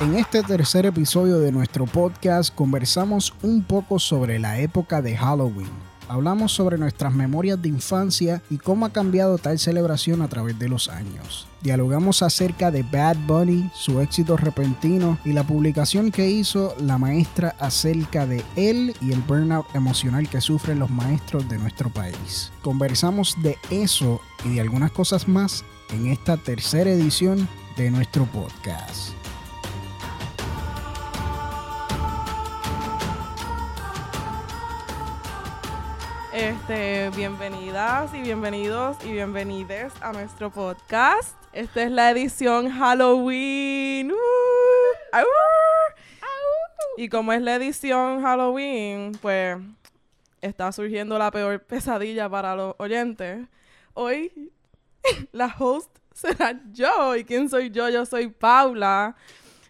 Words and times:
En 0.00 0.14
este 0.14 0.42
tercer 0.42 0.86
episodio 0.86 1.40
de 1.40 1.52
nuestro 1.52 1.84
podcast 1.84 2.54
conversamos 2.54 3.34
un 3.42 3.62
poco 3.62 3.98
sobre 3.98 4.38
la 4.38 4.58
época 4.58 5.02
de 5.02 5.14
Halloween. 5.14 5.68
Hablamos 6.08 6.52
sobre 6.52 6.78
nuestras 6.78 7.12
memorias 7.12 7.60
de 7.60 7.68
infancia 7.68 8.40
y 8.48 8.56
cómo 8.56 8.86
ha 8.86 8.94
cambiado 8.94 9.36
tal 9.36 9.58
celebración 9.58 10.22
a 10.22 10.28
través 10.28 10.58
de 10.58 10.70
los 10.70 10.88
años. 10.88 11.46
Dialogamos 11.60 12.22
acerca 12.22 12.70
de 12.70 12.82
Bad 12.82 13.18
Bunny, 13.26 13.70
su 13.74 14.00
éxito 14.00 14.38
repentino 14.38 15.18
y 15.22 15.34
la 15.34 15.46
publicación 15.46 16.10
que 16.10 16.30
hizo 16.30 16.74
la 16.80 16.96
maestra 16.96 17.54
acerca 17.58 18.24
de 18.24 18.42
él 18.56 18.96
y 19.02 19.12
el 19.12 19.20
burnout 19.20 19.66
emocional 19.74 20.30
que 20.30 20.40
sufren 20.40 20.78
los 20.78 20.88
maestros 20.88 21.46
de 21.46 21.58
nuestro 21.58 21.90
país. 21.90 22.50
Conversamos 22.62 23.36
de 23.42 23.58
eso 23.68 24.22
y 24.46 24.54
de 24.54 24.62
algunas 24.62 24.92
cosas 24.92 25.28
más 25.28 25.62
en 25.90 26.06
esta 26.06 26.38
tercera 26.38 26.88
edición 26.88 27.46
de 27.76 27.90
nuestro 27.90 28.24
podcast. 28.24 29.19
Este, 36.32 37.10
bienvenidas 37.16 38.14
y 38.14 38.20
bienvenidos 38.20 38.96
y 39.04 39.10
bienvenides 39.10 39.92
a 40.00 40.12
nuestro 40.12 40.48
podcast. 40.48 41.34
Esta 41.52 41.82
es 41.82 41.90
la 41.90 42.08
edición 42.12 42.70
Halloween. 42.70 44.12
¡Uh! 44.12 44.16
¡Au! 45.12 45.24
Y 46.96 47.08
como 47.08 47.32
es 47.32 47.42
la 47.42 47.56
edición 47.56 48.22
Halloween, 48.22 49.10
pues 49.20 49.58
está 50.40 50.70
surgiendo 50.70 51.18
la 51.18 51.32
peor 51.32 51.64
pesadilla 51.64 52.28
para 52.28 52.54
los 52.54 52.76
oyentes. 52.78 53.48
Hoy 53.94 54.52
la 55.32 55.52
host 55.58 55.90
será 56.14 56.60
yo. 56.70 57.16
¿Y 57.16 57.24
quién 57.24 57.48
soy 57.48 57.70
yo? 57.70 57.88
Yo 57.88 58.06
soy 58.06 58.28
Paula. 58.28 59.16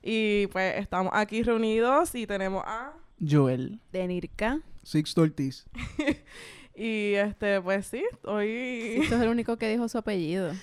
Y 0.02 0.46
pues 0.48 0.76
estamos 0.76 1.10
aquí 1.14 1.42
reunidos 1.42 2.14
y 2.14 2.26
tenemos 2.26 2.62
a... 2.66 2.92
Joel. 3.18 3.80
Denirka. 3.92 4.60
Six 4.82 5.16
Ortiz. 5.18 5.66
y 6.74 7.14
este, 7.14 7.60
pues 7.60 7.86
sí, 7.86 8.02
hoy... 8.24 8.98
Esto 9.02 9.16
es 9.16 9.22
el 9.22 9.28
único 9.28 9.56
que 9.56 9.68
dijo 9.70 9.88
su 9.88 9.98
apellido. 9.98 10.52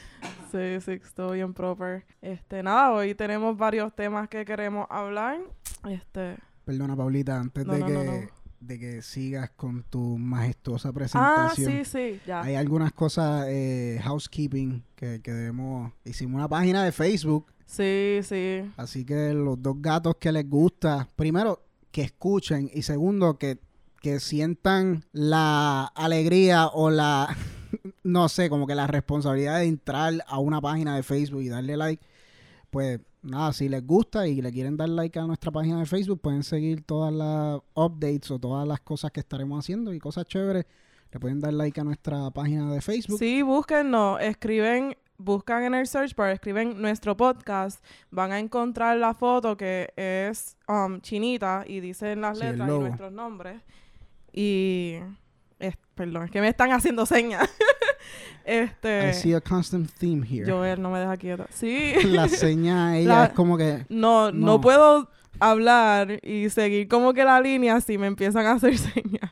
Sí, 0.49 0.57
estoy 0.91 1.35
bien 1.39 1.53
proper. 1.53 2.05
Este, 2.21 2.63
nada, 2.63 2.93
hoy 2.93 3.13
tenemos 3.13 3.57
varios 3.57 3.93
temas 3.93 4.29
que 4.29 4.45
queremos 4.45 4.87
hablar. 4.89 5.39
Este... 5.89 6.37
Perdona, 6.63 6.95
Paulita, 6.95 7.37
antes 7.37 7.65
No, 7.65 7.73
de, 7.73 7.79
no, 7.81 7.85
que, 7.85 7.93
no, 7.93 8.03
no. 8.05 8.27
de 8.61 8.79
que 8.79 9.01
sigas 9.01 9.49
con 9.51 9.83
tu 9.83 10.17
majestuosa 10.17 10.87
Ah, 10.89 10.93
presentación. 10.93 11.71
sí, 11.71 11.83
sí, 11.85 12.21
ya. 12.25 12.41
Hay 12.43 12.55
algunas 12.55 12.93
cosas, 12.93 13.45
eh, 13.49 13.99
housekeeping, 14.01 14.85
que, 14.95 15.21
que 15.21 15.33
debemos... 15.33 15.91
Hicimos 16.05 16.35
una 16.35 16.47
página 16.47 16.85
de 16.85 16.93
Facebook, 16.93 17.45
Sí, 17.65 18.19
sí. 18.23 18.71
así 18.77 19.03
que 19.03 19.33
los 19.33 19.61
dos 19.61 19.75
gatos 19.81 20.15
que 20.15 20.31
les 20.31 20.49
gusta, 20.49 21.09
primero, 21.17 21.61
que 21.91 22.03
escuchen 22.03 22.69
y 22.73 22.83
segundo, 22.83 23.37
que, 23.37 23.59
que 24.01 24.19
sientan 24.19 25.03
la 25.11 25.85
alegría 25.85 26.67
o 26.67 26.89
la, 26.89 27.35
no 28.03 28.29
sé, 28.29 28.49
como 28.49 28.67
que 28.67 28.75
la 28.75 28.87
responsabilidad 28.87 29.59
de 29.59 29.65
entrar 29.65 30.13
a 30.27 30.39
una 30.39 30.61
página 30.61 30.95
de 30.95 31.03
Facebook 31.03 31.41
y 31.41 31.49
darle 31.49 31.77
like, 31.77 32.03
pues 32.69 32.99
nada, 33.21 33.53
si 33.53 33.69
les 33.69 33.85
gusta 33.85 34.27
y 34.27 34.41
le 34.41 34.51
quieren 34.51 34.77
dar 34.77 34.89
like 34.89 35.17
a 35.19 35.25
nuestra 35.25 35.51
página 35.51 35.79
de 35.79 35.85
Facebook, 35.85 36.21
pueden 36.21 36.43
seguir 36.43 36.83
todas 36.83 37.13
las 37.13 37.59
updates 37.73 38.31
o 38.31 38.39
todas 38.39 38.67
las 38.67 38.79
cosas 38.81 39.11
que 39.11 39.19
estaremos 39.19 39.59
haciendo 39.59 39.93
y 39.93 39.99
cosas 39.99 40.25
chéveres. 40.25 40.65
Le 41.11 41.19
pueden 41.19 41.39
dar 41.39 41.53
like 41.53 41.79
a 41.79 41.83
nuestra 41.83 42.29
página 42.31 42.71
de 42.71 42.81
Facebook. 42.81 43.17
Sí, 43.17 43.41
búsquennos, 43.41 44.19
escriben, 44.21 44.97
buscan 45.17 45.63
en 45.63 45.73
el 45.73 45.87
search 45.87 46.15
bar, 46.15 46.31
escriben 46.31 46.81
nuestro 46.81 47.15
podcast, 47.15 47.83
van 48.11 48.31
a 48.33 48.39
encontrar 48.39 48.97
la 48.97 49.13
foto 49.13 49.55
que 49.55 49.93
es 49.95 50.57
um, 50.67 50.99
chinita 50.99 51.63
y 51.65 51.79
dicen 51.79 52.21
las 52.21 52.39
Sí, 52.39 52.45
letras 52.45 52.69
y 52.69 52.79
nuestros 52.79 53.11
nombres. 53.11 53.61
Y, 54.39 54.97
es- 55.59 55.75
perdón, 55.95 56.25
es 56.25 56.31
que 56.31 56.41
me 56.41 56.47
están 56.47 56.71
haciendo 56.71 57.05
señas. 57.07 57.49
este, 58.45 59.09
I 59.09 59.13
see 59.13 59.33
a 59.33 59.41
constant 59.41 59.89
theme 59.97 60.25
here. 60.29 60.45
Joel, 60.49 60.79
no 60.81 60.91
me 60.91 60.99
deja 60.99 61.17
quieta. 61.17 61.47
Sí. 61.49 61.93
la 62.05 62.27
seña 62.27 62.97
ella 62.99 63.07
La- 63.09 63.25
es 63.25 63.33
como 63.33 63.57
que 63.57 63.85
No, 63.89 64.31
no, 64.31 64.45
No. 64.45 64.61
puedo 64.61 65.09
hablar 65.39 66.19
y 66.23 66.49
seguir 66.49 66.87
como 66.87 67.13
que 67.13 67.23
la 67.23 67.39
línea 67.41 67.79
si 67.81 67.97
me 67.97 68.07
empiezan 68.07 68.45
a 68.45 68.53
hacer 68.53 68.77
señas 68.77 69.31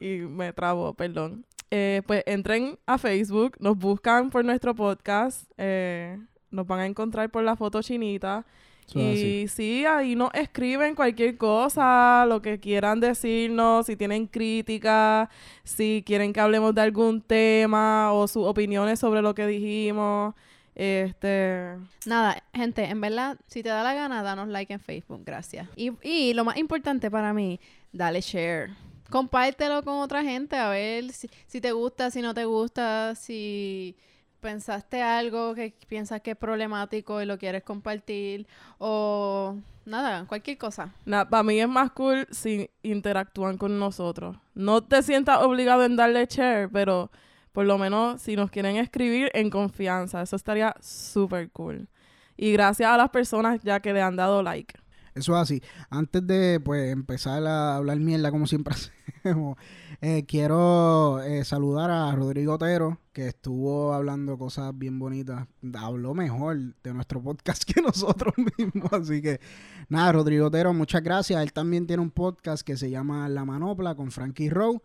y 0.00 0.18
me 0.18 0.52
trabo, 0.52 0.94
perdón. 0.94 1.44
Eh, 1.70 2.02
pues 2.06 2.22
entren 2.26 2.78
a 2.86 2.98
Facebook, 2.98 3.56
nos 3.58 3.76
buscan 3.76 4.30
por 4.30 4.44
nuestro 4.44 4.74
podcast, 4.76 5.50
eh, 5.58 6.16
nos 6.52 6.66
van 6.68 6.78
a 6.80 6.86
encontrar 6.86 7.30
por 7.30 7.42
la 7.42 7.56
foto 7.56 7.82
chinita 7.82 8.46
así. 8.86 9.42
y 9.42 9.48
sí, 9.48 9.86
ahí 9.86 10.14
nos 10.14 10.32
escriben 10.34 10.94
cualquier 10.94 11.36
cosa, 11.36 12.26
lo 12.26 12.40
que 12.42 12.60
quieran 12.60 13.00
decirnos, 13.00 13.86
si 13.86 13.96
tienen 13.96 14.26
críticas, 14.26 15.28
si 15.62 16.02
quieren 16.06 16.32
que 16.32 16.40
hablemos 16.40 16.74
de 16.74 16.82
algún 16.82 17.20
tema 17.20 18.12
o 18.12 18.28
sus 18.28 18.44
opiniones 18.46 18.98
sobre 18.98 19.22
lo 19.22 19.34
que 19.34 19.46
dijimos. 19.46 20.34
Este, 20.74 21.76
Nada, 22.04 22.42
gente, 22.52 22.84
en 22.84 23.00
verdad, 23.00 23.38
si 23.46 23.62
te 23.62 23.68
da 23.68 23.82
la 23.82 23.94
gana, 23.94 24.22
danos 24.22 24.48
like 24.48 24.72
en 24.72 24.80
Facebook, 24.80 25.22
gracias. 25.24 25.68
Y, 25.76 25.92
y 26.02 26.34
lo 26.34 26.44
más 26.44 26.56
importante 26.56 27.10
para 27.10 27.32
mí, 27.32 27.60
dale 27.92 28.20
share. 28.20 28.70
Compártelo 29.10 29.82
con 29.84 29.98
otra 29.98 30.22
gente, 30.22 30.56
a 30.56 30.68
ver 30.70 31.12
si, 31.12 31.30
si 31.46 31.60
te 31.60 31.72
gusta, 31.72 32.10
si 32.10 32.22
no 32.22 32.34
te 32.34 32.44
gusta, 32.44 33.14
si 33.14 33.96
pensaste 34.44 35.00
algo 35.00 35.54
que 35.54 35.74
piensas 35.88 36.20
que 36.20 36.32
es 36.32 36.36
problemático 36.36 37.22
y 37.22 37.24
lo 37.24 37.38
quieres 37.38 37.62
compartir, 37.62 38.46
o 38.76 39.56
nada, 39.86 40.26
cualquier 40.26 40.58
cosa. 40.58 40.92
para 41.06 41.42
mí 41.42 41.58
es 41.58 41.66
más 41.66 41.92
cool 41.92 42.26
si 42.30 42.68
interactúan 42.82 43.56
con 43.56 43.78
nosotros. 43.78 44.36
No 44.52 44.84
te 44.84 45.02
sientas 45.02 45.38
obligado 45.38 45.86
en 45.86 45.96
darle 45.96 46.26
share, 46.26 46.68
pero 46.70 47.10
por 47.52 47.64
lo 47.64 47.78
menos 47.78 48.20
si 48.20 48.36
nos 48.36 48.50
quieren 48.50 48.76
escribir 48.76 49.30
en 49.32 49.48
confianza, 49.48 50.20
eso 50.20 50.36
estaría 50.36 50.74
súper 50.78 51.50
cool. 51.50 51.88
Y 52.36 52.52
gracias 52.52 52.90
a 52.90 52.98
las 52.98 53.08
personas 53.08 53.62
ya 53.62 53.80
que 53.80 53.94
le 53.94 54.02
han 54.02 54.16
dado 54.16 54.42
like. 54.42 54.74
Eso 55.14 55.36
es 55.36 55.42
así. 55.42 55.62
Antes 55.90 56.26
de 56.26 56.60
pues 56.60 56.92
empezar 56.92 57.46
a 57.46 57.76
hablar 57.76 57.98
mierda 58.00 58.32
como 58.32 58.46
siempre 58.46 58.74
hacemos, 59.18 59.56
eh, 60.00 60.24
quiero 60.26 61.22
eh, 61.22 61.44
saludar 61.44 61.90
a 61.90 62.10
Rodrigo 62.16 62.54
Otero, 62.54 62.98
que 63.12 63.28
estuvo 63.28 63.92
hablando 63.94 64.36
cosas 64.36 64.76
bien 64.76 64.98
bonitas. 64.98 65.46
Habló 65.74 66.14
mejor 66.14 66.58
de 66.82 66.94
nuestro 66.94 67.22
podcast 67.22 67.64
que 67.72 67.80
nosotros 67.80 68.34
mismos. 68.58 68.92
Así 68.92 69.22
que 69.22 69.40
nada, 69.88 70.12
Rodrigo 70.12 70.46
Otero, 70.46 70.74
muchas 70.74 71.02
gracias. 71.02 71.40
Él 71.42 71.52
también 71.52 71.86
tiene 71.86 72.02
un 72.02 72.10
podcast 72.10 72.66
que 72.66 72.76
se 72.76 72.90
llama 72.90 73.28
La 73.28 73.44
Manopla 73.44 73.94
con 73.94 74.10
Frankie 74.10 74.50
Rowe. 74.50 74.82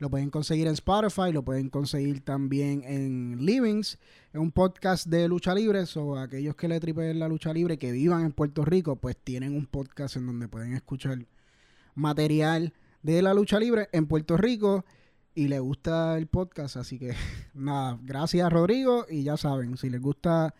Lo 0.00 0.08
pueden 0.08 0.30
conseguir 0.30 0.66
en 0.66 0.72
Spotify, 0.72 1.30
lo 1.30 1.42
pueden 1.42 1.68
conseguir 1.68 2.24
también 2.24 2.82
en 2.84 3.44
Livings. 3.44 3.98
Es 4.32 4.40
un 4.40 4.50
podcast 4.50 5.06
de 5.06 5.28
lucha 5.28 5.54
libre, 5.54 5.84
o 5.96 6.16
aquellos 6.16 6.56
que 6.56 6.68
le 6.68 6.80
tripen 6.80 7.18
la 7.18 7.28
lucha 7.28 7.52
libre, 7.52 7.78
que 7.78 7.92
vivan 7.92 8.24
en 8.24 8.32
Puerto 8.32 8.64
Rico, 8.64 8.96
pues 8.96 9.18
tienen 9.18 9.54
un 9.54 9.66
podcast 9.66 10.16
en 10.16 10.24
donde 10.24 10.48
pueden 10.48 10.72
escuchar 10.72 11.18
material 11.94 12.72
de 13.02 13.20
la 13.20 13.34
lucha 13.34 13.60
libre 13.60 13.90
en 13.92 14.06
Puerto 14.06 14.38
Rico 14.38 14.86
y 15.34 15.48
les 15.48 15.60
gusta 15.60 16.16
el 16.16 16.28
podcast. 16.28 16.78
Así 16.78 16.98
que 16.98 17.12
nada, 17.52 17.98
gracias 18.02 18.50
Rodrigo 18.50 19.04
y 19.06 19.22
ya 19.22 19.36
saben, 19.36 19.76
si 19.76 19.90
les 19.90 20.00
gusta 20.00 20.54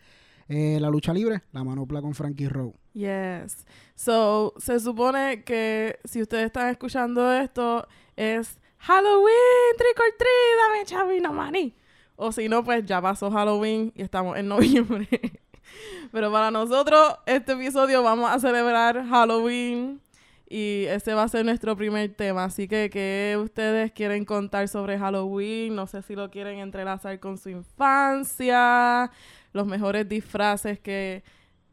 eh, 0.49 0.77
la 0.79 0.91
lucha 0.91 1.15
libre, 1.15 1.41
la 1.51 1.63
manopla 1.63 1.99
con 1.99 2.13
Frankie 2.13 2.47
Rowe. 2.47 2.75
Yes. 2.93 3.65
So, 3.95 4.53
se 4.57 4.79
supone 4.79 5.43
que 5.43 5.97
si 6.03 6.21
ustedes 6.21 6.45
están 6.45 6.69
escuchando 6.69 7.33
esto, 7.33 7.87
es 8.15 8.60
Halloween, 8.83 9.77
trick 9.77 9.99
or 9.99 10.11
treat, 10.17 10.57
dame 10.57 10.85
chavino 10.85 11.31
maní. 11.31 11.73
O 12.15 12.31
si 12.31 12.49
no, 12.49 12.63
pues 12.63 12.83
ya 12.85 12.99
pasó 12.99 13.29
Halloween 13.29 13.91
y 13.95 14.01
estamos 14.01 14.37
en 14.37 14.47
noviembre. 14.49 15.07
Pero 16.11 16.31
para 16.31 16.49
nosotros, 16.49 17.15
este 17.27 17.53
episodio 17.53 18.01
vamos 18.01 18.29
a 18.31 18.39
celebrar 18.39 19.05
Halloween 19.07 20.01
y 20.49 20.85
ese 20.85 21.13
va 21.13 21.23
a 21.23 21.27
ser 21.27 21.45
nuestro 21.45 21.77
primer 21.77 22.13
tema. 22.15 22.45
Así 22.45 22.67
que, 22.67 22.89
¿qué 22.91 23.37
ustedes 23.39 23.91
quieren 23.91 24.25
contar 24.25 24.67
sobre 24.67 24.97
Halloween? 24.97 25.75
No 25.75 25.85
sé 25.85 26.01
si 26.01 26.15
lo 26.15 26.31
quieren 26.31 26.57
entrelazar 26.57 27.19
con 27.19 27.37
su 27.37 27.49
infancia, 27.49 29.11
los 29.53 29.67
mejores 29.67 30.09
disfraces 30.09 30.79
que, 30.79 31.23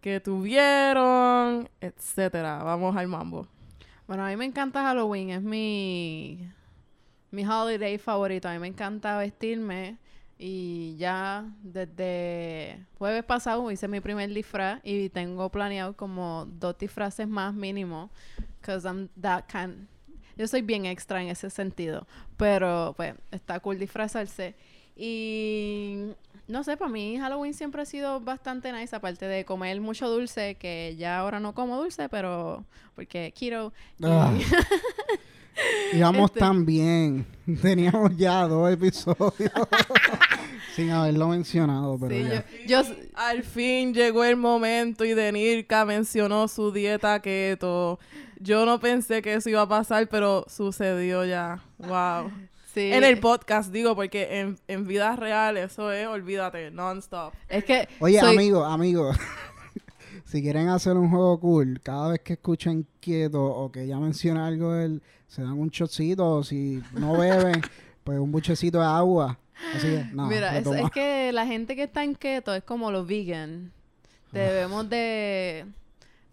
que 0.03 0.21
tuvieron, 0.21 1.71
etcétera. 1.81 2.63
Vamos 2.63 2.95
al 2.97 3.09
mambo. 3.09 3.49
Bueno, 4.07 4.25
a 4.25 4.29
mí 4.29 4.37
me 4.37 4.45
encanta 4.45 4.83
Halloween, 4.83 5.31
es 5.31 5.43
mi, 5.43 6.49
mi 7.31 7.45
holiday 7.45 7.99
favorito. 7.99 8.49
A 8.49 8.53
mí 8.53 8.59
me 8.59 8.69
encanta 8.69 9.19
vestirme 9.19 9.97
y 10.39 10.97
ya 10.99 11.45
desde 11.63 12.85
jueves 12.99 13.25
pasado 13.25 13.71
hice 13.71 13.89
mi 13.89 14.01
primer 14.01 14.33
disfraz 14.33 14.81
y 14.85 15.09
tengo 15.09 15.49
planeado 15.51 15.95
como 15.97 16.47
dos 16.47 16.77
disfraces 16.79 17.27
más 17.29 17.55
mínimo. 17.55 18.11
Because 18.61 18.87
I'm 18.87 19.09
that 19.21 19.45
kind. 19.51 19.87
Yo 20.37 20.47
soy 20.47 20.63
bien 20.63 20.87
extra 20.87 21.21
en 21.21 21.29
ese 21.29 21.51
sentido, 21.51 22.07
pero 22.37 22.95
pues 22.97 23.15
está 23.33 23.59
cool 23.61 23.79
disfrazarse. 23.79 24.55
Y 24.97 26.13
No 26.49 26.65
sé, 26.65 26.77
para 26.77 26.91
mí 26.91 27.19
Halloween 27.19 27.55
siempre 27.55 27.83
ha 27.83 27.85
sido 27.85 28.21
bastante 28.21 28.73
nice, 28.73 28.95
aparte 28.97 29.27
de 29.27 29.45
comer 29.45 29.81
mucho 29.81 30.09
dulce, 30.09 30.55
que 30.57 30.95
ya 30.97 31.19
ahora 31.19 31.41
no 31.41 31.55
como 31.55 31.77
dulce, 31.77 32.09
pero 32.09 32.65
porque 32.95 33.33
y- 34.01 34.05
Ah. 34.07 34.33
Íbamos 35.93 36.31
Este- 36.31 36.41
tan 36.41 36.65
bien. 36.67 37.27
Teníamos 37.63 38.17
ya 38.17 38.47
dos 38.47 38.71
episodios 38.73 39.51
sin 40.77 40.91
haberlo 40.91 41.29
mencionado, 41.29 41.99
pero 41.99 42.15
Sí, 42.15 42.23
ya. 42.31 42.45
yo, 42.67 42.83
yo- 42.89 42.95
Al 43.15 43.43
fin 43.43 43.95
llegó 43.95 44.25
el 44.25 44.37
momento 44.37 45.05
y 45.05 45.15
Denirka 45.15 45.85
mencionó 45.85 46.47
su 46.49 46.73
dieta 46.73 47.21
keto. 47.21 47.99
Yo 48.41 48.65
no 48.67 48.79
pensé 48.79 49.21
que 49.23 49.35
eso 49.35 49.51
iba 49.51 49.63
a 49.63 49.69
pasar, 49.69 50.09
pero 50.09 50.45
sucedió 50.49 51.25
ya. 51.25 51.61
Wow. 51.79 52.31
sí, 52.73 52.93
En 52.93 53.03
el 53.03 53.19
podcast, 53.19 53.73
digo, 53.73 53.97
porque 53.97 54.39
en, 54.41 54.59
en 54.69 54.87
vida 54.87 55.17
real 55.17 55.57
eso 55.57 55.91
es, 55.91 56.07
olvídate, 56.07 56.71
non-stop. 56.71 57.33
es 57.49 57.65
que 57.65 57.89
Oye, 57.99 58.21
soy- 58.21 58.35
amigo, 58.37 58.65
amigo. 58.65 59.11
Si 60.31 60.43
quieren 60.43 60.69
hacer 60.69 60.97
un 60.97 61.09
juego 61.11 61.41
cool, 61.41 61.81
cada 61.83 62.11
vez 62.11 62.21
que 62.21 62.35
escuchen 62.35 62.87
quieto 63.01 63.43
o 63.45 63.73
que 63.73 63.87
ya 63.87 63.99
menciona 63.99 64.47
algo 64.47 64.75
él, 64.75 65.03
se 65.27 65.43
dan 65.43 65.53
un 65.59 65.71
chocito 65.71 66.27
o 66.37 66.45
si 66.45 66.83
no 66.93 67.17
beben, 67.17 67.63
pues 68.05 68.19
un 68.19 68.31
buchecito 68.31 68.79
de 68.81 68.87
agua. 68.87 69.39
Así 69.75 69.87
que, 69.89 70.05
no, 70.13 70.27
Mira, 70.27 70.57
es, 70.59 70.67
es 70.67 70.91
que 70.91 71.33
la 71.33 71.47
gente 71.47 71.75
que 71.75 71.85
está 71.85 72.05
en 72.05 72.15
keto 72.15 72.55
es 72.55 72.63
como 72.63 72.91
los 72.91 73.07
vegan. 73.07 73.73
Debemos 74.31 74.89
de 74.91 75.65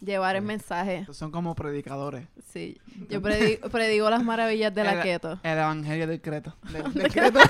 llevar 0.00 0.36
el 0.36 0.42
mensaje. 0.42 1.06
Son 1.12 1.30
como 1.30 1.54
predicadores. 1.54 2.26
Sí, 2.52 2.78
yo 3.08 3.20
predi- 3.22 3.58
predigo 3.70 4.10
las 4.10 4.22
maravillas 4.22 4.74
de 4.74 4.84
la 4.84 4.92
El- 4.92 5.02
keto. 5.02 5.40
El 5.42 5.58
evangelio 5.58 6.06
del 6.06 6.20
creto. 6.20 6.54
Del, 6.70 6.92
del 6.92 7.12
keto. 7.12 7.40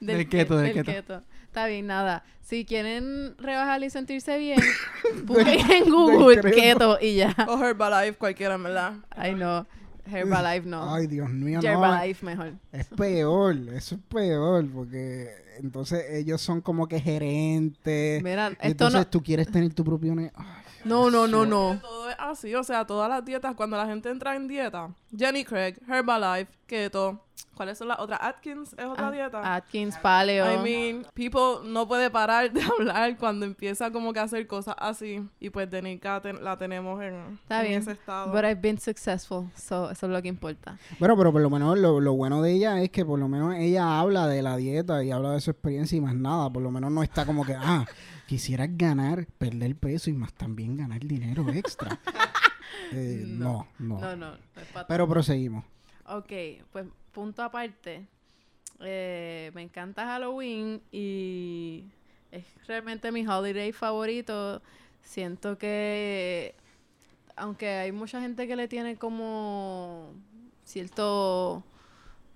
Del 0.00 0.28
keto, 0.28 0.56
del 0.58 0.84
keto. 0.84 1.22
Está 1.50 1.66
bien, 1.66 1.88
nada. 1.88 2.22
Si 2.42 2.64
quieren 2.64 3.34
rebajar 3.36 3.82
y 3.82 3.90
sentirse 3.90 4.38
bien, 4.38 4.60
busquen 5.24 5.68
en 5.68 5.90
Google 5.90 6.40
keto 6.42 6.96
y 7.00 7.16
ya. 7.16 7.34
O 7.48 7.60
Herbalife, 7.60 8.16
cualquiera, 8.18 8.56
verdad. 8.56 8.92
Ay, 9.10 9.34
no. 9.34 9.66
Herbalife 10.06 10.68
no. 10.68 10.94
Ay, 10.94 11.08
Dios 11.08 11.28
mío, 11.28 11.58
no. 11.60 11.68
Herbalife 11.68 12.24
mejor. 12.24 12.52
Es 12.70 12.86
peor, 12.86 13.56
eso 13.74 13.96
es 13.96 14.00
peor, 14.02 14.64
porque 14.72 15.28
entonces 15.58 16.04
ellos 16.12 16.40
son 16.40 16.60
como 16.60 16.86
que 16.88 17.00
gerentes. 17.00 18.22
Mira, 18.22 18.48
esto 18.48 18.58
entonces 18.62 19.00
no... 19.00 19.06
tú 19.06 19.22
quieres 19.22 19.50
tener 19.50 19.72
tu 19.74 19.84
propio... 19.84 20.14
ne- 20.14 20.32
Ay, 20.34 20.46
No, 20.84 21.10
no, 21.10 21.26
no, 21.26 21.44
no. 21.46 21.78
Todo 21.80 22.10
es 22.10 22.16
así, 22.18 22.54
o 22.54 22.62
sea, 22.64 22.86
todas 22.86 23.08
las 23.08 23.24
dietas, 23.24 23.54
cuando 23.54 23.76
la 23.76 23.86
gente 23.86 24.08
entra 24.10 24.34
en 24.36 24.48
dieta, 24.48 24.90
Jenny 25.16 25.44
Craig, 25.44 25.74
Herbalife, 25.88 26.50
Keto, 26.66 27.20
¿cuáles 27.54 27.76
son 27.76 27.88
las 27.88 27.98
otras? 27.98 28.18
Atkins 28.22 28.72
es 28.78 28.84
otra 28.86 29.10
dieta. 29.10 29.54
Atkins, 29.56 29.96
Paleo. 29.98 30.46
I 30.54 30.58
mean, 30.62 31.06
people 31.14 31.68
no 31.68 31.86
puede 31.88 32.08
parar 32.08 32.50
de 32.52 32.62
hablar 32.78 33.16
cuando 33.18 33.44
empieza 33.44 33.90
como 33.90 34.12
que 34.12 34.20
a 34.20 34.22
hacer 34.22 34.46
cosas 34.46 34.76
así. 34.78 35.20
Y 35.40 35.50
pues 35.50 35.68
Denica 35.68 36.20
ten- 36.22 36.42
la 36.44 36.56
tenemos 36.56 37.02
en, 37.02 37.38
Está 37.42 37.60
en 37.62 37.68
bien. 37.68 37.80
ese 37.82 37.90
estado. 37.92 38.30
But 38.32 38.44
I've 38.44 38.60
been 38.62 38.78
successful, 38.78 39.50
so 39.56 39.90
eso 39.90 40.06
es 40.06 40.12
lo 40.12 40.22
que 40.22 40.28
importa. 40.28 40.78
Bueno, 41.00 41.16
pero 41.16 41.32
por 41.32 41.40
lo 41.42 41.50
menos 41.50 41.76
lo, 41.76 42.00
lo 42.00 42.12
bueno 42.14 42.40
de 42.40 42.52
ella 42.52 42.80
es 42.80 42.90
que 42.90 43.04
por 43.04 43.18
lo 43.18 43.26
menos 43.28 43.54
ella 43.56 43.98
habla 43.98 44.28
de 44.28 44.42
la 44.42 44.56
dieta 44.56 45.02
y 45.02 45.10
habla 45.10 45.32
de 45.32 45.39
su 45.40 45.50
experiencia 45.50 45.96
y 45.96 46.00
más 46.00 46.14
nada. 46.14 46.52
Por 46.52 46.62
lo 46.62 46.70
menos 46.70 46.90
no 46.92 47.02
está 47.02 47.24
como 47.26 47.44
que, 47.44 47.54
ah, 47.54 47.86
quisieras 48.26 48.68
ganar, 48.72 49.26
perder 49.38 49.76
peso 49.76 50.10
y 50.10 50.12
más 50.12 50.32
también 50.32 50.76
ganar 50.76 51.00
dinero 51.00 51.48
extra. 51.52 51.98
Eh, 52.92 53.24
no, 53.24 53.68
no, 53.78 54.00
No, 54.00 54.16
no, 54.16 54.30
no 54.32 54.60
es 54.60 54.66
pa' 54.72 54.86
Pero 54.86 55.08
proseguimos. 55.08 55.64
Ok, 56.06 56.32
pues 56.72 56.86
punto 57.12 57.42
aparte. 57.42 58.06
Eh, 58.80 59.50
me 59.54 59.62
encanta 59.62 60.06
Halloween 60.06 60.80
y 60.90 61.84
es 62.32 62.44
realmente 62.66 63.12
mi 63.12 63.26
holiday 63.26 63.72
favorito. 63.72 64.62
Siento 65.02 65.58
que, 65.58 66.54
aunque 67.36 67.68
hay 67.68 67.92
mucha 67.92 68.20
gente 68.20 68.46
que 68.48 68.56
le 68.56 68.68
tiene 68.68 68.96
como 68.96 70.12
cierto, 70.64 71.62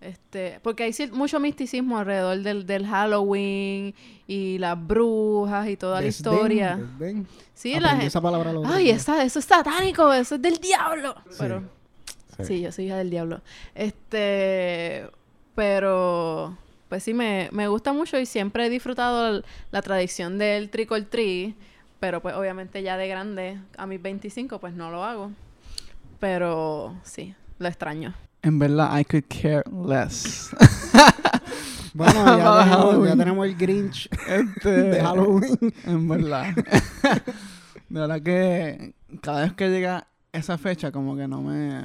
este, 0.00 0.60
porque 0.62 0.82
hay 0.84 0.92
mucho 1.12 1.40
misticismo 1.40 1.98
alrededor 1.98 2.38
del, 2.40 2.66
del 2.66 2.86
Halloween 2.86 3.94
y 4.26 4.58
las 4.58 4.78
brujas 4.86 5.68
y 5.68 5.76
toda 5.76 6.00
la 6.00 6.06
historia. 6.06 6.76
desdén. 6.76 7.26
Sí, 7.54 7.70
la 7.72 7.76
Aprendí 7.78 7.90
gente. 7.96 8.06
esa 8.06 8.20
palabra 8.20 8.50
otros 8.50 8.66
Ay, 8.74 8.90
esa- 8.90 9.22
eso 9.24 9.38
es 9.38 9.44
satánico, 9.44 10.12
eso 10.12 10.34
es 10.34 10.42
del 10.42 10.56
diablo. 10.58 11.14
Sí, 11.30 11.36
Pero 11.38 11.60
sí. 12.38 12.44
Sí, 12.44 12.60
yo 12.60 12.72
soy 12.72 12.86
hija 12.86 12.96
del 12.96 13.10
diablo. 13.10 13.40
Este, 13.74 15.06
pero, 15.54 16.56
pues 16.88 17.02
sí, 17.04 17.14
me, 17.14 17.48
me 17.52 17.68
gusta 17.68 17.92
mucho 17.92 18.18
y 18.18 18.26
siempre 18.26 18.66
he 18.66 18.70
disfrutado 18.70 19.42
la 19.70 19.82
tradición 19.82 20.36
del 20.36 20.68
trick 20.68 20.90
or 20.90 21.02
treat, 21.04 21.54
pero 22.00 22.20
pues 22.20 22.34
obviamente 22.34 22.82
ya 22.82 22.96
de 22.96 23.06
grande, 23.08 23.58
a 23.78 23.86
mis 23.86 24.02
25, 24.02 24.58
pues 24.58 24.74
no 24.74 24.90
lo 24.90 25.04
hago. 25.04 25.30
Pero 26.20 26.94
sí, 27.04 27.34
lo 27.58 27.68
extraño. 27.68 28.14
En 28.44 28.58
verdad, 28.58 28.98
I 28.98 29.04
could 29.04 29.24
care 29.28 29.62
less. 29.70 30.50
Bueno, 31.96 32.12
ya 32.24 32.34
tenemos, 32.34 32.66
ya 32.66 32.76
Halloween. 32.76 33.18
tenemos 33.18 33.46
el 33.46 33.54
Grinch 33.54 34.08
Este, 34.26 34.68
de 34.68 35.00
Halloween. 35.00 35.72
En 35.84 36.08
verdad. 36.08 36.46
de 37.88 38.00
verdad 38.00 38.20
que 38.20 38.94
cada 39.22 39.42
vez 39.42 39.52
que 39.52 39.70
llega 39.70 40.08
esa 40.32 40.58
fecha, 40.58 40.90
como 40.90 41.14
que 41.16 41.28
no 41.28 41.40
me. 41.40 41.82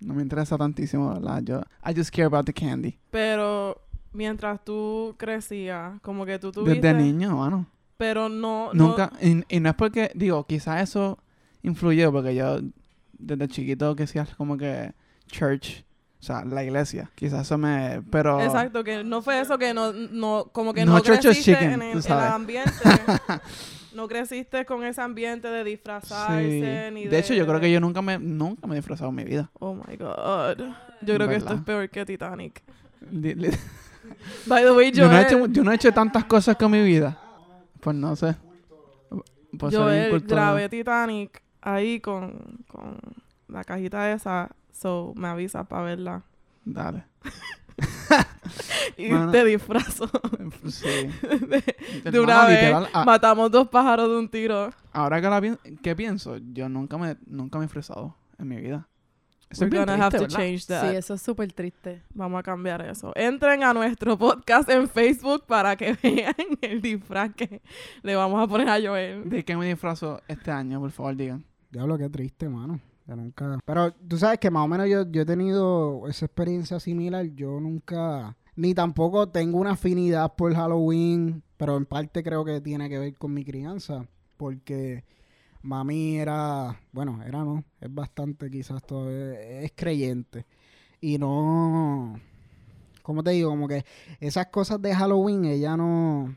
No 0.00 0.14
me 0.14 0.22
interesa 0.22 0.56
tantísimo, 0.56 1.12
¿verdad? 1.12 1.42
Yo. 1.42 1.60
I 1.86 1.92
just 1.94 2.08
care 2.10 2.24
about 2.24 2.46
the 2.46 2.54
candy. 2.54 2.98
Pero 3.10 3.78
mientras 4.14 4.64
tú 4.64 5.14
crecías, 5.18 6.00
como 6.00 6.24
que 6.24 6.38
tú 6.38 6.50
tuviste... 6.50 6.80
Desde 6.80 6.94
niño, 6.98 7.36
mano. 7.36 7.66
Pero 7.98 8.30
no... 8.30 8.70
no- 8.72 8.88
Nunca. 8.88 9.12
Y, 9.20 9.42
y 9.54 9.60
no 9.60 9.68
es 9.68 9.74
porque. 9.74 10.10
Digo, 10.14 10.46
quizás 10.46 10.80
eso 10.88 11.18
influyó, 11.62 12.10
porque 12.12 12.34
yo 12.34 12.60
desde 13.18 13.46
chiquito 13.48 13.94
que 13.94 14.04
hacía 14.04 14.26
como 14.38 14.56
que. 14.56 14.94
Church. 15.28 15.84
O 16.20 16.22
sea, 16.24 16.44
la 16.44 16.64
iglesia. 16.64 17.10
Quizás 17.14 17.42
eso 17.42 17.56
me. 17.58 18.02
Pero. 18.10 18.40
Exacto, 18.40 18.82
que 18.82 19.04
no 19.04 19.22
fue 19.22 19.40
eso 19.40 19.56
que 19.56 19.72
no, 19.72 19.92
no 19.92 20.48
como 20.52 20.74
que 20.74 20.84
No 20.84 21.00
creciste 21.00 21.34
chicken, 21.52 21.70
en, 21.72 21.82
el, 21.82 21.90
en 21.90 21.96
el 21.98 22.02
sabes. 22.02 22.30
ambiente. 22.32 22.72
no 23.94 24.08
creciste 24.08 24.64
con 24.64 24.84
ese 24.84 25.00
ambiente 25.00 25.48
de 25.48 25.62
Sí. 25.64 25.70
disfrazarse 25.70 26.90
ni 26.92 27.04
de... 27.04 27.08
De 27.10 27.18
hecho, 27.18 27.34
yo 27.34 27.46
creo 27.46 27.60
que 27.60 27.70
yo 27.70 27.80
nunca 27.80 28.02
me, 28.02 28.18
nunca 28.18 28.66
me 28.66 28.74
he 28.74 28.76
disfrazado 28.78 29.10
en 29.10 29.16
mi 29.16 29.24
vida. 29.24 29.50
Oh 29.60 29.74
my 29.74 29.96
God. 29.96 30.58
Yo 31.02 31.14
creo 31.14 31.28
que 31.28 31.36
esto 31.36 31.54
es 31.54 31.60
peor 31.62 31.88
que 31.88 32.04
Titanic. 32.04 32.62
By 34.46 34.62
the 34.64 34.72
way, 34.72 34.90
Yo 34.90 35.06
no, 35.06 35.12
he 35.18 35.24
Joel, 35.24 35.26
hecho, 35.26 35.46
yo 35.52 35.64
no 35.64 35.70
he 35.72 35.74
hecho 35.74 35.92
tantas 35.92 36.24
cosas 36.24 36.56
con 36.56 36.70
mi 36.70 36.82
vida. 36.82 37.18
Pues 37.80 37.94
no 37.96 38.16
sé. 38.16 38.34
Pues 39.58 39.74
culto- 39.74 40.26
grabé 40.34 40.68
Titanic 40.68 41.42
ahí 41.60 42.00
con, 42.00 42.64
con 42.68 42.98
la 43.48 43.64
cajita 43.64 44.12
esa. 44.12 44.50
So, 44.78 45.12
me 45.16 45.28
avisa 45.28 45.64
para 45.64 45.82
verla. 45.82 46.22
Dale. 46.64 47.04
Y 48.96 49.08
te 49.30 49.44
disfrazo. 49.44 50.10
Sí. 50.68 50.86
de, 52.10 52.20
una 52.20 52.46
vez 52.46 52.60
literal, 52.62 52.88
a- 52.92 53.04
matamos 53.04 53.50
dos 53.50 53.68
pájaros 53.68 54.08
de 54.10 54.16
un 54.18 54.28
tiro. 54.28 54.70
ahora 54.92 55.20
que, 55.20 55.28
la 55.28 55.40
pi- 55.40 55.76
que 55.82 55.94
pienso, 55.96 56.36
yo 56.38 56.68
nunca 56.68 56.98
me, 56.98 57.16
nunca 57.26 57.58
me 57.58 57.64
he 57.64 57.66
disfrazado 57.66 58.16
en 58.38 58.48
mi 58.48 58.56
vida. 58.56 58.88
Eso 59.50 59.64
es 59.64 59.70
We're 59.72 59.78
gonna 59.84 59.94
have 60.04 60.10
triste, 60.10 60.18
to 60.18 60.22
¿verdad? 60.24 60.36
change 60.38 60.66
that. 60.66 60.90
Sí, 60.90 60.96
eso 60.96 61.14
es 61.14 61.22
súper 61.22 61.52
triste. 61.52 62.02
Vamos 62.12 62.38
a 62.40 62.42
cambiar 62.42 62.82
eso. 62.82 63.12
Entren 63.14 63.62
a 63.62 63.72
nuestro 63.72 64.18
podcast 64.18 64.68
en 64.68 64.88
Facebook 64.88 65.44
para 65.46 65.76
que 65.76 65.92
vean 66.02 66.34
el 66.60 66.82
disfraz 66.82 67.32
que 67.34 67.62
le 68.02 68.16
vamos 68.16 68.42
a 68.42 68.46
poner 68.48 68.68
a 68.68 68.80
Joel. 68.80 69.28
¿De 69.30 69.44
qué 69.44 69.56
me 69.56 69.66
disfrazo 69.66 70.20
este 70.28 70.50
año? 70.50 70.80
Por 70.80 70.90
favor, 70.90 71.14
digan. 71.16 71.44
Diablo, 71.70 71.96
qué 71.96 72.08
triste, 72.10 72.48
mano. 72.48 72.80
Yo 73.08 73.16
nunca... 73.16 73.58
Pero 73.64 73.92
tú 73.94 74.18
sabes 74.18 74.38
que 74.38 74.50
más 74.50 74.64
o 74.64 74.68
menos 74.68 74.86
yo, 74.86 75.10
yo 75.10 75.22
he 75.22 75.26
tenido 75.26 76.06
esa 76.08 76.26
experiencia 76.26 76.78
similar. 76.78 77.24
Yo 77.34 77.58
nunca... 77.58 78.36
Ni 78.54 78.74
tampoco 78.74 79.28
tengo 79.30 79.58
una 79.58 79.72
afinidad 79.72 80.34
por 80.34 80.54
Halloween, 80.54 81.42
pero 81.56 81.76
en 81.76 81.86
parte 81.86 82.22
creo 82.22 82.44
que 82.44 82.60
tiene 82.60 82.88
que 82.88 82.98
ver 82.98 83.14
con 83.14 83.32
mi 83.32 83.44
crianza. 83.44 84.06
Porque 84.36 85.04
mami 85.62 86.18
era... 86.18 86.78
Bueno, 86.92 87.22
era 87.24 87.44
no. 87.44 87.64
Es 87.80 87.92
bastante 87.92 88.50
quizás 88.50 88.82
todavía... 88.84 89.40
Es 89.62 89.72
creyente. 89.74 90.44
Y 91.00 91.16
no... 91.16 92.20
¿Cómo 93.02 93.22
te 93.22 93.30
digo? 93.30 93.48
Como 93.48 93.68
que 93.68 93.86
esas 94.20 94.48
cosas 94.48 94.82
de 94.82 94.94
Halloween 94.94 95.46
ella 95.46 95.78
no... 95.78 96.36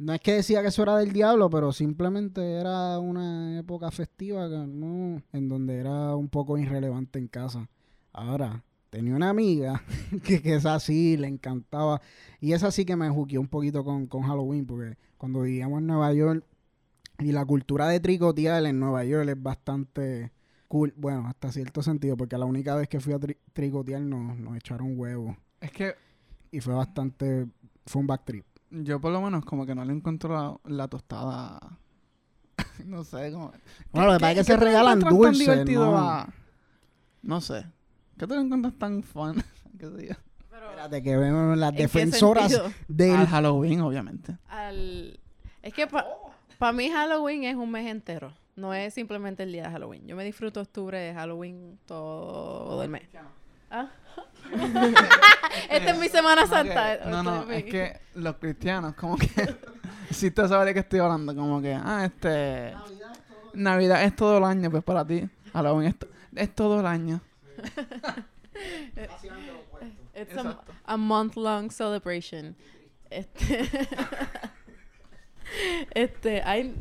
No 0.00 0.14
es 0.14 0.20
que 0.20 0.32
decía 0.34 0.62
que 0.62 0.68
eso 0.68 0.82
era 0.82 0.96
del 0.96 1.12
diablo, 1.12 1.50
pero 1.50 1.72
simplemente 1.72 2.54
era 2.54 2.98
una 2.98 3.58
época 3.58 3.90
festiva 3.90 4.48
que 4.48 4.56
no, 4.56 5.22
en 5.32 5.48
donde 5.48 5.78
era 5.78 6.16
un 6.16 6.28
poco 6.30 6.56
irrelevante 6.58 7.18
en 7.18 7.28
casa. 7.28 7.68
Ahora, 8.12 8.64
tenía 8.88 9.14
una 9.14 9.28
amiga 9.28 9.82
que, 10.24 10.40
que 10.40 10.54
esa 10.54 10.80
sí 10.80 11.18
le 11.18 11.28
encantaba. 11.28 12.00
Y 12.40 12.52
esa 12.54 12.70
sí 12.70 12.86
que 12.86 12.96
me 12.96 13.10
juqueó 13.10 13.40
un 13.42 13.48
poquito 13.48 13.84
con, 13.84 14.06
con 14.06 14.22
Halloween, 14.22 14.66
porque 14.66 14.96
cuando 15.18 15.42
vivíamos 15.42 15.80
en 15.80 15.86
Nueva 15.88 16.12
York, 16.14 16.44
y 17.18 17.32
la 17.32 17.44
cultura 17.44 17.88
de 17.88 18.00
tricotear 18.00 18.64
en 18.66 18.80
Nueva 18.80 19.04
York 19.04 19.28
es 19.28 19.42
bastante 19.42 20.32
cool. 20.68 20.94
Bueno, 20.96 21.26
hasta 21.28 21.52
cierto 21.52 21.82
sentido, 21.82 22.16
porque 22.16 22.38
la 22.38 22.46
única 22.46 22.76
vez 22.76 22.88
que 22.88 23.00
fui 23.00 23.12
a 23.14 23.18
tri- 23.20 23.38
tricotear 23.52 24.02
nos, 24.02 24.38
nos 24.38 24.56
echaron 24.56 24.98
huevos. 24.98 25.36
Es 25.60 25.70
que 25.72 25.94
Y 26.52 26.60
fue 26.60 26.74
bastante 26.74 27.46
fue 27.86 28.00
un 28.00 28.06
back 28.06 28.24
trip. 28.24 28.44
Yo 28.70 29.00
por 29.00 29.12
lo 29.12 29.20
menos 29.20 29.44
como 29.44 29.66
que 29.66 29.74
no 29.74 29.84
le 29.84 29.92
encuentro 29.92 30.60
la, 30.64 30.76
la 30.76 30.88
tostada. 30.88 31.58
no 32.84 33.04
sé, 33.04 33.32
como... 33.32 33.52
Bueno, 33.92 34.08
lo 34.08 34.14
que 34.14 34.20
pasa 34.20 34.32
es 34.32 34.38
que 34.38 34.44
se 34.44 34.56
regalan 34.56 35.00
dulces, 35.00 35.38
divertido 35.38 35.86
¿no? 35.90 35.98
a- 35.98 36.28
No 37.22 37.40
sé. 37.40 37.66
¿Qué 38.18 38.26
tú 38.26 38.34
le 38.34 38.40
encuentras 38.40 38.74
tan 38.74 39.02
fun? 39.02 39.42
¿Qué 39.78 39.86
sé 39.86 40.08
yo? 40.08 40.14
Espérate, 40.42 41.02
que 41.02 41.16
vemos 41.16 41.56
las 41.58 41.70
¿En 41.70 41.76
qué 41.76 41.82
defensoras 41.82 42.62
del... 42.88 43.16
Al 43.16 43.26
Halloween, 43.26 43.80
obviamente. 43.80 44.36
Al... 44.48 45.18
Es 45.62 45.74
que 45.74 45.86
para 45.86 46.72
mí 46.72 46.90
Halloween 46.90 47.44
es 47.44 47.56
un 47.56 47.70
mes 47.70 47.86
entero. 47.86 48.32
No 48.56 48.74
es 48.74 48.92
simplemente 48.94 49.42
el 49.42 49.52
día 49.52 49.64
de 49.64 49.70
Halloween. 49.70 50.06
Yo 50.06 50.16
me 50.16 50.24
disfruto 50.24 50.60
octubre 50.60 50.98
de 50.98 51.14
Halloween 51.14 51.78
todo 51.86 52.82
el 52.82 52.90
mes. 52.90 53.02
Ah. 53.70 53.88
Esta 55.68 55.90
es 55.90 55.98
mi 55.98 56.08
Semana 56.08 56.46
Santa. 56.46 56.98
Ok, 57.00 57.06
No, 57.06 57.22
no, 57.22 57.50
es 57.50 57.64
que 57.64 58.00
los 58.14 58.36
cristianos 58.36 58.94
como 58.94 59.16
que... 59.16 59.28
si 60.10 60.30
te 60.30 60.46
sabes 60.48 60.66
de 60.66 60.74
qué 60.74 60.80
estoy 60.80 61.00
hablando, 61.00 61.34
como 61.34 61.60
que... 61.60 61.74
Ah, 61.74 62.04
este... 62.04 62.74
Navidad 63.52 64.04
es 64.04 64.14
todo 64.14 64.38
el 64.38 64.44
año, 64.44 64.70
pues 64.70 64.84
para 64.84 65.04
ti. 65.04 65.28
Halloween 65.52 65.88
es, 65.88 65.98
to- 65.98 66.06
es 66.36 66.54
todo 66.54 66.80
el 66.80 66.86
año. 66.86 67.20
It's 70.14 70.36
a, 70.36 70.58
a 70.84 70.96
month 70.96 71.36
long 71.36 71.70
celebration. 71.70 72.54
Este, 73.10 73.68
este, 75.94 76.42
hay, 76.42 76.74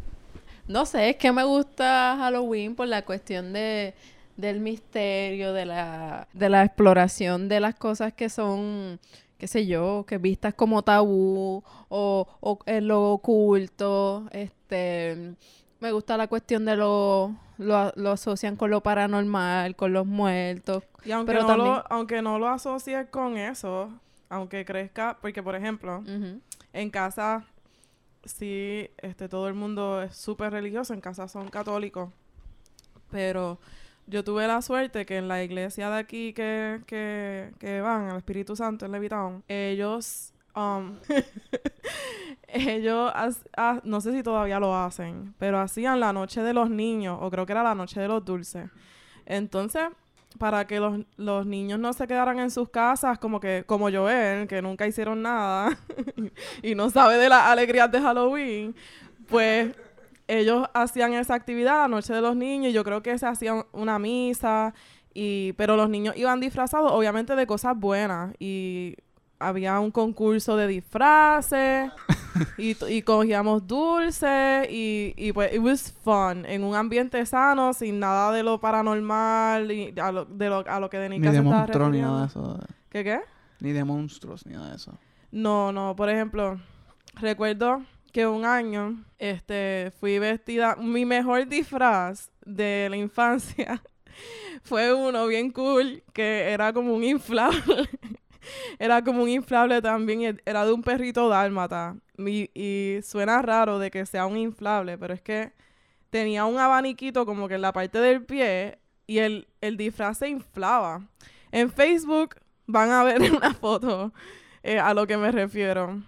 no 0.68 0.86
sé, 0.86 1.10
es 1.12 1.16
que 1.16 1.32
me 1.32 1.44
gusta 1.44 2.16
Halloween 2.20 2.76
por 2.76 2.88
la 2.88 3.04
cuestión 3.04 3.54
de 3.54 3.94
del 4.40 4.60
misterio, 4.62 5.52
de 5.54 5.66
la, 5.66 6.28
de 6.34 6.50
la 6.50 6.64
exploración 6.64 7.50
de 7.50 7.60
las 7.60 7.76
cosas 7.76 8.14
que 8.14 8.30
son, 8.30 9.00
qué 9.38 9.48
sé 9.48 9.66
yo, 9.68 10.06
que 10.08 10.18
vistas 10.18 10.54
como 10.54 10.82
tabú 10.82 11.62
o, 11.90 12.28
o 12.40 12.60
en 12.66 12.88
lo 12.88 13.12
oculto, 13.12 14.28
este, 14.32 15.34
me 15.82 15.92
gusta 15.92 16.16
la 16.16 16.28
cuestión 16.28 16.64
de 16.64 16.78
lo, 16.78 17.36
lo, 17.58 17.92
lo 17.96 18.12
asocian 18.12 18.56
con 18.56 18.70
lo 18.70 18.82
paranormal, 18.82 19.76
con 19.76 19.92
los 19.92 20.06
muertos. 20.06 20.84
Y 21.04 21.12
aunque, 21.12 21.34
Pero 21.34 21.42
no 21.42 21.48
también- 21.48 21.74
lo, 21.76 21.84
aunque 21.90 22.22
no 22.22 22.40
lo 22.40 22.48
asocies 22.48 23.08
con 23.10 23.38
eso, 23.38 23.90
aunque 24.30 24.64
crezca, 24.64 25.18
porque 25.22 25.44
por 25.44 25.56
ejemplo, 25.56 26.02
en 26.72 26.90
casa, 26.92 27.44
sí, 28.24 28.90
este, 29.00 29.28
todo 29.28 29.50
el 29.50 29.54
mundo 29.54 30.02
es 30.02 30.16
súper 30.16 30.52
religioso, 30.54 30.94
en 30.94 31.02
casa 31.02 31.28
son 31.28 31.50
católicos, 31.50 32.10
pero 33.12 33.60
yo 34.10 34.24
tuve 34.24 34.48
la 34.48 34.62
suerte 34.62 35.06
que 35.06 35.18
en 35.18 35.28
la 35.28 35.44
iglesia 35.44 35.90
de 35.90 35.98
aquí 35.98 36.34
que, 36.34 36.82
que, 36.88 37.52
que 37.60 37.82
van, 37.82 38.10
al 38.10 38.18
Espíritu 38.18 38.56
Santo 38.56 38.86
en 38.86 38.92
Levitown, 38.92 39.44
ellos, 39.48 40.34
um, 40.56 40.98
ellos, 42.48 43.14
no 43.84 44.02
sé 44.02 44.12
si 44.14 44.24
todavía 44.24 44.60
lo 44.60 44.76
hacen, 44.76 45.36
pero 45.38 45.60
hacían 45.60 46.00
la 46.00 46.12
noche 46.12 46.42
de 46.42 46.54
los 46.54 46.70
niños, 46.70 47.20
o 47.22 47.30
creo 47.30 47.46
que 47.46 47.54
era 47.54 47.64
la 47.64 47.76
noche 47.76 48.00
de 48.00 48.08
los 48.08 48.26
dulces. 48.26 48.70
Entonces, 49.26 49.84
para 50.38 50.66
que 50.66 50.80
los, 50.80 51.00
los 51.18 51.46
niños 51.46 51.80
no 51.80 51.94
se 51.94 52.08
quedaran 52.08 52.40
en 52.40 52.52
sus 52.52 52.70
casas 52.70 53.20
como 53.20 53.40
que 53.40 53.64
como 53.66 53.92
Joel, 53.92 54.48
que 54.48 54.62
nunca 54.62 54.88
hicieron 54.88 55.22
nada 55.22 55.78
y 56.64 56.76
no 56.76 56.90
sabe 56.90 57.18
de 57.18 57.30
las 57.30 57.46
alegrías 57.46 57.92
de 57.92 58.02
Halloween, 58.02 58.76
pues 59.28 59.76
ellos 60.30 60.68
hacían 60.74 61.14
esa 61.14 61.34
actividad 61.34 61.82
la 61.82 61.88
noche 61.88 62.14
de 62.14 62.22
los 62.22 62.36
niños 62.36 62.70
y 62.70 62.74
yo 62.74 62.84
creo 62.84 63.02
que 63.02 63.18
se 63.18 63.26
hacía 63.26 63.66
una 63.72 63.98
misa 63.98 64.74
y 65.14 65.54
pero 65.54 65.76
los 65.76 65.90
niños 65.90 66.16
iban 66.16 66.40
disfrazados 66.40 66.92
obviamente 66.92 67.36
de 67.36 67.48
cosas 67.48 67.76
buenas 67.76 68.36
y 68.40 68.96
había 69.40 69.80
un 69.80 69.90
concurso 69.90 70.56
de 70.56 70.68
disfraces 70.68 71.92
y, 72.58 72.78
y 72.94 73.02
cogíamos 73.02 73.66
dulces 73.66 74.70
y, 74.70 75.14
y 75.18 75.32
pues 75.34 75.52
it 75.54 75.62
was 75.62 75.92
fun 76.04 76.46
en 76.46 76.64
un 76.64 76.76
ambiente 76.76 77.26
sano 77.26 77.74
sin 77.74 78.00
nada 78.00 78.32
de 78.32 78.44
lo 78.44 78.60
paranormal 78.60 79.72
y 79.72 79.94
a 80.00 80.12
lo, 80.12 80.26
de 80.26 80.50
lo, 80.50 80.64
a 80.70 80.80
lo 80.80 80.90
que 80.90 81.10
Ni 81.10 81.20
de 81.20 81.32
se 81.32 81.38
estaba 81.38 81.58
monstruos, 81.58 81.90
ni 81.90 82.02
nada 82.02 82.20
de 82.22 82.28
eso. 82.28 82.60
¿Qué 82.90 83.04
qué? 83.04 83.22
Ni 83.62 83.72
de 83.72 83.84
monstruos, 83.84 84.46
ni 84.46 84.54
nada 84.54 84.70
de 84.70 84.76
eso. 84.76 84.94
No, 85.32 85.72
no, 85.72 85.96
por 85.96 86.10
ejemplo, 86.10 86.60
recuerdo 87.16 87.82
que 88.12 88.28
un 88.28 88.46
año 88.46 89.04
este 89.18 89.92
fui 90.00 90.20
vestida 90.20 90.76
mi 90.76 91.06
mejor 91.06 91.48
disfraz 91.48 92.30
de 92.46 92.88
la 92.90 92.98
infancia 92.98 93.82
fue 94.64 94.94
uno 94.94 95.28
bien 95.28 95.52
cool 95.52 96.04
que 96.14 96.50
era 96.50 96.74
como 96.74 96.94
un 96.94 97.04
inflable. 97.04 97.90
era 98.80 99.04
como 99.04 99.24
un 99.24 99.30
inflable 99.30 99.82
también, 99.82 100.22
y 100.22 100.26
era 100.46 100.66
de 100.66 100.74
un 100.74 100.84
perrito 100.84 101.30
dálmata. 101.30 101.96
Y, 102.18 102.50
y 102.54 103.02
suena 103.02 103.42
raro 103.42 103.80
de 103.80 103.92
que 103.92 104.06
sea 104.06 104.26
un 104.26 104.38
inflable, 104.38 104.98
pero 104.98 105.14
es 105.14 105.22
que 105.22 105.54
tenía 106.10 106.46
un 106.46 106.58
abaniquito 106.58 107.26
como 107.26 107.48
que 107.48 107.56
en 107.56 107.62
la 107.62 107.74
parte 107.74 108.00
del 108.00 108.26
pie 108.26 108.80
y 109.08 109.20
el, 109.20 109.48
el 109.62 109.78
disfraz 109.78 110.18
se 110.18 110.30
inflaba. 110.30 111.08
En 111.52 111.72
Facebook 111.72 112.36
van 112.68 112.92
a 112.92 113.04
ver 113.04 113.22
una 113.32 113.54
foto 113.54 114.14
eh, 114.64 114.80
a 114.80 114.94
lo 114.94 115.08
que 115.08 115.18
me 115.18 115.32
refiero 115.32 116.02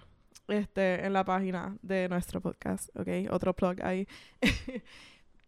este, 0.52 1.06
en 1.06 1.14
la 1.14 1.24
página 1.24 1.78
de 1.82 2.10
nuestro 2.10 2.42
podcast, 2.42 2.90
¿ok? 2.96 3.32
Otro 3.32 3.54
plug 3.54 3.82
ahí. 3.84 4.08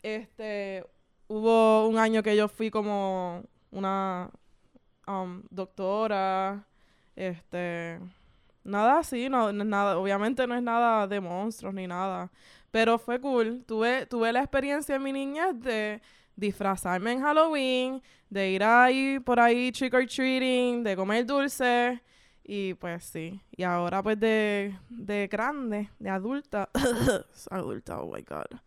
este, 0.04 0.86
hubo 1.28 1.88
un 1.88 1.98
año 1.98 2.24
que 2.24 2.36
yo 2.36 2.48
fui 2.48 2.72
como 2.72 3.44
una 3.72 4.30
um, 5.08 5.44
doctora, 5.50 6.66
este, 7.16 8.00
nada 8.64 9.00
así, 9.00 9.30
no, 9.30 9.52
nada, 9.52 9.98
obviamente 9.98 10.48
no 10.48 10.56
es 10.56 10.64
nada 10.64 11.08
de 11.08 11.20
monstruos 11.20 11.74
ni 11.74 11.86
nada, 11.86 12.32
pero 12.72 12.98
fue 12.98 13.20
cool. 13.20 13.64
Tuve, 13.68 14.06
tuve 14.06 14.32
la 14.32 14.40
experiencia 14.40 14.96
en 14.96 15.04
mi 15.04 15.12
niñez 15.12 15.60
de 15.60 16.02
disfrazarme 16.36 17.12
en 17.12 17.22
Halloween, 17.22 18.02
de 18.30 18.52
ir 18.52 18.64
ahí 18.64 19.20
por 19.20 19.40
ahí 19.40 19.72
trick 19.72 19.94
or 19.94 20.06
treating, 20.08 20.84
de 20.84 20.96
comer 20.96 21.26
dulce. 21.26 22.02
Y 22.44 22.74
pues 22.76 23.06
sí. 23.06 23.42
Y 23.56 23.64
ahora 23.64 24.04
pues 24.04 24.20
de, 24.20 24.78
de 24.90 25.28
grande, 25.28 25.90
de 26.00 26.10
adulta. 26.10 26.70
adulta, 27.50 28.00
oh 28.02 28.14
my 28.14 28.22
god. 28.22 28.60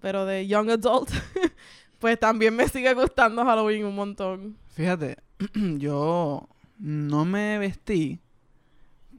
Pero 0.00 0.26
de 0.26 0.46
young 0.46 0.70
adult. 0.70 1.10
pues 1.98 2.18
también 2.20 2.54
me 2.54 2.68
sigue 2.68 2.92
gustando 2.94 3.44
Halloween 3.44 3.86
un 3.86 3.94
montón. 3.94 4.56
Fíjate, 4.74 5.16
yo 5.54 6.48
no 6.78 7.24
me 7.24 7.58
vestí, 7.58 8.20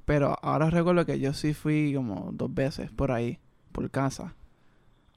pero 0.05 0.38
ahora 0.43 0.69
recuerdo 0.69 1.05
que 1.05 1.19
yo 1.19 1.33
sí 1.33 1.53
fui 1.53 1.93
como 1.95 2.29
dos 2.33 2.53
veces 2.53 2.91
por 2.91 3.12
ahí, 3.12 3.39
por 3.71 3.89
casa, 3.89 4.35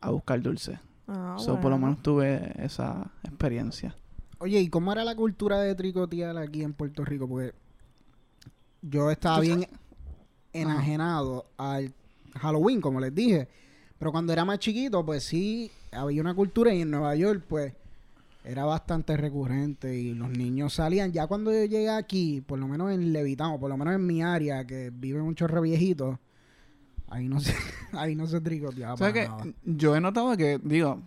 a 0.00 0.11
buscar 0.11 0.40
dulce. 0.40 0.78
Ah, 1.07 1.37
So, 1.38 1.54
por 1.54 1.64
lo 1.64 1.71
bueno. 1.71 1.87
menos 1.88 2.02
tuve 2.02 2.52
esa 2.62 3.11
experiencia. 3.25 3.95
Oye, 4.38 4.61
¿y 4.61 4.68
cómo 4.68 4.92
era 4.92 5.04
la 5.04 5.14
cultura 5.16 5.59
de 5.61 5.75
tricotear 5.75 6.37
aquí 6.38 6.62
en 6.62 6.73
Puerto 6.73 7.04
Rico? 7.04 7.28
Porque 7.28 7.54
yo 8.82 9.11
estaba 9.11 9.40
bien 9.40 9.66
enajenado 10.52 11.47
al 11.56 11.92
Halloween, 12.35 12.80
como 12.80 13.00
les 13.00 13.14
dije. 13.14 13.49
Pero 13.99 14.12
cuando 14.12 14.32
era 14.32 14.44
más 14.44 14.58
chiquito, 14.58 15.04
pues 15.04 15.25
sí, 15.25 15.70
había 15.92 16.20
una 16.20 16.35
cultura 16.35 16.73
y 16.73 16.82
en 16.82 16.90
Nueva 16.90 17.14
York, 17.16 17.44
pues, 17.49 17.73
era 18.44 18.64
bastante 18.64 19.16
recurrente 19.16 19.94
y 19.99 20.14
los 20.14 20.30
niños 20.30 20.75
salían. 20.75 21.12
Ya 21.12 21.26
cuando 21.26 21.52
yo 21.52 21.64
llegué 21.64 21.90
aquí, 21.90 22.40
por 22.40 22.58
lo 22.58 22.68
menos 22.68 22.92
en 22.92 23.12
Levitán, 23.12 23.50
o 23.52 23.61
por 23.61 23.68
lo 23.68 23.76
menos 23.76 23.94
en 23.94 24.06
mi 24.06 24.23
área, 24.23 24.66
que 24.66 24.90
vive 24.90 25.20
un 25.20 25.35
chorro 25.35 25.61
viejito, 25.61 26.18
ahí 27.08 27.28
no 27.28 27.40
se, 27.40 27.54
ahí 27.92 28.14
no 28.14 28.26
se 28.26 28.40
tricoteaba 28.40 28.97
¿Sabes 28.97 29.12
para 29.12 29.42
qué? 29.42 29.47
nada. 29.47 29.56
Yo 29.64 29.97
he 29.97 30.00
notado 30.00 30.37
que, 30.37 30.61
digo, 30.62 31.02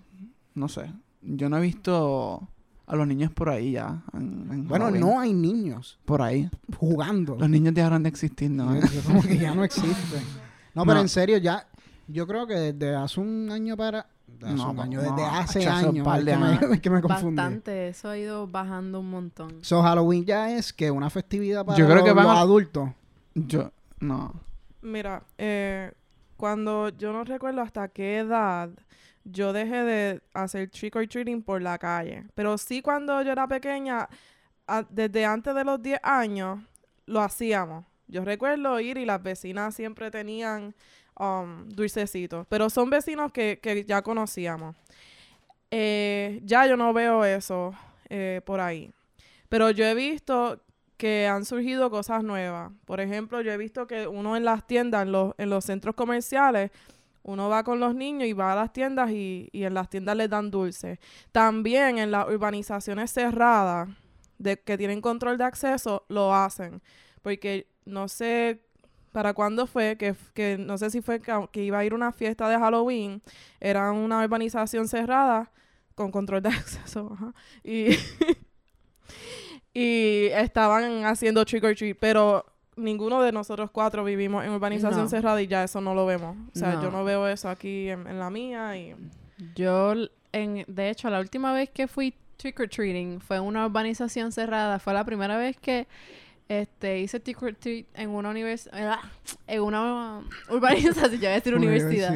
no 0.53 0.67
sé, 0.67 0.91
yo 1.21 1.49
no 1.49 1.57
he 1.57 1.61
visto 1.61 2.47
a 2.88 2.95
los 2.95 3.07
niños 3.07 3.31
por 3.31 3.50
ahí 3.50 3.71
ya. 3.73 4.01
en- 4.13 4.47
en 4.51 4.67
Bueno, 4.67 4.85
Halloween. 4.85 5.01
no 5.01 5.19
hay 5.19 5.33
niños 5.33 5.97
Por 6.05 6.21
ahí. 6.21 6.50
jugando. 6.77 7.35
Los 7.39 7.50
niños 7.50 7.73
dejaron 7.73 8.03
de 8.03 8.09
existir, 8.09 8.50
¿no? 8.51 8.73
Yo- 8.75 8.88
yo 8.88 9.01
como 9.03 9.21
que 9.21 9.38
ya 9.38 9.53
no 9.55 9.63
existe. 9.63 10.17
No, 10.73 10.85
pero 10.85 11.01
en 11.01 11.09
serio, 11.09 11.38
ya, 11.38 11.67
yo 12.07 12.25
creo 12.25 12.47
que 12.47 12.53
desde 12.73 12.95
hace 12.95 13.19
un 13.19 13.50
año 13.51 13.75
para... 13.75 14.07
Hace 14.41 14.53
No, 14.55 14.71
un 14.71 14.79
año, 14.79 15.01
no, 15.01 15.09
desde 15.15 15.25
hace 15.25 15.67
hace 15.67 15.83
un 15.85 15.95
años. 15.95 16.05
par 16.05 16.23
de 16.23 16.31
que 16.31 16.38
me, 16.38 16.45
años. 16.45 16.61
es 16.71 16.79
que 16.81 16.89
me 16.89 17.01
confundí. 17.01 17.35
Bastante, 17.35 17.89
eso 17.89 18.07
ha 18.09 18.17
ido 18.17 18.47
bajando 18.47 19.01
un 19.01 19.09
montón. 19.09 19.57
So, 19.61 19.81
Halloween 19.83 20.23
ya 20.23 20.50
es 20.55 20.71
que 20.71 20.89
una 20.89 21.09
festividad 21.09 21.65
para 21.65 21.77
Yo 21.77 21.83
creo 21.85 21.97
los, 21.97 22.05
que 22.05 22.13
van 22.13 22.25
los 22.25 22.35
a- 22.38 22.39
adultos. 22.39 22.89
Yo, 23.35 23.71
no. 24.00 24.33
Mira, 24.81 25.23
eh, 25.38 25.91
cuando 26.38 26.88
yo 26.89 27.11
no 27.11 27.25
recuerdo 27.25 27.59
hasta 27.61 27.89
qué 27.89 28.19
edad 28.19 28.69
yo 29.23 29.53
dejé 29.53 29.83
de 29.83 30.21
hacer 30.33 30.69
trick 30.69 30.95
or 30.95 31.07
treating 31.07 31.41
por 31.41 31.61
la 31.61 31.77
calle. 31.77 32.25
Pero 32.35 32.57
sí 32.57 32.81
cuando 32.81 33.21
yo 33.21 33.31
era 33.31 33.47
pequeña, 33.47 34.07
desde 34.89 35.25
antes 35.25 35.53
de 35.53 35.63
los 35.63 35.81
10 35.81 35.99
años, 36.03 36.59
lo 37.05 37.21
hacíamos. 37.21 37.85
Yo 38.07 38.25
recuerdo 38.25 38.79
ir 38.79 38.97
y 38.97 39.05
las 39.05 39.21
vecinas 39.21 39.75
siempre 39.75 40.11
tenían 40.11 40.75
um, 41.19 41.67
dulcecitos. 41.69 42.45
Pero 42.47 42.69
son 42.69 42.89
vecinos 42.89 43.31
que, 43.31 43.59
que 43.61 43.85
ya 43.85 44.01
conocíamos. 44.01 44.75
Eh, 45.69 46.41
ya 46.43 46.67
yo 46.67 46.75
no 46.75 46.91
veo 46.91 47.23
eso 47.23 47.73
eh, 48.09 48.41
por 48.45 48.59
ahí. 48.59 48.91
Pero 49.47 49.69
yo 49.71 49.85
he 49.85 49.95
visto 49.95 50.61
que 50.97 51.27
han 51.27 51.45
surgido 51.45 51.89
cosas 51.89 52.23
nuevas. 52.23 52.71
Por 52.85 52.99
ejemplo, 52.99 53.41
yo 53.41 53.51
he 53.51 53.57
visto 53.57 53.87
que 53.87 54.07
uno 54.07 54.35
en 54.37 54.45
las 54.45 54.67
tiendas, 54.67 55.03
en 55.03 55.11
los, 55.11 55.33
en 55.37 55.49
los 55.49 55.65
centros 55.65 55.95
comerciales, 55.95 56.71
uno 57.23 57.49
va 57.49 57.63
con 57.63 57.79
los 57.79 57.95
niños 57.95 58.27
y 58.27 58.33
va 58.33 58.53
a 58.53 58.55
las 58.55 58.73
tiendas 58.73 59.11
y, 59.11 59.49
y 59.51 59.63
en 59.63 59.73
las 59.73 59.89
tiendas 59.89 60.15
les 60.15 60.29
dan 60.29 60.51
dulces. 60.51 60.99
También 61.31 61.97
en 61.97 62.11
las 62.11 62.27
urbanizaciones 62.27 63.11
cerradas 63.11 63.89
de 64.37 64.59
que 64.59 64.77
tienen 64.77 65.01
control 65.01 65.37
de 65.37 65.43
acceso, 65.43 66.05
lo 66.09 66.33
hacen. 66.33 66.81
Porque 67.21 67.67
no 67.85 68.07
sé 68.07 68.61
para 69.11 69.33
cuándo 69.33 69.67
fue, 69.67 69.97
que, 69.97 70.15
que 70.33 70.57
no 70.57 70.77
sé 70.77 70.89
si 70.89 71.01
fue 71.01 71.21
que, 71.21 71.63
iba 71.63 71.79
a 71.79 71.85
ir 71.85 71.93
una 71.93 72.11
fiesta 72.11 72.49
de 72.49 72.57
Halloween, 72.57 73.21
era 73.59 73.91
una 73.91 74.23
urbanización 74.23 74.87
cerrada 74.87 75.51
con 75.95 76.11
control 76.11 76.41
de 76.41 76.49
acceso. 76.49 77.17
Y, 77.63 77.89
y 79.73 80.27
estaban 80.31 81.05
haciendo 81.05 81.45
trick 81.45 81.63
or 81.63 81.75
treat, 81.75 81.97
pero 81.99 82.45
ninguno 82.81 83.21
de 83.21 83.31
nosotros 83.31 83.69
cuatro 83.71 84.03
vivimos 84.03 84.43
en 84.43 84.51
urbanización 84.51 85.03
No. 85.03 85.09
cerrada 85.09 85.41
y 85.41 85.47
ya 85.47 85.63
eso 85.63 85.79
no 85.81 85.93
lo 85.95 86.05
vemos. 86.05 86.35
O 86.55 86.59
sea, 86.59 86.73
No. 86.73 86.83
yo 86.83 86.91
no 86.91 87.03
veo 87.03 87.27
eso 87.27 87.50
aquí 87.50 87.89
en, 87.89 88.07
en 88.07 88.19
la 88.19 88.29
mía 88.29 88.77
y... 88.77 88.95
Yo, 89.55 89.93
en, 90.33 90.65
de 90.67 90.89
hecho, 90.89 91.09
la 91.09 91.19
última 91.19 91.51
vez 91.53 91.69
que 91.69 91.88
fui 91.88 92.13
trick 92.38 92.59
or 92.59 92.67
treating 92.67 93.19
fue 93.21 93.38
en 93.38 93.43
una 93.43 93.65
urbanización 93.65 94.31
cerrada. 94.31 94.77
Fue 94.79 94.93
la 94.93 95.03
primera 95.03 95.38
vez 95.38 95.57
que 95.57 95.88
este, 96.48 97.00
hice 97.00 97.19
trick 97.19 97.41
or 97.41 97.55
treat 97.55 97.86
en 97.93 98.10
una 98.10 98.29
universidad. 98.29 99.00
En 99.48 99.62
una 99.62 100.21
urbanización, 100.50 101.12
ya 101.13 101.19
voy 101.19 101.27
a 101.27 101.31
decir 101.36 101.55
universidad. 101.55 102.13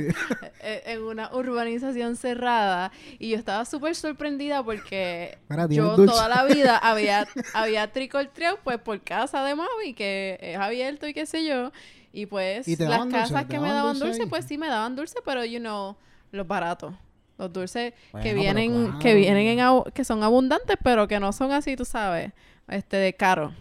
Eh, 0.62 0.84
en 0.88 1.04
una 1.04 1.34
urbanización 1.34 2.16
cerrada. 2.18 2.92
Y 3.20 3.30
yo 3.30 3.38
estaba 3.38 3.64
súper 3.66 3.96
sorprendida 3.96 4.64
porque 4.64 5.38
Mira, 5.48 5.68
¿tienes 5.68 5.98
yo 5.98 6.06
toda 6.06 6.28
la 6.28 6.44
vida 6.44 6.78
había, 6.84 7.28
había 7.54 7.92
trick 7.92 8.14
or 8.16 8.26
treat, 8.28 8.58
pues 8.64 8.78
por 8.80 9.00
casa 9.02 9.44
de 9.46 9.56
mami, 9.56 9.94
que 9.94 10.38
es 10.42 10.58
abierto 10.58 11.08
y 11.08 11.14
qué 11.14 11.26
sé 11.26 11.46
yo. 11.46 11.72
Y 12.12 12.26
pues 12.26 12.68
¿Y 12.68 12.76
te 12.78 12.86
las 12.86 13.00
dulce? 13.04 13.18
casas 13.18 13.48
¿Te 13.48 13.54
que 13.54 13.60
me 13.60 13.70
daban 13.70 14.00
dulce 14.00 14.26
pues 14.28 14.46
sí 14.46 14.58
me 14.58 14.68
daban 14.68 14.96
dulce, 14.96 15.20
pero 15.24 15.44
you 15.46 15.60
know, 15.60 15.96
los 16.32 16.48
baratos. 16.48 16.94
Los 17.38 17.52
dulces 17.52 17.94
que 17.94 18.34
Bueno, 18.34 18.42
vienen, 18.42 18.86
claro. 18.86 19.00
que 19.00 19.14
vienen 19.14 19.60
en 19.60 19.84
que 19.94 20.06
son 20.06 20.24
abundantes, 20.24 20.78
pero 20.82 21.08
que 21.10 21.20
no 21.20 21.34
son 21.34 21.52
así, 21.52 21.76
tú 21.76 21.84
sabes, 21.84 22.32
este 22.70 22.96
de 22.96 23.14
caro. 23.14 23.54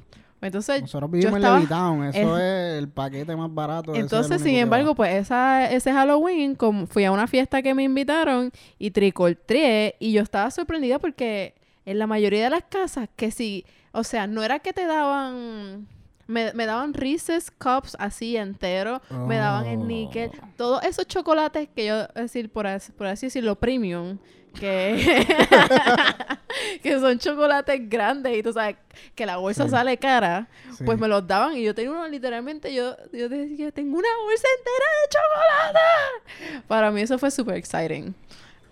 Entonces, 0.45 0.83
Nosotros 0.83 1.11
yo 1.11 1.17
vivimos 1.31 1.39
estaba- 1.39 1.95
en 1.95 2.05
eso 2.05 2.39
es 2.39 2.79
el 2.79 2.89
paquete 2.89 3.35
más 3.37 3.53
barato. 3.53 3.95
entonces, 3.95 4.43
sin 4.43 4.57
embargo, 4.57 4.95
pues 4.95 5.15
esa, 5.15 5.71
ese 5.71 5.93
Halloween, 5.93 6.55
como 6.55 6.87
fui 6.87 7.05
a 7.05 7.13
una 7.13 7.27
fiesta 7.27 7.63
que 7.63 7.75
me 7.75 7.83
invitaron 7.85 8.53
y 8.79 8.91
tricoltré 8.91 9.97
y 9.99 10.13
yo 10.13 10.23
estaba 10.23 10.51
sorprendida 10.51 10.99
porque 10.99 11.55
en 11.87 11.99
la 11.99 12.07
mayoría 12.07 12.45
de 12.45 12.51
las 12.51 12.65
casas 12.69 13.09
que 13.17 13.31
sí, 13.31 13.65
o 13.93 14.05
sea, 14.05 14.27
no 14.27 14.43
era 14.43 14.59
que 14.59 14.73
te 14.73 14.87
daban, 14.87 15.87
me, 16.27 16.53
me 16.55 16.67
daban 16.67 16.95
Reese's 16.95 17.51
Cups 17.51 17.97
así 17.99 18.37
entero, 18.37 19.01
me 19.27 19.37
daban 19.37 19.67
el 19.67 19.87
níquel, 19.87 20.31
Oh. 20.43 20.47
todos 20.57 20.83
esos 20.85 21.07
chocolates 21.07 21.69
que 21.75 21.87
yo, 21.87 22.03
es 22.03 22.15
decir, 22.15 22.51
por 22.51 22.67
así, 22.67 22.93
por 22.93 23.07
así 23.07 23.27
decirlo, 23.27 23.57
premium, 23.57 24.19
que, 24.59 25.27
que 26.83 26.99
son 27.01 27.19
chocolates 27.19 27.89
grandes 27.89 28.37
y 28.37 28.43
tú 28.43 28.53
sabes 28.53 28.77
que 29.15 29.27
la 29.27 29.37
bolsa 29.39 29.65
Sí. 29.65 29.71
sale 29.71 29.97
cara, 29.99 30.47
Sí. 30.77 30.85
pues 30.85 30.99
me 30.99 31.09
los 31.09 31.27
daban 31.27 31.57
y 31.57 31.63
yo 31.65 31.75
tenía 31.75 31.91
uno 31.91 32.07
literalmente, 32.09 32.73
yo, 32.75 32.97
yo 33.13 33.29
decía, 33.29 33.71
tengo 33.73 33.97
una 33.99 34.09
bolsa 34.25 34.47
entera 34.59 34.87
de 35.01 36.49
chocolate. 36.51 36.65
Para 36.69 36.91
mí 36.91 37.01
eso 37.03 37.19
fue 37.19 37.31
súper 37.31 37.57
exciting. 37.57 38.15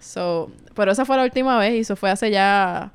So, 0.01 0.51
pero 0.75 0.91
esa 0.93 1.05
fue 1.05 1.17
la 1.17 1.23
última 1.25 1.59
vez 1.59 1.75
y 1.75 1.79
eso 1.81 1.95
fue 1.97 2.11
hace 2.11 2.31
ya, 2.31 2.91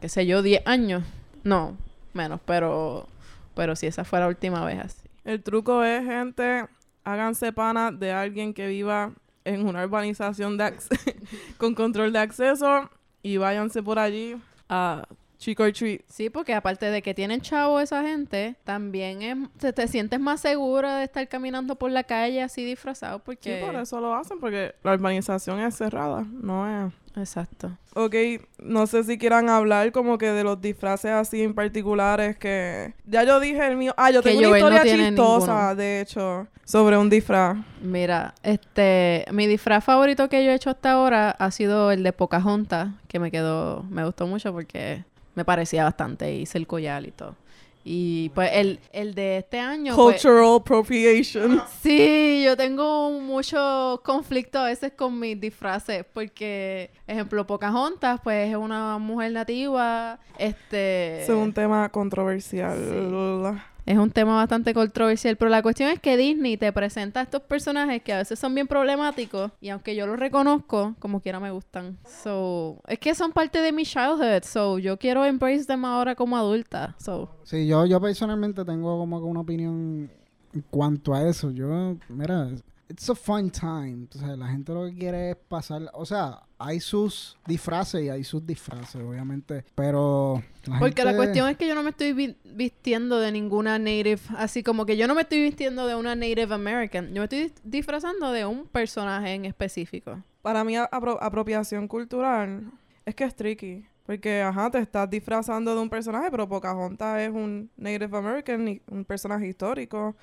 qué 0.00 0.08
sé 0.08 0.24
yo, 0.26 0.42
10 0.42 0.62
años. 0.66 1.02
No, 1.42 1.76
menos, 2.12 2.40
pero, 2.46 3.08
pero 3.54 3.74
sí, 3.76 3.86
esa 3.86 4.04
fue 4.04 4.20
la 4.20 4.28
última 4.28 4.64
vez 4.64 4.78
así. 4.78 5.08
El 5.24 5.42
truco 5.42 5.82
es, 5.82 6.04
gente, 6.04 6.66
háganse 7.04 7.52
pana 7.52 7.90
de 7.90 8.12
alguien 8.12 8.54
que 8.54 8.66
viva 8.68 9.12
en 9.44 9.66
una 9.66 9.82
urbanización 9.84 10.56
de 10.58 10.74
con 11.58 11.74
control 11.74 12.12
de 12.12 12.18
acceso 12.20 12.88
y 13.22 13.36
váyanse 13.36 13.82
por 13.82 13.98
allí 13.98 14.36
a 14.68 15.06
trick 15.40 15.58
or 15.60 15.72
treat. 15.72 16.02
Sí, 16.08 16.30
porque 16.30 16.54
aparte 16.54 16.86
de 16.86 17.02
que 17.02 17.14
tienen 17.14 17.40
chavo 17.40 17.80
esa 17.80 18.02
gente, 18.02 18.56
también 18.64 19.22
es, 19.22 19.36
te, 19.58 19.72
te 19.72 19.88
sientes 19.88 20.20
más 20.20 20.40
segura 20.40 20.98
de 20.98 21.04
estar 21.04 21.26
caminando 21.28 21.76
por 21.76 21.90
la 21.90 22.04
calle 22.04 22.42
así 22.42 22.64
disfrazado 22.64 23.18
Sí, 23.18 23.22
porque... 23.24 23.62
por 23.64 23.74
eso 23.74 24.00
lo 24.00 24.14
hacen, 24.14 24.38
porque 24.38 24.74
la 24.82 24.94
urbanización 24.94 25.60
es 25.60 25.74
cerrada, 25.74 26.24
no 26.30 26.86
es... 26.86 26.92
Exacto. 27.16 27.76
Ok, 27.94 28.14
no 28.60 28.86
sé 28.86 29.02
si 29.02 29.18
quieran 29.18 29.48
hablar 29.48 29.90
como 29.90 30.16
que 30.16 30.30
de 30.30 30.44
los 30.44 30.60
disfraces 30.60 31.10
así 31.10 31.42
en 31.42 31.54
particulares 31.54 32.36
que... 32.36 32.94
Ya 33.04 33.24
yo 33.24 33.40
dije 33.40 33.66
el 33.66 33.76
mío... 33.76 33.92
Ah, 33.96 34.12
yo 34.12 34.22
Que 34.22 34.30
tengo 34.30 34.48
una 34.48 34.60
Joel 34.60 34.74
historia 34.76 35.06
chistosa, 35.08 35.52
ninguno. 35.52 35.74
de 35.74 36.00
hecho, 36.00 36.46
sobre 36.64 36.96
un 36.96 37.10
disfraz. 37.10 37.56
Mira, 37.82 38.34
este, 38.44 39.24
mi 39.32 39.48
disfraz 39.48 39.82
favorito 39.82 40.28
que 40.28 40.44
yo 40.44 40.52
he 40.52 40.54
hecho 40.54 40.70
hasta 40.70 40.92
ahora 40.92 41.30
ha 41.32 41.50
sido 41.50 41.90
el 41.90 42.04
de 42.04 42.12
Pocahontas, 42.12 42.90
que 43.08 43.18
me 43.18 43.32
quedó, 43.32 43.82
me 43.90 44.04
gustó 44.04 44.28
mucho 44.28 44.52
porque 44.52 45.04
me 45.40 45.44
parecía 45.46 45.84
bastante, 45.84 46.34
hice 46.34 46.58
el 46.58 46.66
collar 46.66 47.06
y 47.06 47.12
todo. 47.12 47.34
Y 47.82 48.28
pues 48.34 48.50
el, 48.52 48.78
el 48.92 49.14
de 49.14 49.38
este 49.38 49.58
año... 49.58 49.96
pues, 49.96 50.20
Cultural 50.20 50.56
appropriation. 50.56 51.62
sí, 51.82 52.42
yo 52.44 52.54
tengo 52.54 53.10
mucho 53.10 54.02
conflicto 54.04 54.58
a 54.58 54.64
veces 54.66 54.92
con 54.92 55.18
mis 55.18 55.40
disfraces, 55.40 56.04
porque, 56.12 56.90
ejemplo, 57.06 57.46
Pocahontas, 57.46 58.20
pues 58.22 58.50
es 58.50 58.56
una 58.56 58.98
mujer 58.98 59.32
nativa, 59.32 60.18
este... 60.36 61.22
Es 61.22 61.30
un 61.30 61.54
tema 61.54 61.88
controversial. 61.88 63.62
Es 63.90 63.98
un 63.98 64.12
tema 64.12 64.36
bastante 64.36 64.72
controversial, 64.72 65.34
pero 65.36 65.50
la 65.50 65.62
cuestión 65.62 65.90
es 65.90 65.98
que 65.98 66.16
Disney 66.16 66.56
te 66.56 66.72
presenta 66.72 67.18
a 67.18 67.22
estos 67.24 67.42
personajes 67.42 68.00
que 68.04 68.12
a 68.12 68.18
veces 68.18 68.38
son 68.38 68.54
bien 68.54 68.68
problemáticos 68.68 69.50
y 69.60 69.70
aunque 69.70 69.96
yo 69.96 70.06
los 70.06 70.16
reconozco, 70.16 70.94
como 71.00 71.20
quiera 71.20 71.40
me 71.40 71.50
gustan. 71.50 71.98
So, 72.22 72.80
es 72.86 73.00
que 73.00 73.16
son 73.16 73.32
parte 73.32 73.60
de 73.60 73.72
mi 73.72 73.82
childhood, 73.82 74.44
so 74.44 74.78
yo 74.78 74.96
quiero 74.96 75.24
embrace 75.24 75.64
them 75.64 75.84
ahora 75.84 76.14
como 76.14 76.36
adulta. 76.36 76.94
So, 77.00 77.34
Sí, 77.42 77.66
yo, 77.66 77.84
yo 77.84 78.00
personalmente 78.00 78.64
tengo 78.64 78.96
como 78.96 79.18
una 79.18 79.40
opinión 79.40 80.08
en 80.54 80.64
cuanto 80.70 81.12
a 81.12 81.28
eso. 81.28 81.50
Yo, 81.50 81.96
mira, 82.08 82.48
it's 82.90 83.08
a 83.08 83.14
fun 83.14 83.50
time. 83.50 84.06
O 84.14 84.18
sea, 84.18 84.36
la 84.36 84.48
gente 84.48 84.72
lo 84.74 84.86
que 84.86 84.94
quiere 84.96 85.30
es 85.30 85.36
pasar, 85.36 85.88
o 85.94 86.04
sea, 86.04 86.40
hay 86.58 86.80
sus 86.80 87.38
disfraces 87.46 88.02
y 88.02 88.08
hay 88.10 88.24
sus 88.24 88.44
disfraces, 88.46 88.96
obviamente, 89.02 89.64
pero 89.74 90.42
la 90.66 90.78
porque 90.78 91.04
la 91.04 91.16
cuestión 91.16 91.48
es 91.48 91.56
que 91.56 91.66
yo 91.66 91.74
no 91.74 91.82
me 91.82 91.90
estoy 91.90 92.12
vi- 92.12 92.36
vistiendo 92.44 93.18
de 93.20 93.32
ninguna 93.32 93.78
native, 93.78 94.20
así 94.36 94.62
como 94.62 94.84
que 94.84 94.96
yo 94.96 95.06
no 95.06 95.14
me 95.14 95.22
estoy 95.22 95.40
vistiendo 95.40 95.86
de 95.86 95.94
una 95.94 96.14
Native 96.14 96.52
American, 96.54 97.08
yo 97.14 97.20
me 97.22 97.24
estoy 97.24 97.44
dis- 97.48 97.60
disfrazando 97.64 98.30
de 98.32 98.44
un 98.44 98.66
personaje 98.66 99.32
en 99.34 99.44
específico. 99.46 100.22
Para 100.42 100.64
mí, 100.64 100.74
apro- 100.74 101.18
apropiación 101.20 101.88
cultural 101.88 102.70
es 103.06 103.14
que 103.14 103.24
es 103.24 103.34
tricky. 103.34 103.86
Porque, 104.06 104.42
ajá, 104.42 104.68
te 104.72 104.78
estás 104.80 105.08
disfrazando 105.08 105.72
de 105.72 105.80
un 105.80 105.88
personaje, 105.88 106.32
pero 106.32 106.48
Pocahontas 106.48 107.20
es 107.20 107.30
un 107.30 107.70
Native 107.76 108.18
American, 108.18 108.66
y 108.66 108.82
un 108.90 109.04
personaje 109.04 109.46
histórico. 109.46 110.16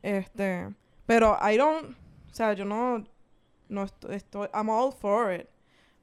Este, 0.00 0.68
pero 1.10 1.36
I 1.42 1.56
don't, 1.56 1.90
o 2.30 2.32
sea, 2.32 2.52
yo 2.52 2.64
no, 2.64 3.02
no 3.68 3.82
estoy, 3.82 4.14
estoy, 4.14 4.46
I'm 4.54 4.68
all 4.68 4.92
for 4.92 5.34
it. 5.34 5.48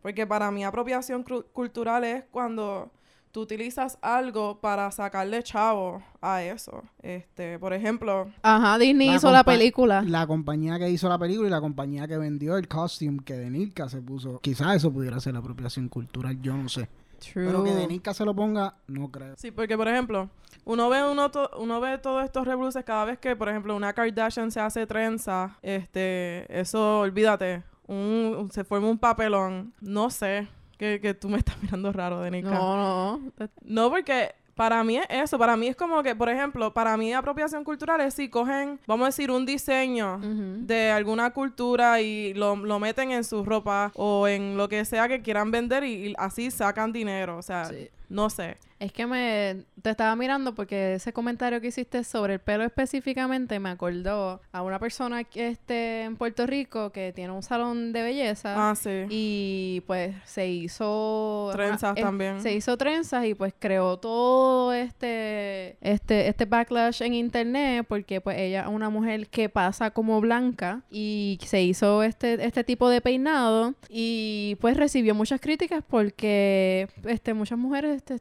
Porque 0.01 0.27
para 0.27 0.51
mí 0.51 0.65
apropiación 0.65 1.23
cultural 1.53 2.03
es 2.03 2.25
cuando 2.29 2.91
tú 3.31 3.39
utilizas 3.39 3.97
algo 4.01 4.59
para 4.59 4.91
sacarle 4.91 5.41
chavo 5.43 6.03
a 6.19 6.43
eso. 6.43 6.83
Este, 7.01 7.57
por 7.57 7.71
ejemplo, 7.71 8.29
Ajá, 8.41 8.77
Disney 8.77 9.07
La 9.07 9.15
hizo 9.15 9.31
la 9.31 9.45
película. 9.45 10.01
La 10.01 10.27
compañía 10.27 10.77
que 10.77 10.89
hizo 10.89 11.07
la 11.07 11.17
película 11.17 11.47
y 11.47 11.51
la 11.51 11.61
compañía 11.61 12.05
que 12.05 12.17
vendió 12.17 12.57
el 12.57 12.67
costume 12.67 13.23
que 13.23 13.35
Denilka 13.35 13.87
se 13.87 14.01
puso. 14.01 14.39
Quizás 14.41 14.75
eso 14.75 14.91
pudiera 14.91 15.21
ser 15.21 15.31
la 15.31 15.39
apropiación 15.39 15.87
cultural, 15.87 16.41
yo 16.41 16.57
no 16.57 16.67
sé. 16.67 16.89
Pero 17.33 17.63
que. 17.63 17.71
Denilka 17.71 18.13
se 18.13 18.25
lo 18.25 18.33
ponga, 18.35 18.75
no 18.87 19.09
creo. 19.11 19.35
Sí, 19.37 19.51
porque 19.51 19.75
por 19.77 19.87
ejemplo, 19.87 20.29
uno 20.65 20.89
ve 20.89 21.03
uno, 21.09 21.29
to- 21.31 21.49
uno 21.59 21.79
ve 21.81 21.97
todos 21.97 22.23
estos 22.23 22.45
revoluces 22.45 22.83
cada 22.83 23.05
vez 23.05 23.17
que, 23.19 23.35
por 23.35 23.49
ejemplo, 23.49 23.75
una 23.75 23.93
Kardashian 23.93 24.51
se 24.51 24.59
hace 24.59 24.85
trenza, 24.87 25.57
este, 25.61 26.45
eso, 26.59 26.99
olvídate, 26.99 27.63
un, 27.87 28.35
un- 28.37 28.51
se 28.51 28.63
forma 28.63 28.89
un 28.89 28.97
papelón, 28.97 29.73
no 29.81 30.09
sé, 30.09 30.47
que, 30.77 30.99
que 31.01 31.13
tú 31.13 31.29
me 31.29 31.37
estás 31.37 31.55
mirando 31.63 31.91
raro, 31.91 32.21
Denica. 32.21 32.51
No, 32.51 32.77
no. 32.77 33.31
No, 33.63 33.89
porque 33.89 34.35
para 34.57 34.83
mí 34.83 34.97
es 34.97 35.05
eso, 35.09 35.37
para 35.37 35.55
mí 35.55 35.67
es 35.67 35.75
como 35.77 36.03
que, 36.03 36.13
por 36.15 36.27
ejemplo, 36.29 36.73
para 36.73 36.97
mí 36.97 37.13
apropiación 37.13 37.63
cultural 37.63 38.01
es 38.01 38.15
si 38.15 38.27
cogen, 38.27 38.79
vamos 38.87 39.05
a 39.05 39.07
decir, 39.09 39.31
un 39.31 39.45
diseño 39.45 40.19
de 40.21 40.91
alguna 40.91 41.29
cultura 41.31 42.01
y 42.01 42.33
lo, 42.33 42.55
lo 42.57 42.79
meten 42.79 43.11
en 43.11 43.23
su 43.23 43.45
ropa 43.45 43.91
o 43.95 44.27
en 44.27 44.57
lo 44.57 44.67
que 44.67 44.83
sea 44.83 45.07
que 45.07 45.21
quieran 45.21 45.51
vender 45.51 45.83
y, 45.85 46.07
y 46.09 46.13
así 46.17 46.51
sacan 46.51 46.91
dinero, 46.91 47.37
o 47.37 47.41
sea, 47.41 47.65
Sí. 47.65 47.87
no 48.09 48.29
sé. 48.29 48.57
Es 48.79 48.91
que 48.91 49.07
me 49.07 49.63
te 49.81 49.89
estaba 49.89 50.15
mirando 50.15 50.53
porque 50.53 50.95
ese 50.95 51.11
comentario 51.13 51.59
que 51.61 51.67
hiciste 51.67 52.03
sobre 52.03 52.33
el 52.35 52.39
pelo 52.39 52.63
específicamente 52.63 53.59
me 53.59 53.69
acordó 53.69 54.41
a 54.51 54.61
una 54.61 54.77
persona 54.79 55.23
que 55.23 55.47
este 55.47 56.03
en 56.03 56.15
Puerto 56.15 56.45
Rico 56.45 56.91
que 56.91 57.11
tiene 57.13 57.31
un 57.33 57.41
salón 57.41 57.91
de 57.93 58.01
belleza 58.03 58.69
Ah, 58.69 58.75
sí. 58.75 59.05
y 59.09 59.81
pues 59.87 60.15
se 60.25 60.47
hizo 60.47 61.49
Trenzas 61.53 61.95
también. 61.95 62.41
Se 62.41 62.53
hizo 62.53 62.77
trenzas 62.77 63.25
y 63.25 63.33
pues 63.33 63.53
creó 63.57 63.97
todo 63.97 64.73
este 64.73 65.77
este 65.81 66.27
este 66.27 66.45
backlash 66.45 67.01
en 67.01 67.13
internet 67.13 67.85
porque 67.87 68.21
pues 68.21 68.37
ella 68.37 68.61
es 68.61 68.67
una 68.67 68.89
mujer 68.89 69.27
que 69.29 69.49
pasa 69.49 69.91
como 69.91 70.21
blanca 70.21 70.81
y 70.91 71.39
se 71.45 71.61
hizo 71.63 72.03
este 72.03 72.45
este 72.45 72.63
tipo 72.63 72.89
de 72.89 73.01
peinado 73.01 73.73
y 73.89 74.57
pues 74.61 74.77
recibió 74.77 75.15
muchas 75.15 75.39
críticas 75.41 75.83
porque 75.87 76.87
este 77.05 77.33
muchas 77.33 77.57
mujeres 77.57 77.95
este, 77.97 78.13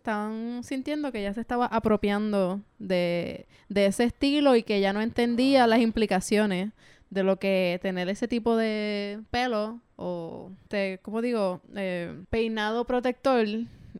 estaban 0.47 0.65
sintiendo 0.65 1.13
que 1.13 1.21
ella 1.21 1.35
se 1.35 1.41
estaba 1.41 1.67
apropiando 1.67 2.61
de, 2.79 3.47
de 3.69 3.87
ese 3.87 4.05
estilo 4.05 4.57
y 4.57 4.63
que 4.63 4.77
ella 4.77 4.93
no 4.93 5.01
entendía 5.01 5.67
las 5.67 5.81
implicaciones 5.81 6.73
de 7.11 7.23
lo 7.23 7.39
que 7.39 7.79
tener 7.83 8.09
ese 8.09 8.29
tipo 8.29 8.57
de 8.57 9.21
pelo 9.31 9.81
o, 9.97 10.51
te, 10.69 10.99
¿cómo 11.03 11.23
digo? 11.23 11.61
Eh, 11.75 12.23
peinado 12.31 12.85
protector 12.85 13.47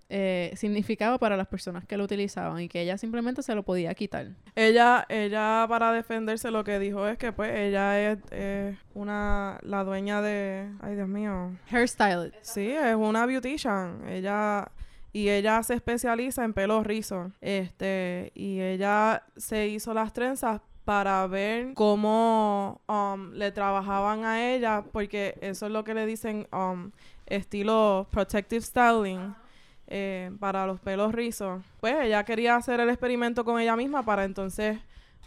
eh, 0.09 0.53
significaba 0.57 1.19
para 1.19 1.37
las 1.37 1.47
personas 1.47 1.85
que 1.85 1.97
lo 1.97 2.05
utilizaban 2.05 2.61
y 2.61 2.69
que 2.69 2.83
ella 2.83 2.99
simplemente 2.99 3.43
se 3.43 3.55
lo 3.55 3.63
podía 3.63 3.95
quitar. 3.95 4.29
Ella, 4.55 5.07
ella 5.09 5.67
para 5.69 5.93
defenderse 5.93 6.51
lo 6.51 6.65
que 6.65 6.79
dijo 6.79 7.07
es 7.09 7.19
que 7.19 7.33
pues 7.33 7.53
ella 7.57 8.13
es, 8.13 8.77
una, 8.95 9.59
la 9.63 9.85
dueña 9.85 10.21
de, 10.23 10.69
ay 10.81 10.97
Dios 10.97 11.09
mío, 11.09 11.57
Hairstyle. 11.71 12.33
sí, 12.41 12.71
es 12.71 12.95
una 12.95 13.27
beautician, 13.27 14.03
ella, 14.09 14.71
y 15.17 15.31
ella 15.31 15.63
se 15.63 15.73
especializa 15.73 16.45
en 16.45 16.53
pelos 16.53 16.87
rizos, 16.87 17.33
este, 17.41 18.33
y 18.35 18.61
ella 18.61 19.23
se 19.35 19.67
hizo 19.67 19.95
las 19.95 20.13
trenzas 20.13 20.61
para 20.85 21.27
ver 21.27 21.73
cómo 21.73 22.83
um, 22.87 23.33
le 23.33 23.51
trabajaban 23.51 24.27
a 24.27 24.53
ella, 24.53 24.85
porque 24.93 25.39
eso 25.41 25.65
es 25.65 25.73
lo 25.73 25.85
que 25.85 25.95
le 25.95 26.05
dicen 26.05 26.47
um, 26.53 26.91
estilo 27.25 28.07
protective 28.11 28.61
styling. 28.61 29.35
eh, 29.87 30.33
para 30.39 30.67
los 30.67 30.81
pelos 30.81 31.13
rizos. 31.13 31.63
Pues 31.81 31.95
ella 32.03 32.23
quería 32.25 32.57
hacer 32.57 32.81
el 32.81 32.91
experimento 32.91 33.43
con 33.43 33.59
ella 33.59 33.75
misma 33.75 34.03
para 34.05 34.25
entonces 34.25 34.79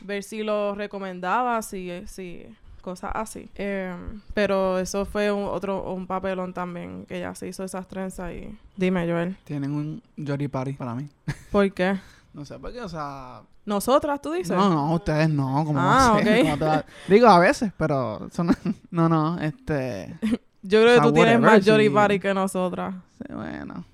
ver 0.02 0.22
si 0.22 0.44
lo 0.44 0.76
recomendaba, 0.76 1.64
si, 1.64 2.04
si 2.06 2.46
cosas 2.80 3.12
así. 3.14 3.50
Eh, 3.56 3.96
pero 4.34 4.80
eso 4.80 5.06
fue 5.06 5.32
un, 5.32 5.46
otro 5.46 5.92
un 5.94 6.08
papelón 6.08 6.54
también, 6.54 7.06
que 7.06 7.18
ella 7.18 7.36
se 7.36 7.48
hizo 7.48 7.64
esas 7.64 7.88
trenzas 7.88 8.32
y... 8.34 8.58
Dime, 8.76 9.08
Joel, 9.08 9.38
Tienen 9.44 9.72
un 9.72 10.02
Jory 10.18 10.48
Party 10.48 10.74
para 10.74 10.96
mí. 10.96 11.08
¿por 11.52 11.72
qué? 11.72 12.00
No 12.34 12.46
sé 12.46 12.58
por 12.60 12.72
qué, 12.72 12.82
o 12.82 12.90
sea... 12.90 13.42
¿Nosotras, 13.66 14.22
tú 14.22 14.32
dices? 14.32 14.56
No, 14.56 14.70
no, 14.70 14.94
ustedes 14.94 15.30
no. 15.30 15.64
Como 15.66 15.80
Ah, 15.80 16.18
ok. 16.18 16.86
Digo, 17.08 17.28
a 17.28 17.40
veces, 17.40 17.72
pero... 17.78 18.30
Son, 18.32 18.50
no, 18.92 19.10
no, 19.10 19.40
este... 19.40 20.18
Yo 20.62 20.82
creo 20.82 20.98
O 20.98 21.02
que 21.02 21.08
tú 21.08 21.14
tienes 21.14 21.40
más 21.40 21.66
Jory 21.66 21.90
Party 21.90 22.20
que 22.20 22.34
nosotras. 22.34 22.96
Sí, 23.18 23.34
bueno. 23.34 23.86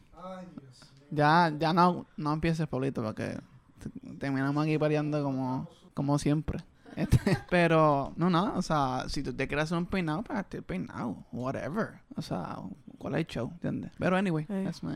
Ya, 1.11 1.53
ya 1.57 1.73
no, 1.73 2.05
no 2.17 2.33
empieces, 2.33 2.67
Paulito, 2.67 3.03
porque 3.03 3.37
terminamos 4.19 4.63
aquí 4.63 4.77
peleando 4.77 5.23
como, 5.23 5.67
como 5.93 6.17
siempre. 6.19 6.59
Este, 6.95 7.38
pero, 7.49 8.13
no, 8.15 8.29
no, 8.29 8.53
o 8.55 8.62
sea, 8.62 9.05
si 9.08 9.21
tú 9.23 9.34
te 9.34 9.47
quieres 9.47 9.65
hacer 9.65 9.77
un 9.77 9.86
peinado, 9.86 10.23
pues 10.23 10.39
hazte 10.39 10.58
el 10.58 10.63
peinado, 10.63 11.17
whatever. 11.31 11.89
O 12.15 12.21
sea, 12.21 12.58
¿cuál 12.97 13.15
es 13.15 13.19
el 13.21 13.27
show? 13.27 13.49
¿Entiendes? 13.55 13.91
Pero, 13.99 14.15
anyway, 14.15 14.45
Sí. 14.45 14.53
that's 14.63 14.84
my... 14.84 14.93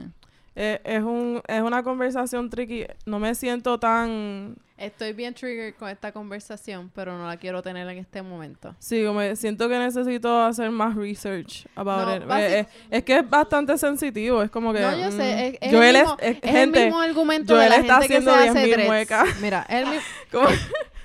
Eh, 0.56 0.82
es, 0.84 1.02
un, 1.04 1.42
es 1.48 1.62
una 1.62 1.84
conversación 1.84 2.50
tricky. 2.50 2.86
No 3.06 3.18
me 3.20 3.34
siento 3.34 3.80
tan... 3.80 4.58
Estoy 4.76 5.14
bien 5.14 5.34
triggered 5.34 5.76
con 5.76 5.88
esta 5.90 6.12
conversación, 6.12 6.92
pero 6.94 7.18
no 7.18 7.28
la 7.28 7.38
quiero 7.38 7.62
tener 7.62 7.88
en 7.88 7.98
este 7.98 8.22
momento. 8.22 8.76
Sí, 8.80 9.06
me 9.14 9.36
siento 9.38 9.70
que 9.70 9.78
necesito 9.78 10.42
hacer 10.42 10.70
más 10.72 10.96
research 10.96 11.66
about 11.76 12.06
No, 12.08 12.16
it. 12.16 12.24
Eh, 12.44 12.60
eh, 12.60 12.68
es 12.90 13.04
que 13.04 13.18
es 13.20 13.30
bastante 13.30 13.78
sensitivo. 13.78 14.42
Es 14.42 14.50
como 14.50 14.74
que... 14.74 14.82
No, 14.82 14.98
yo 14.98 15.10
mm, 15.10 15.12
sé, 15.12 15.48
es, 15.48 15.58
es 15.62 15.72
Joel 15.74 15.96
el 15.96 16.02
mismo, 16.02 16.18
es- 16.20 16.38
es 16.38 16.44
el 16.44 16.50
gente, 16.50 16.84
mismo 16.86 17.00
argumento 17.02 17.54
Joel 17.56 17.64
de 17.64 17.70
la 17.70 17.82
está 17.82 18.02
gente 18.02 18.08
que 18.16 18.22
se 18.22 18.30
haciendo 18.30 18.52
hace 18.60 18.68
10.000 18.68 18.72
dreads. 18.74 18.88
muecas. 18.88 19.42
Mira, 19.42 19.66
el 19.70 19.86
mi- 19.86 19.98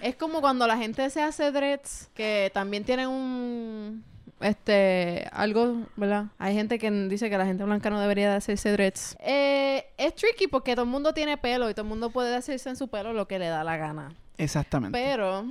es 0.04 0.16
como 0.16 0.42
cuando 0.42 0.66
la 0.66 0.76
gente 0.76 1.08
se 1.08 1.22
hace 1.22 1.50
dreads, 1.50 2.10
que 2.14 2.50
también 2.52 2.84
tienen 2.84 3.08
un... 3.08 4.04
Este, 4.40 5.26
algo, 5.32 5.86
¿verdad? 5.96 6.26
Hay 6.38 6.54
gente 6.54 6.78
que 6.78 6.90
dice 6.90 7.30
que 7.30 7.38
la 7.38 7.46
gente 7.46 7.64
blanca 7.64 7.88
no 7.88 7.98
debería 7.98 8.28
de 8.28 8.36
hacerse 8.36 8.70
dreads. 8.72 9.16
Eh, 9.20 9.86
es 9.96 10.14
tricky 10.14 10.46
porque 10.46 10.74
todo 10.74 10.84
el 10.84 10.90
mundo 10.90 11.14
tiene 11.14 11.38
pelo 11.38 11.70
y 11.70 11.72
todo 11.72 11.84
el 11.84 11.88
mundo 11.88 12.10
puede 12.10 12.34
hacerse 12.34 12.68
en 12.68 12.76
su 12.76 12.88
pelo 12.88 13.14
lo 13.14 13.26
que 13.26 13.38
le 13.38 13.46
da 13.46 13.64
la 13.64 13.78
gana. 13.78 14.14
Exactamente. 14.36 14.98
Pero 14.98 15.46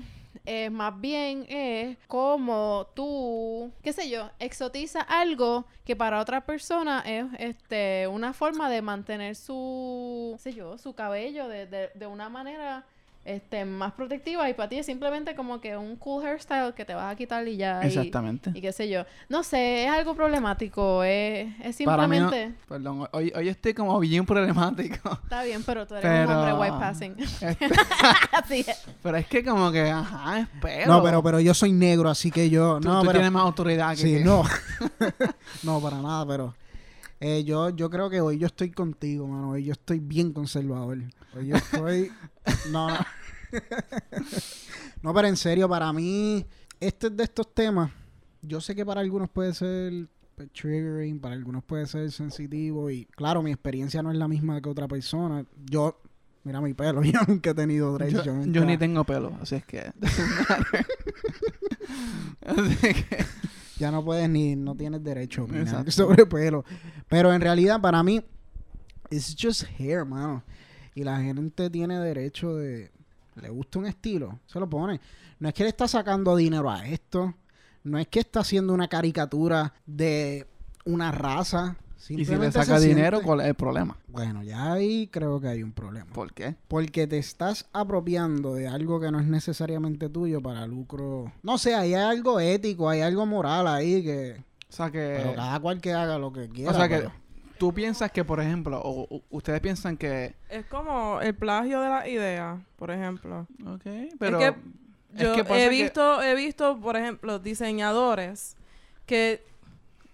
eh, 0.45 0.69
más 0.69 1.01
bien 1.01 1.47
es 1.49 1.97
como 2.07 2.85
tú, 2.93 3.71
qué 3.81 3.91
sé 3.91 4.07
yo, 4.07 4.29
exotiza 4.37 5.01
algo 5.01 5.65
que 5.83 5.95
para 5.95 6.19
otra 6.19 6.45
persona 6.45 7.01
es 7.07 7.25
este 7.39 8.07
una 8.07 8.33
forma 8.33 8.69
de 8.69 8.83
mantener 8.83 9.35
su, 9.35 10.33
qué 10.35 10.51
sé 10.51 10.53
yo, 10.53 10.77
su 10.77 10.93
cabello 10.93 11.47
de, 11.47 11.65
de, 11.65 11.89
de 11.95 12.05
una 12.05 12.29
manera 12.29 12.85
este 13.25 13.63
más 13.63 13.93
protectiva 13.93 14.49
y 14.49 14.53
para 14.53 14.67
ti 14.67 14.77
es 14.79 14.86
simplemente 14.86 15.36
como 15.36 15.62
que 15.62 15.77
un 15.77 15.95
cool 15.95 16.25
hairstyle 16.25 16.73
que 16.73 16.83
te 16.83 16.93
vas 16.93 17.12
a 17.13 17.15
quitar 17.15 17.47
y 17.47 17.55
ya. 17.57 17.81
Exactamente. 17.81 18.51
Y, 18.53 18.62
qué 18.62 18.71
sé 18.73 18.89
yo. 18.89 19.05
No 19.29 19.43
sé, 19.43 19.86
es 19.86 19.89
algo 19.91 20.13
problemático, 20.15 21.03
es, 21.03 21.47
es 21.63 21.77
Para 21.86 22.07
mí 22.07 22.19
no- 22.19 22.29
simplemente... 22.29 22.57
Perdón, 22.67 23.07
hoy, 23.12 23.31
hoy 23.36 23.47
estoy 23.49 23.73
como 23.73 23.99
bien 23.99 24.25
problemático. 24.25 25.12
Está 25.23 25.43
bien, 25.43 25.63
pero 25.63 25.88
tú 25.88 25.95
eres 25.95 26.03
Pero- 26.09 26.29
un 26.31 26.36
hombre 26.38 26.53
white 26.53 26.77
passing. 26.77 27.15
Este, 27.19 27.57
Así 28.33 28.59
es. 28.67 28.83
pero 29.01 29.17
es 29.17 29.27
que 29.27 29.43
como 29.43 29.71
que, 29.71 29.89
ajá, 29.89 30.39
es 30.41 30.47
pelo. 30.62 30.93
No, 30.93 31.03
pero, 31.03 31.23
pero 31.23 31.39
yo 31.39 31.53
soy 31.53 31.71
negro, 31.71 32.09
así 32.09 32.29
que 32.31 32.49
yo... 32.49 32.79
Tú, 32.81 32.88
no, 32.89 32.99
tú 33.01 33.07
pero, 33.07 33.19
tienes 33.19 33.31
más 33.31 33.43
autoridad 33.43 33.91
que... 33.91 33.97
Sí, 34.01 34.13
que- 34.15 34.23
no. 34.23 34.43
no, 35.63 35.79
para 35.79 35.97
nada, 36.01 36.25
pero... 36.25 36.53
eh, 37.25 37.45
yo, 37.45 37.69
yo 37.69 37.89
creo 37.89 38.09
que 38.09 38.19
hoy 38.19 38.38
yo 38.38 38.47
estoy 38.47 38.71
contigo, 38.71 39.25
mano. 39.25 39.51
Hoy 39.51 39.63
yo 39.63 39.71
estoy 39.71 40.01
bien 40.01 40.33
conservador. 40.33 40.97
Hoy 41.33 41.47
yo 41.47 41.55
estoy... 41.55 42.12
no, 42.69 42.89
no. 42.89 42.97
no, 45.01 45.13
pero 45.13 45.29
en 45.29 45.38
serio, 45.38 45.69
para 45.69 45.93
mí, 45.93 46.45
este 46.81 47.07
es 47.07 47.15
de 47.15 47.23
estos 47.23 47.53
temas. 47.53 47.91
Yo 48.41 48.59
sé 48.59 48.75
que 48.75 48.86
para 48.86 48.99
algunos 48.99 49.29
puede 49.29 49.53
ser 49.53 50.09
pues, 50.36 50.51
triggering, 50.51 51.21
para 51.21 51.33
algunos 51.33 51.63
puede 51.63 51.86
ser 51.86 52.12
sensitivo. 52.12 52.89
Y 52.89 53.05
claro, 53.05 53.41
mi 53.41 53.51
experiencia 53.51 54.03
no 54.03 54.12
es 54.12 54.17
la 54.17 54.27
misma 54.27 54.62
que 54.62 54.67
otra 54.67 54.89
persona. 54.89 55.45
Yo... 55.65 56.01
Mira 56.43 56.59
mi 56.59 56.73
pelo, 56.73 57.01
yo 57.05 57.21
nunca 57.25 57.51
he 57.51 57.53
tenido 57.53 57.97
dreads. 57.97 58.25
Yo, 58.25 58.65
ni 58.65 58.77
tengo 58.77 59.05
pelo, 59.05 59.31
así 59.41 59.55
es 59.55 59.63
que... 59.63 59.79
así 62.41 62.75
que... 62.75 63.25
ya 63.83 63.91
no 63.91 64.01
puedes 64.01 64.29
ni, 64.29 64.55
no 64.55 64.75
tienes 64.75 65.03
derecho 65.03 65.41
a 65.41 65.43
opinar 65.43 65.91
sobre 65.91 66.25
pelo. 66.25 66.63
Pero 67.09 67.33
en 67.33 67.41
realidad, 67.41 67.81
para 67.81 68.01
mí, 68.01 68.23
it's 69.09 69.35
just 69.37 69.65
hair, 69.77 70.05
mano. 70.05 70.41
Y 70.95 71.03
la 71.03 71.19
gente 71.19 71.69
tiene 71.69 71.99
derecho 71.99 72.55
de. 72.55 72.91
Le 73.35 73.49
gusta 73.49 73.79
un 73.79 73.87
estilo, 73.87 74.39
se 74.45 74.57
lo 74.57 74.69
pone. 74.69 75.01
No 75.39 75.49
es 75.49 75.53
que 75.53 75.63
le 75.63 75.69
está 75.69 75.85
sacando 75.89 76.33
dinero 76.37 76.71
a 76.71 76.87
esto. 76.87 77.33
No 77.83 77.99
es 77.99 78.07
que 78.07 78.21
está 78.21 78.39
haciendo 78.39 78.73
una 78.73 78.87
caricatura 78.87 79.73
de 79.85 80.47
una 80.85 81.11
raza. 81.11 81.75
Y 82.09 82.25
si 82.25 82.35
le 82.35 82.51
saca 82.51 82.79
dinero, 82.79 83.17
siente- 83.17 83.25
¿cuál 83.25 83.41
es 83.41 83.47
el 83.47 83.55
problema? 83.55 83.97
Bueno, 84.07 84.43
ya 84.43 84.73
ahí 84.73 85.07
creo 85.07 85.39
que 85.39 85.47
hay 85.47 85.63
un 85.63 85.71
problema. 85.71 86.05
¿Por 86.13 86.33
qué? 86.33 86.55
Porque 86.67 87.07
te 87.07 87.17
estás 87.17 87.67
apropiando 87.73 88.55
de 88.55 88.67
algo 88.67 88.99
que 88.99 89.11
no 89.11 89.19
es 89.19 89.25
necesariamente 89.27 90.09
tuyo 90.09 90.41
para 90.41 90.65
lucro. 90.67 91.31
No 91.43 91.57
sé, 91.57 91.75
ahí 91.75 91.93
hay 91.93 92.01
algo 92.17 92.39
ético, 92.39 92.89
hay 92.89 93.01
algo 93.01 93.25
moral 93.25 93.67
ahí 93.67 94.03
que. 94.03 94.43
O 94.69 94.75
sea 94.75 94.89
que... 94.89 95.17
Pero 95.21 95.35
cada 95.35 95.59
cual 95.59 95.79
que 95.79 95.93
haga 95.93 96.17
lo 96.17 96.33
que 96.33 96.49
quiera. 96.49 96.71
o 96.71 96.73
sea 96.73 96.89
que 96.89 96.97
pero- 96.97 97.11
tú 97.59 97.71
piensas 97.73 98.11
que, 98.11 98.25
por 98.25 98.39
ejemplo, 98.41 98.81
o, 98.81 99.03
o- 99.15 99.21
ustedes 99.29 99.61
piensan 99.61 99.95
que... 99.97 100.33
Es 100.49 100.65
como 100.65 101.21
el 101.21 101.35
plagio 101.35 101.79
de 101.79 101.89
la 101.89 102.07
idea, 102.09 102.59
por 102.77 102.89
ejemplo. 102.91 103.47
Ok, 103.67 103.85
pero... 104.19 104.39
que 104.39 104.47
es 104.47 104.53
Yo 105.21 105.33
que 105.35 105.41
he 105.41 105.45
que- 105.45 105.69
visto, 105.69 106.23
he 106.23 106.33
visto, 106.33 106.79
por 106.79 106.97
ejemplo, 106.97 107.37
diseñadores 107.37 108.55
que 109.05 109.43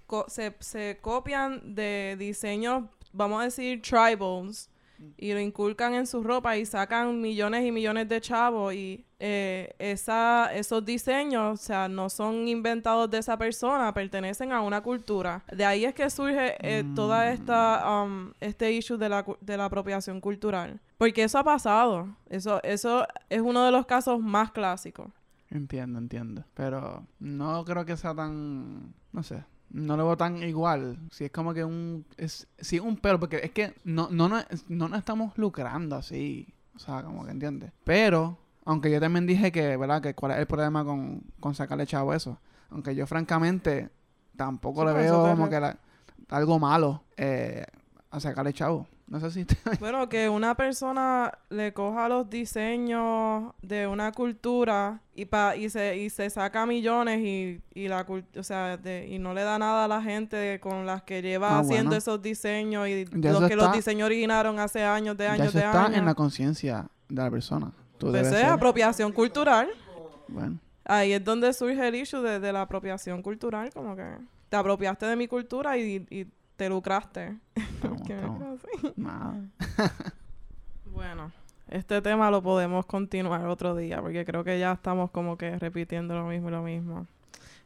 co- 0.09 0.25
se, 0.27 0.53
se 0.59 0.97
copian 1.01 1.75
de 1.75 2.15
diseños, 2.17 2.83
vamos 3.13 3.39
a 3.39 3.43
decir, 3.45 3.81
tribals, 3.81 4.69
y 5.15 5.31
lo 5.31 5.39
inculcan 5.39 5.93
en 5.93 6.05
su 6.05 6.21
ropa 6.21 6.57
y 6.57 6.65
sacan 6.65 7.21
millones 7.21 7.65
y 7.65 7.71
millones 7.71 8.09
de 8.09 8.19
chavos 8.19 8.73
y 8.73 9.05
eh, 9.17 9.73
esa, 9.79 10.53
esos 10.53 10.83
diseños, 10.83 11.53
o 11.53 11.63
sea, 11.63 11.87
no 11.87 12.09
son 12.09 12.49
inventados 12.49 13.09
de 13.09 13.19
esa 13.19 13.37
persona, 13.37 13.93
pertenecen 13.93 14.51
a 14.51 14.59
una 14.61 14.81
cultura. 14.81 15.45
De 15.55 15.63
ahí 15.63 15.85
es 15.85 15.93
que 15.93 16.09
surge 16.09 16.57
eh, 16.59 16.83
toda 16.95 17.31
esta, 17.31 18.03
um, 18.03 18.33
este 18.41 18.73
issue 18.73 18.97
de 18.97 19.07
la, 19.07 19.25
de 19.39 19.55
la 19.55 19.65
apropiación 19.65 20.19
cultural. 20.19 20.81
Porque 20.97 21.23
eso 21.23 21.37
ha 21.37 21.45
pasado. 21.45 22.09
Eso, 22.29 22.61
eso 22.63 23.07
es 23.29 23.39
uno 23.39 23.63
de 23.63 23.71
los 23.71 23.85
casos 23.85 24.19
más 24.19 24.51
clásicos. 24.51 25.07
Entiendo, 25.49 25.97
entiendo. 25.97 26.43
Pero 26.53 27.07
no 27.19 27.63
creo 27.63 27.85
que 27.85 27.95
sea 27.95 28.13
tan... 28.13 28.93
No 29.13 29.23
sé. 29.23 29.45
No 29.71 29.95
lo 29.97 30.05
veo 30.05 30.17
tan 30.17 30.41
igual. 30.43 30.97
Si 31.11 31.25
es 31.25 31.31
como 31.31 31.53
que 31.53 31.63
un... 31.63 32.05
Es, 32.17 32.47
sí, 32.59 32.79
un 32.79 32.97
pero, 32.97 33.19
porque 33.19 33.37
es 33.43 33.51
que 33.51 33.73
no, 33.83 34.07
no, 34.11 34.27
no, 34.29 34.39
no 34.67 34.87
nos 34.89 34.99
estamos 34.99 35.37
lucrando 35.37 35.95
así. 35.95 36.47
O 36.75 36.79
sea, 36.79 37.03
como 37.03 37.25
que 37.25 37.31
entiendes. 37.31 37.71
Pero, 37.83 38.37
aunque 38.65 38.89
yo 38.91 38.99
también 38.99 39.25
dije 39.27 39.51
que, 39.51 39.75
¿verdad? 39.77 40.01
Que 40.01 40.13
cuál 40.15 40.31
es 40.33 40.37
el 40.39 40.47
problema 40.47 40.83
con, 40.85 41.21
con 41.39 41.53
sacarle 41.55 41.85
chavo 41.85 42.13
eso. 42.13 42.39
Aunque 42.69 42.95
yo 42.95 43.05
francamente 43.07 43.89
tampoco 44.35 44.81
Sí, 44.81 44.87
le 44.87 44.93
por 44.93 45.01
eso 45.01 45.23
veo 45.23 45.35
como 45.35 45.49
que 45.49 45.59
la- 45.59 45.77
algo 46.29 46.59
malo 46.59 47.03
eh, 47.17 47.65
a 48.11 48.19
sacarle 48.19 48.53
chavo. 48.53 48.87
No 49.09 49.19
sé 49.19 49.31
si... 49.31 49.43
te- 49.45 49.57
Bueno, 49.79 50.07
que 50.07 50.29
una 50.29 50.53
persona 50.55 51.31
le 51.49 51.73
coja 51.73 52.07
los 52.07 52.29
diseños 52.29 53.53
de 53.61 53.87
una 53.87 54.11
cultura 54.11 55.01
y 55.15 55.25
pa, 55.25 55.55
y 55.55 55.69
se 55.69 55.97
y 55.97 56.09
se 56.09 56.29
saca 56.29 56.65
millones 56.65 57.19
y, 57.19 57.59
y 57.73 57.87
la 57.87 58.05
o 58.37 58.43
sea, 58.43 58.77
de- 58.77 59.07
y 59.07 59.19
no 59.19 59.33
le 59.33 59.41
da 59.43 59.57
nada 59.59 59.85
a 59.85 59.87
la 59.87 60.01
gente 60.01 60.59
con 60.59 60.85
las 60.85 61.03
que 61.03 61.21
lleva 61.21 61.57
Ah, 61.57 61.59
haciendo 61.59 61.89
bueno. 61.89 61.97
esos 61.97 62.21
diseños 62.21 62.87
y 62.87 63.05
Ya 63.13 63.31
los 63.31 63.47
que 63.49 63.55
los 63.55 63.71
diseños 63.73 64.05
originaron 64.05 64.59
hace 64.59 64.83
años 64.83 65.17
de 65.17 65.25
ya 65.25 65.33
años 65.33 65.47
eso 65.47 65.57
de 65.57 65.65
está 65.65 65.85
años. 65.85 65.97
en 65.97 66.05
la 66.05 66.13
conciencia 66.13 66.87
de 67.09 67.21
la 67.23 67.31
persona. 67.31 67.71
Tú 67.97 68.11
Pues 68.11 68.31
es 68.31 68.43
apropiación 68.43 69.11
cultural. 69.11 69.67
Bueno, 70.27 70.59
Ahí 70.85 71.11
es 71.13 71.23
donde 71.23 71.51
surge 71.53 71.87
el 71.87 71.95
issue 71.95 72.21
de, 72.21 72.39
de 72.39 72.53
la 72.53 72.61
apropiación 72.63 73.21
cultural, 73.21 73.71
como 73.73 73.95
que 73.95 74.05
te 74.49 74.57
apropiaste 74.57 75.05
de 75.05 75.15
mi 75.15 75.27
cultura 75.27 75.77
y, 75.77 76.05
y 76.09 76.25
te 76.59 76.67
lucraste. 76.69 77.37
estamos, 77.55 78.01
estamos. 78.09 78.97
Nada. 78.97 79.35
Bueno, 80.91 81.31
este 81.69 82.01
tema 82.01 82.29
lo 82.29 82.41
podemos 82.43 82.85
continuar 82.85 83.45
otro 83.47 83.73
día 83.75 84.01
porque 84.01 84.25
creo 84.25 84.43
que 84.43 84.59
ya 84.59 84.73
estamos 84.73 85.11
como 85.11 85.37
que 85.37 85.57
repitiendo 85.57 86.13
lo 86.15 86.25
mismo 86.25 86.49
y 86.49 86.51
lo 86.51 86.61
mismo. 86.63 87.07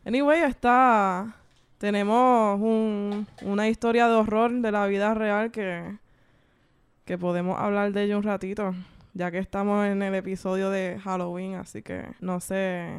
Anyway, 0.05 0.41
está... 0.41 1.33
Tenemos 1.79 2.59
un- 2.61 3.25
una 3.41 3.67
historia 3.67 4.07
de 4.07 4.13
horror 4.13 4.51
de 4.51 4.71
la 4.71 4.85
vida 4.85 5.13
real 5.15 5.49
que, 5.51 5.97
que 7.05 7.17
podemos 7.17 7.59
hablar 7.59 7.91
de 7.91 8.03
ello 8.03 8.17
un 8.17 8.23
ratito, 8.23 8.73
ya 9.13 9.31
que 9.31 9.39
estamos 9.39 9.85
en 9.87 10.01
el 10.03 10.13
episodio 10.15 10.69
de 10.69 10.99
Halloween, 11.03 11.55
así 11.55 11.81
que 11.81 12.05
no 12.21 12.39
sé, 12.39 12.89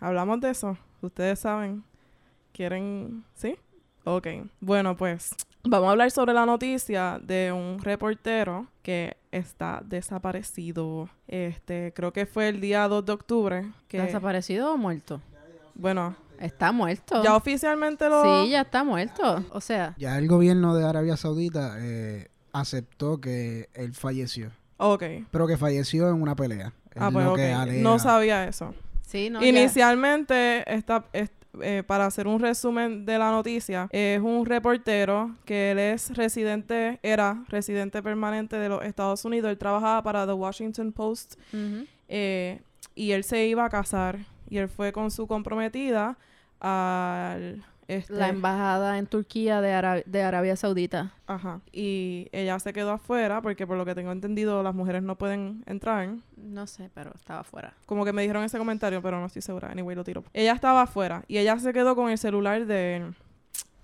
hablamos 0.00 0.40
de 0.40 0.50
eso, 0.50 0.76
ustedes 1.00 1.38
saben, 1.40 1.84
quieren, 2.52 3.22
¿sí? 3.34 3.56
Ok, 4.10 4.26
bueno 4.60 4.96
pues 4.96 5.34
vamos 5.64 5.88
a 5.88 5.90
hablar 5.92 6.10
sobre 6.10 6.32
la 6.32 6.46
noticia 6.46 7.20
de 7.22 7.52
un 7.52 7.78
reportero 7.82 8.66
que 8.82 9.16
está 9.32 9.82
desaparecido. 9.84 11.10
Este, 11.26 11.92
creo 11.94 12.12
que 12.12 12.24
fue 12.24 12.48
el 12.48 12.60
día 12.60 12.88
2 12.88 13.04
de 13.04 13.12
octubre, 13.12 13.70
que 13.88 14.00
¿Desaparecido 14.00 14.72
o 14.72 14.76
muerto? 14.78 15.20
bueno, 15.74 16.16
Está 16.40 16.72
muerto. 16.72 17.22
ya 17.22 17.36
oficialmente 17.36 18.08
lo 18.08 18.22
Sí, 18.44 18.50
ya 18.50 18.62
está 18.62 18.82
muerto. 18.84 19.44
O 19.50 19.60
sea, 19.60 19.94
Ya 19.98 20.16
el 20.18 20.26
gobierno 20.28 20.74
de 20.74 20.86
Arabia 20.86 21.16
Saudita 21.16 21.74
eh, 21.78 22.28
aceptó 22.52 23.20
que 23.20 23.68
él 23.74 23.92
falleció. 23.94 24.50
Ok. 24.78 25.02
Pero 25.30 25.46
que 25.46 25.56
falleció 25.56 26.08
en 26.08 26.22
una 26.22 26.34
pelea. 26.36 26.72
Ah, 26.96 27.10
pues. 27.12 27.26
No 27.82 27.98
sabía 27.98 28.46
eso. 28.48 28.74
sí, 29.02 29.28
no, 29.30 29.40
ya- 29.40 29.48
Inicialmente, 29.48 30.64
esta, 30.72 31.04
est- 31.12 31.32
eh, 31.62 31.82
para 31.86 32.06
hacer 32.06 32.26
un 32.26 32.40
resumen 32.40 33.04
de 33.04 33.18
la 33.18 33.30
noticia, 33.30 33.88
es 33.90 34.20
un 34.20 34.46
reportero 34.46 35.34
que 35.44 35.72
él 35.72 35.78
es 35.78 36.16
residente, 36.16 36.98
era 37.02 37.44
residente 37.48 38.02
permanente 38.02 38.56
de 38.56 38.68
los 38.68 38.84
Estados 38.84 39.24
Unidos. 39.24 39.50
Él 39.50 39.58
trabajaba 39.58 40.02
para 40.02 40.26
The 40.26 40.32
Washington 40.32 40.92
Post 40.92 41.34
eh, 42.08 42.60
y 42.94 43.12
él 43.12 43.24
se 43.24 43.46
iba 43.46 43.64
a 43.64 43.68
casar. 43.68 44.18
Y 44.50 44.58
él 44.58 44.68
fue 44.68 44.92
con 44.92 45.10
su 45.10 45.26
comprometida 45.26 46.16
al... 46.60 47.64
Este, 47.88 48.12
La 48.12 48.28
embajada 48.28 48.98
en 48.98 49.06
Turquía 49.06 49.60
de, 49.62 49.72
Ara- 49.72 50.02
de 50.04 50.22
Arabia 50.22 50.56
Saudita. 50.56 51.14
Ajá. 51.26 51.60
Y 51.72 52.28
ella 52.32 52.58
se 52.58 52.72
quedó 52.74 52.92
afuera 52.92 53.40
porque 53.40 53.66
por 53.66 53.78
lo 53.78 53.86
que 53.86 53.94
tengo 53.94 54.12
entendido 54.12 54.62
las 54.62 54.74
mujeres 54.74 55.02
no 55.02 55.16
pueden 55.16 55.64
entrar. 55.66 56.10
No 56.36 56.66
sé, 56.66 56.90
pero 56.94 57.12
estaba 57.14 57.40
afuera. 57.40 57.72
Como 57.86 58.04
que 58.04 58.12
me 58.12 58.20
dijeron 58.22 58.44
ese 58.44 58.58
comentario, 58.58 59.00
pero 59.00 59.18
no 59.18 59.26
estoy 59.26 59.40
segura. 59.42 59.70
Anyway, 59.70 59.96
lo 59.96 60.04
tiro. 60.04 60.22
Ella 60.34 60.52
estaba 60.52 60.82
afuera 60.82 61.24
y 61.28 61.38
ella 61.38 61.58
se 61.58 61.72
quedó 61.72 61.96
con 61.96 62.10
el 62.10 62.18
celular 62.18 62.66
de 62.66 62.96
él. 62.96 63.14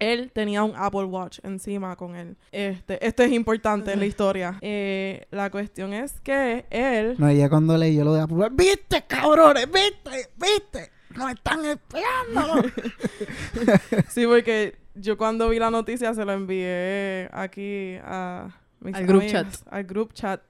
Él 0.00 0.32
tenía 0.34 0.64
un 0.64 0.74
Apple 0.76 1.04
Watch 1.04 1.38
encima 1.44 1.96
con 1.96 2.14
él. 2.16 2.36
Este, 2.52 3.06
esto 3.06 3.22
es 3.22 3.32
importante 3.32 3.92
en 3.92 4.00
la 4.00 4.06
historia. 4.06 4.58
Eh, 4.60 5.24
la 5.30 5.50
cuestión 5.50 5.94
es 5.94 6.20
que 6.20 6.66
él... 6.68 7.14
No, 7.16 7.28
ella 7.28 7.48
cuando 7.48 7.78
leyó 7.78 8.04
lo 8.04 8.12
de 8.12 8.20
Apple, 8.20 8.48
viste, 8.52 9.02
cabrones, 9.06 9.66
viste, 9.70 10.28
viste, 10.36 10.90
nos 11.16 11.30
están 11.32 11.64
espiando. 11.64 12.62
Sí, 14.08 14.26
porque 14.26 14.76
yo 14.94 15.16
cuando 15.16 15.48
vi 15.48 15.58
la 15.58 15.70
noticia 15.70 16.14
se 16.14 16.24
lo 16.24 16.32
envié 16.32 17.28
aquí 17.32 17.96
a 18.04 18.48
mis 18.80 18.94
Al 18.94 19.06
group 19.06 19.26
chat. 19.26 19.46
Al 19.70 19.84
group 19.84 20.12
chat. 20.12 20.40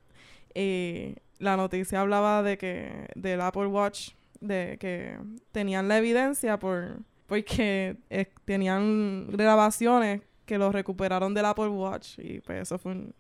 Y 0.55 1.15
la 1.39 1.57
noticia 1.57 2.01
hablaba 2.01 2.43
de 2.43 2.59
que 2.59 3.09
del 3.15 3.41
Apple 3.41 3.67
Watch, 3.67 4.11
de 4.41 4.77
que 4.79 5.19
tenían 5.53 5.89
la 5.89 5.99
evidencia 5.99 6.59
por 6.59 6.99
porque 7.27 7.97
eh, 8.11 8.31
tenían 8.45 9.29
grabaciones 9.29 10.21
que 10.45 10.59
lo 10.59 10.71
recuperaron 10.71 11.33
del 11.33 11.47
Apple 11.47 11.69
Watch 11.69 12.19
y 12.19 12.41
pues 12.41 12.61
eso 12.63 12.79
fue 12.79 12.93
un, 12.93 13.15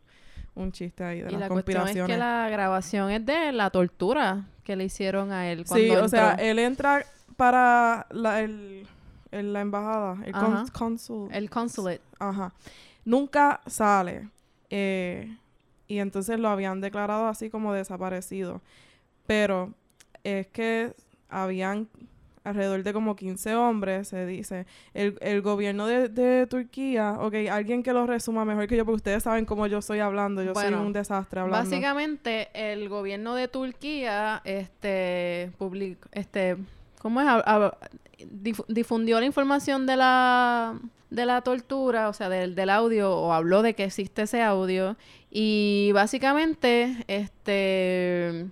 un 0.54 0.72
chiste 0.72 1.02
ahí 1.02 1.22
de 1.22 1.28
Y 1.30 1.32
las 1.32 1.40
la 1.40 1.48
cuestión 1.48 1.76
es 1.78 1.82
conspiraciones. 1.84 2.14
que 2.14 2.18
la 2.18 2.48
grabación 2.50 3.10
es 3.10 3.24
de 3.24 3.50
la 3.52 3.70
tortura 3.70 4.44
que 4.62 4.76
le 4.76 4.84
hicieron 4.84 5.32
a 5.32 5.50
él 5.50 5.64
cuando 5.66 5.84
Sí, 5.86 5.90
o 5.90 6.06
sea, 6.08 6.32
entró. 6.32 6.44
él 6.44 6.58
entra 6.58 7.04
para 7.36 8.06
la, 8.10 8.40
el, 8.40 8.86
el- 9.30 9.52
la 9.52 9.60
embajada, 9.60 10.16
el 10.24 10.34
Ajá. 10.34 10.64
consul. 10.72 11.28
el 11.32 11.50
consulate. 11.50 12.00
Ajá. 12.18 12.52
Nunca 13.04 13.60
sale. 13.66 14.28
Eh, 14.70 15.36
y 15.86 15.98
entonces 15.98 16.38
lo 16.40 16.48
habían 16.48 16.80
declarado 16.80 17.26
así 17.26 17.50
como 17.50 17.72
desaparecido. 17.72 18.62
Pero 19.26 19.72
es 20.22 20.46
que 20.48 20.94
habían 21.28 21.88
alrededor 22.44 22.82
de 22.82 22.92
como 22.92 23.16
15 23.16 23.54
hombres, 23.54 24.08
se 24.08 24.26
dice. 24.26 24.66
El, 24.92 25.16
el 25.22 25.40
gobierno 25.40 25.86
de, 25.86 26.08
de 26.10 26.46
Turquía, 26.46 27.16
ok, 27.18 27.34
alguien 27.50 27.82
que 27.82 27.92
lo 27.94 28.06
resuma 28.06 28.44
mejor 28.44 28.66
que 28.66 28.76
yo, 28.76 28.84
porque 28.84 28.96
ustedes 28.96 29.22
saben 29.22 29.46
cómo 29.46 29.66
yo 29.66 29.78
estoy 29.78 30.00
hablando. 30.00 30.42
Yo 30.42 30.52
Bueno, 30.52 30.76
soy 30.78 30.86
un 30.86 30.92
desastre 30.92 31.40
hablando. 31.40 31.70
Básicamente, 31.70 32.48
el 32.52 32.88
gobierno 32.90 33.34
de 33.34 33.48
Turquía, 33.48 34.42
este, 34.44 35.52
public, 35.58 36.06
este, 36.12 36.56
¿cómo 37.04 37.20
es? 37.20 37.26
Difundió 38.68 39.20
la 39.20 39.26
información 39.26 39.84
de 39.86 39.96
la, 39.96 40.78
de 41.10 41.26
la 41.26 41.42
tortura, 41.42 42.08
o 42.08 42.14
sea, 42.14 42.30
del, 42.30 42.54
del 42.54 42.70
audio, 42.70 43.14
o 43.14 43.32
habló 43.34 43.60
de 43.60 43.74
que 43.74 43.84
existe 43.84 44.22
ese 44.22 44.40
audio. 44.42 44.96
Y 45.30 45.90
básicamente, 45.92 46.96
este, 47.08 48.46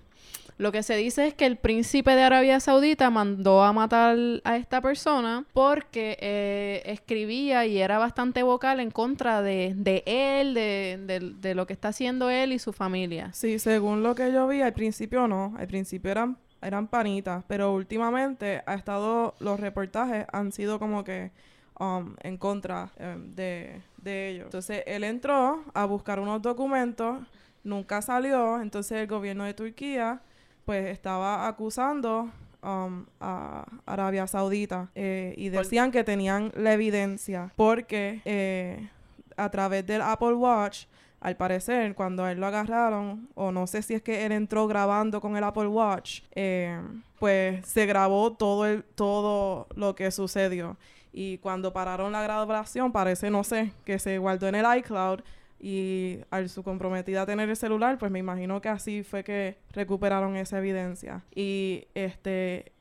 lo 0.57 0.71
que 0.71 0.83
se 0.83 0.95
dice 0.95 1.25
es 1.25 1.33
que 1.33 1.47
el 1.47 1.57
príncipe 1.57 2.11
de 2.15 2.21
Arabia 2.21 2.59
Saudita 2.59 3.09
mandó 3.09 3.63
a 3.63 3.73
matar 3.73 4.15
a 4.43 4.57
esta 4.57 4.81
persona 4.81 5.45
porque 5.53 6.17
eh, 6.21 6.83
escribía 6.85 7.65
y 7.65 7.79
era 7.79 7.97
bastante 7.97 8.43
vocal 8.43 8.79
en 8.79 8.91
contra 8.91 9.41
de, 9.41 9.73
de 9.75 10.03
él, 10.05 10.53
de, 10.53 10.99
de- 11.07 11.33
de 11.41 11.55
lo 11.55 11.65
que 11.65 11.73
está 11.73 11.87
haciendo 11.87 12.29
él 12.29 12.51
y 12.53 12.59
su 12.59 12.71
familia. 12.73 13.31
Sí, 13.33 13.57
según 13.57 14.03
lo 14.03 14.13
que 14.13 14.31
yo 14.31 14.47
vi, 14.47 14.61
al 14.61 14.73
principio 14.73 15.27
no. 15.27 15.55
Al 15.57 15.67
principio 15.67 16.11
eran, 16.11 16.37
eran 16.63 16.87
panitas, 16.87 17.43
pero 17.47 17.73
últimamente 17.73 18.61
ha 18.65 18.75
estado, 18.75 19.35
los 19.39 19.59
reportajes 19.59 20.25
han 20.31 20.51
sido 20.51 20.79
como 20.79 21.03
que 21.03 21.31
um, 21.79 22.15
en 22.21 22.37
contra 22.37 22.91
em, 22.97 23.35
de, 23.35 23.81
de 23.97 24.29
ellos. 24.29 24.45
Entonces 24.45 24.83
él 24.85 25.03
entró 25.03 25.63
a 25.73 25.85
buscar 25.85 26.19
unos 26.19 26.41
documentos, 26.41 27.19
nunca 27.63 28.01
salió, 28.01 28.61
entonces 28.61 28.99
el 28.99 29.07
gobierno 29.07 29.43
de 29.43 29.53
Turquía 29.53 30.21
pues 30.65 30.85
estaba 30.87 31.47
acusando 31.47 32.29
um, 32.63 33.05
a 33.19 33.65
Arabia 33.85 34.27
Saudita 34.27 34.89
eh, 34.95 35.33
y 35.37 35.49
decían 35.49 35.91
que 35.91 36.03
tenían 36.03 36.51
la 36.55 36.73
evidencia 36.73 37.51
porque 37.55 38.21
eh, 38.25 38.89
a 39.35 39.49
través 39.49 39.85
del 39.85 40.01
Apple 40.01 40.33
Watch 40.33 40.85
al 41.23 41.37
parecer, 41.37 41.95
cuando 41.95 42.25
a 42.25 42.33
él 42.33 42.39
lo 42.41 42.47
agarraron, 42.47 43.29
o 43.33 43.53
no 43.53 43.65
sé 43.65 43.81
si 43.81 43.93
es 43.93 44.01
que 44.01 44.25
él 44.25 44.33
entró 44.33 44.67
grabando 44.67 45.21
con 45.21 45.37
el 45.37 45.43
Apple 45.45 45.67
Watch, 45.67 46.21
eh, 46.35 46.77
pues 47.17 47.65
se 47.65 47.85
grabó 47.85 48.33
todo 48.33 48.65
el, 48.65 48.83
todo 48.83 49.67
lo 49.73 49.95
que 49.95 50.11
sucedió. 50.11 50.77
Y 51.13 51.37
cuando 51.37 51.71
pararon 51.71 52.11
la 52.11 52.21
grabación, 52.23 52.91
parece, 52.91 53.29
no 53.29 53.45
sé, 53.45 53.71
que 53.85 53.99
se 53.99 54.17
guardó 54.17 54.49
en 54.49 54.55
el 54.55 54.65
iCloud. 54.79 55.21
Y 55.61 56.19
al 56.29 56.49
su 56.49 56.61
comprometida 56.61 57.25
tener 57.25 57.47
el 57.47 57.55
celular, 57.55 57.97
pues 57.97 58.11
me 58.11 58.19
imagino 58.19 58.59
que 58.59 58.67
así 58.67 59.01
fue 59.03 59.23
que 59.23 59.57
recuperaron 59.71 60.35
esa 60.35 60.57
evidencia. 60.57 61.23
Y 61.33 61.87
este 61.93 62.73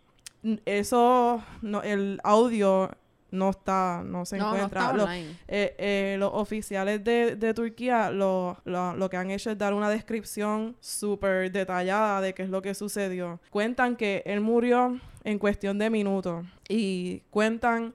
eso 0.66 1.44
no, 1.60 1.82
el 1.82 2.20
audio 2.24 2.90
no 3.32 3.50
está, 3.50 4.02
no 4.04 4.24
se 4.24 4.36
no, 4.38 4.50
no 4.50 4.54
encuentra. 4.54 4.80
está 4.82 4.92
Lo- 4.92 5.04
online. 5.04 5.36
eh, 5.48 5.74
eh, 5.78 6.16
los 6.18 6.30
oficiales 6.32 7.02
de, 7.02 7.34
de 7.34 7.52
Turquía 7.54 8.10
lo, 8.10 8.58
lo, 8.64 8.94
lo 8.94 9.10
que 9.10 9.16
han 9.16 9.30
hecho 9.32 9.50
es 9.50 9.58
dar 9.58 9.74
una 9.74 9.90
descripción 9.90 10.76
súper 10.80 11.50
detallada 11.50 12.20
de 12.20 12.32
qué 12.34 12.44
es 12.44 12.48
lo 12.50 12.62
que 12.62 12.74
sucedió. 12.74 13.40
Cuentan 13.50 13.96
que 13.96 14.22
él 14.26 14.40
murió 14.40 15.00
en 15.24 15.38
cuestión 15.38 15.78
de 15.78 15.90
minutos 15.90 16.44
y 16.68 17.20
cuentan 17.30 17.92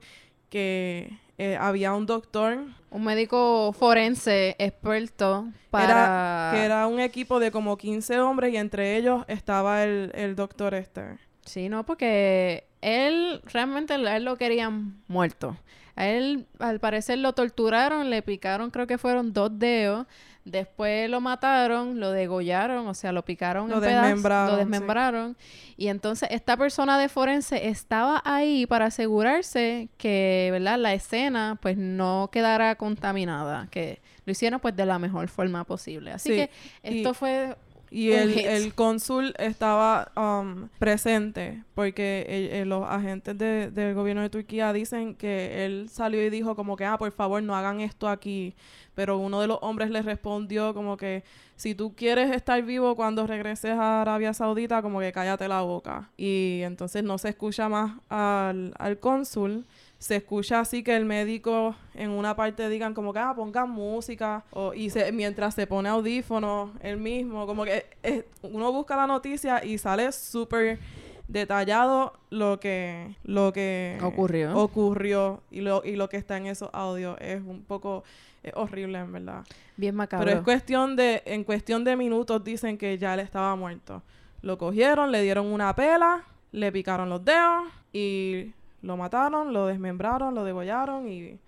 que 0.50 1.16
eh, 1.38 1.56
había 1.60 1.94
un 1.94 2.04
doctor 2.06 2.58
Un 2.90 3.04
médico 3.04 3.72
forense 3.72 4.56
experto 4.58 5.46
para... 5.70 6.50
que 6.52 6.64
era 6.64 6.86
un 6.86 7.00
equipo 7.00 7.38
de 7.38 7.50
como 7.50 7.76
15 7.76 8.18
hombres 8.20 8.52
y 8.52 8.56
entre 8.56 8.96
ellos 8.96 9.24
estaba 9.28 9.84
el, 9.84 10.10
el 10.14 10.34
doctor 10.34 10.74
este. 10.74 11.18
Sí, 11.48 11.68
no, 11.68 11.84
porque 11.84 12.64
él 12.80 13.40
realmente 13.46 13.94
él 13.94 14.24
lo 14.24 14.36
querían 14.36 15.02
muerto. 15.08 15.56
A 15.96 16.06
él, 16.06 16.46
al 16.60 16.78
parecer, 16.78 17.18
lo 17.18 17.32
torturaron, 17.32 18.08
le 18.08 18.22
picaron, 18.22 18.70
creo 18.70 18.86
que 18.86 18.98
fueron 18.98 19.32
dos 19.32 19.58
dedos. 19.58 20.06
Después 20.44 21.10
lo 21.10 21.20
mataron, 21.20 21.98
lo 22.00 22.10
degollaron, 22.12 22.86
o 22.86 22.94
sea, 22.94 23.12
lo 23.12 23.22
picaron 23.24 23.68
Lo 23.68 23.76
en 23.76 23.80
pedazos, 23.82 24.06
desmembraron, 24.06 24.46
lo 24.50 24.52
sí. 24.56 24.58
desmembraron. 24.70 25.36
Y 25.76 25.88
entonces 25.88 26.28
esta 26.32 26.56
persona 26.56 26.98
de 26.98 27.08
forense 27.08 27.68
estaba 27.68 28.22
ahí 28.24 28.64
para 28.64 28.86
asegurarse 28.86 29.88
que, 29.98 30.48
¿verdad? 30.52 30.78
La 30.78 30.94
escena, 30.94 31.58
pues, 31.60 31.76
no 31.76 32.30
quedara 32.32 32.76
contaminada, 32.76 33.66
que 33.70 34.00
lo 34.24 34.32
hicieron, 34.32 34.60
pues, 34.60 34.74
de 34.76 34.86
la 34.86 34.98
mejor 34.98 35.28
forma 35.28 35.64
posible. 35.64 36.12
Así 36.12 36.30
Sí, 36.30 36.36
que 36.36 36.50
y- 36.88 36.98
esto 37.00 37.12
fue 37.12 37.56
Y 37.90 38.12
el, 38.12 38.38
el 38.38 38.74
cónsul 38.74 39.34
estaba 39.38 40.12
um, 40.16 40.68
presente 40.78 41.62
porque 41.74 42.26
el- 42.28 42.60
el- 42.62 42.68
los 42.68 42.84
agentes 42.88 43.36
de- 43.38 43.70
del 43.70 43.94
gobierno 43.94 44.22
de 44.22 44.30
Turquía 44.30 44.72
dicen 44.72 45.14
que 45.14 45.64
él 45.64 45.88
salió 45.90 46.22
y 46.24 46.30
dijo 46.30 46.54
como 46.54 46.76
que, 46.76 46.84
ah, 46.84 46.98
por 46.98 47.10
favor, 47.12 47.42
no 47.42 47.56
hagan 47.56 47.80
esto 47.80 48.08
aquí. 48.08 48.54
Pero 48.94 49.16
uno 49.18 49.40
de 49.40 49.46
los 49.46 49.58
hombres 49.62 49.90
le 49.90 50.02
respondió 50.02 50.74
como 50.74 50.96
que, 50.96 51.22
si 51.56 51.74
tú 51.74 51.94
quieres 51.94 52.30
estar 52.32 52.60
vivo 52.62 52.94
cuando 52.96 53.26
regreses 53.26 53.72
a 53.72 54.02
Arabia 54.02 54.34
Saudita, 54.34 54.82
como 54.82 55.00
que 55.00 55.12
cállate 55.12 55.46
la 55.48 55.62
boca. 55.62 56.10
Y 56.16 56.60
entonces 56.64 57.02
no 57.04 57.16
se 57.18 57.28
escucha 57.30 57.68
más 57.68 57.92
al, 58.08 58.74
al 58.78 58.98
cónsul. 58.98 59.64
Se 59.98 60.16
escucha 60.16 60.60
así 60.60 60.84
que 60.84 60.94
el 60.96 61.04
médico 61.04 61.74
en 61.94 62.10
una 62.10 62.36
parte 62.36 62.68
digan 62.68 62.94
como 62.94 63.12
que, 63.12 63.18
ah, 63.18 63.32
pongan 63.34 63.68
música. 63.70 64.44
O, 64.50 64.72
y 64.72 64.90
se, 64.90 65.10
mientras 65.12 65.54
se 65.54 65.66
pone 65.66 65.88
audífonos, 65.88 66.70
él 66.80 66.98
mismo, 66.98 67.46
como 67.46 67.64
que 67.64 67.84
eh, 68.02 68.24
uno 68.42 68.70
busca 68.72 68.96
la 68.96 69.06
noticia 69.08 69.64
y 69.64 69.76
sale 69.78 70.12
súper 70.12 70.78
detallado 71.26 72.14
lo 72.30 72.58
que, 72.60 73.16
lo 73.24 73.52
que 73.52 73.98
Ocurrió. 74.02 74.56
ocurrió 74.56 75.42
y 75.50 75.60
lo, 75.60 75.82
y 75.84 75.96
lo 75.96 76.08
que 76.08 76.16
está 76.16 76.36
en 76.36 76.46
esos 76.46 76.70
audios. 76.72 77.16
Es 77.20 77.40
un 77.42 77.62
poco 77.64 78.04
es 78.42 78.52
horrible, 78.54 78.98
en 78.98 79.12
verdad. 79.12 79.44
bien 79.76 79.94
macabro. 79.94 80.24
Pero 80.24 80.38
es 80.38 80.44
cuestión 80.44 80.94
de, 80.96 81.22
en 81.26 81.44
cuestión 81.44 81.82
de 81.84 81.96
minutos 81.96 82.42
dicen 82.44 82.78
que 82.78 82.96
ya 82.98 83.14
él 83.14 83.20
estaba 83.20 83.54
muerto. 83.56 84.02
Lo 84.42 84.56
cogieron, 84.58 85.10
le 85.10 85.22
dieron 85.22 85.46
una 85.46 85.74
pela, 85.74 86.22
le 86.52 86.70
picaron 86.70 87.08
los 87.10 87.24
dedos 87.24 87.64
y 87.92 88.52
lo 88.82 88.96
mataron, 88.96 89.52
lo 89.52 89.66
desmembraron, 89.66 90.34
lo 90.34 90.44
degollaron 90.44 91.08
y 91.08 91.38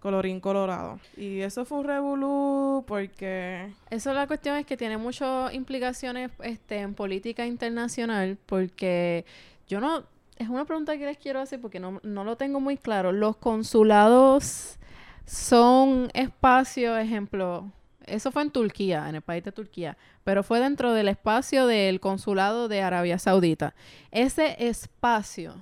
colorín 0.00 0.40
colorado. 0.40 1.00
Y 1.16 1.40
eso 1.40 1.64
fue 1.64 1.78
un 1.78 1.84
revolú 1.84 2.84
porque 2.86 3.72
Eso 3.90 4.12
la 4.14 4.26
cuestión 4.26 4.56
es 4.56 4.66
que 4.66 4.76
tiene 4.76 4.96
muchas 4.96 5.52
implicaciones 5.54 6.30
este, 6.42 6.78
en 6.78 6.94
política 6.94 7.46
internacional 7.46 8.38
porque 8.46 9.24
yo 9.66 9.80
no... 9.80 10.04
Es 10.36 10.48
una 10.48 10.64
pregunta 10.64 10.96
que 10.96 11.04
les 11.04 11.18
quiero 11.18 11.40
hacer 11.40 11.60
porque 11.60 11.80
no, 11.80 11.98
no 12.04 12.22
lo 12.22 12.36
tengo 12.36 12.60
muy 12.60 12.76
claro. 12.76 13.10
Los 13.10 13.36
consulados 13.36 14.78
son 15.26 16.10
espacios, 16.14 16.96
ejemplo, 16.96 17.72
eso 18.08 18.30
fue 18.30 18.42
en 18.42 18.50
Turquía, 18.50 19.08
en 19.08 19.16
el 19.16 19.22
país 19.22 19.44
de 19.44 19.52
Turquía, 19.52 19.96
pero 20.24 20.42
fue 20.42 20.60
dentro 20.60 20.92
del 20.92 21.08
espacio 21.08 21.66
del 21.66 22.00
consulado 22.00 22.68
de 22.68 22.82
Arabia 22.82 23.18
Saudita. 23.18 23.74
Ese 24.10 24.68
espacio, 24.68 25.54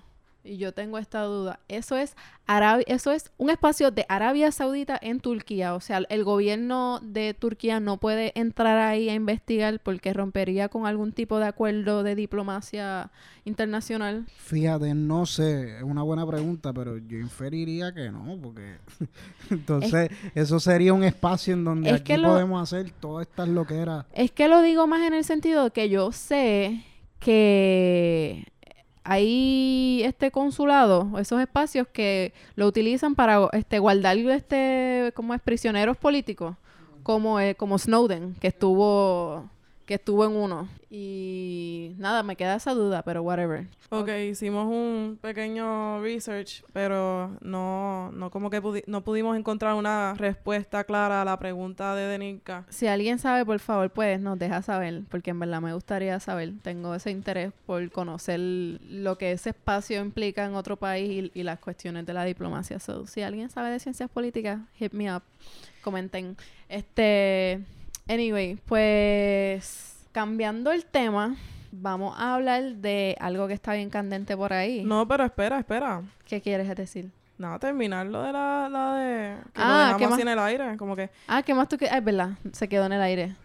y 0.47 0.57
yo 0.59 0.73
tengo 0.73 0.99
esta 0.99 1.23
duda, 1.23 1.59
eso 1.69 1.97
es 1.97 2.15
Arabia, 2.47 2.85
eso 2.89 3.11
es 3.13 3.31
un 3.39 3.51
espacio 3.51 3.91
de 3.91 4.07
Arabia 4.09 4.53
Saudita 4.53 4.97
en 5.03 5.19
Turquía, 5.21 5.75
o 5.75 5.81
sea, 5.81 5.99
el 6.09 6.23
gobierno 6.25 7.01
de 7.03 7.35
Turquía 7.35 7.81
no 7.81 7.97
puede 7.99 8.33
entrar 8.39 8.79
ahí 8.79 9.09
a 9.09 9.15
investigar 9.15 9.81
porque 9.81 10.13
rompería 10.13 10.69
con 10.69 10.87
algún 10.87 11.13
tipo 11.13 11.39
de 11.41 11.47
acuerdo 11.47 12.03
de 12.05 12.15
diplomacia 12.15 13.11
internacional. 13.45 14.27
Fíjate, 14.37 14.95
no 14.95 15.27
sé, 15.27 15.79
es 15.79 15.83
una 15.83 16.03
buena 16.03 16.27
pregunta, 16.27 16.73
pero 16.73 16.99
yo 16.99 17.19
inferiría 17.19 17.93
que 17.93 18.11
no, 18.11 18.39
porque 18.41 18.77
entonces 19.51 20.11
eso 20.35 20.61
sería 20.61 20.93
un 20.93 21.03
espacio 21.05 21.55
en 21.55 21.65
donde 21.65 21.91
Es 21.91 21.97
aquí 21.97 22.13
que 22.13 22.19
lo- 22.19 22.29
podemos 22.29 22.63
hacer 22.63 22.91
todas 23.01 23.27
estas 23.27 23.49
loqueras. 23.49 24.07
Es 24.13 24.31
que 24.31 24.47
lo 24.49 24.63
digo 24.63 24.87
más 24.87 25.03
en 25.07 25.15
el 25.15 25.25
sentido 25.25 25.65
de 25.65 25.71
que 25.73 25.89
yo 25.89 26.13
sé 26.13 26.85
que 27.19 28.47
hay 29.09 30.03
este 30.05 30.31
consulado, 30.31 31.19
esos 31.19 31.41
espacios 31.41 31.87
que 31.89 32.33
lo 32.57 32.67
utilizan 32.67 33.15
para 33.15 33.49
este 33.53 33.79
guardar 33.79 34.17
este 34.19 35.13
como 35.15 35.33
es 35.35 35.41
prisioneros 35.41 35.97
políticos, 35.97 36.57
como 37.03 37.39
eh, 37.39 37.55
como 37.55 37.79
Snowden, 37.79 38.35
que 38.41 38.49
estuvo 38.49 39.49
que 39.87 39.95
estuvo 39.95 40.25
en 40.25 40.33
uno. 40.33 40.69
Y 40.91 41.95
nada, 41.99 42.23
me 42.23 42.37
queda 42.37 42.57
esa 42.57 42.75
duda, 42.75 43.03
pero 43.03 43.23
whatever. 43.23 43.67
Ok, 43.91 44.09
hicimos 44.31 44.67
un 44.67 45.17
pequeño 45.21 46.01
research, 46.03 46.65
pero 46.73 47.37
no, 47.41 48.11
no 48.13 48.31
como 48.31 48.51
que 48.51 48.61
pudi- 48.61 48.83
no 48.89 49.03
pudimos 49.05 49.37
encontrar 49.37 49.75
una 49.75 50.15
respuesta 50.15 50.83
clara 50.85 51.23
a 51.23 51.25
la 51.25 51.39
pregunta 51.39 51.95
de 51.95 52.07
Denica. 52.07 52.65
Si 52.69 52.89
alguien 52.89 53.19
sabe, 53.21 53.45
por 53.45 53.61
favor, 53.61 53.91
pues 53.91 54.21
nos 54.21 54.39
deja 54.39 54.61
saber, 54.63 55.03
porque 55.09 55.31
en 55.31 55.39
verdad 55.39 55.61
me 55.61 55.73
gustaría 55.73 56.19
saber. 56.19 56.53
Tengo 56.63 56.95
ese 56.95 57.13
interés 57.13 57.53
por 57.65 57.89
conocer 57.93 58.41
lo 58.41 59.17
que 59.19 59.33
ese 59.33 59.51
espacio 59.51 60.01
implica 60.01 60.45
en 60.45 60.57
otro 60.57 60.77
país 60.77 61.31
y, 61.35 61.39
y 61.41 61.43
las 61.45 61.61
cuestiones 61.61 62.05
de 62.07 62.13
la 62.13 62.25
diplomacia. 62.25 62.81
So, 62.81 63.07
si 63.07 63.23
alguien 63.23 63.51
sabe 63.51 63.71
de 63.71 63.79
ciencias 63.79 64.11
políticas, 64.11 64.61
hit 64.75 64.93
me 64.93 65.15
up, 65.15 65.23
comenten. 65.83 66.37
Este, 66.69 67.61
anyway, 68.09 68.57
pues 68.67 69.97
cambiando 70.13 70.73
el 70.73 70.85
tema, 70.87 71.37
vamos 71.73 72.15
a 72.19 72.35
hablar 72.35 72.63
de 72.77 73.17
algo 73.21 73.47
que 73.49 73.55
está 73.55 73.75
bien 73.75 73.91
candente 73.91 74.37
por 74.37 74.53
ahí. 74.53 74.83
No, 74.85 75.07
pero 75.07 75.25
espera, 75.25 75.59
espera. 75.59 76.03
¿Qué 76.25 76.41
quieres 76.41 76.75
decir? 76.77 77.11
Nada, 77.39 77.59
terminar 77.59 78.07
lo 78.07 78.23
de 78.23 78.33
la, 78.33 78.69
la 78.71 78.95
de... 78.95 79.37
Que 79.53 79.61
Ah, 79.63 79.91
lo 79.93 79.99
¿qué 79.99 80.09
más? 80.09 80.19
en 80.19 80.29
el 80.29 80.39
aire, 80.39 80.77
como 80.79 80.97
que... 80.97 81.11
Ah, 81.29 81.43
¿qué 81.43 81.53
más 81.53 81.69
tú 81.69 81.77
que? 81.77 81.87
Ah, 81.91 81.99
es 81.99 82.05
verdad, 82.05 82.31
se 82.53 82.67
quedó 82.69 82.87
en 82.87 82.93
el 82.93 83.03
aire. 83.03 83.37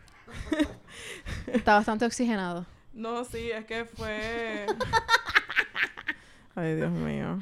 está 1.47 1.74
bastante 1.74 2.06
oxigenado. 2.06 2.65
No, 2.93 3.26
sí, 3.26 3.52
es 3.52 3.65
que 3.65 3.84
fue... 3.84 4.65
Ay, 6.56 6.76
Dios 6.76 6.91
mío. 6.91 7.39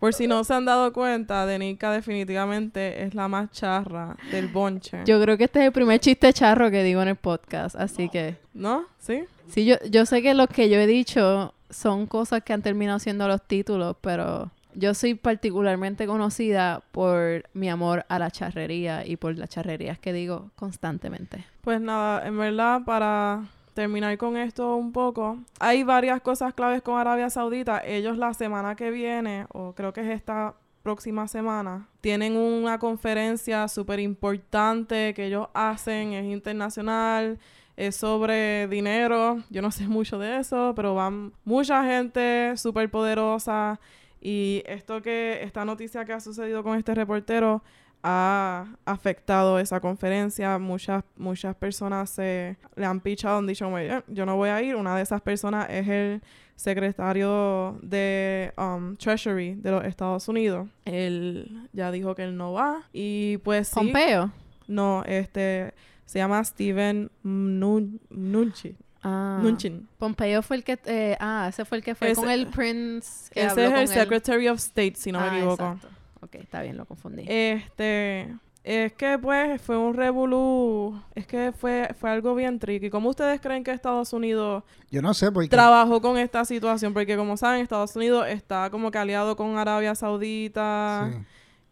Por 0.00 0.14
si 0.14 0.26
no 0.26 0.42
se 0.44 0.54
han 0.54 0.64
dado 0.64 0.94
cuenta, 0.94 1.44
Denica 1.44 1.92
definitivamente 1.92 3.04
es 3.04 3.14
la 3.14 3.28
más 3.28 3.50
charra 3.52 4.16
del 4.30 4.48
bonche. 4.48 5.02
Yo 5.04 5.20
creo 5.20 5.36
que 5.36 5.44
este 5.44 5.60
es 5.60 5.66
el 5.66 5.72
primer 5.72 6.00
chiste 6.00 6.32
charro 6.32 6.70
que 6.70 6.82
digo 6.82 7.02
en 7.02 7.08
el 7.08 7.16
podcast, 7.16 7.76
así 7.76 8.08
que 8.08 8.38
¿No? 8.54 8.86
¿Sí? 8.98 9.24
sí, 9.48 9.66
yo, 9.66 9.76
yo 9.90 10.06
sé 10.06 10.22
que 10.22 10.32
lo 10.32 10.46
que 10.46 10.70
yo 10.70 10.78
he 10.78 10.86
dicho 10.86 11.52
son 11.68 12.06
cosas 12.06 12.42
que 12.42 12.54
han 12.54 12.62
terminado 12.62 12.98
siendo 12.98 13.28
los 13.28 13.42
títulos, 13.42 13.94
pero 14.00 14.50
yo 14.74 14.94
soy 14.94 15.14
particularmente 15.14 16.06
conocida 16.06 16.82
por 16.92 17.44
mi 17.52 17.68
amor 17.68 18.06
a 18.08 18.18
la 18.18 18.30
charrería 18.30 19.06
y 19.06 19.16
por 19.16 19.36
las 19.36 19.50
charrerías 19.50 19.98
que 19.98 20.14
digo 20.14 20.50
constantemente. 20.56 21.44
Pues 21.60 21.80
nada, 21.80 22.26
en 22.26 22.38
verdad, 22.38 22.82
para 22.86 23.42
terminar 23.74 24.16
con 24.18 24.36
esto 24.36 24.76
un 24.76 24.92
poco, 24.92 25.38
hay 25.58 25.82
varias 25.82 26.20
cosas 26.20 26.54
claves 26.54 26.82
con 26.82 26.98
Arabia 26.98 27.30
Saudita. 27.30 27.82
Ellos 27.84 28.18
la 28.18 28.34
semana 28.34 28.76
que 28.76 28.90
viene, 28.90 29.46
o 29.52 29.74
creo 29.74 29.92
que 29.92 30.00
es 30.00 30.08
esta 30.08 30.54
próxima 30.82 31.28
semana, 31.28 31.88
tienen 32.00 32.36
una 32.36 32.78
conferencia 32.78 33.68
súper 33.68 34.00
importante 34.00 35.14
que 35.14 35.26
ellos 35.26 35.48
hacen, 35.54 36.12
es 36.12 36.24
internacional, 36.24 37.38
es 37.76 37.96
sobre 37.96 38.68
dinero. 38.68 39.42
Yo 39.50 39.62
no 39.62 39.70
sé 39.70 39.88
mucho 39.88 40.18
de 40.18 40.38
eso, 40.38 40.72
pero 40.76 40.94
van 40.94 41.32
mucha 41.44 41.84
gente 41.84 42.56
súper 42.56 42.90
poderosa. 42.90 43.80
Y 44.20 44.62
esto 44.66 45.00
que, 45.00 45.42
esta 45.42 45.64
noticia 45.64 46.04
que 46.04 46.12
ha 46.12 46.20
sucedido 46.20 46.62
con 46.62 46.76
este 46.76 46.94
reportero 46.94 47.62
ha 48.02 48.66
afectado 48.84 49.58
esa 49.58 49.80
conferencia. 49.80 50.58
Muchas, 50.58 51.04
muchas 51.16 51.54
personas 51.56 52.10
se 52.10 52.56
le 52.76 52.86
han 52.86 53.00
pichado, 53.00 53.38
han 53.38 53.46
dicho, 53.46 53.68
"Oye, 53.68 54.02
yo 54.08 54.24
no 54.26 54.36
voy 54.36 54.48
a 54.48 54.62
ir. 54.62 54.74
Una 54.76 54.96
de 54.96 55.02
esas 55.02 55.20
personas 55.20 55.68
es 55.70 55.86
el 55.88 56.22
secretario 56.56 57.78
de 57.82 58.52
um, 58.56 58.96
Treasury 58.96 59.54
de 59.54 59.70
los 59.70 59.84
Estados 59.84 60.28
Unidos. 60.28 60.68
Él 60.84 61.68
ya 61.72 61.90
dijo 61.90 62.14
que 62.14 62.24
él 62.24 62.36
no 62.36 62.52
va. 62.52 62.82
Y 62.92 63.38
pues 63.38 63.68
sí. 63.68 63.74
Pompeo. 63.74 64.30
No, 64.66 65.02
este 65.06 65.74
se 66.06 66.18
llama 66.18 66.42
Steven 66.44 67.10
Mnuchin. 67.22 68.76
Ah, 69.02 69.38
Mnuchin. 69.40 69.88
Pompeo 69.98 70.42
fue 70.42 70.56
el 70.56 70.64
que 70.64 70.78
eh, 70.84 71.16
ah, 71.20 71.46
ese 71.48 71.64
fue 71.64 71.78
el 71.78 71.84
que 71.84 71.94
fue 71.94 72.10
Ese- 72.10 72.20
con 72.20 72.30
el 72.30 72.46
Prince 72.48 73.30
que 73.32 73.40
Ese 73.40 73.50
habló 73.50 73.62
es 73.62 73.68
con 73.70 73.76
el 73.78 73.82
él. 73.82 73.88
Secretary 73.88 74.48
of 74.48 74.58
State, 74.58 74.94
si 74.96 75.10
no 75.12 75.20
me 75.20 75.26
Ah, 75.26 75.36
equivoco. 75.38 75.64
exacto. 75.64 75.88
Ok, 76.20 76.34
está 76.36 76.62
bien, 76.62 76.76
lo 76.76 76.84
confundí. 76.84 77.24
Este, 77.26 78.34
es 78.62 78.92
que 78.92 79.18
pues 79.18 79.60
fue 79.62 79.78
un 79.78 79.94
revolú, 79.94 81.00
es 81.14 81.26
que 81.26 81.52
fue, 81.52 81.94
fue 81.98 82.10
algo 82.10 82.34
bien 82.34 82.58
tricky. 82.58 82.90
¿Cómo 82.90 83.08
ustedes 83.08 83.40
creen 83.40 83.64
que 83.64 83.70
Estados 83.70 84.12
Unidos 84.12 84.64
Yo 84.90 85.00
no 85.00 85.14
sé, 85.14 85.32
porque 85.32 85.48
trabajó 85.48 86.02
con 86.02 86.18
esta 86.18 86.44
situación? 86.44 86.92
Porque 86.92 87.16
como 87.16 87.36
saben, 87.36 87.62
Estados 87.62 87.96
Unidos 87.96 88.26
está 88.28 88.68
como 88.70 88.90
que 88.90 88.98
aliado 88.98 89.34
con 89.36 89.56
Arabia 89.56 89.94
Saudita 89.94 91.10
Sí. 91.10 91.18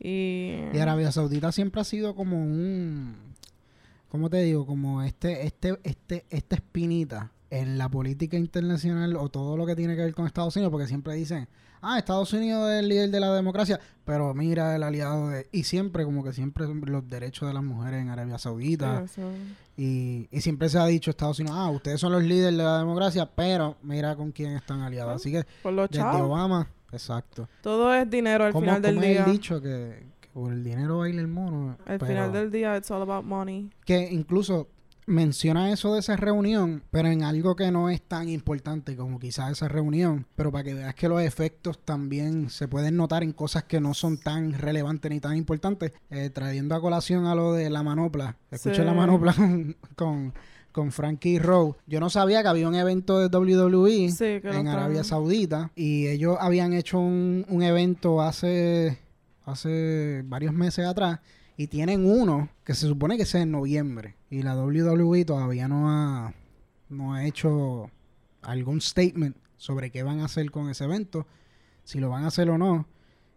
Y, 0.00 0.60
Y 0.72 0.78
Arabia 0.78 1.10
Saudita 1.12 1.52
siempre 1.52 1.80
ha 1.80 1.84
sido 1.84 2.14
como 2.14 2.38
un, 2.38 3.16
¿cómo 4.08 4.30
te 4.30 4.40
digo? 4.42 4.64
Como 4.64 5.02
este, 5.02 5.44
este, 5.44 5.78
este, 5.82 6.24
esta 6.30 6.54
espinita 6.54 7.32
en 7.50 7.78
la 7.78 7.88
política 7.88 8.36
internacional 8.36 9.16
o 9.16 9.28
todo 9.28 9.56
lo 9.56 9.66
que 9.66 9.74
tiene 9.74 9.96
que 9.96 10.02
ver 10.02 10.14
con 10.14 10.26
Estados 10.26 10.54
Unidos, 10.56 10.70
porque 10.70 10.86
siempre 10.86 11.14
dicen, 11.14 11.48
ah, 11.82 11.98
Estados 11.98 12.32
Unidos 12.32 12.70
es 12.70 12.80
el 12.80 12.88
líder 12.88 13.10
de 13.10 13.20
la 13.20 13.34
democracia, 13.34 13.78
pero 14.04 14.32
mira 14.34 14.74
el 14.76 14.82
aliado 14.82 15.28
de... 15.28 15.48
Y 15.52 15.64
siempre, 15.64 16.04
como 16.04 16.24
que 16.24 16.32
siempre 16.32 16.66
los 16.66 17.08
derechos 17.08 17.48
de 17.48 17.54
las 17.54 17.62
mujeres 17.62 18.00
en 18.00 18.08
Arabia 18.10 18.38
Saudita. 18.38 19.02
Eso. 19.04 19.22
Y, 19.76 20.28
y 20.30 20.40
siempre 20.40 20.68
se 20.68 20.78
ha 20.78 20.86
dicho 20.86 21.10
Estados 21.10 21.38
Unidos, 21.38 21.56
ah, 21.58 21.70
ustedes 21.70 22.00
son 22.00 22.12
los 22.12 22.22
líderes 22.22 22.56
de 22.56 22.64
la 22.64 22.78
democracia, 22.78 23.30
pero 23.34 23.76
mira 23.82 24.16
con 24.16 24.32
quién 24.32 24.52
están 24.52 24.80
aliados. 24.80 25.16
Así 25.16 25.30
que 25.30 25.44
Por 25.62 25.72
los 25.72 25.88
desde 25.88 26.02
chavos. 26.02 26.22
Obama, 26.22 26.68
exacto. 26.90 27.48
Todo 27.62 27.94
es 27.94 28.08
dinero 28.10 28.44
al 28.44 28.52
¿Cómo, 28.52 28.64
final 28.64 28.82
del 28.82 29.00
día. 29.00 29.24
el 29.24 29.32
dicho 29.32 29.60
que, 29.60 30.06
que 30.20 30.28
por 30.30 30.52
el 30.52 30.64
dinero 30.64 30.98
baila 30.98 31.20
el 31.20 31.28
mono? 31.28 31.76
Al 31.86 32.00
final 32.00 32.32
del 32.32 32.50
día, 32.50 32.76
it's 32.76 32.90
all 32.90 33.02
about 33.02 33.24
money. 33.24 33.70
Que 33.84 34.08
incluso 34.10 34.68
menciona 35.08 35.72
eso 35.72 35.94
de 35.94 36.00
esa 36.00 36.16
reunión, 36.16 36.82
pero 36.90 37.08
en 37.08 37.22
algo 37.24 37.56
que 37.56 37.70
no 37.70 37.88
es 37.90 38.00
tan 38.02 38.28
importante 38.28 38.94
como 38.94 39.18
quizás 39.18 39.50
esa 39.52 39.66
reunión, 39.66 40.26
pero 40.36 40.52
para 40.52 40.64
que 40.64 40.74
veas 40.74 40.94
que 40.94 41.08
los 41.08 41.22
efectos 41.22 41.78
también 41.84 42.50
se 42.50 42.68
pueden 42.68 42.96
notar 42.96 43.22
en 43.22 43.32
cosas 43.32 43.64
que 43.64 43.80
no 43.80 43.94
son 43.94 44.18
tan 44.18 44.52
relevantes 44.52 45.10
ni 45.10 45.18
tan 45.20 45.36
importantes, 45.36 45.92
eh, 46.10 46.30
trayendo 46.30 46.74
a 46.74 46.80
colación 46.80 47.26
a 47.26 47.34
lo 47.34 47.52
de 47.54 47.70
la 47.70 47.82
manopla. 47.82 48.36
Escuché 48.50 48.76
Sí. 48.76 48.82
la 48.82 48.94
manopla 48.94 49.32
con, 49.34 49.76
con, 49.96 50.34
con 50.72 50.92
Frankie 50.92 51.38
Rowe. 51.38 51.74
Yo 51.86 51.98
no 52.00 52.10
sabía 52.10 52.42
que 52.42 52.48
había 52.48 52.68
un 52.68 52.74
evento 52.74 53.18
de 53.18 53.36
WWE 53.36 54.10
Sí, 54.12 54.24
en 54.44 54.68
Arabia 54.68 55.02
Saudita 55.04 55.72
y 55.74 56.06
ellos 56.06 56.36
habían 56.40 56.72
hecho 56.74 56.98
un, 57.00 57.44
un 57.48 57.62
evento 57.62 58.20
hace 58.22 58.98
hace 59.46 60.22
varios 60.26 60.52
meses 60.52 60.84
atrás 60.86 61.20
y 61.58 61.66
tienen 61.66 62.06
uno 62.06 62.48
que 62.64 62.72
se 62.72 62.86
supone 62.86 63.16
que 63.16 63.24
es 63.24 63.34
en 63.34 63.50
noviembre 63.50 64.14
y 64.30 64.42
la 64.42 64.56
WWE 64.56 65.24
todavía 65.24 65.66
no 65.66 65.90
ha 65.90 66.32
no 66.88 67.12
ha 67.12 67.26
hecho 67.26 67.90
algún 68.40 68.80
statement 68.80 69.36
sobre 69.56 69.90
qué 69.90 70.04
van 70.04 70.20
a 70.20 70.26
hacer 70.26 70.52
con 70.52 70.70
ese 70.70 70.84
evento, 70.84 71.26
si 71.82 71.98
lo 71.98 72.10
van 72.10 72.22
a 72.22 72.28
hacer 72.28 72.48
o 72.48 72.58
no 72.58 72.86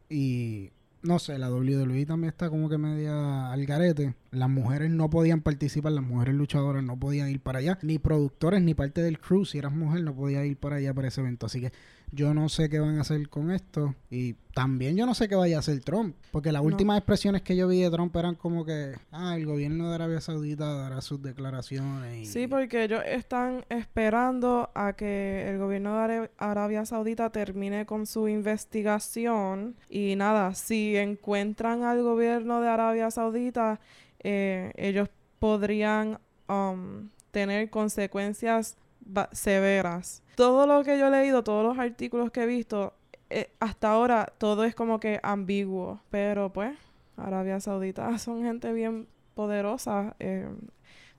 y 0.07 0.69
no 1.01 1.17
sé, 1.17 1.39
la 1.39 1.49
WWE 1.49 2.05
también 2.05 2.29
está 2.29 2.51
como 2.51 2.69
que 2.69 2.77
media 2.77 3.51
al 3.51 3.65
garete. 3.65 4.13
Las 4.29 4.49
mujeres 4.51 4.91
no 4.91 5.09
podían 5.09 5.41
participar, 5.41 5.93
las 5.93 6.03
mujeres 6.03 6.35
luchadoras 6.35 6.83
no 6.83 6.99
podían 6.99 7.27
ir 7.29 7.39
para 7.39 7.57
allá, 7.57 7.79
ni 7.81 7.97
productores 7.97 8.61
ni 8.61 8.75
parte 8.75 9.01
del 9.01 9.19
crew, 9.19 9.45
si 9.45 9.57
eras 9.57 9.73
mujer 9.73 10.03
no 10.03 10.15
podía 10.15 10.45
ir 10.45 10.57
para 10.57 10.75
allá 10.75 10.93
para 10.93 11.07
ese 11.07 11.21
evento. 11.21 11.47
Así 11.47 11.59
que 11.59 11.71
yo 12.11 12.33
no 12.33 12.49
sé 12.49 12.69
qué 12.69 12.79
van 12.79 12.97
a 12.97 13.01
hacer 13.01 13.29
con 13.29 13.51
esto 13.51 13.95
y 14.09 14.33
también 14.53 14.97
yo 14.97 15.05
no 15.05 15.13
sé 15.13 15.29
qué 15.29 15.35
vaya 15.35 15.55
a 15.55 15.59
hacer 15.59 15.79
Trump, 15.81 16.15
porque 16.31 16.51
las 16.51 16.61
No. 16.61 16.67
últimas 16.67 16.97
expresiones 16.97 17.41
que 17.41 17.55
yo 17.55 17.67
vi 17.69 17.81
de 17.81 17.89
Trump 17.89 18.13
eran 18.17 18.35
como 18.35 18.65
que, 18.65 18.95
ah, 19.11 19.35
el 19.37 19.45
gobierno 19.45 19.87
de 19.89 19.95
Arabia 19.95 20.19
Saudita 20.19 20.73
dará 20.73 20.99
sus 21.01 21.21
declaraciones 21.21 22.17
y 22.17 22.25
Sí, 22.25 22.47
porque 22.47 22.83
ellos 22.83 23.01
están 23.05 23.63
esperando 23.69 24.69
a 24.75 24.93
que 24.93 25.49
el 25.49 25.57
gobierno 25.57 26.05
de 26.07 26.29
Arabia 26.37 26.85
Saudita 26.85 27.29
termine 27.29 27.85
con 27.85 28.05
su 28.05 28.27
investigación 28.27 29.75
y 29.89 30.15
nada, 30.15 30.53
si 30.55 30.97
encuentran 30.97 31.83
al 31.83 32.01
gobierno 32.03 32.61
de 32.61 32.67
Arabia 32.67 33.09
Saudita, 33.11 33.79
eh, 34.23 34.71
ellos 34.75 35.09
podrían 35.39 36.19
um, 36.49 37.09
tener 37.31 37.69
consecuencias 37.69 38.75
severas. 39.31 40.23
Todo 40.35 40.65
lo 40.67 40.83
que 40.83 40.97
yo 40.97 41.07
he 41.07 41.11
leído, 41.11 41.43
todos 41.43 41.63
los 41.63 41.77
artículos 41.77 42.31
que 42.31 42.43
he 42.43 42.47
visto, 42.47 42.93
eh, 43.29 43.51
hasta 43.59 43.89
ahora 43.91 44.31
todo 44.37 44.63
es 44.63 44.75
como 44.75 44.99
que 44.99 45.19
ambiguo, 45.23 46.01
pero 46.09 46.51
pues 46.51 46.77
Arabia 47.17 47.59
Saudita 47.59 48.17
son 48.19 48.43
gente 48.43 48.71
bien 48.73 49.07
poderosa. 49.35 50.15
eh, 50.19 50.47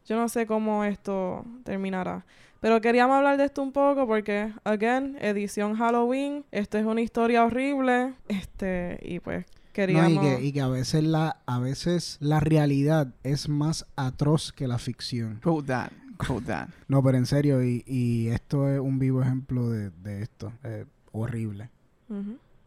yo 0.04 0.16
no 0.16 0.28
sé 0.28 0.46
cómo 0.46 0.82
esto 0.84 1.44
terminará. 1.62 2.26
Pero 2.60 2.80
queríamos 2.80 3.16
hablar 3.16 3.36
de 3.38 3.44
esto 3.44 3.62
un 3.62 3.70
poco 3.72 4.06
porque, 4.06 4.52
again, 4.64 5.16
edición 5.20 5.74
Halloween. 5.76 6.44
Esto 6.50 6.76
es 6.78 6.84
una 6.84 7.00
historia 7.00 7.44
horrible. 7.44 8.14
Este, 8.28 8.98
y 9.02 9.20
pues 9.20 9.46
No, 9.46 9.52
queríamos. 9.72 10.12
y, 10.12 10.18
que, 10.18 10.42
y 10.42 10.52
que 10.52 10.60
a 10.60 10.66
veces 10.68 11.04
la 11.04 11.38
a 11.46 11.58
veces 11.60 12.18
la 12.20 12.40
realidad 12.40 13.14
es 13.22 13.48
más 13.48 13.86
atroz 13.96 14.52
que 14.52 14.66
la 14.66 14.78
ficción. 14.78 15.40
That. 15.66 15.90
Quote 16.18 16.46
that. 16.46 16.68
No, 16.88 17.02
pero 17.02 17.18
en 17.18 17.26
serio, 17.26 17.62
y, 17.62 17.82
y 17.86 18.28
esto 18.28 18.68
es 18.68 18.80
un 18.80 18.98
vivo 18.98 19.22
ejemplo 19.22 19.70
de, 19.70 19.90
de 19.90 20.22
esto. 20.22 20.52
Eh, 20.64 20.84
horrible. 21.12 21.70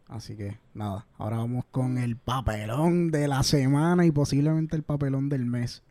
Así 0.08 0.36
que 0.36 0.58
nada, 0.74 1.06
ahora 1.18 1.38
vamos 1.38 1.64
con 1.70 1.98
el 1.98 2.16
papelón 2.16 3.10
de 3.10 3.28
la 3.28 3.42
semana 3.42 4.04
y 4.06 4.10
posiblemente 4.10 4.76
el 4.76 4.82
papelón 4.82 5.28
del 5.28 5.46
mes. 5.46 5.82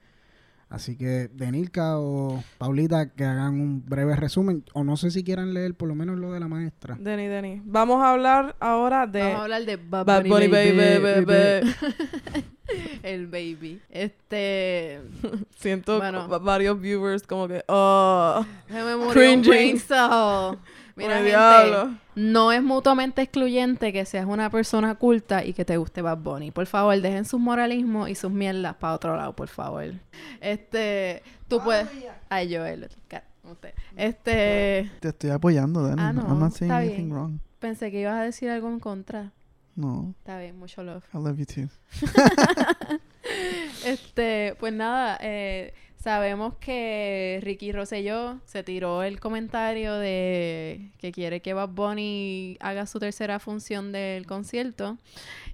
Así 0.69 0.97
que 0.97 1.29
Denilka 1.33 1.99
o 1.99 2.43
Paulita 2.57 3.09
que 3.13 3.23
hagan 3.23 3.59
un 3.61 3.85
breve 3.85 4.15
resumen, 4.15 4.63
o 4.73 4.83
no 4.83 4.97
sé 4.97 5.11
si 5.11 5.23
quieran 5.23 5.53
leer 5.53 5.75
por 5.75 5.87
lo 5.87 5.95
menos 5.95 6.17
lo 6.17 6.31
de 6.33 6.39
la 6.39 6.47
maestra. 6.47 6.97
Denny, 6.99 7.27
Denny. 7.27 7.61
Vamos 7.65 8.03
a 8.03 8.11
hablar 8.11 8.55
ahora 8.59 9.05
de 9.05 9.21
Vamos 9.21 9.39
a 9.39 9.43
hablar 9.43 9.65
de 9.65 9.77
Bad 9.77 10.05
Bad 10.05 10.23
Bunny, 10.25 10.29
Bunny, 10.29 10.47
baby, 10.47 10.99
baby, 10.99 11.25
baby. 11.25 12.45
El 13.03 13.27
baby. 13.27 13.81
Este. 13.89 15.01
Siento 15.57 15.97
Bueno. 15.97 16.27
varios 16.39 16.79
viewers 16.79 17.23
como 17.27 17.47
que, 17.47 17.63
oh, 17.67 18.45
Se 18.67 18.73
me 18.73 18.95
murió 18.95 19.07
un 19.07 19.11
Cringing. 19.13 19.41
brain 19.49 19.79
cell. 19.87 20.57
Mira, 20.97 21.15
gente, 21.15 21.29
diablo. 21.31 21.93
no 22.15 22.53
es 22.53 22.63
mutuamente 22.63 23.21
excluyente 23.21 23.91
que 23.91 24.05
seas 24.05 24.25
una 24.25 24.49
persona 24.49 24.95
culta 24.95 25.43
y 25.43 25.51
que 25.51 25.65
te 25.65 25.75
guste 25.75 26.01
Bad 26.01 26.19
Bunny. 26.19 26.51
Por 26.51 26.65
favor, 26.67 26.99
dejen 27.01 27.25
sus 27.25 27.39
moralismos 27.39 28.07
y 28.09 28.15
sus 28.15 28.31
mierdas 28.31 28.75
para 28.75 28.93
otro 28.93 29.15
lado, 29.17 29.35
por 29.35 29.49
favor. 29.49 29.83
Este, 30.39 31.21
tú 31.49 31.59
puedes... 31.61 31.89
Ay, 32.29 32.55
Joel, 32.55 32.85
usted. 33.43 33.73
Este, 33.97 34.89
Te 35.01 35.09
estoy 35.09 35.31
apoyando, 35.31 35.83
Danny. 35.83 36.01
Ah, 36.01 36.13
no, 36.13 36.21
I'm 36.21 36.39
not 36.39 36.53
saying 36.53 36.71
está 36.71 36.77
anything 36.77 36.95
bien. 37.07 37.11
wrong. 37.11 37.39
pensé 37.59 37.91
que 37.91 37.99
ibas 37.99 38.13
a 38.15 38.23
decir 38.23 38.49
algo 38.49 38.69
en 38.69 38.79
contra. 38.79 39.33
No. 39.75 40.13
Está 40.19 40.39
bien, 40.39 40.57
mucho 40.57 40.83
love. 40.83 41.03
I 41.13 41.17
love 41.17 41.37
you 41.37 41.45
too. 41.45 41.69
Este, 43.85 44.55
pues 44.59 44.71
nada, 44.71 45.17
eh, 45.21 45.73
sabemos 45.97 46.55
que 46.57 47.39
Ricky 47.43 47.71
Rosselló 47.71 48.39
se 48.45 48.63
tiró 48.63 49.03
el 49.03 49.19
comentario 49.19 49.95
de 49.95 50.91
que 50.99 51.11
quiere 51.11 51.41
que 51.41 51.53
Bad 51.53 51.69
Bunny 51.69 52.57
haga 52.59 52.85
su 52.85 52.99
tercera 52.99 53.39
función 53.39 53.91
del 53.91 54.25
concierto. 54.27 54.97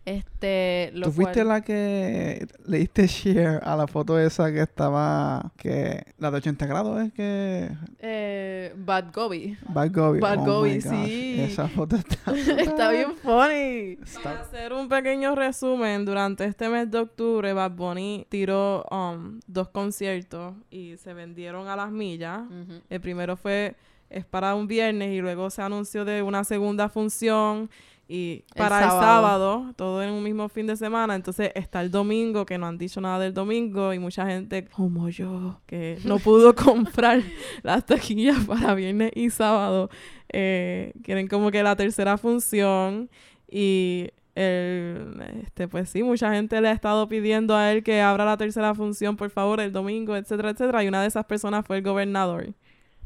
Este, 0.03 0.89
lo 0.95 1.05
¿Tú 1.07 1.11
fuiste 1.11 1.35
cual- 1.43 1.47
la 1.47 1.61
que 1.61 2.47
le 2.65 2.79
diste 2.79 3.05
share 3.05 3.59
a 3.63 3.75
la 3.75 3.85
foto 3.87 4.17
esa 4.19 4.51
que 4.51 4.61
estaba... 4.61 5.51
que 5.57 6.03
La 6.17 6.31
de 6.31 6.37
80 6.37 6.65
grados 6.65 7.01
es 7.03 7.13
que... 7.13 7.69
eh, 7.99 8.73
Bad 8.77 9.13
Gobi. 9.13 9.57
Bad 9.69 9.91
Gobi. 9.91 10.19
Bad 10.19 10.39
oh 10.39 10.45
Gobi, 10.45 10.81
sí. 10.81 11.35
Esa 11.41 11.67
foto 11.67 11.95
está... 11.97 12.31
Está 12.57 12.89
bien 12.89 13.11
funny. 13.15 13.97
Para 14.23 14.41
hacer 14.41 14.73
un 14.73 14.89
pequeño 14.89 15.35
resumen, 15.35 16.03
durante 16.03 16.45
este 16.45 16.67
mes 16.69 16.89
de 16.89 16.97
octubre, 16.97 17.53
Bad 17.53 17.71
Bunny 17.71 18.25
tiró 18.29 18.83
um, 18.89 19.39
dos 19.45 19.69
conciertos 19.69 20.55
y 20.71 20.97
se 20.97 21.13
vendieron 21.13 21.67
a 21.67 21.75
las 21.75 21.91
millas. 21.91 22.41
El 22.89 23.01
primero 23.01 23.37
fue 23.37 23.75
es 24.09 24.25
para 24.25 24.55
un 24.55 24.67
viernes 24.67 25.13
y 25.13 25.21
luego 25.21 25.49
se 25.49 25.61
anunció 25.61 26.03
de 26.03 26.21
una 26.21 26.43
segunda 26.43 26.89
función 26.89 27.69
y 28.11 28.43
El 28.49 28.57
para 28.57 28.79
el 28.79 28.89
sábado. 28.89 29.01
sábado, 29.01 29.73
todo 29.77 30.03
en 30.03 30.09
un 30.09 30.21
mismo 30.21 30.49
fin 30.49 30.67
de 30.67 30.75
semana. 30.75 31.15
Entonces 31.15 31.51
está 31.55 31.79
el 31.79 31.91
domingo, 31.91 32.45
que 32.45 32.57
no 32.57 32.67
han 32.67 32.77
dicho 32.77 32.99
nada 32.99 33.19
del 33.19 33.33
domingo 33.33 33.93
y 33.93 33.99
mucha 33.99 34.27
gente 34.27 34.65
como 34.65 35.07
yo, 35.07 35.61
que 35.65 35.97
no 36.03 36.19
pudo 36.19 36.53
comprar 36.53 37.21
las 37.63 37.85
taquillas 37.85 38.43
para 38.45 38.73
viernes 38.75 39.13
y 39.15 39.29
sábado, 39.29 39.89
eh, 40.27 40.91
quieren 41.03 41.29
como 41.29 41.51
que 41.51 41.63
la 41.63 41.77
tercera 41.77 42.17
función 42.17 43.09
y 43.49 44.09
el, 44.35 45.23
este, 45.43 45.69
pues 45.69 45.89
sí, 45.89 46.03
mucha 46.03 46.33
gente 46.33 46.59
le 46.59 46.67
ha 46.67 46.73
estado 46.73 47.07
pidiendo 47.07 47.55
a 47.55 47.71
él 47.71 47.81
que 47.81 48.01
abra 48.01 48.25
la 48.25 48.35
tercera 48.35 48.75
función, 48.75 49.15
por 49.15 49.29
favor, 49.29 49.61
el 49.61 49.71
domingo, 49.71 50.17
etcétera, 50.17 50.49
etcétera. 50.49 50.83
Y 50.83 50.89
una 50.89 51.01
de 51.01 51.07
esas 51.07 51.23
personas 51.23 51.65
fue 51.65 51.77
el 51.77 51.83
gobernador. 51.83 52.53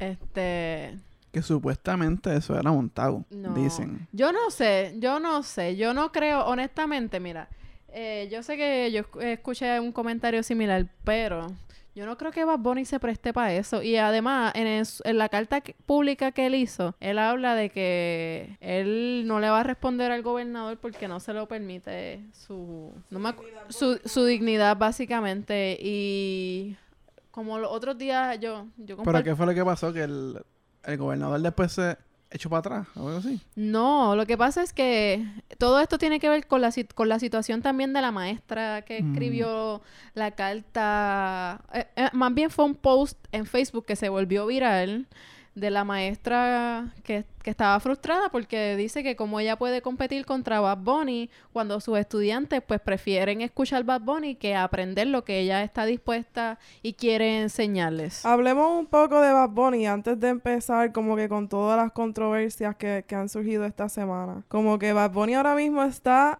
Este, 0.00 0.98
Que 1.36 1.42
supuestamente 1.42 2.34
eso 2.34 2.58
era 2.58 2.72
montado. 2.72 3.22
No. 3.28 3.52
Dicen. 3.52 4.08
Yo 4.10 4.32
no 4.32 4.50
sé, 4.50 4.94
yo 4.98 5.20
no 5.20 5.42
sé, 5.42 5.76
yo 5.76 5.92
no 5.92 6.10
creo, 6.10 6.46
honestamente, 6.46 7.20
mira, 7.20 7.50
eh, 7.88 8.26
yo 8.32 8.42
sé 8.42 8.56
que 8.56 8.90
yo 8.90 9.02
esc- 9.02 9.22
escuché 9.22 9.78
un 9.78 9.92
comentario 9.92 10.42
similar, 10.42 10.86
pero 11.04 11.48
yo 11.94 12.06
no 12.06 12.16
creo 12.16 12.32
que 12.32 12.42
Bad 12.46 12.60
Bunny 12.60 12.86
se 12.86 12.98
preste 13.00 13.34
para 13.34 13.52
eso. 13.52 13.82
Y 13.82 13.96
además, 13.98 14.52
en, 14.54 14.66
en 14.66 15.18
la 15.18 15.28
carta 15.28 15.60
que- 15.60 15.74
pública 15.84 16.32
que 16.32 16.46
él 16.46 16.54
hizo, 16.54 16.94
él 17.00 17.18
habla 17.18 17.54
de 17.54 17.68
que 17.68 18.56
él 18.62 19.24
no 19.26 19.38
le 19.38 19.50
va 19.50 19.60
a 19.60 19.62
responder 19.62 20.12
al 20.12 20.22
gobernador 20.22 20.78
porque 20.78 21.06
no 21.06 21.20
se 21.20 21.34
lo 21.34 21.46
permite 21.48 22.22
su, 22.32 22.94
no 23.10 23.18
me 23.18 23.34
su, 23.68 24.00
su 24.06 24.24
dignidad, 24.24 24.74
básicamente. 24.78 25.76
Y 25.82 26.76
como 27.30 27.58
los 27.58 27.70
otros 27.70 27.98
días 27.98 28.40
yo, 28.40 28.68
yo 28.78 28.96
¿Pero 29.02 29.22
qué 29.22 29.36
fue 29.36 29.44
lo 29.44 29.52
que 29.52 29.62
pasó? 29.66 29.92
Que 29.92 30.04
el, 30.04 30.40
el 30.86 30.96
gobernador 30.98 31.40
después 31.40 31.72
se 31.72 31.96
hecho 32.30 32.50
para 32.50 32.58
atrás 32.60 32.86
o 32.96 33.06
algo 33.06 33.18
así. 33.20 33.40
No, 33.54 34.16
lo 34.16 34.26
que 34.26 34.36
pasa 34.36 34.62
es 34.62 34.72
que 34.72 35.24
todo 35.58 35.78
esto 35.80 35.96
tiene 35.96 36.18
que 36.18 36.28
ver 36.28 36.46
con 36.46 36.60
la, 36.60 36.70
con 36.94 37.08
la 37.08 37.18
situación 37.20 37.62
también 37.62 37.92
de 37.92 38.00
la 38.02 38.10
maestra 38.10 38.82
que 38.82 39.00
Mm. 39.02 39.12
escribió 39.12 39.80
la 40.14 40.32
carta. 40.32 41.60
eh, 41.72 41.86
eh, 41.96 42.08
más 42.12 42.34
bien 42.34 42.50
fue 42.50 42.64
un 42.64 42.74
post 42.74 43.18
en 43.32 43.46
Facebook 43.46 43.86
que 43.86 43.96
se 43.96 44.08
volvió 44.08 44.46
viral 44.46 45.06
de 45.56 45.70
la 45.70 45.84
maestra 45.84 46.92
que, 47.02 47.24
que 47.42 47.50
estaba 47.50 47.80
frustrada 47.80 48.28
porque 48.28 48.76
dice 48.76 49.02
que 49.02 49.16
como 49.16 49.40
ella 49.40 49.56
puede 49.56 49.80
competir 49.80 50.26
contra 50.26 50.60
Bad 50.60 50.78
Bunny 50.78 51.30
cuando 51.52 51.80
sus 51.80 51.98
estudiantes 51.98 52.60
pues 52.60 52.78
prefieren 52.78 53.40
escuchar 53.40 53.82
Bad 53.82 54.02
Bunny 54.02 54.34
que 54.34 54.54
aprender 54.54 55.06
lo 55.06 55.24
que 55.24 55.40
ella 55.40 55.64
está 55.64 55.86
dispuesta 55.86 56.58
y 56.82 56.92
quiere 56.92 57.40
enseñarles. 57.40 58.24
Hablemos 58.26 58.78
un 58.78 58.86
poco 58.86 59.18
de 59.22 59.32
Bad 59.32 59.48
Bunny 59.48 59.86
antes 59.86 60.20
de 60.20 60.28
empezar 60.28 60.92
como 60.92 61.16
que 61.16 61.26
con 61.28 61.48
todas 61.48 61.78
las 61.78 61.90
controversias 61.90 62.76
que, 62.76 63.06
que 63.08 63.14
han 63.14 63.30
surgido 63.30 63.64
esta 63.64 63.88
semana. 63.88 64.42
Como 64.48 64.78
que 64.78 64.92
Bad 64.92 65.12
Bunny 65.12 65.34
ahora 65.34 65.54
mismo 65.54 65.82
está 65.82 66.38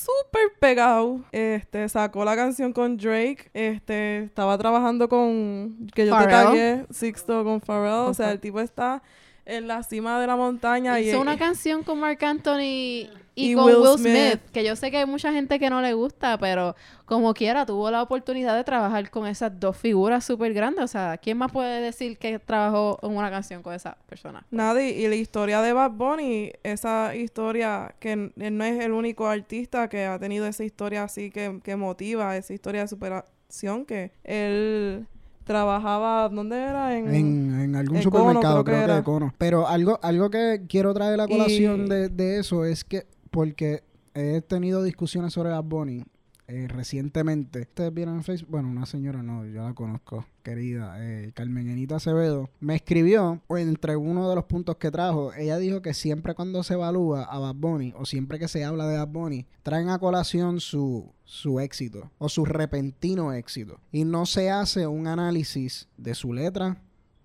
súper 0.00 0.52
pegado. 0.58 1.20
Este, 1.32 1.88
sacó 1.88 2.24
la 2.24 2.36
canción 2.36 2.72
con 2.72 2.96
Drake. 2.96 3.50
Este, 3.54 4.24
estaba 4.24 4.56
trabajando 4.58 5.08
con... 5.08 5.88
Que 5.94 6.06
yo 6.06 6.16
te 6.18 6.26
tagué, 6.26 6.86
Sixto 6.90 7.44
con 7.44 7.60
Pharrell. 7.60 8.08
O 8.08 8.14
sea, 8.14 8.32
el 8.32 8.40
tipo 8.40 8.60
está 8.60 9.02
en 9.44 9.66
la 9.66 9.82
cima 9.82 10.20
de 10.20 10.26
la 10.26 10.36
montaña. 10.36 11.00
y 11.00 11.08
Hizo 11.08 11.20
una 11.20 11.36
canción 11.38 11.82
con 11.82 12.00
Marc 12.00 12.22
Anthony 12.22 13.08
y, 13.46 13.52
Y 13.52 13.54
con 13.54 13.64
Will 13.64 13.76
Will, 13.76 13.98
Smith. 13.98 14.12
Smith. 14.14 14.40
que 14.52 14.64
yo 14.64 14.76
sé 14.76 14.90
que 14.90 14.98
hay 14.98 15.06
mucha 15.06 15.32
gente 15.32 15.58
que 15.58 15.70
no 15.70 15.80
le 15.80 15.92
gusta, 15.94 16.38
pero 16.38 16.74
como 17.06 17.34
quiera 17.34 17.66
tuvo 17.66 17.90
la 17.90 18.02
oportunidad 18.02 18.56
de 18.56 18.64
trabajar 18.64 19.10
con 19.10 19.26
esas 19.26 19.58
dos 19.58 19.76
figuras 19.76 20.24
súper 20.24 20.52
grandes. 20.54 20.84
O 20.84 20.88
sea, 20.88 21.18
¿quién 21.18 21.38
más 21.38 21.50
puede 21.52 21.80
decir 21.80 22.18
que 22.18 22.38
trabajó 22.38 22.98
en 23.02 23.16
una 23.16 23.30
canción 23.30 23.62
con 23.62 23.74
esa 23.74 23.96
persona? 24.08 24.46
Nadie. 24.50 24.90
Y 24.90 25.08
la 25.08 25.14
historia 25.16 25.60
de 25.62 25.72
Bad 25.72 25.90
Bunny, 25.92 26.52
esa 26.62 27.14
historia 27.16 27.94
que 27.98 28.12
él 28.12 28.32
no 28.56 28.64
es 28.64 28.78
el 28.84 28.92
único 28.92 29.26
artista 29.26 29.88
que 29.88 30.04
ha 30.06 30.18
tenido 30.18 30.46
esa 30.46 30.64
historia 30.64 31.04
así 31.04 31.30
que, 31.30 31.60
que 31.64 31.76
motiva, 31.76 32.36
esa 32.36 32.52
historia 32.54 32.82
de 32.82 32.88
superación 32.88 33.84
que 33.86 34.12
él 34.24 35.06
trabajaba, 35.44 36.28
¿dónde 36.28 36.56
era? 36.56 36.96
En, 36.96 37.12
En, 37.12 37.60
en 37.60 37.74
algún 37.76 37.96
en 37.96 38.02
supermercado, 38.04 38.62
Cono, 38.62 38.64
creo 38.64 38.64
creo, 38.64 38.64
que 38.64 38.80
que, 38.80 38.84
era. 38.84 38.96
de 38.96 39.02
Cono. 39.02 39.34
Pero 39.36 39.66
algo, 39.66 39.98
algo 40.02 40.30
que 40.30 40.62
quiero 40.68 40.94
traer 40.94 41.20
a 41.20 41.26
colación 41.26 41.86
Y- 41.86 41.88
de, 41.88 42.08
de 42.08 42.38
eso 42.38 42.64
es 42.64 42.84
que, 42.84 43.06
porque 43.30 43.82
he 44.14 44.40
tenido 44.42 44.82
discusiones 44.82 45.32
sobre 45.32 45.50
Bad 45.50 45.64
Bunny 45.64 46.04
eh, 46.52 46.66
recientemente. 46.66 47.60
Ustedes 47.60 47.94
vieron 47.94 48.16
en 48.16 48.24
Facebook, 48.24 48.50
bueno, 48.50 48.68
una 48.68 48.84
señora 48.84 49.22
no, 49.22 49.46
yo 49.46 49.62
la 49.62 49.72
conozco, 49.72 50.26
querida, 50.42 50.96
eh, 50.98 51.30
Carmen 51.32 51.68
Enita 51.68 51.96
Acevedo, 51.96 52.50
me 52.58 52.74
escribió, 52.74 53.40
entre 53.50 53.94
uno 53.94 54.28
de 54.28 54.34
los 54.34 54.46
puntos 54.46 54.76
que 54.76 54.90
trajo, 54.90 55.32
ella 55.34 55.58
dijo 55.58 55.80
que 55.80 55.94
siempre 55.94 56.34
cuando 56.34 56.64
se 56.64 56.74
evalúa 56.74 57.22
a 57.22 57.38
Bad 57.38 57.54
Bunny, 57.54 57.94
o 57.96 58.04
siempre 58.04 58.40
que 58.40 58.48
se 58.48 58.64
habla 58.64 58.88
de 58.88 58.98
Bad 58.98 59.08
Bunny, 59.08 59.46
traen 59.62 59.90
a 59.90 60.00
colación 60.00 60.58
su, 60.58 61.12
su 61.22 61.60
éxito, 61.60 62.10
o 62.18 62.28
su 62.28 62.44
repentino 62.44 63.32
éxito, 63.32 63.78
y 63.92 64.04
no 64.04 64.26
se 64.26 64.50
hace 64.50 64.88
un 64.88 65.06
análisis 65.06 65.86
de 65.96 66.16
su 66.16 66.32
letra, 66.32 66.82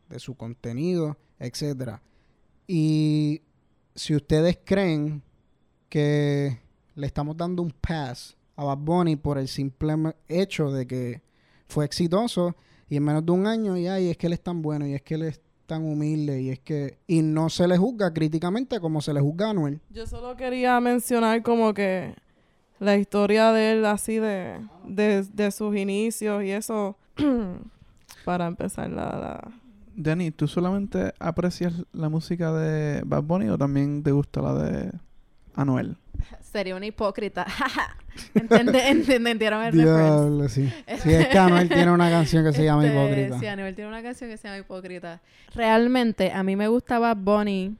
de 0.08 0.20
su 0.20 0.36
contenido, 0.36 1.18
etcétera. 1.40 2.04
Y 2.68 3.42
si 3.96 4.16
ustedes 4.16 4.60
creen 4.64 5.24
que 5.96 6.60
le 6.96 7.08
estamos 7.08 7.38
dando 7.38 7.62
un 7.64 7.72
pass 7.72 8.36
a 8.58 8.66
Bad 8.66 8.80
Bunny 8.80 9.16
por 9.16 9.38
el 9.38 9.48
simple 9.48 9.96
hecho 10.28 10.70
de 10.70 10.86
que 10.86 11.22
fue 11.70 11.86
exitoso 11.86 12.54
y 12.90 12.98
en 12.98 13.04
menos 13.06 13.26
de 13.26 13.32
un 13.32 13.48
año 13.48 13.78
y 13.78 13.88
ay, 13.88 14.10
es 14.10 14.18
que 14.18 14.28
él 14.28 14.34
es 14.34 14.42
tan 14.44 14.62
bueno 14.62 14.86
y 14.86 14.94
es 14.94 15.02
que 15.02 15.14
él 15.16 15.22
es 15.24 15.40
tan 15.66 15.84
humilde 15.86 16.42
y 16.42 16.50
es 16.50 16.60
que 16.60 16.98
y 17.08 17.22
no 17.22 17.48
se 17.50 17.66
le 17.66 17.78
juzga 17.78 18.14
críticamente 18.14 18.82
como 18.82 19.00
se 19.00 19.14
le 19.14 19.22
juzga 19.22 19.48
a 19.48 19.50
Anuel. 19.52 19.80
Yo 19.90 20.06
solo 20.06 20.36
quería 20.36 20.78
mencionar 20.82 21.42
como 21.44 21.74
que 21.74 22.14
la 22.82 22.98
historia 22.98 23.54
de 23.54 23.72
él 23.72 23.86
así 23.86 24.18
de, 24.18 24.60
de, 24.86 25.24
de 25.24 25.52
sus 25.52 25.78
inicios 25.78 26.44
y 26.44 26.52
eso 26.52 26.98
para 28.26 28.48
empezar 28.48 28.90
la, 28.90 29.06
la- 29.18 29.52
Danny, 29.96 30.32
¿tú 30.32 30.46
solamente 30.50 31.14
aprecias 31.20 31.74
la 31.94 32.10
música 32.10 32.52
de 32.52 33.02
Bad 33.06 33.24
Bunny 33.24 33.48
o 33.48 33.58
también 33.58 34.04
te 34.04 34.12
gusta 34.12 34.42
la 34.42 34.54
de 34.56 34.92
Anuel? 35.56 35.98
Sería 36.42 36.76
una 36.76 36.86
hipócrita. 36.86 37.46
Entende- 38.34 38.82
ent- 38.90 39.10
¿Entendieron 39.10 39.64
el? 39.64 39.72
Diablo, 39.74 40.48
sí. 40.50 40.72
Sí, 41.04 41.14
es 41.14 41.28
que 41.28 41.38
Anuel 41.38 41.68
tiene 41.68 41.92
una 41.92 42.10
canción 42.10 42.44
que 42.46 42.54
se 42.54 42.64
llama 42.64 42.86
Este, 42.86 42.98
Hipócrita. 42.98 43.40
Sí, 43.40 43.46
Anuel 43.48 43.76
tiene 43.76 43.90
una 43.90 44.02
canción 44.02 44.30
que 44.30 44.38
se 44.38 44.48
llama 44.48 44.60
Hipócrita. 44.60 45.22
Realmente, 45.54 46.32
a 46.32 46.42
mí 46.44 46.56
me 46.56 46.68
gustaba 46.68 47.14
Bonnie 47.14 47.74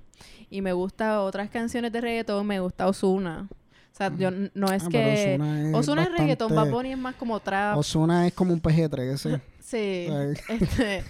y 0.50 0.62
me 0.62 0.74
gusta 0.74 1.22
otras 1.22 1.50
canciones 1.50 1.92
de 1.92 2.02
reggaetón, 2.02 2.46
me 2.46 2.60
gusta 2.60 2.88
Ozuna. 2.88 3.48
O 3.50 3.98
sea, 3.98 4.12
yo 4.18 4.28
n- 4.28 4.52
no 4.54 4.68
es 4.74 4.84
Ah, 4.84 4.90
que... 4.92 5.34
Ozuna 5.38 5.70
es 5.70 5.76
Ozuna 5.76 6.04
es 6.04 6.12
reggaetón, 6.18 6.50
Bad 6.50 6.56
bastante- 6.56 6.76
Bunny 6.76 6.92
es 6.92 6.98
más 6.98 7.16
como 7.16 7.40
trap. 7.40 7.78
Ozuna 7.78 8.28
es 8.28 8.34
como 8.34 8.52
un 8.54 8.62
PG-13 8.62 9.14
ese. 9.14 9.42
Sí. 9.66 10.08
Ay. 10.12 10.34
Este, 10.50 11.04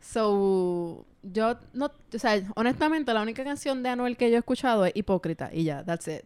so, 0.00 1.04
yo 1.32 1.56
no, 1.72 1.86
o 1.86 2.18
sea, 2.18 2.40
honestamente 2.54 3.12
la 3.12 3.22
única 3.22 3.44
canción 3.44 3.82
de 3.82 3.88
Anuel 3.90 4.16
que 4.16 4.30
yo 4.30 4.36
he 4.36 4.38
escuchado 4.38 4.84
es 4.84 4.92
Hipócrita 4.94 5.50
y 5.52 5.64
ya, 5.64 5.84
that's 5.84 6.08
it. 6.08 6.24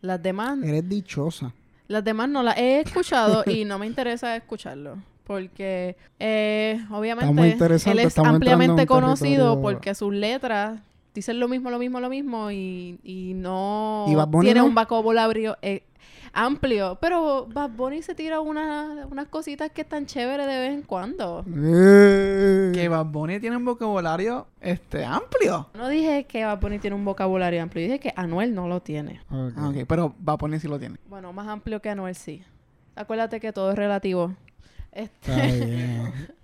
Las 0.00 0.22
demás, 0.22 0.58
Eres 0.62 0.88
dichosa. 0.88 1.52
las 1.88 2.04
demás 2.04 2.28
no 2.28 2.42
las 2.42 2.56
he 2.58 2.80
escuchado 2.80 3.42
y 3.46 3.64
no 3.64 3.78
me 3.78 3.86
interesa 3.86 4.36
escucharlo. 4.36 4.98
Porque 5.24 5.96
eh, 6.18 6.84
obviamente 6.90 7.56
él 7.90 7.98
es 7.98 8.18
ampliamente 8.18 8.86
conocido 8.86 9.60
porque 9.62 9.94
sus 9.94 10.12
letras 10.12 10.80
dicen 11.14 11.40
lo 11.40 11.48
mismo, 11.48 11.70
lo 11.70 11.78
mismo, 11.78 12.00
lo 12.00 12.10
mismo 12.10 12.50
y, 12.50 12.98
y 13.02 13.32
no 13.34 14.04
¿Y 14.06 14.40
tiene 14.40 14.60
no? 14.60 14.66
un 14.66 14.74
vocabulario 14.74 15.56
eh, 15.62 15.84
amplio. 16.34 16.98
Pero 17.00 17.46
Bad 17.46 17.70
Bunny 17.70 18.02
se 18.02 18.14
tira 18.14 18.40
una- 18.40 19.06
unas 19.10 19.28
cositas 19.28 19.70
que 19.70 19.82
están 19.82 20.06
chéveres 20.06 20.46
de 20.46 20.58
vez 20.58 20.72
en 20.74 20.82
cuando. 20.82 21.44
Que 21.44 22.88
Bad 22.90 23.06
Bunny 23.06 23.40
tiene 23.40 23.56
un 23.56 23.64
vocabulario 23.64 24.46
este 24.60 25.04
amplio. 25.04 25.68
No 25.74 25.88
dije 25.88 26.24
que 26.24 26.44
Bad 26.44 26.60
Bunny 26.60 26.78
tiene 26.78 26.96
un 26.96 27.04
vocabulario 27.04 27.62
amplio, 27.62 27.84
dije 27.84 28.00
que 28.00 28.12
Anuel 28.16 28.54
no 28.54 28.68
lo 28.68 28.80
tiene. 28.80 29.20
Ok. 29.30 29.52
Ah, 29.56 29.72
pero 29.88 30.14
Bad 30.18 30.38
Bunny 30.38 30.58
sí 30.60 30.68
lo 30.68 30.78
tiene. 30.78 30.96
Bueno, 31.08 31.32
más 31.32 31.48
amplio 31.48 31.80
que 31.80 31.90
Anuel 31.90 32.14
sí. 32.14 32.42
Acuérdate 32.96 33.40
que 33.40 33.52
todo 33.52 33.70
es 33.72 33.76
relativo. 33.76 34.34
Este. 34.92 36.02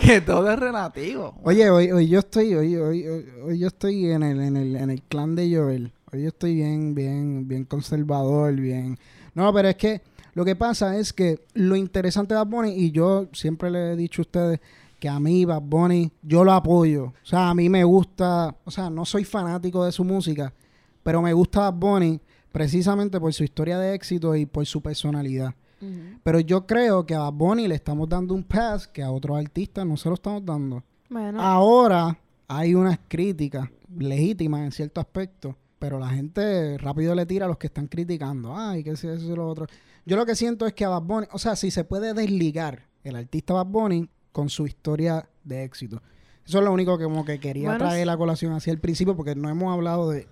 Que 0.00 0.20
todo 0.20 0.50
es 0.52 0.58
relativo. 0.58 1.34
Oye, 1.42 1.68
hoy, 1.70 1.90
hoy 1.90 2.08
yo 2.08 2.20
estoy, 2.20 2.54
hoy, 2.54 2.76
hoy, 2.76 3.06
hoy, 3.06 3.26
hoy 3.44 3.58
yo 3.58 3.66
estoy 3.68 4.10
en 4.10 4.22
el, 4.22 4.40
en 4.40 4.56
el, 4.56 4.76
en 4.76 4.90
el 4.90 5.02
clan 5.02 5.34
de 5.34 5.52
Joel. 5.56 5.92
Yo 6.12 6.28
estoy 6.28 6.54
bien, 6.54 6.94
bien, 6.94 7.48
bien 7.48 7.64
conservador, 7.64 8.54
bien. 8.54 8.96
No, 9.34 9.52
pero 9.52 9.68
es 9.68 9.76
que 9.76 10.00
lo 10.34 10.44
que 10.44 10.54
pasa 10.56 10.96
es 10.96 11.12
que 11.12 11.40
lo 11.54 11.74
interesante 11.76 12.34
de 12.34 12.38
Bad 12.38 12.46
Bunny, 12.46 12.70
y 12.72 12.90
yo 12.92 13.26
siempre 13.32 13.70
le 13.70 13.92
he 13.92 13.96
dicho 13.96 14.22
a 14.22 14.24
ustedes 14.24 14.60
que 15.00 15.08
a 15.08 15.18
mí 15.18 15.44
Bad 15.44 15.62
Bunny, 15.62 16.10
yo 16.22 16.44
lo 16.44 16.52
apoyo. 16.52 17.06
O 17.06 17.14
sea, 17.26 17.50
a 17.50 17.54
mí 17.54 17.68
me 17.68 17.82
gusta, 17.84 18.54
o 18.64 18.70
sea, 18.70 18.90
no 18.90 19.04
soy 19.04 19.24
fanático 19.24 19.84
de 19.84 19.92
su 19.92 20.04
música, 20.04 20.52
pero 21.02 21.20
me 21.20 21.32
gusta 21.32 21.60
Bad 21.70 21.74
Bunny 21.74 22.20
precisamente 22.52 23.18
por 23.18 23.32
su 23.34 23.42
historia 23.42 23.78
de 23.78 23.94
éxito 23.94 24.36
y 24.36 24.46
por 24.46 24.64
su 24.66 24.80
personalidad. 24.80 25.54
Pero 26.22 26.40
yo 26.40 26.66
creo 26.66 27.04
que 27.04 27.14
a 27.14 27.18
Bad 27.18 27.32
Bunny 27.34 27.68
le 27.68 27.74
estamos 27.74 28.08
dando 28.08 28.32
un 28.32 28.42
pass 28.42 28.88
que 28.88 29.02
a 29.02 29.10
otros 29.10 29.36
artistas 29.36 29.84
no 29.84 29.96
se 29.98 30.08
lo 30.08 30.14
estamos 30.14 30.42
dando. 30.44 30.82
Bueno, 31.10 31.38
Ah, 31.42 31.52
Ahora 31.54 32.18
hay 32.48 32.74
unas 32.74 32.98
críticas 33.06 33.68
legítimas 33.98 34.62
en 34.62 34.72
cierto 34.72 35.00
aspecto, 35.02 35.54
pero 35.78 35.98
la 35.98 36.08
gente 36.08 36.78
rápido 36.78 37.14
le 37.14 37.26
tira 37.26 37.46
a 37.46 37.48
los 37.48 37.58
que 37.58 37.66
están 37.66 37.86
criticando. 37.86 38.56
Ay, 38.56 38.82
que 38.84 38.96
si 38.96 39.08
eso 39.08 39.32
y 39.32 39.36
lo 39.36 39.48
otro. 39.48 39.66
Yo 40.06 40.16
lo 40.16 40.26
que 40.26 40.34
siento 40.34 40.66
es 40.66 40.74
que 40.74 40.84
a 40.84 40.88
Bad 40.90 41.02
Bunny, 41.02 41.26
o 41.32 41.38
sea, 41.38 41.56
si 41.56 41.70
se 41.70 41.84
puede 41.84 42.14
desligar 42.14 42.86
el 43.02 43.16
artista 43.16 43.54
Bad 43.54 43.66
Bunny 43.66 44.08
con 44.32 44.48
su 44.48 44.66
historia 44.66 45.28
de 45.44 45.64
éxito. 45.64 46.02
Eso 46.46 46.58
es 46.58 46.64
lo 46.64 46.72
único 46.72 46.98
que 46.98 47.04
como 47.04 47.24
que 47.24 47.40
quería 47.40 47.70
Bueno, 47.70 47.84
traer 47.84 48.06
la 48.06 48.16
colación 48.16 48.52
hacia 48.52 48.72
el 48.72 48.78
principio 48.78 49.16
porque 49.16 49.34
no 49.34 49.48
hemos 49.48 49.72
hablado 49.72 50.10
de 50.10 50.26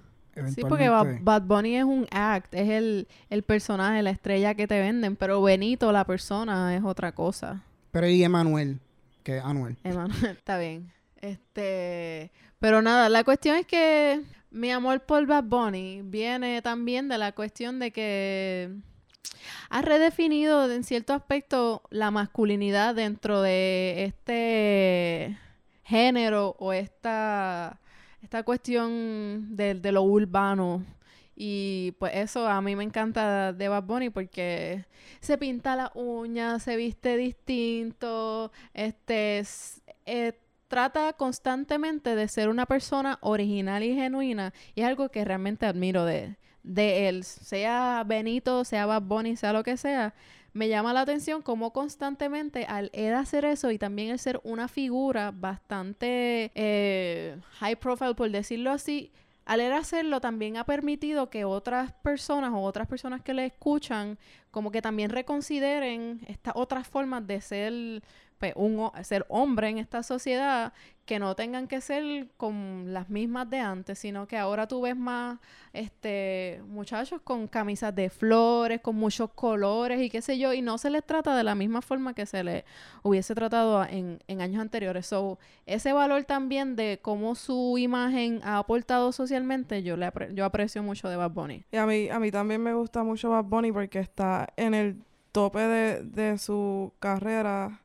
sí, 0.55 0.63
porque 0.69 0.89
Bad 0.89 1.43
Bunny 1.43 1.77
es 1.77 1.85
un 1.85 2.07
act, 2.11 2.55
es 2.55 2.69
el, 2.71 3.09
el 3.31 3.43
personaje, 3.43 4.03
la 4.03 4.11
estrella 4.11 4.55
que 4.55 4.67
te 4.67 4.79
venden, 4.81 5.17
pero 5.17 5.43
Benito, 5.43 5.93
la 5.93 6.05
persona, 6.05 6.75
es 6.75 6.83
otra 6.85 7.13
cosa. 7.13 7.63
Pero 7.91 8.09
y 8.09 8.25
Emanuel, 8.25 8.81
que 9.23 9.41
Anuel. 9.41 9.77
Emanuel, 9.85 10.25
está 10.37 10.59
bien. 10.59 10.93
Este, 11.21 12.33
pero 12.59 12.83
nada, 12.83 13.09
la 13.09 13.25
cuestión 13.25 13.57
es 13.57 13.67
que 13.67 14.23
mi 14.53 14.71
amor 14.71 15.01
por 15.01 15.27
Bad 15.27 15.45
Bunny 15.45 16.03
viene 16.05 16.63
también 16.63 17.09
de 17.09 17.19
la 17.19 17.33
cuestión 17.33 17.79
de 17.79 17.91
que 17.91 18.71
ha 19.71 19.83
redefinido 19.83 20.71
en 20.71 20.85
cierto 20.85 21.15
aspecto 21.15 21.83
la 21.91 22.11
masculinidad 22.11 22.95
dentro 22.95 23.43
de 23.43 24.05
este 24.05 25.39
género 25.85 26.57
o 26.59 26.73
esta, 26.73 27.81
esta 28.23 28.43
cuestión 28.43 29.57
de, 29.57 29.75
lo 29.93 30.03
urbano. 30.03 30.85
Y 31.35 31.93
pues 31.99 32.13
eso 32.15 32.47
a 32.47 32.61
mí 32.61 32.77
me 32.77 32.85
encanta 32.85 33.53
de 33.53 33.69
Bad 33.69 33.85
Bunny 33.85 34.11
porque 34.11 34.85
se 35.21 35.39
pinta 35.39 35.77
las 35.77 35.91
uñas, 35.95 36.63
se 36.63 36.77
viste 36.77 37.17
distinto, 37.17 38.53
este, 38.75 39.39
s- 39.39 39.81
eh, 40.05 40.35
trata 40.73 41.13
constantemente 41.13 42.17
de 42.17 42.29
ser 42.29 42.49
una 42.49 42.65
persona 42.65 43.19
original 43.21 43.83
y 43.83 43.95
genuina 43.95 44.55
y 44.75 44.81
es 44.81 44.87
algo 44.87 45.11
que 45.11 45.23
realmente 45.23 45.67
admiro 45.67 46.07
de, 46.07 46.37
de 46.63 47.11
él, 47.11 47.25
sea 47.25 48.03
Benito, 48.07 48.65
sea 48.65 48.87
Bad 48.87 49.03
Bunny, 49.03 49.37
sea 49.37 49.53
lo 49.53 49.65
que 49.65 49.77
sea. 49.77 50.15
Me 50.55 50.71
llama 50.71 50.95
la 50.95 51.03
atención 51.03 51.43
cómo 51.43 51.75
constantemente 51.75 52.65
al 52.65 52.89
él 52.95 53.13
hacer 53.13 53.45
eso 53.45 53.71
y 53.71 53.77
también 53.77 54.09
el 54.09 54.19
ser 54.19 54.41
una 54.45 54.67
figura 54.67 55.31
bastante 55.31 56.51
eh, 56.55 57.37
high 57.59 57.77
profile, 57.77 58.15
por 58.15 58.31
decirlo 58.31 58.71
así, 58.71 59.13
al 59.45 59.61
él 59.61 59.75
hacerlo 59.75 60.23
también 60.23 60.57
ha 60.57 60.65
permitido 60.65 61.29
que 61.29 61.45
otras 61.45 61.93
personas 61.93 62.51
o 62.55 62.63
otras 62.63 62.89
personas 62.89 63.21
que 63.21 63.35
le 63.35 63.45
escuchan 63.45 64.19
como 64.51 64.71
que 64.71 64.81
también 64.81 65.11
reconsideren 65.11 66.23
estas 66.29 66.55
otras 66.57 66.89
formas 66.89 67.27
de 67.27 67.43
ser 67.43 68.03
un 68.57 68.91
ser 69.03 69.25
hombre 69.29 69.69
en 69.69 69.79
esta 69.79 70.03
sociedad 70.03 70.73
que 71.05 71.19
no 71.19 71.35
tengan 71.35 71.67
que 71.67 71.81
ser 71.81 72.29
con 72.37 72.93
las 72.93 73.11
mismas 73.11 73.51
de 73.51 73.59
antes, 73.59 73.99
sino 73.99 74.27
que 74.29 74.39
ahora 74.39 74.69
tú 74.69 74.83
ves 74.83 74.97
más 74.97 75.41
este 75.73 76.63
muchachos 76.69 77.21
con 77.23 77.49
camisas 77.49 77.95
de 77.95 78.09
flores, 78.09 78.81
con 78.81 78.97
muchos 78.97 79.31
colores 79.31 80.01
y 80.01 80.11
qué 80.11 80.23
sé 80.23 80.39
yo, 80.39 80.53
y 80.53 80.63
no 80.63 80.79
se 80.79 80.91
les 80.91 81.05
trata 81.05 81.37
de 81.37 81.43
la 81.43 81.55
misma 81.55 81.83
forma 81.83 82.15
que 82.15 82.25
se 82.25 82.45
les 82.45 82.65
hubiese 83.03 83.35
tratado 83.35 83.85
en, 83.85 84.23
en 84.29 84.41
años 84.41 84.63
anteriores. 84.63 85.07
So, 85.07 85.39
ese 85.67 85.93
valor 85.93 86.25
también 86.25 86.77
de 86.77 87.01
cómo 87.03 87.35
su 87.35 87.77
imagen 87.79 88.41
ha 88.45 88.59
aportado 88.59 89.11
socialmente, 89.13 89.83
yo 89.83 89.97
le 89.97 90.11
yo 90.35 90.45
aprecio 90.45 90.83
mucho 90.83 91.09
de 91.09 91.17
Bad 91.17 91.33
Bunny. 91.33 91.65
Y 91.73 91.77
a 91.77 91.87
mí, 91.87 92.09
a 92.11 92.21
mí 92.21 92.31
también 92.31 92.63
me 92.63 92.75
gusta 92.75 93.03
mucho 93.03 93.31
Bad 93.31 93.45
Bunny 93.45 93.73
porque 93.73 93.99
está 93.99 94.53
en 94.57 94.75
el 94.75 95.03
tope 95.33 95.61
de, 95.61 96.03
de 96.05 96.39
su 96.39 96.93
carrera 97.01 97.82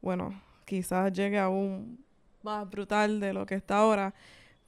bueno, 0.00 0.40
quizás 0.64 1.12
llegue 1.12 1.38
aún 1.38 2.04
más 2.42 2.68
brutal 2.68 3.20
de 3.20 3.32
lo 3.32 3.46
que 3.46 3.54
está 3.54 3.78
ahora. 3.78 4.14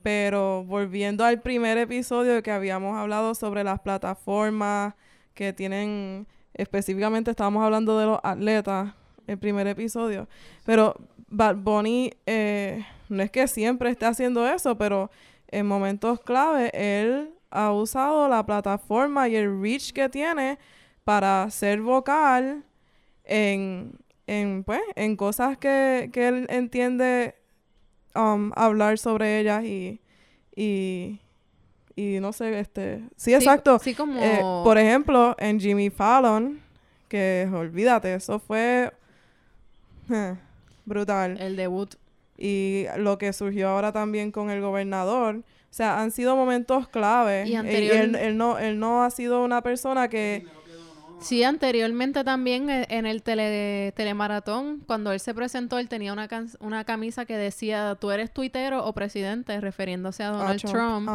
Pero 0.03 0.64
volviendo 0.64 1.24
al 1.24 1.41
primer 1.41 1.78
episodio 1.78 2.43
que 2.43 2.51
habíamos 2.51 2.97
hablado 2.97 3.35
sobre 3.35 3.62
las 3.62 3.80
plataformas 3.80 4.95
que 5.35 5.53
tienen, 5.53 6.26
específicamente 6.55 7.30
estábamos 7.30 7.64
hablando 7.64 7.99
de 7.99 8.07
los 8.07 8.18
atletas, 8.22 8.95
el 9.26 9.39
primer 9.39 9.66
episodio. 9.68 10.28
Pero 10.64 10.97
Bad 11.28 11.57
Bunny 11.57 12.12
eh, 12.26 12.85
no 13.09 13.22
es 13.22 13.30
que 13.30 13.47
siempre 13.47 13.91
esté 13.91 14.07
haciendo 14.07 14.47
eso, 14.47 14.76
pero 14.76 15.11
en 15.49 15.66
momentos 15.66 16.20
clave 16.20 16.70
él 16.74 17.33
ha 17.51 17.72
usado 17.72 18.28
la 18.28 18.45
plataforma 18.45 19.28
y 19.28 19.37
el 19.37 19.61
reach 19.61 19.93
que 19.93 20.09
tiene 20.09 20.59
para 21.05 21.49
ser 21.51 21.80
vocal 21.80 22.64
en, 23.24 23.93
en, 24.26 24.64
pues, 24.64 24.80
en 24.94 25.16
cosas 25.16 25.58
que, 25.58 26.10
que 26.12 26.28
él 26.28 26.46
entiende 26.48 27.34
um, 28.14 28.52
hablar 28.54 28.98
sobre 28.98 29.40
ellas 29.40 29.64
y, 29.64 30.00
y, 30.54 31.20
y 31.96 32.20
no 32.20 32.32
sé, 32.32 32.58
este... 32.58 33.02
Sí, 33.16 33.34
exacto. 33.34 33.78
Sí, 33.78 33.94
como... 33.94 34.20
Eh, 34.20 34.40
por 34.64 34.78
ejemplo, 34.78 35.36
en 35.38 35.60
Jimmy 35.60 35.90
Fallon, 35.90 36.60
que 37.08 37.48
olvídate, 37.52 38.14
eso 38.14 38.38
fue 38.38 38.92
eh, 40.10 40.34
brutal. 40.84 41.38
El 41.40 41.56
debut. 41.56 41.94
Y 42.38 42.86
lo 42.96 43.18
que 43.18 43.32
surgió 43.32 43.68
ahora 43.68 43.92
también 43.92 44.32
con 44.32 44.50
el 44.50 44.60
gobernador. 44.60 45.36
O 45.36 45.74
sea, 45.74 46.00
han 46.00 46.10
sido 46.10 46.36
momentos 46.36 46.88
clave. 46.88 47.46
Y, 47.46 47.54
él, 47.54 48.14
él, 48.16 48.36
no, 48.36 48.58
él 48.58 48.78
no 48.78 49.04
ha 49.04 49.10
sido 49.10 49.44
una 49.44 49.62
persona 49.62 50.08
que... 50.08 50.46
Sí, 51.22 51.44
anteriormente 51.44 52.24
también 52.24 52.68
eh, 52.68 52.86
en 52.90 53.06
el 53.06 53.22
tele, 53.22 53.92
telemaratón, 53.96 54.80
cuando 54.86 55.12
él 55.12 55.20
se 55.20 55.34
presentó, 55.34 55.78
él 55.78 55.88
tenía 55.88 56.12
una, 56.12 56.28
una 56.60 56.84
camisa 56.84 57.24
que 57.24 57.36
decía, 57.36 57.96
tú 58.00 58.10
eres 58.10 58.32
tuitero 58.32 58.84
o 58.84 58.92
presidente, 58.92 59.60
refiriéndose 59.60 60.22
a 60.24 60.30
Donald 60.30 60.60
Trump, 60.62 61.08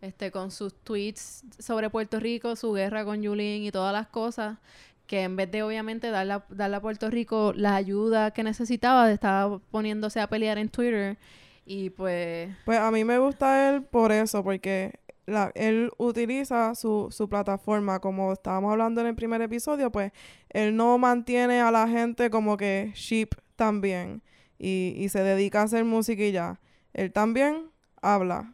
este 0.00 0.30
con 0.30 0.50
sus 0.50 0.74
tweets 0.74 1.44
sobre 1.58 1.90
Puerto 1.90 2.18
Rico, 2.20 2.56
su 2.56 2.72
guerra 2.72 3.04
con 3.04 3.22
Yulín 3.22 3.62
y 3.64 3.70
todas 3.70 3.92
las 3.92 4.08
cosas, 4.08 4.58
que 5.06 5.22
en 5.22 5.36
vez 5.36 5.50
de 5.50 5.62
obviamente 5.62 6.10
darle 6.10 6.34
a, 6.34 6.44
darle 6.50 6.76
a 6.76 6.80
Puerto 6.80 7.10
Rico 7.10 7.52
la 7.54 7.74
ayuda 7.76 8.32
que 8.32 8.42
necesitaba, 8.42 9.10
estaba 9.10 9.58
poniéndose 9.70 10.20
a 10.20 10.26
pelear 10.26 10.58
en 10.58 10.68
Twitter. 10.68 11.18
Y 11.64 11.90
pues... 11.90 12.50
Pues 12.64 12.78
a 12.78 12.90
mí 12.90 13.04
me 13.04 13.18
gusta 13.18 13.68
él 13.68 13.82
por 13.82 14.10
eso, 14.10 14.42
porque 14.42 14.98
él 15.54 15.90
utiliza 15.98 16.74
su, 16.74 17.08
su 17.10 17.28
plataforma, 17.28 18.00
como 18.00 18.32
estábamos 18.32 18.72
hablando 18.72 19.00
en 19.00 19.08
el 19.08 19.14
primer 19.14 19.40
episodio, 19.42 19.90
pues 19.90 20.12
él 20.50 20.76
no 20.76 20.98
mantiene 20.98 21.60
a 21.60 21.70
la 21.70 21.88
gente 21.88 22.30
como 22.30 22.56
que 22.56 22.92
sheep 22.94 23.34
también 23.56 24.22
y, 24.58 24.94
y 24.96 25.08
se 25.08 25.22
dedica 25.22 25.60
a 25.60 25.64
hacer 25.64 25.84
música 25.84 26.22
y 26.22 26.32
ya. 26.32 26.60
Él 26.92 27.12
también 27.12 27.70
habla. 28.00 28.52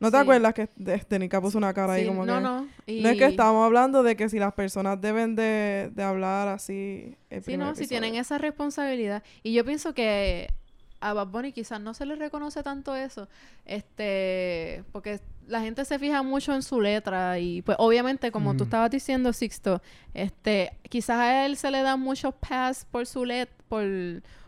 ¿No 0.00 0.10
te 0.10 0.16
acuerdas 0.16 0.54
que 0.54 0.66
Tenica 1.06 1.42
puso 1.42 1.58
una 1.58 1.74
cara 1.74 1.92
ahí 1.92 2.06
como 2.06 2.24
no, 2.24 2.36
que... 2.36 2.40
No, 2.40 2.60
no. 2.62 3.08
es 3.10 3.18
que 3.18 3.26
estamos 3.26 3.66
hablando 3.66 4.02
de 4.02 4.16
que 4.16 4.30
si 4.30 4.38
las 4.38 4.54
personas 4.54 4.98
deben 4.98 5.36
de, 5.36 5.90
de 5.92 6.02
hablar 6.02 6.48
así... 6.48 7.16
sí, 7.42 7.58
no, 7.58 7.74
si 7.74 7.86
tienen 7.86 8.14
esa 8.14 8.38
responsabilidad. 8.38 9.22
Y 9.42 9.52
yo 9.52 9.62
pienso 9.62 9.92
que 9.92 10.48
a 11.00 11.12
Bad 11.12 11.28
Bunny 11.28 11.52
quizás 11.52 11.80
no 11.82 11.92
se 11.92 12.06
le 12.06 12.14
reconoce 12.14 12.62
tanto 12.62 12.94
eso, 12.96 13.28
este, 13.64 14.84
porque 14.92 15.20
la 15.50 15.60
gente 15.60 15.84
se 15.84 15.98
fija 15.98 16.22
mucho 16.22 16.54
en 16.54 16.62
su 16.62 16.80
letra 16.80 17.38
y 17.38 17.62
pues 17.62 17.76
obviamente 17.80 18.30
como 18.30 18.56
tú 18.56 18.64
estabas 18.64 18.90
diciendo 18.90 19.32
Sixto, 19.32 19.82
este, 20.14 20.72
quizás 20.88 21.18
a 21.18 21.46
él 21.46 21.56
se 21.56 21.70
le 21.70 21.82
da 21.82 21.96
mucho 21.96 22.32
pass 22.32 22.86
por 22.90 23.06
su 23.06 23.24
letra, 23.24 23.54
por 23.68 23.84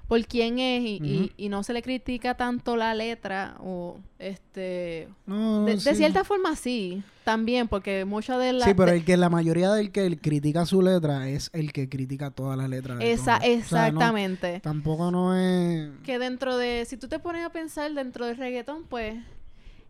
por 0.08 0.26
quién 0.26 0.58
es 0.58 0.82
y, 0.82 1.32
y, 1.38 1.48
no 1.48 1.62
se 1.62 1.72
le 1.72 1.80
critica 1.80 2.34
tanto 2.34 2.76
la 2.76 2.94
letra 2.94 3.56
o 3.60 3.98
este 4.18 5.08
de, 5.26 5.94
cierta 5.94 6.22
forma 6.22 6.54
sí 6.54 7.02
también 7.24 7.66
porque 7.66 8.04
mucha 8.04 8.36
de 8.36 8.52
la 8.52 8.66
sí 8.66 8.74
pero 8.74 8.92
el 8.92 9.06
que 9.06 9.16
la 9.16 9.30
mayoría 9.30 9.72
del 9.72 9.90
que 9.90 10.18
critica 10.18 10.66
su 10.66 10.82
letra 10.82 11.30
es 11.30 11.48
el 11.54 11.72
que 11.72 11.88
critica 11.88 12.30
todas 12.30 12.58
las 12.58 12.68
letras 12.68 12.98
Esa, 13.00 13.38
exactamente. 13.38 14.60
tampoco 14.60 15.10
no 15.10 15.34
es 15.34 15.88
que 16.04 16.18
dentro 16.18 16.58
de 16.58 16.84
si 16.86 16.98
tú 16.98 17.08
te 17.08 17.18
pones 17.18 17.46
a 17.46 17.48
pensar 17.48 17.90
dentro 17.94 18.26
del 18.26 18.36
reggaetón 18.36 18.84
pues 18.84 19.14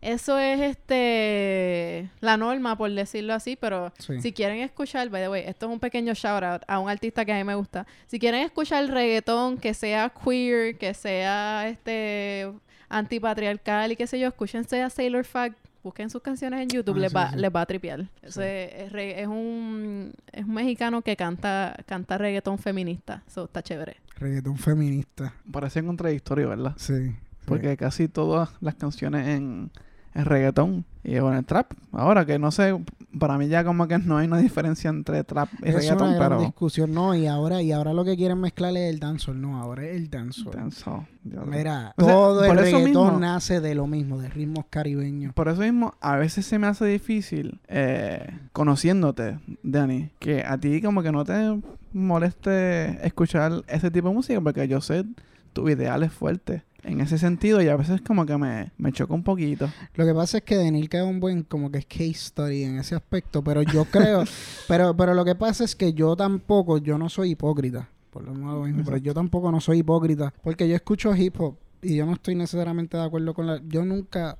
eso 0.03 0.36
es 0.36 0.61
este 0.61 2.11
la 2.20 2.36
norma, 2.36 2.76
por 2.76 2.90
decirlo 2.90 3.34
así, 3.34 3.57
pero 3.57 3.92
si 4.20 4.32
quieren 4.32 4.59
escuchar, 4.59 5.09
by 5.09 5.22
the 5.22 5.28
way, 5.28 5.44
esto 5.46 5.66
es 5.66 5.72
un 5.72 5.78
pequeño 5.78 6.12
shout 6.12 6.42
out 6.42 6.62
a 6.66 6.80
un 6.80 6.90
artista 6.90 7.24
que 7.24 7.32
a 7.32 7.36
mí 7.36 7.44
me 7.44 7.55
gusta. 7.55 7.86
Si 8.09 8.18
quieren 8.18 8.42
escuchar 8.42 8.84
reggaetón 8.88 9.59
que 9.59 9.74
sea 9.74 10.11
queer, 10.11 10.76
que 10.76 10.92
sea 10.92 11.68
este 11.68 12.53
antipatriarcal 12.88 13.92
y 13.92 13.96
qué 13.96 14.07
sé 14.09 14.18
yo, 14.18 14.28
escúchense 14.28 14.82
a 14.82 14.90
Sailor 14.90 15.24
Fact, 15.24 15.57
busquen 15.84 16.11
sus 16.11 16.20
canciones 16.20 16.61
en 16.61 16.68
YouTube, 16.68 16.96
les, 16.96 17.14
va, 17.14 17.30
les 17.36 17.50
va 17.55 17.61
a 17.61 17.66
tripear. 17.66 18.09
es, 18.22 18.36
es, 18.36 19.26
un, 19.28 20.12
es 20.32 20.44
un 20.44 20.55
mexicano 20.55 21.03
que 21.03 21.16
canta, 21.16 21.76
canta 21.86 22.18
reggaetón 22.18 22.59
feminista, 22.59 23.22
eso 23.26 23.44
está 23.44 23.62
chévere. 23.62 23.98
Reggaetón 24.16 24.57
feminista. 24.57 25.32
Parece 25.50 25.82
contradictorio, 25.84 26.48
¿verdad? 26.48 26.74
Sí. 26.76 27.14
Porque 27.44 27.76
casi 27.76 28.09
todas 28.09 28.50
las 28.61 28.74
canciones 28.74 29.26
en 29.28 29.70
el 30.14 30.24
reggaetón 30.24 30.84
y 31.04 31.16
en 31.16 31.32
el 31.34 31.44
trap. 31.44 31.72
Ahora 31.92 32.24
que 32.24 32.38
no 32.38 32.50
sé, 32.50 32.78
para 33.18 33.36
mí 33.38 33.48
ya 33.48 33.64
como 33.64 33.88
que 33.88 33.98
no 33.98 34.18
hay 34.18 34.26
una 34.26 34.38
diferencia 34.38 34.90
entre 34.90 35.24
trap 35.24 35.48
y 35.62 35.68
es 35.68 35.74
reggaetón, 35.74 36.10
una 36.10 36.18
pero 36.18 36.40
discusión 36.40 36.94
no 36.94 37.14
y 37.14 37.26
ahora 37.26 37.62
y 37.62 37.72
ahora 37.72 37.92
lo 37.92 38.04
que 38.04 38.16
quieren 38.16 38.40
mezclar 38.40 38.76
es 38.76 38.92
el 38.92 39.00
dancehall, 39.00 39.40
no, 39.40 39.60
ahora 39.60 39.84
es 39.84 39.96
el 39.96 40.10
dancehall. 40.10 40.54
dancehall. 40.54 41.06
Mira, 41.24 41.94
todo 41.96 42.44
el 42.44 42.56
reggaetón 42.56 43.20
nace 43.20 43.60
de 43.60 43.74
lo 43.74 43.86
mismo, 43.86 44.18
de 44.18 44.28
ritmos 44.28 44.66
caribeños. 44.70 45.34
Por 45.34 45.48
eso 45.48 45.62
mismo 45.62 45.94
a 46.00 46.16
veces 46.16 46.46
se 46.46 46.58
me 46.58 46.66
hace 46.66 46.84
difícil 46.86 47.60
eh, 47.68 48.38
conociéndote, 48.52 49.38
Dani, 49.62 50.10
que 50.18 50.44
a 50.44 50.58
ti 50.58 50.80
como 50.80 51.02
que 51.02 51.12
no 51.12 51.24
te 51.24 51.60
moleste 51.92 53.06
escuchar 53.06 53.64
ese 53.68 53.90
tipo 53.90 54.08
de 54.08 54.14
música 54.14 54.40
porque 54.40 54.66
yo 54.68 54.80
sé 54.80 55.04
tu 55.53 55.68
ideal 55.68 56.03
es 56.03 56.12
fuerte 56.12 56.64
en 56.84 57.00
ese 57.00 57.18
sentido 57.18 57.62
y 57.62 57.68
a 57.68 57.76
veces 57.76 58.00
como 58.00 58.26
que 58.26 58.36
me, 58.36 58.72
me 58.76 58.92
choca 58.92 59.14
un 59.14 59.22
poquito. 59.22 59.70
Lo 59.94 60.05
que 60.05 60.14
pasa 60.14 60.38
es 60.38 60.44
que 60.44 60.57
Denil 60.57 60.88
queda 60.88 61.05
un 61.05 61.20
buen 61.20 61.42
como 61.42 61.70
que 61.70 61.78
es 61.78 61.86
case 61.86 62.14
study 62.14 62.64
en 62.64 62.78
ese 62.78 62.94
aspecto, 62.94 63.42
pero 63.42 63.62
yo 63.62 63.84
creo, 63.84 64.24
pero, 64.68 64.96
pero 64.96 65.14
lo 65.14 65.24
que 65.24 65.34
pasa 65.34 65.64
es 65.64 65.76
que 65.76 65.92
yo 65.92 66.16
tampoco, 66.16 66.78
yo 66.78 66.98
no 66.98 67.09
soy 67.09 67.30
hipócrita, 67.30 67.88
por 68.11 68.24
lo 68.24 68.34
menos, 68.34 68.84
pero 68.84 68.96
yo 68.96 69.14
tampoco 69.14 69.50
no 69.53 69.61
soy 69.61 69.78
hipócrita, 69.78 70.34
porque 70.42 70.68
yo 70.68 70.74
escucho 70.74 71.14
hip 71.14 71.40
hop 71.40 71.57
y 71.82 71.96
yo 71.96 72.07
no 72.07 72.12
estoy 72.12 72.34
necesariamente 72.34 72.96
de 72.96 73.03
acuerdo 73.05 73.34
con 73.34 73.46
la, 73.46 73.61
yo 73.66 73.84
nunca, 73.84 74.38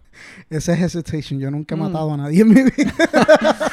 ese 0.51 0.73
es 0.73 0.81
hesitation, 0.81 1.41
yo 1.41 1.51
nunca 1.51 1.75
he 1.75 1.79
mm. 1.79 1.81
matado 1.81 2.13
a 2.13 2.17
nadie 2.17 2.43
en 2.43 2.49
mi 2.49 2.63
vida. 2.63 2.93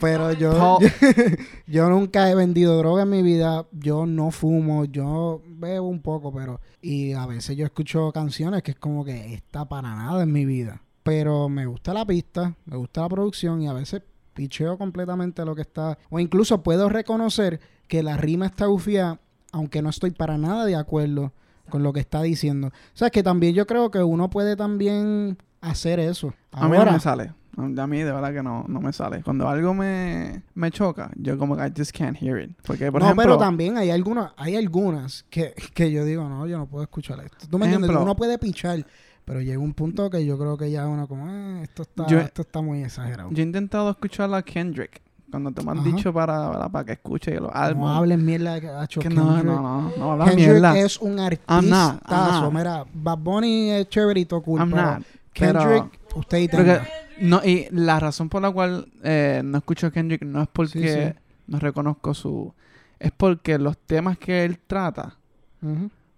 Pero 0.00 0.32
yo, 0.32 0.78
yo, 1.66 1.88
nunca 1.88 2.30
he 2.30 2.34
vendido 2.34 2.76
droga 2.76 3.04
en 3.04 3.10
mi 3.10 3.22
vida. 3.22 3.66
Yo 3.72 4.06
no 4.06 4.30
fumo. 4.30 4.84
Yo 4.84 5.40
bebo 5.64 5.88
un 5.88 6.00
poco, 6.00 6.32
pero. 6.32 6.60
Y 6.80 7.12
a 7.12 7.26
veces 7.26 7.56
yo 7.56 7.64
escucho 7.64 8.12
canciones 8.12 8.62
que 8.62 8.72
es 8.72 8.78
como 8.78 9.04
que 9.04 9.34
está 9.34 9.68
para 9.68 9.94
nada 9.94 10.22
en 10.22 10.32
mi 10.32 10.44
vida. 10.44 10.82
Pero 11.02 11.48
me 11.48 11.66
gusta 11.66 11.92
la 11.92 12.06
pista, 12.06 12.54
me 12.64 12.76
gusta 12.76 13.02
la 13.02 13.08
producción 13.08 13.60
y 13.60 13.68
a 13.68 13.72
veces 13.72 14.02
picheo 14.32 14.78
completamente 14.78 15.44
lo 15.44 15.54
que 15.54 15.62
está. 15.62 15.98
O 16.10 16.18
incluso 16.18 16.62
puedo 16.62 16.88
reconocer 16.88 17.60
que 17.88 18.02
la 18.02 18.16
rima 18.16 18.46
está 18.46 18.68
ufía, 18.68 19.20
aunque 19.52 19.82
no 19.82 19.90
estoy 19.90 20.10
para 20.10 20.38
nada 20.38 20.64
de 20.64 20.76
acuerdo 20.76 21.32
con 21.68 21.82
lo 21.82 21.92
que 21.92 22.00
está 22.00 22.22
diciendo. 22.22 22.68
O 22.68 22.96
sea, 22.96 23.10
que 23.10 23.22
también 23.22 23.54
yo 23.54 23.66
creo 23.66 23.90
que 23.90 24.02
uno 24.02 24.30
puede 24.30 24.56
también 24.56 25.38
hacer 25.60 26.00
eso. 26.00 26.34
A 26.52 26.68
mí 26.68 26.76
no 26.76 26.92
me 26.92 27.00
sale. 27.00 27.32
A 27.56 27.86
mí 27.86 27.98
de 27.98 28.10
verdad 28.12 28.32
que 28.32 28.42
no, 28.42 28.64
no 28.68 28.80
me 28.80 28.92
sale. 28.92 29.22
Cuando 29.22 29.48
algo 29.48 29.74
me, 29.74 30.42
me 30.54 30.70
choca, 30.70 31.10
yo 31.16 31.38
como 31.38 31.56
que 31.56 31.66
I 31.66 31.72
just 31.76 31.96
can't 31.96 32.20
hear 32.20 32.38
it. 32.42 32.50
Porque, 32.66 32.90
por 32.90 33.00
no, 33.00 33.06
ejemplo, 33.06 33.24
pero 33.24 33.38
también 33.38 33.76
hay 33.78 33.90
algunas, 33.90 34.32
hay 34.36 34.56
algunas 34.56 35.24
que, 35.30 35.54
que 35.74 35.92
yo 35.92 36.04
digo, 36.04 36.28
no, 36.28 36.46
yo 36.46 36.58
no 36.58 36.66
puedo 36.66 36.82
escuchar 36.82 37.20
esto. 37.20 37.46
¿Tú 37.48 37.58
me 37.58 37.66
entiendes? 37.66 37.90
Ejemplo. 37.90 38.02
Uno 38.04 38.16
puede 38.16 38.38
pichar, 38.38 38.84
pero 39.24 39.40
llega 39.40 39.58
un 39.60 39.72
punto 39.72 40.10
que 40.10 40.26
yo 40.26 40.36
creo 40.38 40.56
que 40.56 40.70
ya 40.70 40.86
uno 40.88 41.06
como, 41.06 41.26
"Ah, 41.28 41.60
esto 41.62 41.82
está, 41.82 42.06
Yo- 42.06 42.18
esto 42.18 42.42
está 42.42 42.60
muy 42.60 42.82
exagerado. 42.82 43.30
yo 43.30 43.42
he 43.42 43.46
intentado 43.46 43.88
escuchar 43.90 44.32
a 44.34 44.42
Kendrick. 44.42 45.00
Cuando 45.30 45.50
te 45.50 45.64
me 45.64 45.72
han 45.72 45.78
Ajá. 45.78 45.86
dicho 45.88 46.12
para, 46.12 46.50
para, 46.52 46.68
para 46.68 46.84
que 46.84 46.92
escuche 46.92 47.32
los 47.34 47.50
no 47.52 47.58
álbumes. 47.60 47.96
hablen 47.96 48.24
mierda 48.24 48.60
que 48.60 48.68
ha 48.68 48.84
hecho 48.84 49.00
que 49.00 49.08
no, 49.08 49.34
Kendrick. 49.34 49.44
no, 49.46 49.62
no, 49.62 49.92
no 49.96 50.12
hablas 50.12 50.28
Kendrick 50.28 50.48
mierda. 50.50 50.78
es 50.78 50.98
un 51.00 51.18
artista. 51.18 52.50
Mira, 52.52 52.84
Bad 52.92 53.18
Bunny 53.18 53.70
es 53.70 53.88
chéverito, 53.88 54.40
cool, 54.42 54.60
I'm 54.60 54.70
pero 54.70 54.82
not. 54.82 55.02
Pero- 55.36 55.58
Kendrick, 55.60 56.00
usted 56.16 56.38
y 56.38 56.48
tenga. 56.48 56.82
que- 56.82 57.03
no, 57.20 57.40
y 57.44 57.66
la 57.70 58.00
razón 58.00 58.28
por 58.28 58.42
la 58.42 58.50
cual 58.50 58.88
eh, 59.02 59.42
no 59.44 59.58
escucho 59.58 59.86
a 59.86 59.90
Kendrick 59.90 60.22
no 60.22 60.42
es 60.42 60.48
porque 60.52 60.78
Sí, 60.78 60.88
sí. 60.88 61.20
no 61.46 61.58
reconozco 61.58 62.14
su... 62.14 62.52
Es 62.98 63.10
porque 63.12 63.58
los 63.58 63.76
temas 63.78 64.18
que 64.18 64.44
él 64.44 64.58
trata, 64.66 65.16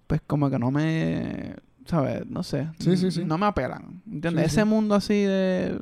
pues 0.07 0.21
como 0.27 0.51
que 0.51 0.59
no 0.59 0.71
me... 0.71 1.55
¿Sabes? 1.87 2.27
No 2.27 2.43
sé. 2.43 2.69
Sí, 2.81 2.97
sí, 2.97 3.11
sí. 3.11 3.25
No 3.25 3.39
me 3.39 3.47
apelan. 3.47 4.03
¿Entiendes? 4.11 4.47
Ese 4.47 4.65
mundo 4.65 4.95
así 4.95 5.23
de... 5.23 5.81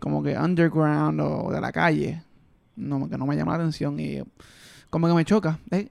Como 0.00 0.22
que 0.22 0.36
underground 0.36 1.20
o 1.20 1.50
de 1.52 1.60
la 1.60 1.70
calle. 1.72 2.22
No, 2.76 3.08
que 3.08 3.16
no 3.16 3.24
me 3.26 3.36
llama 3.36 3.52
la 3.52 3.58
atención 3.58 3.98
y... 4.00 4.18
Como 4.90 5.06
que 5.08 5.14
me 5.14 5.24
choca. 5.24 5.58
Es, 5.70 5.88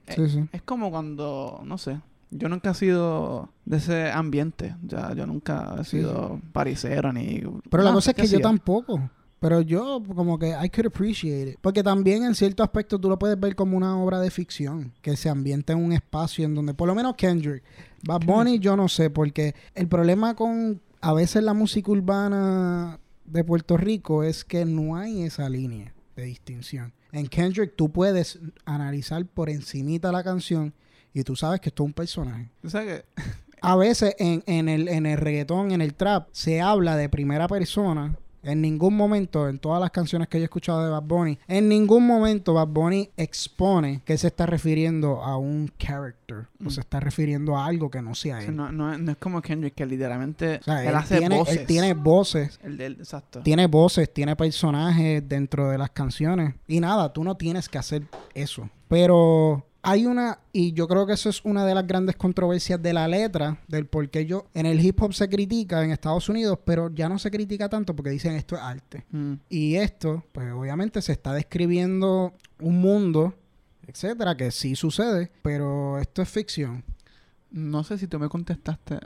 es 0.52 0.62
como 0.62 0.90
cuando... 0.90 1.62
No 1.64 1.76
sé. 1.78 2.00
Yo 2.36 2.48
nunca 2.48 2.70
he 2.70 2.74
sido 2.74 3.48
de 3.64 3.76
ese 3.76 4.10
ambiente. 4.10 4.74
Ya, 4.82 5.14
yo 5.14 5.24
nunca 5.24 5.76
he 5.78 5.84
Sí, 5.84 5.98
sido 5.98 6.40
parisero 6.52 7.12
ni... 7.12 7.42
Pero 7.70 7.82
la 7.84 7.92
cosa 7.92 8.10
es 8.10 8.16
que 8.16 8.26
yo 8.26 8.40
tampoco. 8.40 9.08
Pero 9.38 9.60
yo 9.60 10.02
como 10.14 10.38
que 10.38 10.48
I 10.48 10.68
could 10.68 10.86
appreciate 10.86 11.52
it. 11.52 11.58
Porque 11.60 11.84
también 11.84 12.24
en 12.24 12.34
cierto 12.34 12.64
aspecto 12.64 12.98
tú 12.98 13.08
lo 13.08 13.18
puedes 13.18 13.38
ver 13.38 13.54
como 13.54 13.76
una 13.76 13.96
obra 13.96 14.18
de 14.18 14.30
ficción. 14.30 14.92
Que 15.00 15.16
se 15.16 15.28
ambienta 15.28 15.74
en 15.74 15.84
un 15.84 15.92
espacio 15.92 16.44
en 16.44 16.54
donde, 16.54 16.74
por 16.74 16.88
lo 16.88 16.94
menos 16.94 17.14
Kendrick. 17.14 17.62
Bad 18.02 18.22
Bunny 18.24 18.58
yo 18.58 18.74
no 18.76 18.88
sé. 18.88 19.10
Porque 19.10 19.54
el 19.74 19.86
problema 19.86 20.34
con 20.34 20.80
a 21.00 21.12
veces 21.12 21.44
la 21.44 21.54
música 21.54 21.92
urbana 21.92 22.98
de 23.26 23.44
Puerto 23.44 23.76
Rico 23.76 24.24
es 24.24 24.44
que 24.44 24.64
no 24.64 24.96
hay 24.96 25.22
esa 25.22 25.48
línea 25.48 25.94
de 26.16 26.24
distinción. 26.24 26.94
En 27.12 27.28
Kendrick 27.28 27.76
tú 27.76 27.92
puedes 27.92 28.40
analizar 28.64 29.24
por 29.24 29.50
encimita 29.50 30.10
la 30.10 30.24
canción 30.24 30.74
y 31.14 31.22
tú 31.22 31.36
sabes 31.36 31.60
que 31.60 31.68
esto 31.70 31.82
es 31.84 31.86
un 31.86 31.92
personaje. 31.94 32.48
¿Tú 32.60 32.68
sabes 32.68 33.02
que 33.16 33.22
A 33.62 33.76
veces 33.76 34.14
en, 34.18 34.42
en, 34.46 34.68
el, 34.68 34.88
en 34.88 35.06
el 35.06 35.16
reggaetón, 35.16 35.70
en 35.72 35.80
el 35.80 35.94
trap, 35.94 36.28
se 36.32 36.60
habla 36.60 36.96
de 36.96 37.08
primera 37.08 37.48
persona. 37.48 38.14
En 38.42 38.60
ningún 38.60 38.94
momento, 38.94 39.48
en 39.48 39.58
todas 39.58 39.80
las 39.80 39.90
canciones 39.90 40.28
que 40.28 40.36
yo 40.36 40.42
he 40.42 40.44
escuchado 40.44 40.84
de 40.84 40.90
Bad 40.90 41.04
Bunny, 41.04 41.38
en 41.48 41.66
ningún 41.66 42.06
momento 42.06 42.52
Bad 42.52 42.66
Bunny 42.68 43.08
expone 43.16 44.02
que 44.04 44.18
se 44.18 44.26
está 44.26 44.44
refiriendo 44.44 45.22
a 45.22 45.38
un 45.38 45.70
character 45.78 46.48
o 46.60 46.64
Mm. 46.64 46.70
se 46.70 46.80
está 46.80 47.00
refiriendo 47.00 47.56
a 47.56 47.64
algo 47.64 47.90
que 47.90 48.02
no 48.02 48.14
sea 48.14 48.36
O 48.36 48.40
sea, 48.40 48.50
él. 48.50 48.54
no, 48.56 48.70
no, 48.70 48.98
no 48.98 49.12
es 49.12 49.16
como 49.16 49.40
Kendrick 49.40 49.74
que 49.74 49.86
literalmente 49.86 50.56
O 50.60 50.62
sea, 50.62 50.82
él, 50.82 50.88
él, 50.90 50.94
hace 50.94 51.16
tiene, 51.18 51.38
voces. 51.38 51.56
él 51.56 51.66
tiene 51.66 51.94
voces, 51.94 52.60
El 52.62 52.78
exacto. 52.82 53.40
tiene 53.40 53.66
voces, 53.66 54.12
tiene 54.12 54.36
personajes 54.36 55.26
dentro 55.26 55.70
de 55.70 55.78
las 55.78 55.88
canciones. 55.88 56.54
Y 56.68 56.80
nada, 56.80 57.14
tú 57.14 57.24
no 57.24 57.36
tienes 57.38 57.70
que 57.70 57.78
hacer 57.78 58.02
eso. 58.34 58.68
Pero 58.88 59.64
hay 59.84 60.06
una, 60.06 60.38
y 60.52 60.72
yo 60.72 60.88
creo 60.88 61.06
que 61.06 61.12
eso 61.12 61.28
es 61.28 61.44
una 61.44 61.64
de 61.66 61.74
las 61.74 61.86
grandes 61.86 62.16
controversias 62.16 62.82
de 62.82 62.92
la 62.92 63.06
letra, 63.06 63.58
del 63.68 63.86
por 63.86 64.08
qué 64.08 64.24
yo, 64.26 64.46
en 64.54 64.66
el 64.66 64.84
hip 64.84 65.00
hop 65.02 65.12
se 65.12 65.28
critica 65.28 65.84
en 65.84 65.90
Estados 65.90 66.28
Unidos, 66.28 66.58
pero 66.64 66.90
ya 66.92 67.08
no 67.08 67.18
se 67.18 67.30
critica 67.30 67.68
tanto 67.68 67.94
porque 67.94 68.10
dicen 68.10 68.34
esto 68.34 68.56
es 68.56 68.62
arte. 68.62 69.04
Mm. 69.10 69.34
Y 69.50 69.76
esto, 69.76 70.24
pues 70.32 70.50
obviamente 70.52 71.00
se 71.02 71.12
está 71.12 71.32
describiendo 71.34 72.32
un 72.60 72.80
mundo, 72.80 73.34
etcétera, 73.86 74.36
que 74.36 74.50
sí 74.50 74.74
sucede, 74.74 75.30
pero 75.42 75.98
esto 75.98 76.22
es 76.22 76.28
ficción. 76.28 76.82
No 77.50 77.84
sé 77.84 77.98
si 77.98 78.06
tú 78.08 78.18
me 78.18 78.28
contestaste 78.28 78.98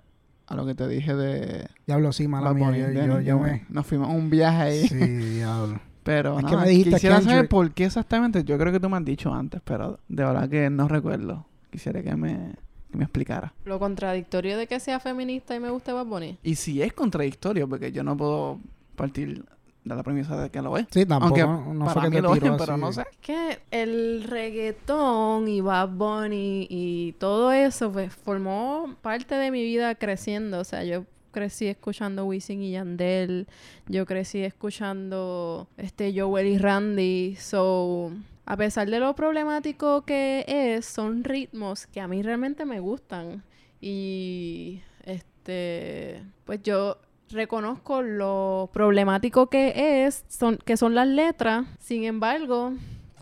a 0.47 0.55
lo 0.55 0.65
que 0.65 0.75
te 0.75 0.89
dije 0.89 1.15
de 1.15 1.67
Diablo, 1.87 2.13
sí, 2.13 2.27
mala 2.29 2.55
mía, 2.55 2.91
yo, 2.93 3.21
yo- 3.21 3.39
me... 3.39 3.67
Nos 3.69 3.87
fuimos 3.87 4.09
a 4.09 4.13
un 4.13 4.31
viaje 4.31 4.63
ahí. 4.63 4.89
Sí, 4.89 4.95
diablo. 4.97 5.81
Pero 6.09 6.39
Es 6.39 6.45
que 6.47 6.53
nada, 6.53 6.65
me 6.65 6.71
dijiste 6.71 6.93
quisiera 6.93 7.21
saber 7.21 7.49
por 7.49 7.71
qué 7.73 7.85
exactamente. 7.85 8.43
Yo 8.43 8.57
creo 8.57 8.73
que 8.73 8.81
tú 8.81 8.89
me 8.89 8.97
has 8.97 9.05
dicho 9.05 9.31
antes, 9.31 9.61
pero 9.63 10.01
de 10.09 10.25
verdad 10.25 10.49
que 10.49 10.71
no 10.71 10.89
recuerdo. 10.89 11.45
Quisiera 11.71 12.03
que 12.03 12.17
me, 12.17 12.55
que 12.91 12.97
me 12.97 13.05
explicara. 13.05 13.53
Lo 13.67 13.79
contradictorio 13.79 14.57
de 14.57 14.67
que 14.67 14.81
sea 14.81 15.01
feminista 15.01 15.55
y 15.55 15.61
me 15.61 15.69
guste 15.69 15.93
Bad 15.93 16.07
Bunny. 16.07 16.39
Y 16.43 16.55
si 16.55 16.81
es 16.81 16.95
contradictorio, 16.95 17.69
porque 17.69 17.93
yo 17.93 18.03
no 18.05 18.17
puedo 18.17 18.59
partir 18.97 19.45
de 19.85 19.95
la 19.95 20.03
premisa 20.03 20.41
de 20.41 20.49
que 20.49 20.63
lo 20.63 20.79
es. 20.79 20.87
Sí, 20.91 21.05
tampoco, 21.05 21.43
Aunque 21.43 21.75
no 21.75 21.85
fue 21.85 21.95
para 21.95 22.09
mí 22.09 22.21
lo 22.23 22.35
es, 22.35 22.41
pero 22.59 22.79
no 22.79 22.91
sé. 22.91 23.03
Es 23.03 23.17
que 23.19 23.59
el 23.71 24.25
reggaetón 24.25 25.47
y 25.47 25.61
Bad 25.61 25.91
Bunny 25.91 26.69
y 26.71 27.13
todo 27.19 27.53
eso 27.53 27.93
pues, 27.93 28.15
formó 28.15 28.95
parte 29.03 29.35
de 29.35 29.51
mi 29.51 29.63
vida 29.63 29.95
creciendo. 29.95 30.61
O 30.61 30.65
sea, 30.65 30.85
yo 30.85 31.05
crecí 31.31 31.67
escuchando 31.67 32.27
Wisin 32.27 32.63
y 32.63 32.73
Yandel. 32.73 33.47
Yo 33.87 34.07
crecí 34.07 34.43
escuchando 34.43 35.69
este 35.77 36.19
Joel 36.19 36.47
y 36.47 36.59
Randy. 36.59 37.37
So, 37.37 38.13
a 38.47 38.57
pesar 38.57 38.89
de 38.89 39.01
lo 39.01 39.15
problemático 39.15 40.03
que 40.03 40.45
es, 40.47 40.87
son 40.87 41.25
ritmos 41.25 41.87
que 41.87 42.01
a 42.01 42.09
mí 42.09 42.23
realmente 42.23 42.65
me 42.65 42.81
gustan. 42.81 43.43
Y 43.81 44.83
este, 45.05 46.23
pues 46.45 46.63
yo 46.63 46.99
reconozco 47.31 48.03
lo 48.03 48.71
problemático 48.73 49.49
que 49.49 50.07
es, 50.07 50.25
son, 50.29 50.59
que 50.59 50.77
son 50.77 50.95
las 50.95 51.09
letras. 51.09 51.67
Sin 51.79 52.05
embargo, 52.05 52.73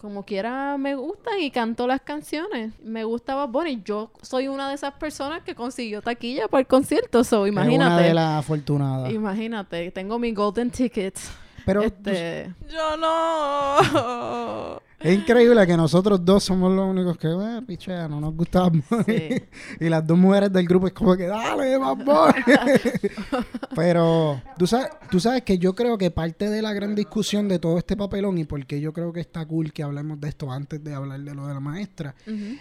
como 0.06 0.24
quiera 0.24 0.78
me 0.78 0.94
gustan 0.94 1.40
y 1.40 1.50
canto 1.50 1.84
las 1.88 2.00
canciones. 2.00 2.72
Me 2.80 3.02
gusta 3.02 3.34
Bad 3.34 3.48
Bunny. 3.48 3.82
Yo 3.84 4.12
soy 4.22 4.46
una 4.46 4.68
de 4.68 4.76
esas 4.76 4.94
personas 4.94 5.42
que 5.42 5.56
consiguió 5.56 6.00
taquilla 6.00 6.46
para 6.46 6.60
el 6.60 6.68
concierto. 6.68 7.24
So, 7.24 7.44
Es 7.44 7.50
una 7.52 7.62
imagínate. 7.64 8.02
de 8.04 8.14
las 8.14 8.38
afortunadas. 8.38 9.12
Imagínate, 9.12 9.90
tengo 9.90 10.20
mi 10.20 10.30
golden 10.32 10.70
ticket. 10.70 11.18
Pero 11.64 11.82
este, 11.82 12.54
Yo 12.70 12.96
no. 12.96 14.80
es 14.98 15.14
increíble 15.18 15.66
que 15.66 15.76
nosotros 15.76 16.24
dos 16.24 16.44
somos 16.44 16.72
los 16.72 16.88
únicos 16.88 17.18
que, 17.18 17.28
eh, 17.28 17.62
pichea, 17.66 18.08
no 18.08 18.20
nos 18.20 18.34
gusta 18.34 18.62
Bad. 18.62 19.04
Sí. 19.06 19.42
y 19.80 19.88
las 19.88 20.06
dos 20.06 20.16
mujeres 20.16 20.52
del 20.52 20.66
grupo 20.66 20.86
es 20.86 20.92
como 20.92 21.16
que, 21.16 21.26
dale, 21.26 21.76
Bad. 21.76 22.34
Pero 23.74 24.40
tú 24.58 24.66
sabes, 24.66 24.88
tú 25.10 25.20
sabes 25.20 25.42
que 25.42 25.58
yo 25.58 25.74
creo 25.74 25.98
que 25.98 26.10
parte 26.10 26.48
de 26.48 26.62
la 26.62 26.72
gran 26.72 26.94
discusión 26.94 27.48
de 27.48 27.58
todo 27.58 27.78
este 27.78 27.96
papelón 27.96 28.38
y 28.38 28.44
porque 28.44 28.80
yo 28.80 28.92
creo 28.92 29.12
que 29.12 29.20
está 29.20 29.44
cool 29.46 29.72
que 29.72 29.82
hablemos 29.82 30.20
de 30.20 30.28
esto 30.28 30.50
antes 30.50 30.82
de 30.82 30.94
hablar 30.94 31.20
de 31.20 31.34
lo 31.34 31.46
de 31.46 31.54
la 31.54 31.60
maestra, 31.60 32.14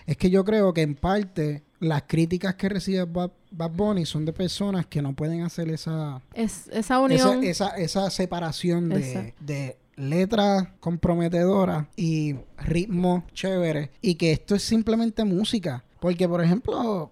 es 0.05 0.17
que 0.17 0.29
yo 0.29 0.43
creo 0.43 0.73
que 0.73 0.81
en 0.81 0.95
parte 0.95 1.63
las 1.79 2.03
críticas 2.03 2.55
que 2.55 2.69
recibe 2.69 3.03
Bad, 3.05 3.31
Bad 3.51 3.71
Bunny 3.71 4.05
son 4.05 4.25
de 4.25 4.33
personas 4.33 4.85
que 4.87 5.01
no 5.01 5.13
pueden 5.13 5.41
hacer 5.41 5.69
esa, 5.69 6.21
Es, 6.33 6.67
esa 6.67 6.79
esa, 6.79 6.99
unión. 6.99 7.43
esa, 7.43 7.69
esa 7.77 8.09
separación 8.09 8.89
de, 8.89 9.11
Esa. 9.11 9.25
de 9.39 9.77
letra 9.95 10.75
comprometedora 10.79 11.89
y 11.95 12.35
ritmo 12.57 13.25
chévere 13.33 13.91
y 14.01 14.15
que 14.15 14.31
esto 14.31 14.55
es 14.55 14.63
simplemente 14.63 15.23
música. 15.23 15.83
Porque, 15.99 16.27
por 16.27 16.43
ejemplo, 16.43 17.11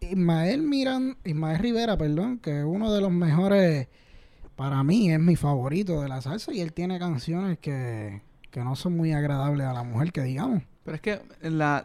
Ismael 0.00 0.62
Miran, 0.62 1.16
Ismael 1.24 1.58
Rivera, 1.58 1.96
perdón, 1.96 2.38
que 2.38 2.60
es 2.60 2.64
uno 2.64 2.92
de 2.92 3.00
los 3.00 3.10
mejores, 3.10 3.88
para 4.56 4.82
mí 4.84 5.10
es 5.10 5.20
mi 5.20 5.36
favorito 5.36 6.02
de 6.02 6.08
la 6.08 6.20
salsa 6.20 6.52
y 6.52 6.60
él 6.60 6.72
tiene 6.72 6.98
canciones 6.98 7.58
que, 7.58 8.22
que 8.50 8.60
no 8.60 8.76
son 8.76 8.96
muy 8.96 9.12
agradables 9.12 9.66
a 9.66 9.72
la 9.72 9.82
mujer, 9.82 10.12
que 10.12 10.22
digamos. 10.22 10.62
Pero 10.84 10.96
es 10.96 11.00
que 11.00 11.20
la, 11.42 11.84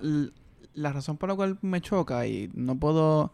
la 0.74 0.94
razón 0.94 1.18
por 1.18 1.30
la 1.30 1.36
cual 1.36 1.58
me 1.62 1.82
choca 1.82 2.28
y 2.28 2.50
no 2.54 2.78
puedo 2.78 3.34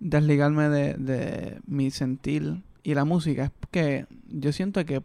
desligarme 0.00 0.68
de, 0.68 0.94
de 0.94 1.60
mi 1.66 1.90
sentir 1.90 2.62
y 2.82 2.94
la 2.94 3.04
música 3.04 3.44
es 3.44 3.50
que 3.70 4.06
yo 4.28 4.52
siento 4.52 4.84
que, 4.84 5.02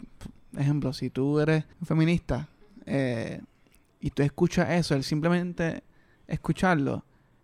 ejemplo, 0.58 0.94
si 0.94 1.10
tú 1.10 1.40
eres 1.40 1.66
feminista 1.84 2.48
eh, 2.86 3.42
y 4.00 4.10
tú 4.12 4.24
escuchas 4.24 4.70
eso, 4.72 4.96
el 4.96 5.04
simplemente 5.04 5.84
escucharlo, 6.28 7.04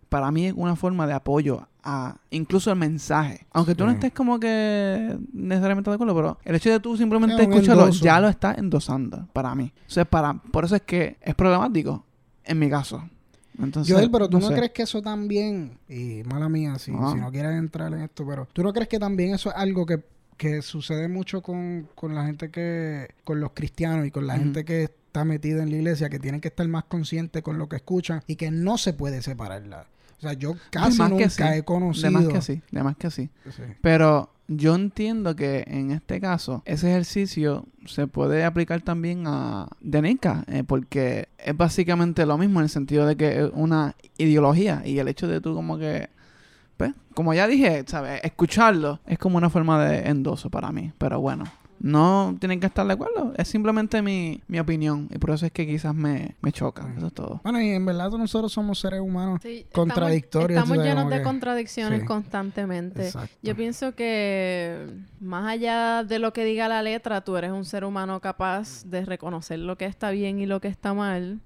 para 0.09 0.31
mí 0.31 0.47
es 0.47 0.53
una 0.55 0.75
forma 0.75 1.05
de 1.05 1.13
apoyo 1.13 1.67
a 1.83 2.17
incluso 2.31 2.71
el 2.71 2.77
mensaje. 2.77 3.45
Aunque 3.51 3.75
tú 3.75 3.85
no 3.85 3.91
estés 3.91 4.13
como 4.13 4.39
que 4.39 5.17
necesariamente 5.33 5.89
de 5.89 5.95
acuerdo, 5.95 6.15
pero 6.15 6.37
el 6.43 6.55
hecho 6.55 6.69
de 6.69 6.79
tú 6.79 6.95
simplemente 6.97 7.35
Es 7.35 7.47
escucharlo 7.49 7.83
endoso. 7.83 8.03
ya 8.03 8.19
lo 8.19 8.27
estás 8.29 8.57
endosando 8.57 9.27
para 9.33 9.53
mí. 9.55 9.71
O 9.87 9.89
sea, 9.89 10.05
para, 10.05 10.33
por 10.33 10.65
eso 10.65 10.75
es 10.75 10.81
que 10.83 11.17
es 11.21 11.35
problemático 11.35 12.05
en 12.43 12.59
mi 12.59 12.69
caso. 12.69 13.03
Entonces, 13.59 13.93
Joel, 13.93 14.11
pero 14.11 14.29
tú 14.29 14.39
no, 14.39 14.47
sé. 14.49 14.55
crees 14.55 14.71
que 14.71 14.83
eso 14.83 15.01
también, 15.01 15.77
y 15.89 16.21
mala 16.25 16.47
mía, 16.47 16.77
si, 16.77 16.91
Ah. 16.95 17.11
si 17.13 17.19
no 17.19 17.31
quieres 17.31 17.57
entrar 17.57 17.91
en 17.93 18.01
esto, 18.01 18.25
pero 18.27 18.47
tú 18.53 18.61
no 18.63 18.71
crees 18.71 18.87
que 18.87 18.99
también 18.99 19.33
eso 19.33 19.49
es 19.49 19.55
algo 19.55 19.85
que, 19.85 20.03
que 20.38 20.61
sucede 20.61 21.07
mucho 21.07 21.41
con, 21.41 21.89
con 21.95 22.15
la 22.15 22.25
gente 22.25 22.49
que, 22.49 23.09
con 23.23 23.39
los 23.39 23.51
cristianos 23.51 24.05
y 24.05 24.11
con 24.11 24.27
la 24.27 24.38
gente 24.38 24.63
que 24.63 24.83
está 24.83 25.25
metida 25.25 25.63
en 25.63 25.71
la 25.71 25.77
iglesia, 25.77 26.09
que 26.09 26.19
tienen 26.19 26.41
que 26.41 26.49
estar 26.49 26.67
más 26.67 26.85
conscientes 26.85 27.41
con 27.41 27.57
lo 27.57 27.67
que 27.67 27.77
escuchan 27.77 28.21
y 28.27 28.35
que 28.35 28.51
no 28.51 28.77
se 28.77 28.93
puede 28.93 29.21
separarla. 29.21 29.88
O 30.17 30.21
sea, 30.21 30.33
yo 30.33 30.55
casi 30.71 30.97
que 30.97 31.09
nunca 31.09 31.29
sí. 31.29 31.43
he 31.43 31.63
conocido. 31.63 32.07
De 32.07 32.11
más 32.11 32.27
que 32.27 32.41
sí, 32.41 32.61
de 32.71 32.83
más 32.83 32.97
que 32.97 33.11
sí. 33.11 33.29
Sí. 33.51 33.63
Pero 33.81 34.31
yo 34.47 34.75
entiendo 34.75 35.35
que 35.35 35.65
en 35.67 35.91
este 35.91 36.19
caso 36.19 36.63
ese 36.65 36.89
ejercicio 36.89 37.65
se 37.85 38.07
puede 38.07 38.43
aplicar 38.43 38.81
también 38.81 39.25
a 39.27 39.67
Denica, 39.81 40.43
eh, 40.47 40.63
porque 40.65 41.27
es 41.38 41.55
básicamente 41.55 42.25
lo 42.25 42.38
mismo 42.38 42.59
en 42.59 42.63
el 42.63 42.69
sentido 42.69 43.05
de 43.05 43.15
que 43.15 43.43
es 43.43 43.49
una 43.53 43.95
ideología 44.17 44.81
y 44.85 44.99
el 44.99 45.07
hecho 45.07 45.27
de 45.27 45.41
tú 45.41 45.53
como 45.53 45.77
que, 45.77 46.09
pues, 46.78 46.93
como 47.13 47.34
ya 47.34 47.47
dije, 47.47 47.84
¿sabes? 47.88 48.21
Escucharlo 48.23 48.99
es 49.05 49.17
como 49.19 49.38
una 49.38 49.49
forma 49.49 49.84
de 49.86 50.07
endoso 50.09 50.49
para 50.49 50.71
mí, 50.71 50.91
pero 50.97 51.19
bueno. 51.19 51.43
No 51.80 52.36
tienen 52.39 52.59
que 52.59 52.65
estar 52.65 52.88
de 52.88 52.93
acuerdo, 52.93 53.34
es 53.38 53.47
simplemente 53.49 54.01
mi, 54.01 54.41
mi 54.47 54.57
opinión 54.59 55.07
y 55.13 55.19
por 55.19 55.30
eso 55.30 55.45
es 55.45 55.51
que 55.51 55.67
quizás 55.67 55.93
me, 55.93 56.34
me 56.41 56.51
choca, 56.51 56.91
eso 56.97 57.05
es 57.05 57.13
todo. 57.13 57.39
Bueno, 57.43 57.61
y 57.61 57.69
en 57.69 57.86
verdad 57.86 58.09
nosotros 58.09 58.51
somos 58.51 58.80
seres 58.80 58.99
humanos. 58.99 59.41
Sí, 59.43 59.57
estamos- 59.59 59.73
Contradictorios, 59.73 60.57
Estamos, 60.63 60.84
sea, 60.84 60.95
llenos 60.95 61.07
de 61.11 61.17
que- 61.17 61.21
contradicciones 61.23 61.99
sí. 61.99 62.05
constantemente. 62.07 63.05
Exacto. 63.05 63.36
Yo 63.43 63.55
pienso 63.55 63.93
que 63.93 64.88
más 65.19 65.45
allá 65.47 66.03
de 66.03 66.17
lo 66.17 66.34
que 66.34 66.45
diga 66.45 66.67
la 66.67 66.82
letra, 66.82 67.21
tú 67.21 67.38
eres 67.38 67.51
un 67.51 67.63
ser 67.63 67.86
humano 67.86 68.19
capaz 68.21 68.84
de 68.86 69.05
reconocer 69.05 69.59
lo 69.59 69.78
que 69.78 69.86
está 69.86 70.09
bien 70.09 70.39
y 70.39 70.47
lo 70.47 70.59
que 70.59 70.69
está 70.69 70.95
mal. 70.95 71.41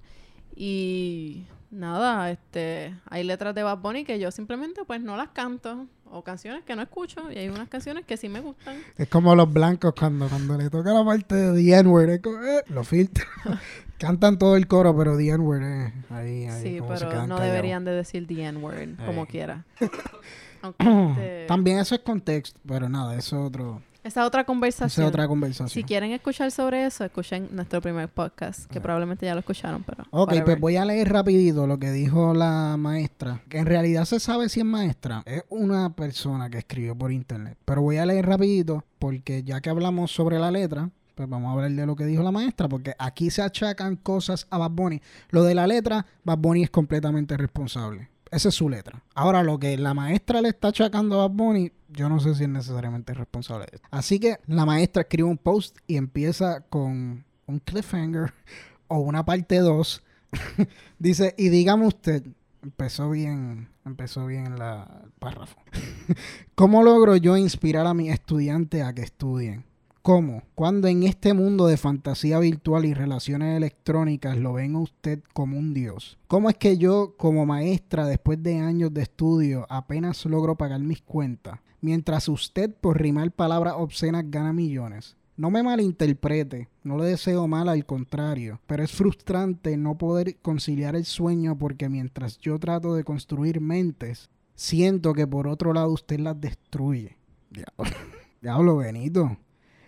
Y 0.56 1.44
nada, 1.72 2.30
este, 2.30 2.94
hay 3.08 3.24
letras 3.24 3.54
de 3.54 3.62
Bad 3.62 3.78
Bunny 3.78 4.04
que 4.04 4.18
yo 4.18 4.30
simplemente 4.30 4.84
pues 4.84 5.02
no 5.02 5.16
las 5.16 5.30
canto. 5.30 5.86
O 6.14 6.22
canciones 6.22 6.62
que 6.64 6.76
no 6.76 6.82
escucho. 6.82 7.32
Y 7.32 7.38
hay 7.38 7.48
unas 7.48 7.70
canciones 7.70 8.04
que 8.04 8.18
sí 8.18 8.28
me 8.28 8.40
gustan. 8.40 8.76
Es 8.98 9.08
como 9.08 9.34
los 9.34 9.50
blancos 9.50 9.94
cuando, 9.98 10.28
cuando 10.28 10.58
le 10.58 10.68
toca 10.68 10.92
la 10.92 11.02
parte 11.02 11.34
de 11.34 11.54
The 11.54 11.78
N-word, 11.78 12.10
es 12.10 12.20
como, 12.20 12.44
eh, 12.44 12.62
lo 12.68 12.84
filtran. 12.84 13.26
Cantan 13.98 14.38
todo 14.38 14.56
el 14.56 14.66
coro, 14.66 14.94
pero 14.94 15.16
The 15.16 15.30
N-word 15.30 15.62
eh, 15.62 15.92
ahí, 16.10 16.44
ahí 16.44 16.62
Sí, 16.62 16.80
pero 16.86 17.26
no 17.26 17.40
deberían 17.40 17.86
de 17.86 17.92
decir 17.92 18.26
the 18.26 18.44
N-word 18.44 18.96
como 19.06 19.24
quiera. 19.24 19.64
Aunque, 20.60 20.84
este, 20.84 21.46
También 21.46 21.78
eso 21.78 21.94
es 21.94 22.02
contexto, 22.02 22.60
pero 22.66 22.90
nada, 22.90 23.16
eso 23.16 23.40
es 23.40 23.46
otro, 23.46 23.80
esa 24.04 24.26
otra 24.26 24.40
esa 24.40 24.46
conversación. 24.46 25.04
es 25.04 25.08
otra 25.08 25.28
conversación. 25.28 25.68
Si 25.68 25.84
quieren 25.84 26.10
escuchar 26.12 26.50
sobre 26.50 26.86
eso, 26.86 27.04
escuchen 27.04 27.48
nuestro 27.52 27.80
primer 27.80 28.08
podcast, 28.08 28.66
que 28.70 28.80
probablemente 28.80 29.26
ya 29.26 29.34
lo 29.34 29.40
escucharon, 29.40 29.84
pero... 29.84 30.04
Ok, 30.10 30.28
whatever. 30.28 30.44
pues 30.44 30.60
voy 30.60 30.76
a 30.76 30.84
leer 30.84 31.08
rapidito 31.08 31.66
lo 31.66 31.78
que 31.78 31.90
dijo 31.92 32.34
la 32.34 32.76
maestra. 32.76 33.42
Que 33.48 33.58
en 33.58 33.66
realidad 33.66 34.04
se 34.04 34.18
sabe 34.18 34.48
si 34.48 34.60
es 34.60 34.66
maestra. 34.66 35.22
Es 35.24 35.44
una 35.48 35.94
persona 35.94 36.50
que 36.50 36.58
escribió 36.58 36.96
por 36.96 37.12
internet. 37.12 37.56
Pero 37.64 37.82
voy 37.82 37.98
a 37.98 38.06
leer 38.06 38.26
rapidito 38.26 38.84
porque 38.98 39.42
ya 39.44 39.60
que 39.60 39.70
hablamos 39.70 40.10
sobre 40.10 40.38
la 40.38 40.50
letra, 40.50 40.90
pues 41.14 41.28
vamos 41.28 41.48
a 41.48 41.52
hablar 41.52 41.70
de 41.70 41.86
lo 41.86 41.94
que 41.94 42.04
dijo 42.04 42.22
la 42.22 42.32
maestra. 42.32 42.68
Porque 42.68 42.94
aquí 42.98 43.30
se 43.30 43.42
achacan 43.42 43.96
cosas 43.96 44.46
a 44.50 44.58
Bad 44.58 44.70
Bunny. 44.70 45.00
Lo 45.30 45.44
de 45.44 45.54
la 45.54 45.66
letra, 45.66 46.06
Bad 46.24 46.38
Bunny 46.38 46.64
es 46.64 46.70
completamente 46.70 47.36
responsable. 47.36 48.08
Esa 48.32 48.48
es 48.48 48.54
su 48.54 48.68
letra. 48.68 49.02
Ahora, 49.14 49.42
lo 49.42 49.58
que 49.58 49.76
la 49.76 49.92
maestra 49.92 50.40
le 50.40 50.48
está 50.48 50.68
achacando 50.68 51.20
a 51.20 51.28
Bad 51.28 51.36
Bunny, 51.36 51.70
yo 51.92 52.08
no 52.08 52.20
sé 52.20 52.34
si 52.34 52.44
es 52.44 52.48
necesariamente 52.48 53.14
responsable 53.14 53.66
de 53.70 53.76
esto. 53.76 53.88
Así 53.90 54.18
que 54.18 54.38
la 54.46 54.66
maestra 54.66 55.02
escribe 55.02 55.28
un 55.28 55.38
post 55.38 55.78
y 55.86 55.96
empieza 55.96 56.60
con 56.62 57.24
un 57.46 57.58
cliffhanger 57.58 58.32
o 58.88 58.98
una 58.98 59.24
parte 59.24 59.58
2 59.58 60.02
Dice, 60.98 61.34
y 61.36 61.48
dígame 61.48 61.86
usted, 61.86 62.24
empezó 62.62 63.10
bien, 63.10 63.68
empezó 63.84 64.26
bien 64.26 64.58
la, 64.58 65.02
el 65.04 65.10
párrafo. 65.12 65.58
¿Cómo 66.54 66.82
logro 66.82 67.16
yo 67.16 67.36
inspirar 67.36 67.86
a 67.86 67.94
mis 67.94 68.12
estudiantes 68.12 68.82
a 68.82 68.94
que 68.94 69.02
estudien? 69.02 69.64
¿Cómo? 70.02 70.42
Cuando 70.56 70.88
en 70.88 71.04
este 71.04 71.32
mundo 71.32 71.68
de 71.68 71.76
fantasía 71.76 72.40
virtual 72.40 72.84
y 72.86 72.94
relaciones 72.94 73.56
electrónicas 73.56 74.36
lo 74.36 74.54
ven 74.54 74.74
a 74.74 74.80
usted 74.80 75.20
como 75.32 75.56
un 75.56 75.74
dios. 75.74 76.18
¿Cómo 76.26 76.50
es 76.50 76.56
que 76.56 76.76
yo, 76.76 77.14
como 77.16 77.46
maestra, 77.46 78.06
después 78.06 78.42
de 78.42 78.58
años 78.58 78.92
de 78.92 79.02
estudio, 79.02 79.64
apenas 79.68 80.24
logro 80.24 80.56
pagar 80.56 80.80
mis 80.80 81.02
cuentas? 81.02 81.60
Mientras 81.82 82.28
usted, 82.28 82.72
por 82.72 83.02
rimar 83.02 83.32
palabras 83.32 83.74
obscenas, 83.76 84.24
gana 84.28 84.52
millones. 84.52 85.16
No 85.36 85.50
me 85.50 85.64
malinterprete, 85.64 86.68
no 86.84 86.96
le 86.96 87.06
deseo 87.06 87.48
mal 87.48 87.68
al 87.68 87.84
contrario, 87.84 88.60
pero 88.68 88.84
es 88.84 88.92
frustrante 88.92 89.76
no 89.76 89.98
poder 89.98 90.36
conciliar 90.36 90.94
el 90.94 91.04
sueño 91.04 91.58
porque 91.58 91.88
mientras 91.88 92.38
yo 92.38 92.58
trato 92.60 92.94
de 92.94 93.02
construir 93.02 93.60
mentes, 93.60 94.30
siento 94.54 95.12
que 95.12 95.26
por 95.26 95.48
otro 95.48 95.72
lado 95.72 95.90
usted 95.90 96.20
las 96.20 96.40
destruye. 96.40 97.16
Diablo, 97.50 97.96
Diablo 98.40 98.76
Benito. 98.76 99.36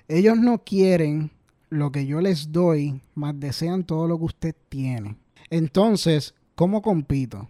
Ellos 0.09 0.37
no 0.37 0.65
quieren 0.65 1.31
lo 1.71 1.93
que 1.93 2.07
yo 2.07 2.21
les 2.21 2.51
doy, 2.51 3.01
más 3.15 3.39
desean 3.39 3.85
todo 3.85 4.09
lo 4.09 4.19
que 4.19 4.25
usted 4.25 4.57
tiene. 4.69 5.17
Entonces, 5.49 6.35
¿cómo 6.57 6.83
compito? 6.83 7.49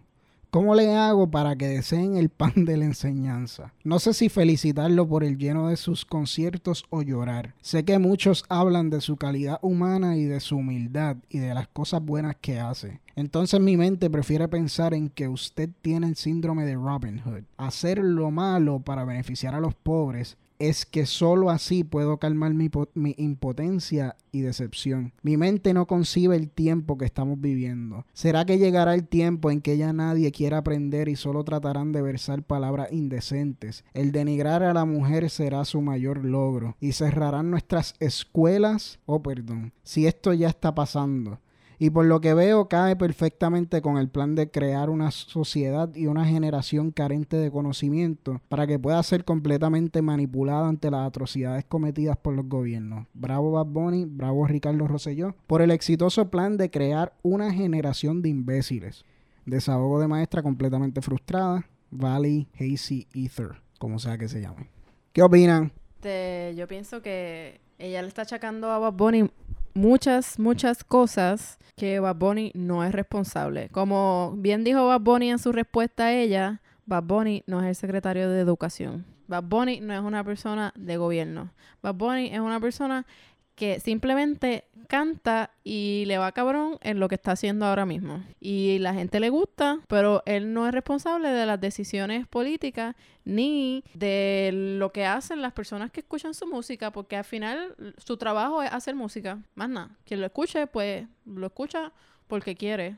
¿Cómo 0.54 0.76
le 0.76 0.94
hago 0.94 1.28
para 1.28 1.56
que 1.56 1.66
deseen 1.66 2.16
el 2.16 2.28
pan 2.28 2.52
de 2.64 2.76
la 2.76 2.84
enseñanza? 2.84 3.72
No 3.82 3.98
sé 3.98 4.14
si 4.14 4.28
felicitarlo 4.28 5.08
por 5.08 5.24
el 5.24 5.36
lleno 5.36 5.66
de 5.66 5.76
sus 5.76 6.04
conciertos 6.04 6.84
o 6.90 7.02
llorar. 7.02 7.56
Sé 7.60 7.84
que 7.84 7.98
muchos 7.98 8.44
hablan 8.48 8.88
de 8.88 9.00
su 9.00 9.16
calidad 9.16 9.58
humana 9.62 10.16
y 10.16 10.26
de 10.26 10.38
su 10.38 10.58
humildad 10.58 11.16
y 11.28 11.40
de 11.40 11.54
las 11.54 11.66
cosas 11.66 12.04
buenas 12.04 12.36
que 12.40 12.60
hace. 12.60 13.00
Entonces 13.16 13.58
mi 13.58 13.76
mente 13.76 14.08
prefiere 14.10 14.46
pensar 14.46 14.94
en 14.94 15.08
que 15.08 15.26
usted 15.26 15.70
tiene 15.82 16.06
el 16.06 16.14
síndrome 16.14 16.64
de 16.64 16.76
Robin 16.76 17.18
Hood. 17.18 17.42
Hacer 17.56 17.98
lo 17.98 18.30
malo 18.30 18.78
para 18.78 19.04
beneficiar 19.04 19.56
a 19.56 19.60
los 19.60 19.74
pobres 19.74 20.36
es 20.68 20.86
que 20.86 21.06
solo 21.06 21.50
así 21.50 21.84
puedo 21.84 22.18
calmar 22.18 22.54
mi, 22.54 22.70
mi 22.94 23.14
impotencia 23.18 24.16
y 24.32 24.40
decepción. 24.40 25.12
Mi 25.22 25.36
mente 25.36 25.74
no 25.74 25.86
concibe 25.86 26.36
el 26.36 26.50
tiempo 26.50 26.98
que 26.98 27.04
estamos 27.04 27.40
viviendo. 27.40 28.06
¿Será 28.12 28.44
que 28.44 28.58
llegará 28.58 28.94
el 28.94 29.06
tiempo 29.06 29.50
en 29.50 29.60
que 29.60 29.76
ya 29.76 29.92
nadie 29.92 30.32
quiera 30.32 30.58
aprender 30.58 31.08
y 31.08 31.16
solo 31.16 31.44
tratarán 31.44 31.92
de 31.92 32.02
versar 32.02 32.42
palabras 32.42 32.92
indecentes? 32.92 33.84
El 33.94 34.12
denigrar 34.12 34.62
a 34.62 34.74
la 34.74 34.84
mujer 34.84 35.30
será 35.30 35.64
su 35.64 35.80
mayor 35.80 36.24
logro 36.24 36.76
y 36.80 36.92
cerrarán 36.92 37.50
nuestras 37.50 37.94
escuelas. 38.00 38.98
Oh, 39.06 39.22
perdón. 39.22 39.72
Si 39.82 40.06
esto 40.06 40.32
ya 40.32 40.48
está 40.48 40.74
pasando. 40.74 41.40
Y 41.78 41.90
por 41.90 42.06
lo 42.06 42.20
que 42.20 42.34
veo 42.34 42.68
cae 42.68 42.96
perfectamente 42.96 43.82
con 43.82 43.96
el 43.96 44.08
plan 44.08 44.34
de 44.34 44.50
crear 44.50 44.90
una 44.90 45.10
sociedad 45.10 45.94
y 45.94 46.06
una 46.06 46.24
generación 46.24 46.90
carente 46.90 47.36
de 47.36 47.50
conocimiento 47.50 48.40
para 48.48 48.66
que 48.66 48.78
pueda 48.78 49.02
ser 49.02 49.24
completamente 49.24 50.02
manipulada 50.02 50.68
ante 50.68 50.90
las 50.90 51.06
atrocidades 51.06 51.64
cometidas 51.64 52.16
por 52.16 52.34
los 52.34 52.48
gobiernos. 52.48 53.06
Bravo 53.14 53.52
Bad 53.52 53.66
Bunny, 53.66 54.04
bravo 54.04 54.46
Ricardo 54.46 54.86
Rosselló, 54.86 55.34
por 55.46 55.62
el 55.62 55.70
exitoso 55.70 56.30
plan 56.30 56.56
de 56.56 56.70
crear 56.70 57.12
una 57.22 57.52
generación 57.52 58.22
de 58.22 58.28
imbéciles. 58.28 59.04
Desahogo 59.46 60.00
de 60.00 60.08
maestra 60.08 60.42
completamente 60.42 61.02
frustrada, 61.02 61.66
Valley 61.90 62.48
Hazy 62.58 63.06
Ether, 63.12 63.60
como 63.78 63.98
sea 63.98 64.16
que 64.16 64.28
se 64.28 64.40
llame. 64.40 64.70
¿Qué 65.12 65.22
opinan? 65.22 65.72
Este, 66.04 66.54
yo 66.54 66.68
pienso 66.68 67.00
que 67.00 67.62
ella 67.78 68.02
le 68.02 68.08
está 68.08 68.22
achacando 68.22 68.70
a 68.70 68.78
Bad 68.78 68.92
Bunny 68.92 69.30
muchas, 69.74 70.38
muchas 70.38 70.84
cosas 70.84 71.58
que 71.76 72.00
Bad 72.00 72.16
Bunny 72.16 72.52
no 72.54 72.84
es 72.84 72.92
responsable. 72.92 73.68
Como 73.70 74.34
bien 74.38 74.64
dijo 74.64 74.86
Bad 74.86 75.00
Bunny 75.00 75.30
en 75.30 75.38
su 75.38 75.52
respuesta 75.52 76.06
a 76.06 76.12
ella, 76.12 76.60
Bad 76.86 77.04
Bunny 77.04 77.42
no 77.46 77.60
es 77.60 77.66
el 77.66 77.74
secretario 77.74 78.30
de 78.30 78.40
Educación. 78.40 79.04
Bad 79.26 79.44
Bunny 79.44 79.80
no 79.80 79.94
es 79.94 80.00
una 80.00 80.22
persona 80.22 80.72
de 80.76 80.96
gobierno. 80.96 81.50
Bad 81.82 81.94
Bunny 81.94 82.26
es 82.26 82.40
una 82.40 82.60
persona 82.60 83.06
que 83.54 83.80
simplemente 83.80 84.64
canta 84.88 85.50
y 85.62 86.04
le 86.06 86.18
va 86.18 86.32
cabrón 86.32 86.78
en 86.82 87.00
lo 87.00 87.08
que 87.08 87.14
está 87.14 87.32
haciendo 87.32 87.66
ahora 87.66 87.86
mismo. 87.86 88.22
Y 88.40 88.78
la 88.78 88.94
gente 88.94 89.20
le 89.20 89.30
gusta, 89.30 89.80
pero 89.88 90.22
él 90.26 90.52
no 90.52 90.66
es 90.66 90.74
responsable 90.74 91.30
de 91.30 91.46
las 91.46 91.60
decisiones 91.60 92.26
políticas 92.26 92.94
ni 93.24 93.84
de 93.94 94.50
lo 94.52 94.92
que 94.92 95.06
hacen 95.06 95.40
las 95.40 95.52
personas 95.52 95.90
que 95.90 96.00
escuchan 96.00 96.34
su 96.34 96.46
música, 96.46 96.90
porque 96.90 97.16
al 97.16 97.24
final 97.24 97.74
su 97.98 98.16
trabajo 98.16 98.62
es 98.62 98.72
hacer 98.72 98.94
música, 98.94 99.38
más 99.54 99.68
nada. 99.68 99.90
Quien 100.04 100.20
lo 100.20 100.26
escuche, 100.26 100.66
pues 100.66 101.06
lo 101.24 101.46
escucha 101.46 101.92
porque 102.26 102.54
quiere. 102.54 102.96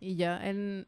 Y 0.00 0.16
ya, 0.16 0.38
él, 0.46 0.86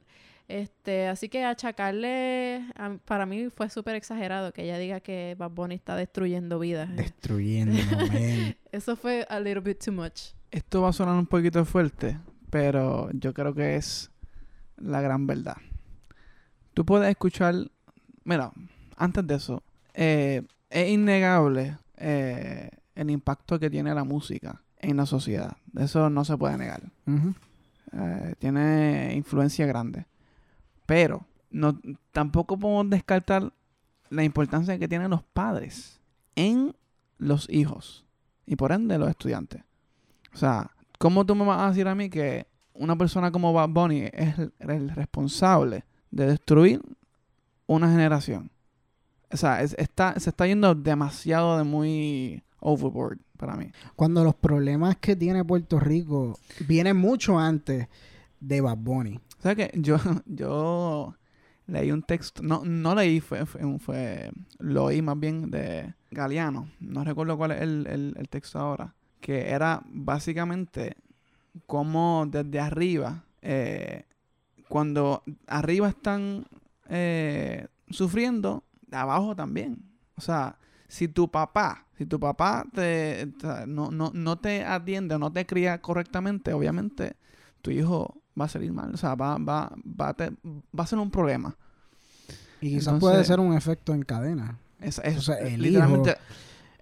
este, 0.49 1.07
así 1.09 1.29
que 1.29 1.45
achacarle, 1.45 2.65
a- 2.77 2.97
para 3.05 3.27
mí 3.27 3.49
fue 3.55 3.69
súper 3.71 3.95
exagerado 3.95 4.53
que 4.53 4.65
ella 4.65 4.79
diga 4.79 5.01
que 5.01 5.37
Bad 5.39 5.51
Bunny 5.51 5.75
está 5.75 5.95
destruyendo 5.97 6.59
vidas. 6.59 6.95
Destruyendo. 6.97 7.77
Eso 8.73 8.97
fue 8.97 9.27
a 9.29 9.39
little 9.41 9.61
bit 9.61 9.83
too 9.85 9.93
much. 9.93 10.33
Esto 10.51 10.83
va 10.83 10.89
a 10.89 10.93
sonar 10.93 11.17
un 11.17 11.27
poquito 11.27 11.65
fuerte, 11.65 12.19
pero 12.51 13.11
yo 13.13 13.35
creo 13.35 13.55
que 13.55 13.77
es 13.77 14.11
la 14.79 15.01
gran 15.03 15.27
verdad. 15.27 15.57
Tú 16.75 16.85
puedes 16.85 17.11
escuchar, 17.11 17.55
mira, 18.25 18.53
antes 18.97 19.27
de 19.27 19.35
eso, 19.35 19.63
eh, 19.95 20.43
es 20.71 20.89
innegable 20.91 21.77
eh, 21.97 22.71
el 22.95 23.11
impacto 23.11 23.59
que 23.59 23.69
tiene 23.69 23.95
la 23.95 24.05
música 24.05 24.63
en 24.79 24.97
la 24.97 25.05
sociedad. 25.07 25.57
Eso 25.77 26.09
no 26.09 26.25
se 26.25 26.37
puede 26.39 26.57
negar. 26.57 26.83
Eh, 27.93 28.35
tiene 28.39 29.13
influencia 29.15 29.67
grande. 29.67 30.07
Pero 30.89 31.27
no, 31.51 31.79
tampoco 32.13 32.59
podemos 32.59 32.89
descartar 32.89 33.53
la 34.09 34.25
importancia 34.25 34.79
que 34.79 34.89
tienen 34.89 35.11
los 35.11 35.23
padres 35.23 36.01
en 36.35 36.75
los 37.19 37.47
hijos 37.51 38.07
y 38.47 38.57
por 38.57 38.73
ende 38.73 38.97
los 38.97 39.11
estudiantes. 39.11 39.63
O 40.33 40.39
sea, 40.39 40.71
¿cómo 40.99 41.27
tú 41.27 41.35
me 41.35 41.45
vas 41.45 41.61
a 41.61 41.69
decir 41.69 41.87
a 41.89 41.95
mí 41.95 42.09
que 42.09 42.47
una 42.73 42.97
persona 42.97 43.31
como 43.31 43.53
Bad 43.53 43.69
Bunny 43.69 44.09
es 44.11 44.39
el, 44.61 44.89
responsable 44.89 45.85
de 46.11 46.27
destruir 46.27 46.81
una 47.67 47.91
generación. 47.91 48.51
O 49.31 49.37
sea, 49.37 49.61
es- 49.61 49.75
está, 49.79 50.19
se 50.19 50.31
está 50.31 50.47
yendo 50.47 50.75
demasiado 50.75 51.59
de 51.59 51.65
muy 51.65 52.43
overboard 52.61 53.19
para 53.37 53.57
mí. 53.57 53.71
Cuando 53.95 54.25
los 54.25 54.35
problemas 54.37 54.97
que 54.97 55.17
tiene 55.17 55.45
Puerto 55.45 55.79
Rico 55.79 56.39
vienen 56.67 56.97
mucho 56.97 57.39
antes 57.39 57.89
de 58.41 58.61
Bad 58.63 58.79
Bunny. 58.79 59.21
¿Sabes 59.39 59.57
qué? 59.71 59.81
Yo, 59.81 59.97
yo 60.27 61.15
leí 61.67 61.91
un 61.93 62.03
texto, 62.03 62.43
no, 62.43 62.63
no 62.65 62.95
leí, 62.95 63.21
fue, 63.21 63.47
fue, 63.47 63.79
fue- 63.79 64.31
lo 64.59 64.85
oí 64.85 65.03
más 65.03 65.19
bien 65.19 65.51
de 65.51 65.95
Galeano, 66.11 66.69
no 66.81 67.05
recuerdo 67.05 67.37
cuál 67.37 67.53
es 67.53 67.63
el, 67.63 67.87
el- 68.17 68.29
texto 68.29 68.59
ahora, 68.59 68.95
que 69.21 69.51
era 69.51 69.83
básicamente 69.87 70.97
como 71.67 72.27
desde 72.31 72.61
arriba, 72.61 73.25
eh, 73.43 74.05
cuando 74.69 75.23
arriba 75.47 75.89
están 75.89 76.47
eh, 76.89 77.69
sufriendo, 77.91 78.65
abajo 78.93 79.35
también. 79.37 79.79
O 80.17 80.21
sea, 80.21 80.59
si 80.89 81.09
tu 81.09 81.31
papá, 81.31 81.87
si 81.97 82.07
tu 82.07 82.19
papá 82.21 82.65
te- 82.75 83.29
no, 83.67 83.91
no, 83.91 84.11
no 84.15 84.39
te 84.39 84.65
atiende 84.65 85.15
o 85.15 85.19
no 85.19 85.33
te 85.33 85.47
cría 85.47 85.81
correctamente, 85.81 86.53
obviamente 86.53 87.17
tu 87.63 87.71
hijo 87.71 88.23
va 88.39 88.45
a 88.45 88.49
salir 88.49 88.73
mal. 88.73 88.93
O 88.95 88.97
sea, 88.97 89.15
va, 89.15 89.37
va, 89.39 89.73
va, 90.01 90.09
a, 90.11 90.15
te- 90.15 90.31
va 90.79 90.85
a 90.85 90.87
ser 90.87 90.99
un 90.99 91.11
problema. 91.11 91.55
Y 92.61 92.71
quizás 92.71 92.95
Entonces- 92.95 93.01
puede 93.01 93.25
ser 93.25 93.41
un 93.41 93.55
efecto 93.55 93.95
en 93.95 94.03
cadena. 94.03 94.59
Es, 94.81 95.01
es- 95.05 95.19
O 95.19 95.23
sea, 95.23 95.37
el 95.39 95.61
literalmente. 95.63 96.17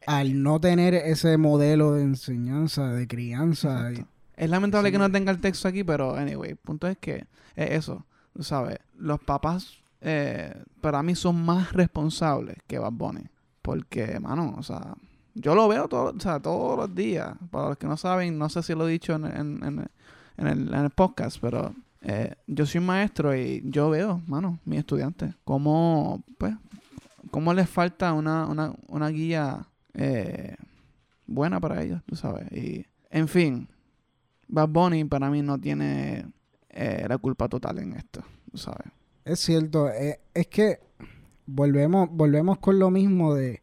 Al 0.07 0.43
no 0.43 0.61
tener 0.61 0.95
ese 0.95 1.37
modelo 1.37 1.95
de 1.95 2.03
enseñanza, 2.03 2.89
de 2.93 3.07
crianza. 3.09 3.91
y-. 3.93 4.05
Es 4.37 4.49
lamentable 4.51 4.89
Sí. 4.89 4.93
que 4.93 4.99
no 4.99 5.11
tenga 5.11 5.33
el 5.33 5.41
texto 5.41 5.67
aquí, 5.69 5.83
pero 5.83 6.15
anyway, 6.15 6.51
el 6.51 6.57
punto 6.57 6.87
es 6.87 6.97
que 6.99 7.27
es 7.57 7.71
eso, 7.73 8.05
sabes, 8.39 8.79
los 8.99 9.19
papás 9.21 9.79
eh, 10.03 10.55
para 10.83 11.03
mí 11.03 11.15
son 11.17 11.43
más 11.45 11.73
responsables 11.73 12.59
que 12.67 12.79
Bad 12.79 12.93
Bunny, 12.93 13.25
porque, 13.63 14.21
mano, 14.21 14.55
o 14.59 14.63
sea, 14.63 14.95
yo 15.35 15.55
lo 15.55 15.67
veo 15.69 15.89
todo, 15.89 16.15
o 16.17 16.21
sea, 16.21 16.39
todos 16.39 16.77
los 16.79 16.95
días, 16.95 17.33
para 17.51 17.71
los 17.71 17.79
que 17.79 17.87
no 17.87 17.97
saben, 17.97 18.39
no 18.39 18.49
sé 18.51 18.63
si 18.63 18.75
lo 18.75 18.87
he 18.87 18.93
dicho 18.93 19.15
en, 19.15 19.25
en- 19.25 19.65
en- 19.65 19.89
en 20.37 20.47
el, 20.47 20.91
podcast, 20.91 21.39
pero 21.41 21.75
eh, 22.03 22.35
yo 22.47 22.67
soy 22.67 22.81
maestro 22.81 23.37
y 23.37 23.63
yo 23.65 23.91
veo, 23.91 24.23
mano, 24.27 24.59
mis 24.65 24.81
estudiantes, 24.81 25.35
cómo, 25.45 26.23
pues, 26.39 26.55
cómo 27.31 27.55
les 27.55 27.69
falta 27.69 28.13
una, 28.13 28.47
una, 28.47 28.75
una 28.89 29.09
guía 29.09 29.67
eh, 29.95 30.57
buena 31.27 31.61
para 31.61 31.83
ellos, 31.83 32.03
tú 32.07 32.17
sabes, 32.17 32.51
y, 32.53 32.87
en 33.11 33.29
fin, 33.29 33.69
Bad 34.49 34.69
Bunny 34.69 35.05
para 35.05 35.31
mí 35.31 35.43
no 35.43 35.59
tiene 35.59 36.27
eh, 36.71 37.07
la 37.09 37.19
culpa 37.19 37.49
total 37.49 37.79
en 37.79 37.95
esto, 37.95 38.23
tú 38.51 38.59
sabes. 38.59 38.87
Es 39.25 39.41
cierto, 39.41 39.89
es 39.91 40.47
que 40.47 40.79
volvemos, 41.47 42.09
volvemos 42.13 42.59
con 42.59 42.79
lo 42.79 42.91
mismo 42.91 43.35
de 43.35 43.61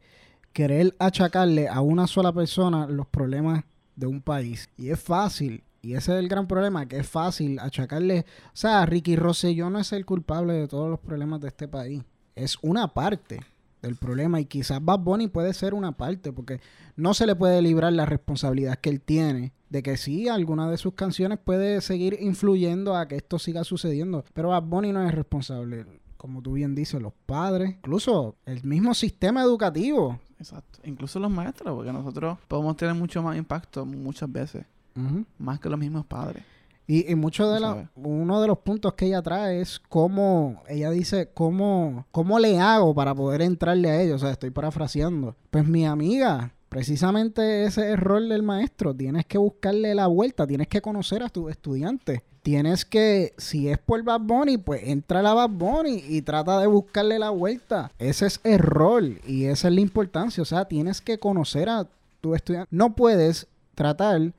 querer 0.54 0.96
achacarle 1.00 1.68
a 1.68 1.82
una 1.82 2.08
sola 2.08 2.32
persona 2.32 2.88
los 2.88 3.08
problemas 3.08 3.64
de 3.96 4.08
un 4.08 4.22
país. 4.22 4.70
Y 4.78 4.90
es 4.90 5.02
fácil, 5.02 5.64
y 5.84 5.96
ese 5.96 6.14
es 6.14 6.20
el 6.20 6.30
gran 6.30 6.48
problema, 6.48 6.88
que 6.88 6.98
es 6.98 7.08
fácil 7.08 7.60
achacarle, 7.60 8.26
o 8.48 8.56
sea, 8.56 8.86
Ricky 8.86 9.18
Rosselló 9.18 9.70
no 9.70 9.80
es 9.80 9.92
el 9.92 10.06
culpable 10.06 10.54
de 10.54 10.68
todos 10.70 10.90
los 10.90 11.00
problemas 11.00 11.42
de 11.42 11.50
este 11.50 11.68
país. 11.68 12.02
Es 12.36 12.58
una 12.62 12.94
parte 12.94 13.42
del 13.82 13.98
problema 13.98 14.40
y 14.40 14.46
quizás 14.46 14.84
Bad 14.84 15.00
Bunny 15.00 15.28
puede 15.28 15.54
ser 15.54 15.74
una 15.74 15.92
parte 15.92 16.32
porque 16.32 16.62
no 16.96 17.14
se 17.14 17.28
le 17.28 17.36
puede 17.36 17.62
librar 17.62 17.92
la 17.92 18.06
responsabilidad 18.06 18.78
que 18.78 18.90
él 18.90 19.02
tiene 19.02 19.52
de 19.70 19.84
que 19.84 19.98
sí, 19.98 20.30
alguna 20.30 20.70
de 20.72 20.78
sus 20.78 20.94
canciones 20.94 21.38
puede 21.38 21.82
seguir 21.82 22.18
influyendo 22.22 22.96
a 22.96 23.10
que 23.10 23.18
esto 23.18 23.38
siga 23.38 23.66
sucediendo, 23.66 24.24
pero 24.34 24.50
Bad 24.50 24.64
Bunny 24.64 24.94
no 24.94 25.06
es 25.06 25.14
responsable. 25.14 25.86
Como 26.16 26.42
tú 26.42 26.54
bien 26.54 26.76
dices, 26.76 27.02
los 27.02 27.12
padres, 27.26 27.72
incluso 27.72 28.38
el 28.46 28.64
mismo 28.64 28.94
sistema 28.94 29.42
educativo. 29.42 30.18
Exacto. 30.40 30.80
Incluso 30.86 31.20
los 31.20 31.30
maestros, 31.30 31.76
porque 31.76 31.92
nosotros 31.92 32.38
podemos 32.48 32.78
tener 32.78 32.96
mucho 32.96 33.22
más 33.22 33.36
impacto 33.36 33.86
muchas 33.86 34.32
veces, 34.32 34.66
Más 35.38 35.60
que 35.60 35.70
los 35.70 35.80
mismos 35.80 36.06
padres. 36.06 36.44
Y, 36.86 37.10
y 37.10 37.16
mucho 37.16 37.50
de 37.50 37.60
la, 37.62 37.90
uno 37.96 38.42
de 38.42 38.48
los 38.48 38.60
puntos 38.60 38.94
que 38.94 39.06
ella 39.06 39.22
trae 39.22 39.62
es 39.62 39.80
cómo, 39.80 40.62
ella 40.68 40.90
dice, 40.90 41.30
cómo, 41.34 42.06
cómo 42.12 42.40
le 42.40 42.60
hago 42.60 42.94
para 42.94 43.16
poder 43.16 43.42
entrarle 43.42 43.90
a 43.90 44.02
ellos. 44.02 44.22
O 44.22 44.26
sea, 44.26 44.32
estoy 44.32 44.50
parafraseando. 44.50 45.36
Pues 45.50 45.66
mi 45.66 45.86
amiga, 45.86 46.52
precisamente 46.68 47.64
ese 47.64 47.82
es 47.82 47.94
el 47.94 47.98
rol 47.98 48.28
del 48.28 48.44
maestro. 48.44 48.94
Tienes 48.94 49.26
que 49.26 49.38
buscarle 49.38 49.96
la 49.96 50.08
vuelta, 50.08 50.46
tienes 50.46 50.68
que 50.68 50.82
conocer 50.82 51.24
a 51.24 51.30
tus 51.30 51.52
estudiantes. 51.52 52.22
Tienes 52.42 52.84
que, 52.84 53.34
si 53.38 53.70
es 53.70 53.78
por 53.78 54.04
Bad 54.04 54.20
Bunny, 54.20 54.58
pues 54.58 54.82
entra 54.84 55.22
a 55.22 55.24
la 55.24 55.34
Bad 55.34 55.52
Bunny 55.52 56.04
y 56.06 56.22
trata 56.24 56.60
de 56.60 56.68
buscarle 56.68 57.18
la 57.18 57.30
vuelta. 57.30 57.94
Ese 57.98 58.26
es 58.26 58.42
el 58.44 58.60
rol 58.60 59.22
y 59.26 59.46
esa 59.46 59.70
es 59.70 59.74
la 59.74 59.80
importancia. 59.80 60.42
O 60.42 60.46
sea, 60.46 60.66
tienes 60.66 61.00
que 61.00 61.18
conocer 61.18 61.70
a 61.70 61.88
tu 62.20 62.36
estudiante. 62.36 62.68
No 62.70 62.94
puedes 62.94 63.48
tratar 63.76 64.34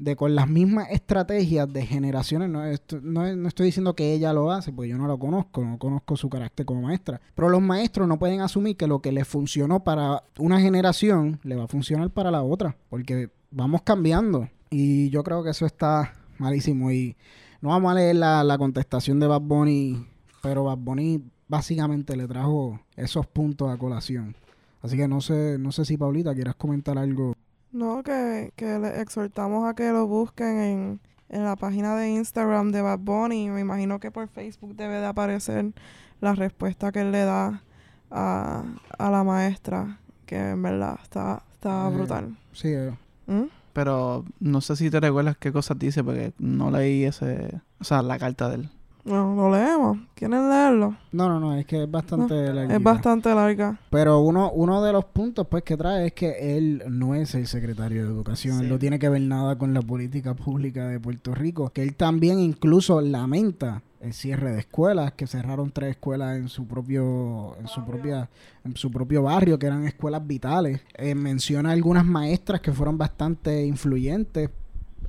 de 0.00 0.16
con 0.16 0.34
las 0.34 0.48
mismas 0.48 0.88
estrategias 0.90 1.70
de 1.72 1.84
generaciones, 1.84 2.48
no, 2.48 2.64
esto- 2.64 3.00
no, 3.02 3.36
no 3.36 3.48
estoy 3.48 3.66
diciendo 3.66 3.94
que 3.94 4.12
ella 4.14 4.32
lo 4.32 4.50
hace, 4.50 4.72
porque 4.72 4.88
yo 4.88 4.96
no 4.98 5.06
lo 5.06 5.18
conozco, 5.18 5.62
no 5.64 5.78
conozco 5.78 6.16
su 6.16 6.28
carácter 6.30 6.64
como 6.66 6.82
maestra, 6.82 7.20
pero 7.34 7.48
los 7.50 7.60
maestros 7.60 8.08
no 8.08 8.18
pueden 8.18 8.40
asumir 8.40 8.76
que 8.76 8.86
lo 8.86 9.00
que 9.00 9.12
les 9.12 9.28
funcionó 9.28 9.84
para 9.84 10.22
una 10.38 10.58
generación 10.60 11.38
le 11.44 11.54
va 11.56 11.64
a 11.64 11.68
funcionar 11.68 12.10
para 12.10 12.30
la 12.30 12.42
otra, 12.42 12.76
porque 12.88 13.28
vamos 13.50 13.82
cambiando 13.82 14.48
y 14.70 15.10
yo 15.10 15.22
creo 15.22 15.42
que 15.44 15.50
eso 15.50 15.66
está 15.66 16.14
malísimo 16.38 16.90
y 16.90 17.14
no 17.60 17.68
vamos 17.68 17.92
a 17.92 17.94
leer 17.96 18.16
la, 18.16 18.42
la 18.42 18.56
contestación 18.56 19.20
de 19.20 19.26
Bad 19.26 19.42
Bunny, 19.42 20.06
pero 20.42 20.64
Bad 20.64 20.78
Bunny 20.78 21.22
básicamente 21.46 22.16
le 22.16 22.26
trajo 22.26 22.80
esos 22.96 23.26
puntos 23.26 23.68
a 23.70 23.76
colación. 23.76 24.34
Así 24.80 24.96
que 24.96 25.06
no 25.08 25.20
sé, 25.20 25.58
no 25.58 25.72
sé 25.72 25.84
si 25.84 25.98
Paulita 25.98 26.34
quieras 26.34 26.54
comentar 26.54 26.96
algo. 26.96 27.34
No, 27.72 28.02
que, 28.02 28.52
que 28.56 28.78
le 28.78 29.00
exhortamos 29.00 29.68
a 29.68 29.74
que 29.74 29.90
lo 29.92 30.06
busquen 30.06 30.58
en, 30.58 31.00
en 31.28 31.44
la 31.44 31.56
página 31.56 31.94
de 31.96 32.10
Instagram 32.10 32.72
de 32.72 32.82
Bad 32.82 32.98
Bunny. 33.00 33.48
Me 33.50 33.60
imagino 33.60 34.00
que 34.00 34.10
por 34.10 34.28
Facebook 34.28 34.74
debe 34.74 34.94
de 35.00 35.06
aparecer 35.06 35.72
la 36.20 36.34
respuesta 36.34 36.90
que 36.92 37.00
él 37.02 37.12
le 37.12 37.24
da 37.24 37.62
a, 38.10 38.64
a 38.98 39.10
la 39.10 39.22
maestra, 39.24 39.98
que 40.26 40.50
en 40.50 40.62
verdad 40.62 40.98
está, 41.02 41.42
está 41.52 41.88
Eh, 41.88 41.94
brutal. 41.94 42.36
Sí, 42.52 42.68
eh, 42.68 42.92
¿Mm? 43.26 43.44
Pero 43.72 44.24
no 44.40 44.60
sé 44.60 44.74
si 44.74 44.90
te 44.90 44.98
recuerdas 44.98 45.36
qué 45.38 45.52
cosas 45.52 45.78
dice, 45.78 46.02
porque 46.02 46.32
no 46.38 46.72
leí 46.72 47.04
ese, 47.04 47.60
o 47.78 47.84
sea, 47.84 48.02
la 48.02 48.18
carta 48.18 48.48
de 48.48 48.56
él. 48.56 48.70
No, 49.04 49.34
lo 49.34 49.50
leemos. 49.50 49.98
¿Quieren 50.14 50.48
leerlo? 50.48 50.96
No, 51.12 51.28
no, 51.28 51.40
no, 51.40 51.54
es 51.56 51.66
que 51.66 51.84
es 51.84 51.90
bastante 51.90 52.34
larguita. 52.52 52.76
Es 52.76 52.82
bastante 52.82 53.34
larga. 53.34 53.78
Pero 53.90 54.20
uno, 54.20 54.50
uno 54.52 54.82
de 54.82 54.92
los 54.92 55.04
puntos 55.06 55.46
pues 55.46 55.62
que 55.62 55.76
trae 55.76 56.08
es 56.08 56.12
que 56.12 56.56
él 56.56 56.82
no 56.88 57.14
es 57.14 57.34
el 57.34 57.46
secretario 57.46 58.04
de 58.04 58.10
Educación, 58.10 58.60
él 58.60 58.68
no 58.68 58.78
tiene 58.78 58.98
que 58.98 59.08
ver 59.08 59.22
nada 59.22 59.56
con 59.56 59.72
la 59.72 59.82
política 59.82 60.34
pública 60.34 60.86
de 60.88 61.00
Puerto 61.00 61.34
Rico, 61.34 61.70
que 61.70 61.82
él 61.82 61.94
también 61.94 62.38
incluso 62.38 63.00
lamenta 63.00 63.82
el 64.00 64.14
cierre 64.14 64.52
de 64.52 64.60
escuelas, 64.60 65.12
que 65.12 65.26
cerraron 65.26 65.70
tres 65.72 65.90
escuelas 65.90 66.36
en 66.36 66.48
su 66.48 66.66
propio, 66.66 67.56
en 67.58 67.68
su 67.68 67.84
propia, 67.84 68.30
en 68.64 68.76
su 68.76 68.90
propio 68.90 69.22
barrio, 69.22 69.58
que 69.58 69.66
eran 69.66 69.86
escuelas 69.86 70.26
vitales. 70.26 70.80
Eh, 70.94 71.14
menciona 71.14 71.70
algunas 71.70 72.04
maestras 72.04 72.60
que 72.60 72.72
fueron 72.72 72.96
bastante 72.96 73.64
influyentes 73.64 74.50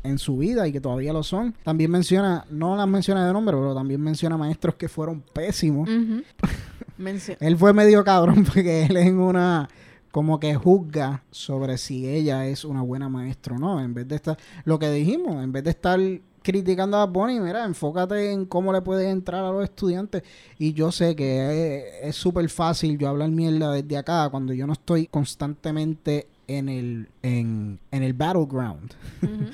en 0.04 0.18
su 0.18 0.38
vida 0.38 0.68
y 0.68 0.72
que 0.72 0.82
todavía 0.82 1.14
lo 1.14 1.24
son. 1.24 1.54
También 1.64 1.92
menciona, 1.92 2.46
no 2.50 2.76
las 2.76 2.88
menciona 2.88 3.26
de 3.28 3.34
nombre, 3.34 3.56
pero 3.56 3.74
también 3.76 4.02
menciona 4.02 4.38
maestros 4.38 4.76
que 4.76 4.88
fueron 4.90 5.22
pésimos. 5.34 5.88
Él 7.40 7.58
fue 7.58 7.74
medio 7.74 8.04
cabrón 8.04 8.44
porque 8.54 8.84
él 8.86 8.98
en 8.98 9.20
una 9.20 9.68
como 10.12 10.40
que 10.40 10.54
juzga 10.56 11.24
sobre 11.32 11.78
si 11.78 12.06
ella 12.08 12.46
es 12.46 12.66
una 12.66 12.82
buena 12.82 13.08
maestra 13.10 13.56
o 13.56 13.60
no, 13.60 13.80
en 13.82 13.94
vez 13.94 14.08
de 14.08 14.16
estar 14.18 14.38
lo 14.66 14.78
que 14.78 14.92
dijimos, 14.92 15.42
en 15.44 15.52
vez 15.54 15.64
de 15.64 15.70
estar 15.70 16.00
criticando 16.44 16.98
a 16.98 17.06
Bonnie, 17.06 17.40
mira, 17.40 17.64
enfócate 17.66 18.32
en 18.32 18.46
cómo 18.46 18.74
le 18.74 18.82
puedes 18.82 19.08
entrar 19.08 19.46
a 19.46 19.52
los 19.52 19.64
estudiantes 19.64 20.24
y 20.60 20.74
yo 20.74 20.92
sé 20.92 21.16
que 21.16 22.02
es- 22.04 22.16
súper 22.16 22.50
fácil 22.50 22.98
yo 22.98 23.08
hablar 23.08 23.30
mierda 23.30 23.72
desde 23.72 23.96
acá 23.98 24.28
cuando 24.30 24.52
yo 24.54 24.68
no 24.68 24.74
estoy 24.74 25.08
constantemente 25.08 26.28
en 26.48 26.68
el 26.68 27.08
en, 27.24 27.80
en 27.92 28.04
el 28.04 28.14
battleground. 28.14 28.92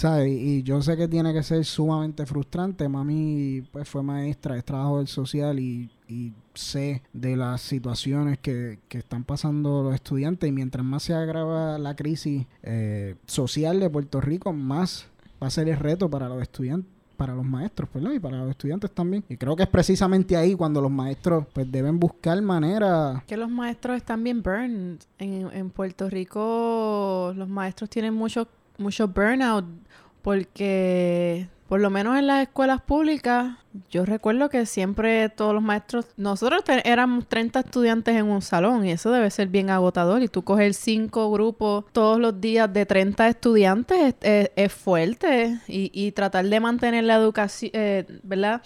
¿Sabes? 0.00 0.32
Y 0.32 0.62
yo 0.62 0.80
sé 0.80 0.96
que 0.96 1.08
tiene 1.08 1.34
que 1.34 1.42
ser 1.42 1.62
sumamente 1.62 2.24
frustrante. 2.24 2.88
Mami, 2.88 3.64
pues 3.70 3.86
fue 3.86 4.02
maestra, 4.02 4.56
es 4.56 4.64
trabajo 4.64 4.96
del 4.96 5.08
social 5.08 5.60
y, 5.60 5.90
y 6.08 6.32
sé 6.54 7.02
de 7.12 7.36
las 7.36 7.60
situaciones 7.60 8.38
que, 8.38 8.78
que 8.88 8.96
están 8.96 9.24
pasando 9.24 9.82
los 9.82 9.94
estudiantes. 9.94 10.48
Y 10.48 10.52
mientras 10.52 10.82
más 10.86 11.02
se 11.02 11.12
agrava 11.12 11.76
la 11.76 11.96
crisis 11.96 12.46
eh, 12.62 13.16
social 13.26 13.78
de 13.78 13.90
Puerto 13.90 14.22
Rico, 14.22 14.54
más 14.54 15.06
va 15.42 15.48
a 15.48 15.50
ser 15.50 15.68
el 15.68 15.76
reto 15.76 16.08
para 16.08 16.30
los 16.30 16.40
estudiantes 16.40 16.90
para 17.18 17.34
los 17.34 17.44
maestros, 17.44 17.86
perdón, 17.90 18.14
y 18.14 18.18
para 18.18 18.38
los 18.38 18.48
estudiantes 18.48 18.90
también. 18.92 19.22
Y 19.28 19.36
creo 19.36 19.54
que 19.54 19.64
es 19.64 19.68
precisamente 19.68 20.34
ahí 20.34 20.54
cuando 20.54 20.80
los 20.80 20.90
maestros 20.90 21.44
pues 21.52 21.70
deben 21.70 22.00
buscar 22.00 22.40
maneras 22.40 23.22
Que 23.24 23.36
los 23.36 23.50
maestros 23.50 23.98
están 23.98 24.24
bien 24.24 24.42
burned. 24.42 25.00
En, 25.18 25.50
en 25.52 25.68
Puerto 25.68 26.08
Rico 26.08 27.34
los 27.36 27.46
maestros 27.46 27.90
tienen 27.90 28.14
mucho, 28.14 28.48
mucho 28.78 29.06
burnout 29.06 29.66
porque 30.22 31.48
por 31.70 31.80
lo 31.80 31.88
menos 31.88 32.18
en 32.18 32.26
las 32.26 32.42
escuelas 32.42 32.80
públicas, 32.82 33.54
yo 33.92 34.04
recuerdo 34.04 34.48
que 34.48 34.66
siempre 34.66 35.28
todos 35.28 35.54
los 35.54 35.62
maestros, 35.62 36.06
nosotros 36.16 36.64
éramos 36.82 37.28
30 37.28 37.60
estudiantes 37.60 38.16
en 38.16 38.26
un 38.26 38.42
salón 38.42 38.84
y 38.84 38.90
eso 38.90 39.12
debe 39.12 39.30
ser 39.30 39.46
bien 39.46 39.70
agotador. 39.70 40.20
Y 40.20 40.26
tú 40.26 40.42
coger 40.42 40.74
cinco 40.74 41.30
grupos 41.30 41.84
todos 41.92 42.18
los 42.18 42.40
días 42.40 42.72
de 42.72 42.86
30 42.86 43.28
estudiantes 43.28 43.98
es, 44.00 44.14
es- 44.22 44.50
es 44.56 44.72
fuerte 44.72 45.60
y, 45.68 45.92
y 45.94 46.10
tratar 46.10 46.44
de 46.46 46.58
mantener 46.58 47.04
la 47.04 47.14
educación, 47.14 47.70
eh, 47.72 48.04
¿verdad? 48.24 48.62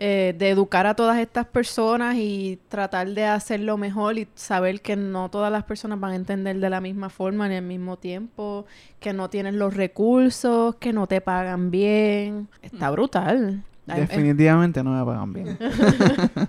Eh, 0.00 0.32
de 0.38 0.50
educar 0.50 0.86
a 0.86 0.94
todas 0.94 1.18
estas 1.18 1.44
personas 1.46 2.14
y 2.18 2.60
tratar 2.68 3.08
de 3.08 3.24
hacerlo 3.24 3.76
mejor 3.76 4.16
y 4.16 4.28
saber 4.36 4.80
que 4.80 4.94
no 4.94 5.28
todas 5.28 5.50
las 5.50 5.64
personas 5.64 5.98
van 5.98 6.12
a 6.12 6.14
entender 6.14 6.60
de 6.60 6.70
la 6.70 6.80
misma 6.80 7.10
forma 7.10 7.46
en 7.46 7.52
el 7.52 7.64
mismo 7.64 7.96
tiempo, 7.96 8.64
que 9.00 9.12
no 9.12 9.28
tienes 9.28 9.54
los 9.54 9.74
recursos, 9.74 10.76
que 10.76 10.92
no 10.92 11.08
te 11.08 11.20
pagan 11.20 11.72
bien. 11.72 12.27
Está 12.62 12.90
brutal. 12.90 13.62
Ay, 13.86 13.98
eh, 13.98 14.00
Definitivamente 14.02 14.82
no 14.82 14.90
me 14.92 15.04
pagan 15.04 15.32
bien. 15.32 15.58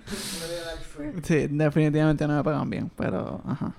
sí, 1.24 1.48
definitivamente 1.50 2.28
no 2.28 2.38
me 2.38 2.44
pagan 2.44 2.70
bien, 2.70 2.92
pero 2.96 3.42
ajá. 3.46 3.74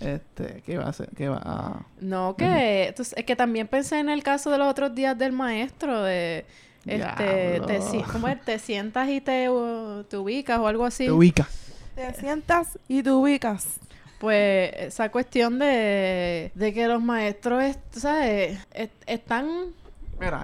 Este, 0.00 0.62
¿qué 0.66 0.76
va 0.76 0.84
a 0.84 0.88
hacer? 0.88 1.08
¿Qué 1.16 1.28
va 1.28 1.40
a...? 1.42 1.86
No, 2.00 2.34
que 2.36 2.88
entonces, 2.88 3.14
es 3.16 3.24
que 3.24 3.36
también 3.36 3.68
pensé 3.68 3.98
en 4.00 4.10
el 4.10 4.22
caso 4.22 4.50
de 4.50 4.58
los 4.58 4.66
otros 4.68 4.94
días 4.94 5.16
del 5.16 5.32
maestro 5.32 6.02
de 6.02 6.44
este 6.84 7.60
te, 7.66 7.80
¿cómo 8.12 8.28
es? 8.28 8.44
te 8.44 8.58
sientas 8.58 9.08
y 9.08 9.20
te, 9.20 9.48
uh, 9.48 10.02
te 10.04 10.16
ubicas 10.16 10.58
o 10.58 10.66
algo 10.66 10.84
así. 10.84 11.06
Te 11.06 11.12
ubica. 11.12 11.48
Te 11.94 12.12
sientas 12.14 12.78
y 12.88 13.02
te 13.02 13.12
ubicas. 13.12 13.78
Pues 14.18 14.72
esa 14.76 15.10
cuestión 15.10 15.58
de, 15.58 16.50
de 16.54 16.74
que 16.74 16.86
los 16.88 17.02
maestros, 17.02 17.62
es- 17.62 17.78
¿sabes? 17.92 18.58
Es- 18.74 18.90
están 19.06 19.46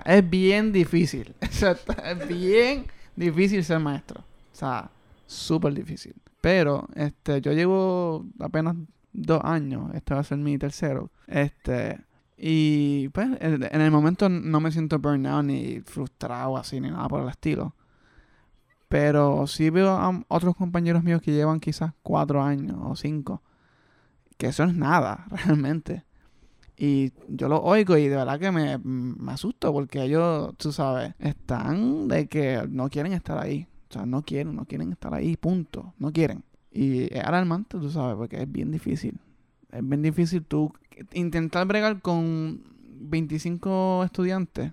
Es 0.05 0.29
bien 0.29 0.73
difícil. 0.73 1.35
Es 1.41 2.29
bien 2.29 2.87
difícil 3.17 3.65
ser 3.65 3.81
maestro. 3.81 4.21
O 4.21 4.57
sea, 4.57 4.91
súper 5.27 5.75
difícil. 5.75 6.15
Pero, 6.41 6.89
este, 6.95 7.41
yo 7.41 7.53
llevo 7.53 8.25
apenas 8.39 8.77
dos 9.13 9.41
años. 9.45 9.91
Este 9.95 10.15
va 10.15 10.21
a 10.21 10.25
ser 10.25 10.39
mi 10.39 10.59
tercero. 10.59 11.11
Este, 11.27 12.01
y 12.37 13.09
pues, 13.11 13.29
en, 13.41 13.65
en 13.65 13.81
el 13.81 13.91
momento 13.91 14.29
no 14.29 14.61
me 14.61 14.71
siento 14.71 14.99
burnout 14.99 15.45
ni 15.45 15.81
frustrado 15.81 16.57
así, 16.57 16.81
ni 16.81 16.91
nada 16.91 17.09
por 17.09 17.23
el 17.23 17.29
estilo. 17.29 17.75
Pero 18.89 19.47
sí 19.47 19.71
veo 19.71 19.91
a 19.91 20.25
otros 20.29 20.57
compañeros 20.57 21.05
míos 21.05 21.21
que 21.21 21.33
llevan 21.33 21.61
quizás 21.61 21.93
cuatro 22.03 22.43
años 22.43 22.79
o 22.81 22.97
cinco. 22.97 23.43
Que 24.39 24.47
eso 24.47 24.65
es 24.65 24.75
nada, 24.75 25.27
realmente. 25.45 26.05
Y 26.79 27.13
yo 27.29 27.49
lo 27.49 27.61
oigo 27.61 27.97
y 27.97 28.07
de 28.07 28.15
verdad 28.17 28.39
que 28.39 28.53
me, 28.53 28.79
me 28.79 29.33
asusto 29.33 29.73
porque 29.73 30.05
ellos, 30.05 30.55
tú 30.59 30.71
sabes, 30.71 31.13
están 31.19 32.07
de 32.07 32.29
que 32.29 32.65
no 32.71 32.89
quieren 32.89 33.13
estar 33.13 33.37
ahí. 33.37 33.67
O 33.91 33.93
sea, 33.93 34.07
no 34.07 34.23
quieren, 34.23 34.55
no 34.55 34.65
quieren 34.65 34.93
estar 34.93 35.13
ahí, 35.13 35.37
punto. 35.37 35.93
No 35.99 36.13
quieren. 36.13 36.45
Y 36.71 37.13
es 37.13 37.25
alarmante, 37.25 37.79
tú 37.79 37.91
sabes, 37.91 38.17
porque 38.17 38.43
es 38.43 38.51
bien 38.51 38.71
difícil. 38.71 39.19
Es 39.73 39.87
bien 39.87 40.03
difícil 40.03 40.45
tú 40.45 40.73
intentar 41.13 41.67
bregar 41.67 42.01
con 42.01 42.63
25 43.01 44.05
estudiantes, 44.05 44.73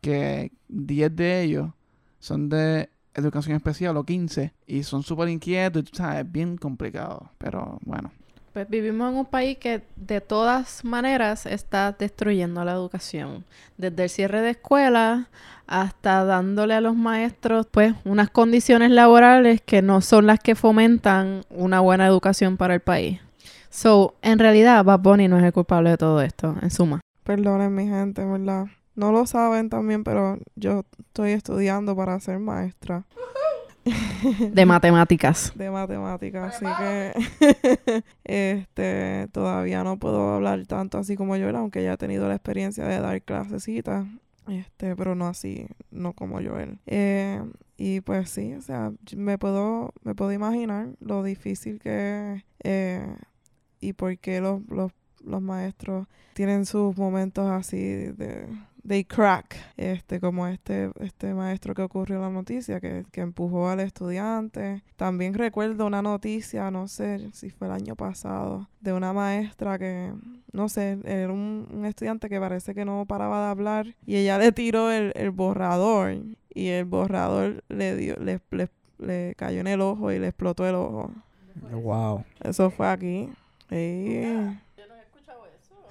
que 0.00 0.52
10 0.68 1.16
de 1.16 1.42
ellos 1.42 1.70
son 2.18 2.48
de 2.48 2.88
educación 3.14 3.56
especial 3.56 3.96
o 3.96 4.04
15, 4.04 4.54
y 4.66 4.82
son 4.84 5.02
súper 5.02 5.28
inquietos, 5.28 5.82
y 5.82 5.84
tú 5.86 5.96
sabes, 5.96 6.24
es 6.24 6.32
bien 6.32 6.56
complicado. 6.56 7.30
Pero 7.38 7.78
bueno, 7.84 8.10
Pues 8.52 8.68
vivimos 8.68 9.10
en 9.10 9.18
un 9.18 9.24
país 9.24 9.56
que 9.56 9.82
de 9.96 10.20
todas 10.20 10.84
maneras 10.84 11.46
está 11.46 11.92
destruyendo 11.92 12.62
la 12.64 12.72
educación. 12.72 13.44
Desde 13.78 14.04
el 14.04 14.10
cierre 14.10 14.42
de 14.42 14.50
escuelas 14.50 15.26
hasta 15.66 16.24
dándole 16.26 16.74
a 16.74 16.82
los 16.82 16.94
maestros 16.94 17.66
pues 17.70 17.94
unas 18.04 18.28
condiciones 18.28 18.90
laborales 18.90 19.62
que 19.62 19.80
no 19.80 20.02
son 20.02 20.26
las 20.26 20.38
que 20.38 20.54
fomentan 20.54 21.44
una 21.48 21.80
buena 21.80 22.06
educación 22.06 22.58
para 22.58 22.74
el 22.74 22.80
país. 22.80 23.20
So, 23.70 24.16
en 24.20 24.38
realidad, 24.38 24.84
Bad 24.84 25.00
Bunny 25.00 25.28
no 25.28 25.38
es 25.38 25.44
el 25.44 25.52
culpable 25.54 25.88
de 25.88 25.96
todo 25.96 26.20
esto, 26.20 26.54
en 26.60 26.70
suma. 26.70 27.00
Perdonen 27.24 27.74
mi 27.74 27.86
gente, 27.86 28.20
en 28.20 28.32
¿verdad? 28.32 28.66
No 28.94 29.12
lo 29.12 29.24
saben 29.24 29.70
también, 29.70 30.04
pero 30.04 30.36
yo 30.56 30.84
estoy 30.98 31.30
estudiando 31.30 31.96
para 31.96 32.20
ser 32.20 32.38
maestra 32.38 33.06
De 34.52 34.66
matemáticas. 34.66 35.52
de 35.56 35.70
matemáticas, 35.70 36.54
así 36.54 36.66
que 36.78 38.04
este 38.24 39.28
todavía 39.32 39.82
no 39.84 39.98
puedo 39.98 40.34
hablar 40.34 40.66
tanto 40.66 40.98
así 40.98 41.16
como 41.16 41.34
Joel, 41.34 41.56
aunque 41.56 41.82
ya 41.82 41.94
he 41.94 41.96
tenido 41.96 42.28
la 42.28 42.34
experiencia 42.34 42.84
de 42.86 43.00
dar 43.00 43.20
clasecitas, 43.22 44.06
este, 44.48 44.96
pero 44.96 45.14
no 45.14 45.26
así, 45.26 45.66
no 45.90 46.12
como 46.12 46.40
Joel. 46.40 46.78
Eh, 46.86 47.42
y 47.76 48.00
pues 48.00 48.30
sí, 48.30 48.54
o 48.54 48.62
sea, 48.62 48.92
yo 49.04 49.18
me 49.18 49.38
puedo, 49.38 49.92
me 50.04 50.14
puedo 50.14 50.32
imaginar 50.32 50.88
lo 51.00 51.22
difícil 51.22 51.80
que 51.80 52.34
es 52.34 52.44
eh, 52.62 53.16
y 53.80 53.92
por 53.94 54.16
qué 54.18 54.40
los, 54.40 54.62
los, 54.68 54.92
los 55.24 55.42
maestros 55.42 56.06
tienen 56.34 56.66
sus 56.66 56.96
momentos 56.96 57.50
así 57.50 57.78
de 57.78 58.46
they 58.86 59.04
crack, 59.04 59.56
este, 59.76 60.20
como 60.20 60.46
este, 60.46 60.90
este 61.00 61.34
maestro 61.34 61.74
que 61.74 61.82
ocurrió 61.82 62.16
en 62.16 62.22
la 62.22 62.30
noticia, 62.30 62.80
que, 62.80 63.04
que 63.12 63.20
empujó 63.20 63.68
al 63.68 63.80
estudiante. 63.80 64.82
También 64.96 65.34
recuerdo 65.34 65.86
una 65.86 66.02
noticia, 66.02 66.70
no 66.70 66.88
sé 66.88 67.30
si 67.32 67.50
fue 67.50 67.68
el 67.68 67.74
año 67.74 67.96
pasado, 67.96 68.68
de 68.80 68.92
una 68.92 69.12
maestra 69.12 69.78
que, 69.78 70.12
no 70.52 70.68
sé, 70.68 70.98
era 71.04 71.32
un, 71.32 71.68
un 71.72 71.84
estudiante 71.86 72.28
que 72.28 72.40
parece 72.40 72.74
que 72.74 72.84
no 72.84 73.04
paraba 73.06 73.44
de 73.44 73.50
hablar 73.50 73.86
y 74.06 74.16
ella 74.16 74.38
le 74.38 74.52
tiró 74.52 74.90
el, 74.90 75.12
el 75.14 75.30
borrador 75.30 76.16
y 76.54 76.68
el 76.68 76.84
borrador 76.84 77.62
le 77.68 77.96
dio, 77.96 78.16
le, 78.16 78.40
le, 78.50 78.68
le 78.98 79.34
cayó 79.36 79.60
en 79.60 79.68
el 79.68 79.80
ojo 79.80 80.12
y 80.12 80.18
le 80.18 80.28
explotó 80.28 80.68
el 80.68 80.74
ojo. 80.74 81.10
Wow. 81.70 82.24
Eso 82.42 82.70
fue 82.70 82.88
aquí. 82.88 83.28
Sí. 83.68 84.24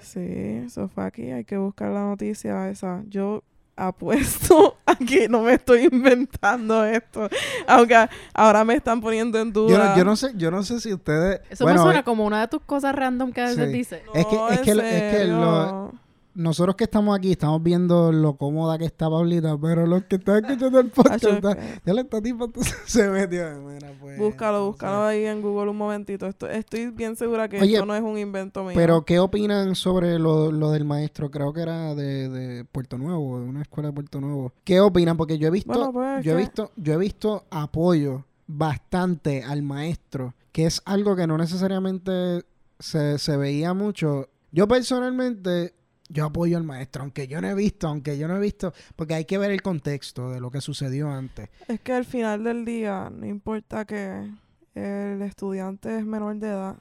Sí, 0.02 0.20
eso 0.66 0.88
fue 0.88 1.04
aquí. 1.04 1.30
Hay 1.30 1.44
que 1.44 1.56
buscar 1.56 1.90
la 1.90 2.00
noticia 2.02 2.68
esa. 2.68 3.02
Yo 3.08 3.42
apuesto 3.76 4.76
a 4.86 4.94
que 4.96 5.28
no 5.28 5.42
me 5.42 5.54
estoy 5.54 5.88
inventando 5.90 6.84
esto. 6.84 7.28
Aunque 7.66 7.96
ahora 8.34 8.64
me 8.64 8.74
están 8.74 9.00
poniendo 9.00 9.38
en 9.40 9.52
duda. 9.52 9.70
Yo 9.70 9.78
no, 9.78 9.96
yo 9.96 10.04
no 10.04 10.16
sé, 10.16 10.32
yo 10.36 10.50
no 10.50 10.62
sé 10.62 10.80
si 10.80 10.92
ustedes. 10.92 11.40
Eso 11.50 11.64
bueno, 11.64 11.80
me 11.80 11.84
suena 11.86 12.00
eh, 12.00 12.04
como 12.04 12.26
una 12.26 12.40
de 12.40 12.48
tus 12.48 12.60
cosas 12.62 12.94
random 12.94 13.32
que 13.32 13.40
a 13.40 13.44
veces 13.46 13.66
Sí. 13.68 13.72
dices. 13.72 14.02
es 14.14 14.26
que- 14.26 14.36
es 14.54 14.60
que 14.60 14.74
lo- 14.74 14.82
es 14.82 15.16
que 15.16 15.24
lo-. 15.24 15.92
Nosotros 16.34 16.76
que 16.76 16.84
estamos 16.84 17.16
aquí 17.16 17.32
estamos 17.32 17.62
viendo 17.62 18.10
lo 18.12 18.36
cómoda 18.36 18.78
que 18.78 18.84
está 18.86 19.10
Pablita, 19.10 19.56
pero 19.60 19.86
los 19.86 20.04
que 20.04 20.16
están 20.16 20.44
escuchando 20.44 20.80
el 20.80 20.90
podcast, 20.90 21.24
está- 21.24 21.56
ya 21.84 21.92
está 21.92 22.22
tipo 22.22 22.50
se 22.86 23.08
metió. 23.10 23.44
Mira, 23.60 23.92
pues, 24.00 24.18
Búscalo, 24.18 24.66
búscalo 24.66 25.04
ahí 25.04 25.24
en 25.26 25.42
Google 25.42 25.70
un 25.70 25.76
momentito. 25.76 26.26
Esto, 26.26 26.48
estoy 26.48 26.86
bien 26.90 27.16
segura 27.16 27.48
que 27.48 27.60
Oye, 27.60 27.74
esto 27.74 27.86
no 27.86 27.94
es 27.94 28.02
un 28.02 28.18
invento 28.18 28.64
mío. 28.64 28.72
Pero, 28.74 29.04
¿qué 29.04 29.18
opinan 29.18 29.74
sobre 29.74 30.18
lo, 30.18 30.50
lo 30.52 30.70
del 30.70 30.84
maestro? 30.84 31.30
Creo 31.30 31.52
que 31.52 31.60
era 31.62 31.94
de, 31.94 32.28
de 32.28 32.64
Puerto 32.64 32.96
Nuevo, 32.98 33.40
de 33.40 33.46
una 33.48 33.62
escuela 33.62 33.88
de 33.90 33.94
Puerto 33.94 34.20
Nuevo. 34.20 34.52
¿Qué 34.64 34.80
opinan? 34.80 35.16
Porque 35.16 35.38
yo 35.38 35.48
he 35.48 35.50
visto, 35.50 35.72
Bueno, 35.72 35.92
pues, 35.92 36.24
yo 36.24 36.32
he 36.32 36.36
visto, 36.36 36.72
yo 36.76 36.94
he 36.94 36.98
visto 36.98 37.44
apoyo 37.50 38.24
bastante 38.46 39.42
al 39.42 39.62
maestro, 39.62 40.34
que 40.52 40.66
es 40.66 40.82
algo 40.84 41.16
que 41.16 41.26
no 41.26 41.36
necesariamente 41.38 42.44
se, 42.78 43.18
se 43.18 43.36
veía 43.36 43.74
mucho. 43.74 44.28
Yo 44.50 44.68
personalmente, 44.68 45.74
yo 46.12 46.26
apoyo 46.26 46.58
al 46.58 46.64
maestro, 46.64 47.02
aunque 47.02 47.26
yo 47.26 47.40
no 47.40 47.48
he 47.48 47.54
visto, 47.54 47.88
aunque 47.88 48.18
yo 48.18 48.28
no 48.28 48.36
he 48.36 48.40
visto, 48.40 48.74
porque 48.96 49.14
hay 49.14 49.24
que 49.24 49.38
ver 49.38 49.50
el 49.50 49.62
contexto 49.62 50.30
de 50.30 50.40
lo 50.40 50.50
que 50.50 50.60
sucedió 50.60 51.10
antes. 51.10 51.48
Es 51.68 51.80
que 51.80 51.92
al 51.92 52.04
final 52.04 52.44
del 52.44 52.64
día, 52.64 53.10
no 53.10 53.26
importa 53.26 53.86
que 53.86 54.30
el 54.74 55.22
estudiante 55.22 55.98
es 55.98 56.04
menor 56.04 56.36
de 56.36 56.48
edad, 56.48 56.76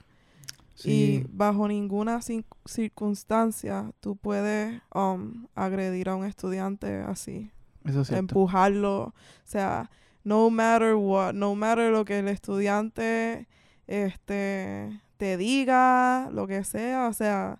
Y 0.78 0.82
Sí, 0.84 1.26
bajo 1.30 1.68
ninguna 1.68 2.20
circunstancia 2.66 3.92
tú 4.00 4.16
puedes 4.16 4.82
um, 4.94 5.48
agredir 5.56 6.10
a 6.10 6.16
un 6.16 6.26
estudiante 6.26 7.02
así, 7.02 7.52
eso 7.86 8.02
es 8.02 8.12
empujarlo, 8.12 9.02
o 9.02 9.14
sea, 9.44 9.90
no 10.24 10.50
matter 10.50 10.96
what, 10.96 11.34
no 11.34 11.56
matter 11.56 11.92
lo 11.92 12.06
que 12.06 12.20
el 12.20 12.28
estudiante 12.28 13.48
este 13.88 15.02
te 15.18 15.38
diga, 15.38 16.30
lo 16.32 16.48
que 16.48 16.64
sea, 16.64 17.08
o 17.08 17.14
sea, 17.14 17.60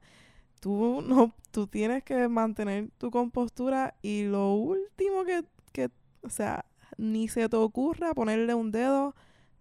tú 0.62 1.02
no 1.06 1.34
tú 1.52 1.68
tienes 1.68 2.02
que 2.06 2.30
mantener 2.30 2.90
tu 2.98 3.12
compostura 3.12 3.96
y 4.02 4.24
lo 4.24 4.54
último 4.54 5.26
que, 5.26 5.44
que 5.74 5.90
o 6.24 6.30
sea, 6.30 6.64
ni 6.98 7.28
se 7.28 7.50
te 7.50 7.58
ocurra 7.58 8.14
ponerle 8.14 8.54
un 8.54 8.72
dedo 8.72 9.14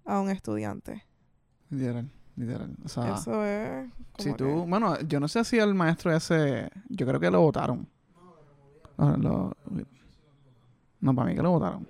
a 0.04 0.20
un 0.20 0.30
estudiante. 0.30 1.04
Literal, 1.70 2.08
literal. 2.36 2.76
O 2.84 2.88
sea, 2.88 3.14
Eso 3.14 3.44
es 3.44 3.88
si 4.18 4.30
tú, 4.34 4.44
que- 4.44 4.64
bueno, 4.68 5.00
yo 5.00 5.18
no 5.18 5.26
sé 5.28 5.42
si 5.44 5.58
el 5.58 5.74
maestro 5.74 6.14
ese, 6.14 6.68
yo 6.88 7.06
creo 7.06 7.18
que 7.18 7.30
lo 7.30 7.40
votaron. 7.40 7.88
Lo- 8.98 9.16
lo- 9.18 9.52
no, 11.00 11.14
para 11.14 11.28
mí 11.30 11.34
que 11.34 11.42
lo 11.42 11.50
votaron. 11.52 11.88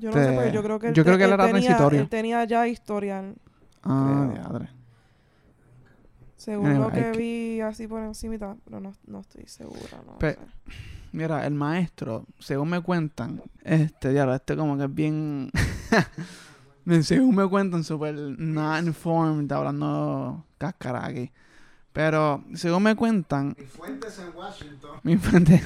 Yo 0.00 0.10
no 0.10 0.12
sé, 0.12 0.26
pero 0.26 0.42
Este, 0.42 0.52
yo 0.52 0.62
creo 0.62 0.78
que 0.80 0.88
él, 0.88 0.94
yo 0.94 1.04
creo 1.04 1.16
que 1.18 1.24
él 1.24 1.32
era 1.32 1.46
tenía, 1.46 1.60
transitorio. 1.60 2.00
él 2.00 2.08
tenía 2.08 2.44
ya 2.44 2.66
historial. 2.68 3.36
ah, 3.82 4.28
diadre. 4.32 4.68
Según 6.44 6.66
Anyway, 6.66 6.84
lo 6.84 6.92
que 6.92 7.18
vi 7.18 7.60
así 7.62 7.86
por 7.88 8.02
encima, 8.02 8.56
pero 8.64 8.78
no, 8.80 8.92
no 9.06 9.20
estoy 9.20 9.46
segura. 9.46 10.02
No 10.06 10.18
Pe- 10.18 10.34
sé. 10.34 10.38
Mira, 11.12 11.46
el 11.46 11.54
maestro, 11.54 12.26
según 12.38 12.68
me 12.70 12.80
cuentan, 12.80 13.40
este, 13.62 14.12
ya, 14.12 14.32
este 14.34 14.54
como 14.56 14.76
que 14.76 14.84
es 14.84 14.94
bien... 14.94 15.50
según 17.02 17.34
me 17.36 17.48
cuentan, 17.48 17.82
súper 17.82 18.14
not 18.14 18.84
informed, 18.84 19.50
hablando 19.52 20.44
cáscara 20.58 21.06
aquí. 21.06 21.30
Pero, 21.94 22.44
según 22.54 22.82
me 22.82 22.94
cuentan... 22.96 23.54
Mi 23.58 23.64
fuente 23.64 24.08
es 24.08 24.18
en 24.18 24.36
Washington. 24.36 24.90
Mi 25.02 25.16
fuente... 25.16 25.62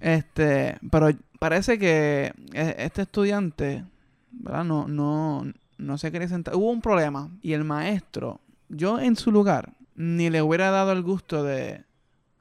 este, 0.00 0.78
pero 0.90 1.08
parece 1.38 1.78
que 1.78 2.32
e- 2.54 2.74
este 2.78 3.02
estudiante, 3.02 3.84
¿verdad? 4.30 4.64
No, 4.64 4.86
no, 4.88 5.44
no 5.78 5.98
se 5.98 6.10
quería 6.12 6.28
sentar. 6.28 6.54
Hubo 6.54 6.70
un 6.70 6.80
problema 6.80 7.28
y 7.42 7.52
el 7.52 7.64
maestro, 7.64 8.40
yo 8.68 8.98
en 9.00 9.16
su 9.16 9.30
lugar, 9.32 9.74
ni 9.94 10.30
le 10.30 10.42
hubiera 10.42 10.70
dado 10.70 10.92
el 10.92 11.02
gusto 11.02 11.42
de 11.42 11.84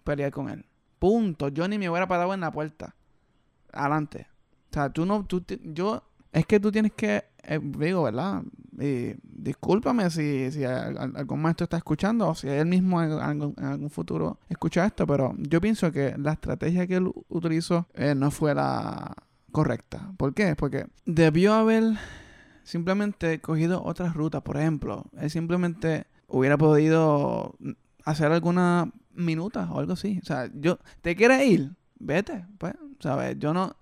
pelear 0.04 0.32
con 0.32 0.50
él. 0.50 0.66
Punto. 1.00 1.50
Yo 1.50 1.68
ni 1.68 1.78
me 1.78 1.90
hubiera 1.90 2.08
parado 2.08 2.34
en 2.34 2.40
la 2.42 2.52
puerta. 2.52 2.96
Adelante. 3.72 4.28
O 4.72 4.74
sea, 4.74 4.90
tú 4.90 5.06
no, 5.06 5.26
tú, 5.26 5.44
yo, 5.64 6.04
es 6.32 6.46
que 6.46 6.60
tú 6.60 6.72
tienes 6.72 6.94
que, 6.94 7.24
eh, 7.44 7.60
digo, 7.62 8.04
¿verdad? 8.04 8.44
Y 8.80 9.14
discúlpame 9.24 10.10
si, 10.10 10.52
si 10.52 10.64
al- 10.66 10.98
al- 10.98 11.16
algún 11.16 11.42
maestro 11.42 11.64
está 11.66 11.78
escuchando 11.78 12.28
o 12.30 12.36
si 12.36 12.48
él 12.50 12.66
mismo 12.66 13.02
en, 13.02 13.12
algún- 13.14 13.90
futuro 13.90 14.40
escucha 14.50 14.86
esto, 14.86 15.08
pero 15.08 15.34
yo 15.38 15.62
pienso 15.62 15.92
que 15.92 16.16
la 16.18 16.34
estrategia 16.34 16.88
que 16.88 16.96
él 16.96 17.10
utilizó 17.30 17.88
eh, 17.94 18.16
no 18.16 18.32
fue 18.32 18.54
la 18.54 19.14
correcta. 19.52 20.12
¿Por 20.18 20.34
qué? 20.34 20.56
Porque 20.56 20.88
debió 21.06 21.54
haber 21.54 21.94
simplemente 22.64 23.40
cogido 23.40 23.84
otras 23.84 24.14
rutas. 24.14 24.42
Por 24.42 24.58
ejemplo, 24.58 25.06
él 25.18 25.30
simplemente 25.30 26.08
hubiera 26.38 26.58
podido 26.58 27.56
hacer 28.04 28.32
alguna 28.32 28.92
minuta 29.14 29.72
o 29.72 29.80
algo 29.80 29.94
así. 29.94 30.20
O 30.22 30.26
sea, 30.26 30.50
yo, 30.54 30.80
¿te 31.02 31.16
quieres 31.16 31.48
ir? 31.48 31.72
Vete, 31.98 32.46
pues, 32.58 32.74
¿sabes? 33.00 33.40
Yo 33.40 33.54
no, 33.54 33.76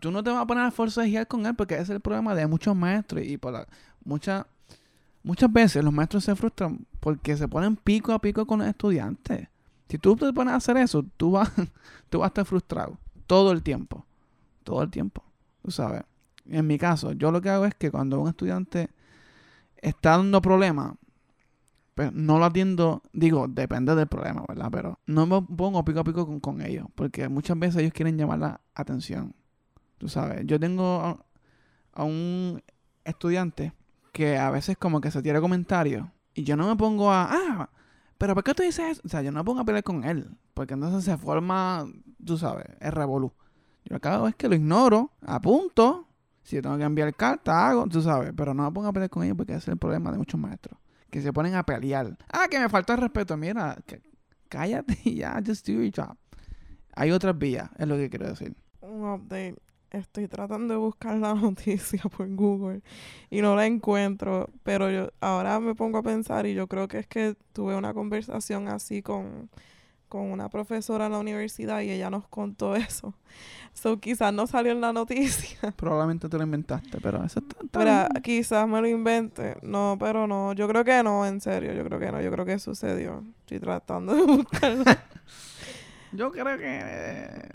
tú 0.00 0.10
no 0.10 0.22
te 0.24 0.30
vas 0.30 0.42
a 0.42 0.46
poner 0.46 0.64
a 0.64 0.70
forcejear 0.72 1.28
con 1.28 1.46
él 1.46 1.54
porque 1.54 1.74
ese 1.74 1.84
es 1.84 1.90
el 1.90 2.00
problema 2.00 2.34
de 2.34 2.48
muchos 2.48 2.74
maestros 2.74 3.24
y 3.24 3.38
por 3.38 3.52
la, 3.52 3.68
muchas, 4.04 4.44
muchas 5.22 5.52
veces 5.52 5.84
los 5.84 5.92
maestros 5.92 6.24
se 6.24 6.34
frustran 6.34 6.84
porque 6.98 7.36
se 7.36 7.46
ponen 7.46 7.76
pico 7.76 8.12
a 8.12 8.18
pico 8.18 8.44
con 8.44 8.58
los 8.58 8.68
estudiantes. 8.68 9.46
Si 9.88 9.96
tú 9.98 10.16
te 10.16 10.32
pones 10.32 10.52
a 10.52 10.56
hacer 10.56 10.76
eso, 10.78 11.04
tú 11.16 11.30
vas, 11.30 11.52
tú 12.10 12.18
vas 12.18 12.26
a 12.26 12.28
estar 12.28 12.44
frustrado 12.44 12.98
todo 13.28 13.52
el 13.52 13.62
tiempo. 13.62 14.04
Todo 14.64 14.82
el 14.82 14.90
tiempo. 14.90 15.22
Sabes. 15.68 16.02
En 16.48 16.66
mi 16.66 16.76
caso, 16.76 17.12
yo 17.12 17.30
lo 17.30 17.40
que 17.40 17.50
hago 17.50 17.66
es 17.66 17.74
que 17.76 17.92
cuando 17.92 18.20
un 18.20 18.28
estudiante 18.28 18.90
está 19.76 20.16
dando 20.16 20.42
problemas, 20.42 20.94
pues 21.94 22.12
no 22.12 22.38
lo 22.38 22.44
atiendo, 22.44 23.02
digo, 23.12 23.46
depende 23.48 23.94
del 23.94 24.08
problema, 24.08 24.44
¿verdad? 24.48 24.68
Pero 24.72 24.98
no 25.06 25.26
me 25.26 25.40
pongo 25.42 25.84
pico 25.84 26.00
a 26.00 26.04
pico 26.04 26.26
con, 26.26 26.40
con 26.40 26.60
ellos, 26.60 26.86
porque 26.94 27.28
muchas 27.28 27.58
veces 27.58 27.82
ellos 27.82 27.92
quieren 27.92 28.18
llamar 28.18 28.40
la 28.40 28.60
atención. 28.74 29.34
Tú 29.98 30.08
sabes, 30.08 30.42
yo 30.44 30.58
tengo 30.58 31.24
a, 31.92 32.04
un 32.04 32.62
estudiante 33.04 33.72
que 34.12 34.36
a 34.38 34.50
veces 34.50 34.76
como 34.76 35.00
que 35.00 35.10
se 35.10 35.22
tira 35.22 35.40
comentarios 35.40 36.06
y 36.34 36.42
yo 36.42 36.56
no 36.56 36.68
me 36.68 36.76
pongo 36.76 37.12
a, 37.12 37.28
ah, 37.30 37.70
pero 38.18 38.34
¿por 38.34 38.42
qué 38.42 38.54
tú 38.54 38.62
dices 38.62 38.92
eso? 38.92 39.02
O 39.04 39.08
sea, 39.08 39.22
yo 39.22 39.30
no 39.30 39.38
me 39.38 39.44
pongo 39.44 39.60
a 39.60 39.64
pelear 39.64 39.84
con 39.84 40.02
él, 40.04 40.28
porque 40.52 40.74
entonces 40.74 41.04
se 41.04 41.16
forma, 41.16 41.86
tú 42.24 42.36
sabes, 42.36 42.66
el 42.80 42.90
revolú. 42.90 43.32
Yo 43.84 44.00
cada 44.00 44.22
vez 44.22 44.34
que 44.34 44.48
lo 44.48 44.56
ignoro, 44.56 45.10
apunto, 45.22 46.08
si 46.42 46.60
tengo 46.60 46.76
que 46.76 46.84
enviar 46.84 47.14
carta, 47.14 47.68
hago, 47.68 47.86
tú 47.86 48.02
sabes, 48.02 48.32
pero 48.36 48.52
no 48.52 48.64
me 48.64 48.72
pongo 48.72 48.88
a 48.88 48.92
pelear 48.92 49.10
con 49.10 49.22
ellos 49.22 49.36
porque 49.36 49.52
ese 49.52 49.60
es 49.60 49.68
el 49.68 49.78
problema 49.78 50.10
de 50.10 50.18
muchos 50.18 50.40
maestros, 50.40 50.78
que 51.14 51.22
se 51.22 51.32
ponen 51.32 51.54
a 51.54 51.62
pelear. 51.62 52.18
Ah, 52.32 52.48
que 52.50 52.58
me 52.58 52.68
falta 52.68 52.94
el 52.94 53.00
respeto, 53.02 53.36
mira, 53.36 53.78
cállate 54.48 54.98
y 55.04 55.14
ya, 55.14 55.40
just 55.46 55.64
do 55.64 55.74
your 55.74 55.92
job. 55.94 56.16
Hay 56.96 57.12
otras 57.12 57.38
vías, 57.38 57.70
es 57.78 57.86
lo 57.86 57.96
que 57.96 58.10
quiero 58.10 58.26
decir. 58.26 58.56
Un 58.80 59.04
update. 59.04 59.54
Estoy 59.90 60.26
tratando 60.26 60.74
de 60.74 60.78
buscar 60.78 61.16
la 61.18 61.32
noticia 61.34 62.00
por 62.00 62.28
Google 62.34 62.82
y 63.30 63.42
no 63.42 63.54
la 63.54 63.64
encuentro, 63.64 64.50
pero 64.64 64.90
yo 64.90 65.12
ahora 65.20 65.60
me 65.60 65.76
pongo 65.76 65.98
a 65.98 66.02
pensar 66.02 66.46
y 66.46 66.54
yo 66.54 66.66
creo 66.66 66.88
que 66.88 66.98
es 66.98 67.06
que 67.06 67.36
tuve 67.52 67.76
una 67.76 67.94
conversación 67.94 68.66
así 68.66 69.00
con, 69.00 69.50
con 70.14 70.30
una 70.30 70.48
profesora 70.48 71.06
en 71.06 71.12
la 71.12 71.18
universidad 71.18 71.80
y 71.80 71.90
ella 71.90 72.08
nos 72.08 72.28
contó 72.28 72.76
eso. 72.76 73.14
So 73.72 73.98
quizás 73.98 74.32
no 74.32 74.46
salió 74.46 74.70
en 74.70 74.80
la 74.80 74.92
noticia. 74.92 75.58
Probablemente 75.76 76.28
te 76.28 76.38
lo 76.38 76.44
inventaste, 76.44 77.00
pero 77.00 77.24
eso 77.24 77.40
está, 77.40 77.82
bien. 77.84 78.22
quizás 78.22 78.68
me 78.68 78.80
lo 78.80 78.86
invente. 78.86 79.56
No, 79.62 79.96
pero 79.98 80.28
no. 80.28 80.52
Yo 80.52 80.68
creo 80.68 80.84
que 80.84 81.02
no, 81.02 81.26
en 81.26 81.40
serio. 81.40 81.72
Yo 81.72 81.84
creo 81.84 81.98
que 81.98 82.12
no. 82.12 82.20
Yo 82.20 82.30
creo 82.30 82.44
que 82.44 82.60
sucedió. 82.60 83.24
Estoy 83.40 83.58
tratando 83.58 84.14
de 84.14 84.22
buscarlo. 84.36 84.84
Yo 86.12 86.30
creo 86.30 86.56
que... 86.56 86.78
eh, 86.80 87.48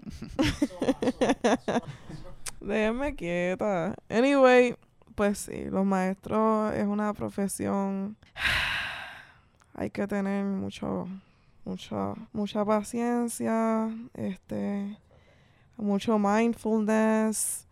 Déjenme 2.60 3.15
quieta. 3.15 3.95
Anyway, 4.10 4.76
pues 5.15 5.38
sí, 5.38 5.64
los 5.69 5.86
maestros 5.86 6.73
es 6.73 6.86
una 6.86 7.14
profesión. 7.14 8.18
Hay 9.76 9.90
que 9.91 10.06
tener 10.07 10.44
mucho, 10.44 11.07
mucho, 11.65 12.15
mucha 12.34 12.65
paciencia, 12.65 13.90
este, 14.14 14.98
mucho 15.77 16.18
mindfulness, 16.19 17.68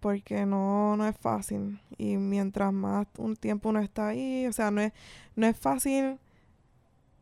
porque 0.00 0.46
no, 0.46 0.96
no 0.96 1.06
es 1.06 1.16
fácil. 1.16 1.80
Y 1.98 2.16
mientras 2.16 2.72
más 2.72 3.06
un 3.18 3.36
tiempo 3.36 3.68
uno 3.68 3.80
está 3.80 4.08
ahí, 4.08 4.46
o 4.46 4.52
sea, 4.52 4.70
no 4.70 4.80
es, 4.80 4.92
no 5.36 5.46
es 5.46 5.56
fácil 5.56 6.18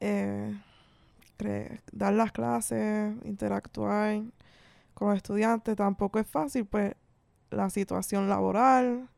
eh, 0.00 0.56
dar 1.92 2.12
las 2.12 2.32
clases, 2.32 3.14
interactuar 3.24 4.22
con 4.94 5.08
los 5.08 5.16
estudiantes 5.16 5.76
tampoco 5.76 6.18
es 6.18 6.26
fácil, 6.26 6.66
pues 6.66 6.94
la 7.50 7.70
situación 7.70 8.28
laboral 8.28 9.08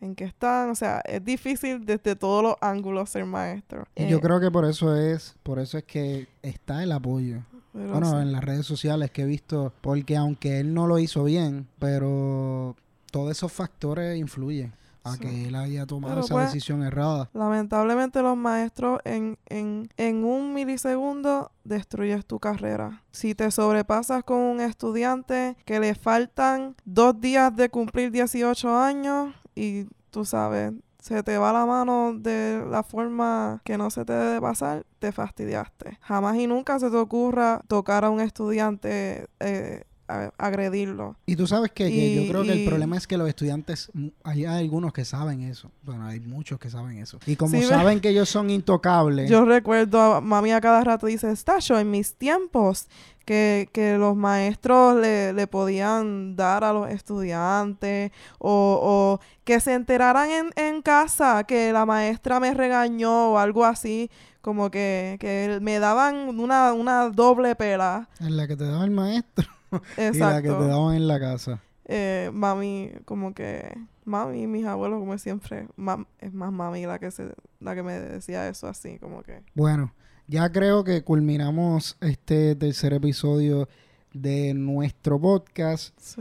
en 0.00 0.14
que 0.14 0.24
están, 0.24 0.70
o 0.70 0.74
sea, 0.74 1.00
es 1.04 1.24
difícil 1.24 1.84
desde 1.84 2.16
todos 2.16 2.42
los 2.42 2.54
ángulos 2.60 3.10
ser 3.10 3.24
maestro. 3.26 3.84
Y 3.94 4.06
yo 4.08 4.18
Eh, 4.18 4.20
creo 4.20 4.40
que 4.40 4.50
por 4.50 4.64
eso 4.64 4.96
es, 4.96 5.36
por 5.42 5.58
eso 5.58 5.78
es 5.78 5.84
que 5.84 6.26
está 6.42 6.82
el 6.82 6.92
apoyo. 6.92 7.40
Bueno, 7.72 8.10
sí. 8.10 8.16
en 8.16 8.32
las 8.32 8.42
redes 8.42 8.66
sociales 8.66 9.10
que 9.12 9.22
he 9.22 9.26
visto, 9.26 9.72
porque 9.80 10.16
aunque 10.16 10.58
él 10.60 10.74
no 10.74 10.86
lo 10.88 10.98
hizo 10.98 11.22
bien, 11.24 11.68
pero 11.78 12.74
todos 13.12 13.30
esos 13.30 13.52
factores 13.52 14.18
influyen 14.18 14.72
a 15.02 15.12
Sí. 15.14 15.20
que 15.20 15.48
él 15.48 15.54
haya 15.54 15.86
tomado 15.86 16.14
Pero 16.14 16.24
esa 16.26 16.34
pues- 16.34 16.46
decisión 16.52 16.82
errada. 16.82 17.30
Lamentablemente 17.32 18.20
los 18.22 18.36
maestros 18.36 19.00
en, 19.04 19.38
en, 19.46 19.88
en 19.96 20.24
un 20.24 20.52
milisegundo 20.52 21.52
destruyes 21.64 22.26
tu 22.26 22.38
carrera. 22.38 23.02
Si 23.10 23.34
te 23.34 23.50
sobrepasas 23.50 24.24
con 24.24 24.38
un 24.38 24.60
estudiante 24.60 25.56
que 25.64 25.80
le 25.80 25.94
faltan 25.94 26.74
dos 26.84 27.18
días 27.20 27.54
de 27.56 27.70
cumplir 27.70 28.10
18 28.10 28.76
años 28.76 29.34
y 29.60 29.86
tú 30.10 30.24
sabes, 30.24 30.72
se 31.00 31.22
te 31.22 31.38
va 31.38 31.52
la 31.52 31.66
mano 31.66 32.14
de 32.14 32.64
la 32.68 32.82
forma 32.82 33.60
que 33.64 33.78
no 33.78 33.90
se 33.90 34.04
te 34.04 34.12
debe 34.12 34.40
pasar, 34.40 34.86
te 34.98 35.12
fastidiaste. 35.12 35.98
Jamás 36.00 36.36
y 36.36 36.46
nunca 36.46 36.78
se 36.78 36.90
te 36.90 36.96
ocurra 36.96 37.62
tocar 37.68 38.04
a 38.04 38.10
un 38.10 38.20
estudiante, 38.20 39.28
eh, 39.40 39.84
a- 40.10 40.32
agredirlo. 40.38 41.16
Y 41.26 41.36
tú 41.36 41.46
sabes 41.46 41.70
que, 41.72 42.12
yo 42.14 42.26
creo 42.26 42.44
que 42.44 42.52
el 42.52 42.64
problema 42.64 42.96
es 42.96 43.06
que 43.06 43.16
los 43.16 43.28
estudiantes, 43.28 43.90
hay 44.24 44.44
algunos 44.44 44.92
que 44.92 45.04
saben 45.04 45.42
eso. 45.42 45.70
Bueno, 45.82 46.06
hay 46.06 46.20
muchos 46.20 46.58
que 46.58 46.70
saben 46.70 46.98
eso. 46.98 47.18
Y 47.26 47.36
como 47.36 47.52
Sí, 47.58 47.62
saben 47.64 48.00
que 48.00 48.08
ellos 48.10 48.28
son 48.28 48.50
intocables, 48.50 49.30
Yo 49.30 49.44
recuerdo, 49.44 50.00
a 50.16 50.20
mami 50.20 50.52
a 50.52 50.60
cada 50.60 50.82
rato 50.84 51.06
dice, 51.06 51.34
Stacho, 51.36 51.78
en 51.78 51.90
mis 51.90 52.14
tiempos, 52.14 52.88
que, 53.24 53.68
que 53.72 53.96
los 53.96 54.16
maestros 54.16 54.96
le, 54.96 55.32
le 55.32 55.46
podían 55.46 56.34
dar 56.34 56.64
a 56.64 56.72
los 56.72 56.88
estudiantes 56.90 58.10
o, 58.38 59.18
o 59.20 59.20
que 59.44 59.60
se 59.60 59.74
enteraran 59.74 60.30
en, 60.30 60.50
en 60.56 60.82
casa 60.82 61.44
que 61.44 61.72
la 61.72 61.86
maestra 61.86 62.40
me 62.40 62.52
regañó 62.54 63.32
o 63.32 63.38
algo 63.38 63.64
así, 63.64 64.10
como 64.40 64.70
que, 64.70 65.16
que 65.20 65.58
me 65.60 65.78
daban 65.78 66.40
una, 66.40 66.72
una 66.72 67.08
doble 67.10 67.54
pela. 67.54 68.08
en 68.20 68.36
la 68.36 68.48
que 68.48 68.56
te 68.56 68.64
daba 68.64 68.84
el 68.84 68.90
maestro 68.90 69.46
y 69.96 70.18
la 70.18 70.42
que 70.42 70.48
te 70.48 70.48
Exacto. 70.48 70.66
daban 70.66 70.96
en 70.96 71.08
la 71.08 71.20
casa. 71.20 71.62
Eh, 71.86 72.30
mami, 72.32 72.92
como 73.04 73.34
que, 73.34 73.76
mami 74.04 74.42
y 74.42 74.46
mis 74.46 74.64
abuelos, 74.66 75.00
como 75.00 75.18
siempre, 75.18 75.66
mam- 75.76 76.06
es 76.20 76.32
más 76.32 76.52
mami 76.52 76.86
la 76.86 76.98
que, 76.98 77.10
se, 77.10 77.32
la 77.60 77.74
que 77.74 77.82
me 77.82 77.98
decía 77.98 78.48
eso 78.48 78.68
así, 78.68 78.98
como 78.98 79.22
que... 79.22 79.42
Bueno, 79.54 79.92
ya 80.28 80.50
creo 80.52 80.84
que 80.84 81.02
culminamos 81.02 81.96
este 82.00 82.54
tercer 82.54 82.92
episodio 82.92 83.68
de 84.12 84.54
nuestro 84.54 85.20
podcast. 85.20 85.98
Sí. 86.00 86.20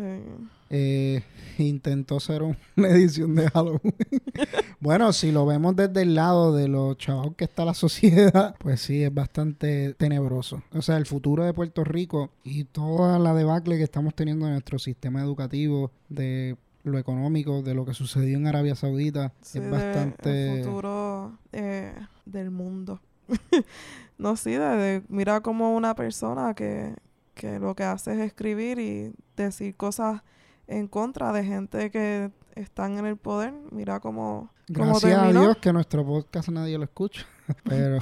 Eh, 0.71 1.23
intentó 1.57 2.19
ser 2.19 2.43
un- 2.43 2.55
una 2.77 2.89
edición 2.89 3.33
de 3.35 3.49
Halloween. 3.49 3.93
bueno, 4.79 5.11
si 5.13 5.31
lo 5.31 5.45
vemos 5.45 5.75
desde 5.75 6.03
el 6.03 6.15
lado 6.15 6.55
de 6.55 6.67
los 6.67 6.97
chavos 6.97 7.33
que 7.35 7.45
está 7.45 7.65
la 7.65 7.73
sociedad, 7.73 8.55
pues 8.59 8.81
sí, 8.81 9.03
es 9.03 9.13
bastante 9.13 9.93
tenebroso. 9.95 10.61
O 10.73 10.81
sea, 10.81 10.97
el 10.97 11.05
futuro 11.05 11.43
de 11.43 11.53
Puerto 11.53 11.83
Rico 11.83 12.29
y 12.43 12.65
toda 12.65 13.17
la 13.19 13.33
debacle 13.33 13.77
que 13.77 13.83
estamos 13.83 14.13
teniendo 14.15 14.45
en 14.45 14.53
nuestro 14.53 14.77
sistema 14.79 15.21
educativo, 15.21 15.91
de 16.07 16.55
lo 16.83 16.97
económico, 16.97 17.61
de 17.61 17.73
lo 17.73 17.85
que 17.85 17.93
sucedió 17.93 18.37
en 18.37 18.47
Arabia 18.47 18.75
Saudita, 18.75 19.33
Sí, 19.41 19.57
es 19.57 19.65
de- 19.65 19.69
bastante... 19.71 20.53
el 20.59 20.63
futuro 20.63 21.37
eh, 21.51 21.93
del 22.25 22.51
mundo. 22.51 23.01
no, 24.17 24.35
sí, 24.37 24.51
de, 24.51 24.59
de- 24.59 25.03
mira 25.09 25.41
como 25.41 25.75
una 25.75 25.93
persona 25.95 26.53
que, 26.53 26.93
que 27.33 27.59
lo 27.59 27.75
que 27.75 27.83
hace 27.83 28.13
es 28.13 28.19
escribir 28.19 28.79
y 28.79 29.13
decir 29.35 29.75
cosas 29.75 30.21
en 30.69 30.87
contra 30.87 31.33
de 31.33 31.43
gente 31.43 31.91
que 31.91 32.31
están 32.55 32.97
en 32.97 33.05
el 33.05 33.17
poder. 33.17 33.53
Mira 33.71 33.99
cómo, 33.99 34.49
cómo 34.73 34.91
Gracias 34.91 35.17
a. 35.17 35.31
Dios 35.31 35.57
que 35.57 35.73
nuestro 35.73 36.05
podcast 36.05 36.49
nadie 36.49 36.77
lo 36.77 36.83
escucha. 36.83 37.25
Pero, 37.63 37.97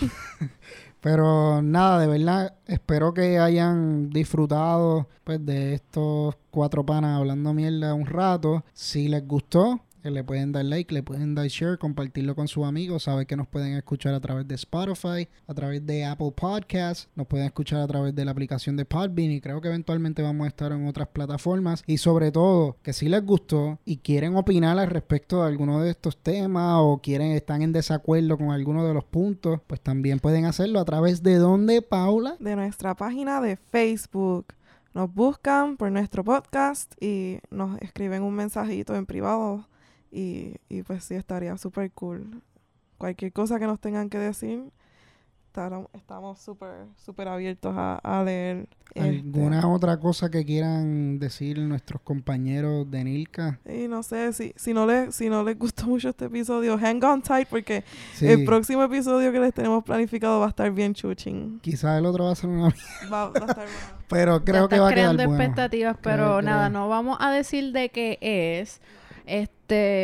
pero 1.00 1.62
nada, 1.62 2.02
de 2.02 2.08
verdad, 2.08 2.58
espero 2.66 3.14
que 3.14 3.40
hayan 3.40 4.10
disfrutado 4.10 5.08
pues 5.24 5.46
de 5.46 5.76
estos 5.76 6.36
cuatro 6.52 6.86
panas 6.86 7.18
hablando 7.18 7.54
mierda 7.54 7.94
un 7.94 8.06
rato. 8.06 8.66
Si 8.74 9.08
les 9.08 9.26
gustó, 9.26 9.80
le 10.12 10.24
pueden 10.24 10.52
dar 10.52 10.66
like, 10.66 10.94
le 10.94 11.04
pueden 11.04 11.36
dar 11.36 11.48
share, 11.48 11.78
compartirlo 11.78 12.36
con 12.36 12.48
sus 12.48 12.66
amigos. 12.66 13.04
Saben 13.04 13.26
que 13.26 13.36
nos 13.36 13.48
pueden 13.48 13.74
escuchar 13.74 14.14
a 14.14 14.20
través 14.20 14.48
de 14.48 14.56
Spotify, 14.56 15.28
a 15.48 15.54
través 15.54 15.86
de 15.86 16.06
Apple 16.06 16.32
Podcasts, 16.36 17.10
nos 17.16 17.28
pueden 17.28 17.46
escuchar 17.46 17.82
a 17.82 17.88
través 17.88 18.16
de 18.16 18.26
la 18.26 18.32
aplicación 18.32 18.76
de 18.76 18.86
Podbean 18.86 19.32
y 19.32 19.42
creo 19.42 19.62
que 19.62 19.68
eventualmente 19.68 20.22
vamos 20.22 20.46
a 20.46 20.50
estar 20.50 20.72
en 20.72 20.88
otras 20.88 21.08
plataformas. 21.08 21.84
Y 21.86 21.98
sobre 21.98 22.32
todo, 22.32 22.78
que 22.84 22.94
si 22.94 23.10
les 23.10 23.26
gustó 23.26 23.80
y 23.86 23.98
quieren 23.98 24.36
opinar 24.36 24.78
al 24.78 24.90
respecto 24.90 25.42
de 25.42 25.48
alguno 25.48 25.82
de 25.82 25.92
estos 25.92 26.18
temas 26.18 26.78
o 26.80 27.00
quieren 27.02 27.32
están 27.32 27.62
en 27.62 27.74
desacuerdo 27.74 28.38
con 28.38 28.52
alguno 28.52 28.86
de 28.86 28.94
los 28.94 29.04
puntos, 29.04 29.60
pues 29.68 29.82
también 29.82 30.20
pueden 30.20 30.46
hacerlo 30.46 30.80
a 30.80 30.86
través 30.86 31.24
de 31.24 31.36
donde, 31.38 31.82
Paula. 31.82 32.36
de 32.40 32.56
nuestra 32.56 32.96
página 32.96 33.42
de 33.42 33.58
Facebook. 33.58 34.54
Nos 34.94 35.14
buscan 35.14 35.78
por 35.78 35.92
nuestro 35.92 36.24
podcast 36.24 36.92
y 37.02 37.40
nos 37.52 37.80
escriben 37.82 38.24
un 38.24 38.34
mensajito 38.34 38.96
en 38.96 39.06
privado 39.06 39.68
y, 40.12 40.56
y 40.70 40.84
pues 40.84 41.04
sí, 41.04 41.16
estaría 41.16 41.58
súper 41.58 41.92
cool. 41.92 42.42
Cualquier 42.98 43.32
cosa 43.34 43.60
que 43.60 43.66
nos 43.68 43.80
tengan 43.80 44.10
que 44.10 44.18
decir, 44.18 44.64
estamos 45.94 46.38
súper 46.40 46.86
súper 47.04 47.28
abiertos 47.28 47.74
a, 47.76 47.96
a 48.04 48.24
leer. 48.24 48.68
este, 48.94 49.10
¿Alguna 49.10 49.68
otra 49.68 50.00
cosa 50.00 50.30
que 50.30 50.46
quieran 50.46 51.18
decir 51.18 51.58
nuestros 51.58 52.00
compañeros 52.02 52.90
de 52.92 53.04
Nilka? 53.04 53.60
Y 53.66 53.88
no 53.88 54.04
sé, 54.04 54.34
si, 54.34 54.54
si, 54.56 54.72
no 54.76 54.86
les, 54.86 55.16
si 55.16 55.30
no 55.30 55.44
les 55.44 55.58
gustó 55.58 55.88
mucho 55.88 56.10
este 56.10 56.26
episodio, 56.26 56.78
hang 56.78 57.04
on 57.04 57.24
tight 57.24 57.48
porque 57.48 57.84
Sí, 58.14 58.28
el 58.28 58.46
próximo 58.46 58.84
episodio 58.84 59.32
que 59.32 59.40
les 59.40 59.52
tenemos 59.52 59.84
planificado 59.84 60.40
va 60.40 60.46
a 60.46 60.50
estar 60.50 60.72
bien 60.72 60.94
chuching. 60.94 61.60
quizás 61.62 61.98
el 61.98 62.06
otro 62.06 62.26
va 62.26 62.34
a 62.34 62.36
ser 62.36 62.50
una... 62.52 62.68
Va, 63.12 63.30
va 63.30 63.34
a 63.34 63.50
estar 63.50 63.56
bueno. 63.66 63.98
Pero 64.10 64.46
creo 64.46 64.70
Ya 64.70 64.76
que 64.76 64.80
va 64.80 64.90
a 64.90 64.94
quedar 64.94 64.94
creando 64.94 65.26
bueno. 65.26 65.44
expectativas, 65.44 65.98
Creo- 65.98 66.04
pero 66.04 66.24
creo. 66.38 66.42
nada, 66.44 66.70
no 66.70 66.88
vamos 66.88 67.18
a 67.20 67.32
decir 67.32 67.72
de 67.74 67.90
qué 67.90 68.20
es. 68.22 68.80
Este, 69.26 69.57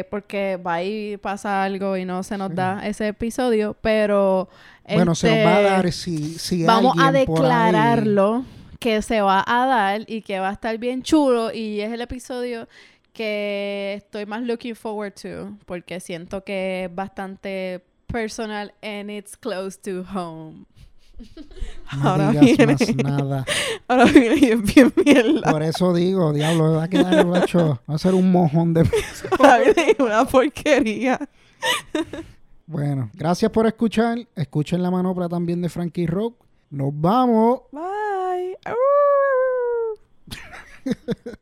porque 0.10 0.58
va 0.58 0.84
y 0.84 1.18
pasa 1.18 1.64
algo 1.64 1.96
y 1.98 2.06
no 2.06 2.24
se 2.24 2.38
nos 2.38 2.50
Sí. 2.50 2.56
da 2.56 2.86
ese 2.88 3.08
episodio, 3.08 3.76
pero 3.82 4.50
Bueno, 4.88 5.16
se 5.16 5.28
nos 5.28 5.46
va 5.46 5.56
a 5.56 5.62
este, 5.62 5.70
dar 5.72 5.92
si, 5.92 6.40
si 6.40 6.64
vamos 6.66 6.96
a 7.00 7.12
declararlo 7.12 8.46
que 8.80 9.02
se 9.02 9.22
va 9.22 9.44
a 9.48 9.66
dar 9.66 10.02
y 10.08 10.22
que 10.22 10.40
va 10.40 10.50
a 10.50 10.54
estar 10.54 10.78
bien 10.78 11.04
chulo 11.04 11.54
y 11.54 11.80
es 11.82 11.92
el 11.94 12.02
episodio 12.02 12.68
que 13.14 13.94
estoy 13.98 14.26
más 14.26 14.42
looking 14.44 14.76
forward 14.76 15.14
to 15.14 15.58
porque 15.66 16.00
siento 16.00 16.44
que 16.44 16.86
es 16.86 16.96
bastante 16.96 17.82
personal 18.08 18.74
and 18.82 19.10
it's 19.10 19.38
close 19.38 19.78
to 19.80 20.04
home. 20.14 20.66
No 21.98 22.10
Ahora 22.10 22.32
viene. 22.32 22.66
más 22.66 22.96
nada. 23.04 23.46
Ahora 23.88 24.06
viene 24.06 24.36
y 24.36 24.46
es 24.52 24.62
bien 24.76 24.94
mierda. 25.06 25.52
Por 25.52 25.62
eso 25.64 25.94
digo, 25.94 26.34
diablo, 26.34 26.74
va 26.74 26.84
a 26.84 26.88
quedar 26.88 27.26
macho. 27.26 27.80
Va 27.90 27.96
a 27.96 27.98
ser 27.98 28.14
un 28.14 28.32
mojón 28.32 28.74
de... 28.74 28.82
Ahora 29.40 29.60
viene 29.60 29.96
una 30.00 30.26
porquería. 30.26 31.20
Bueno, 32.66 33.10
gracias 33.14 33.52
por 33.52 33.68
escuchar. 33.68 34.18
Escuchen 34.36 34.82
la 34.82 34.90
manopla 34.92 35.30
también 35.30 35.62
de 35.62 35.70
Frankie 35.70 36.08
Rock. 36.08 36.36
Nos 36.72 36.90
vamos. 36.94 37.62
Bye. 37.72 38.58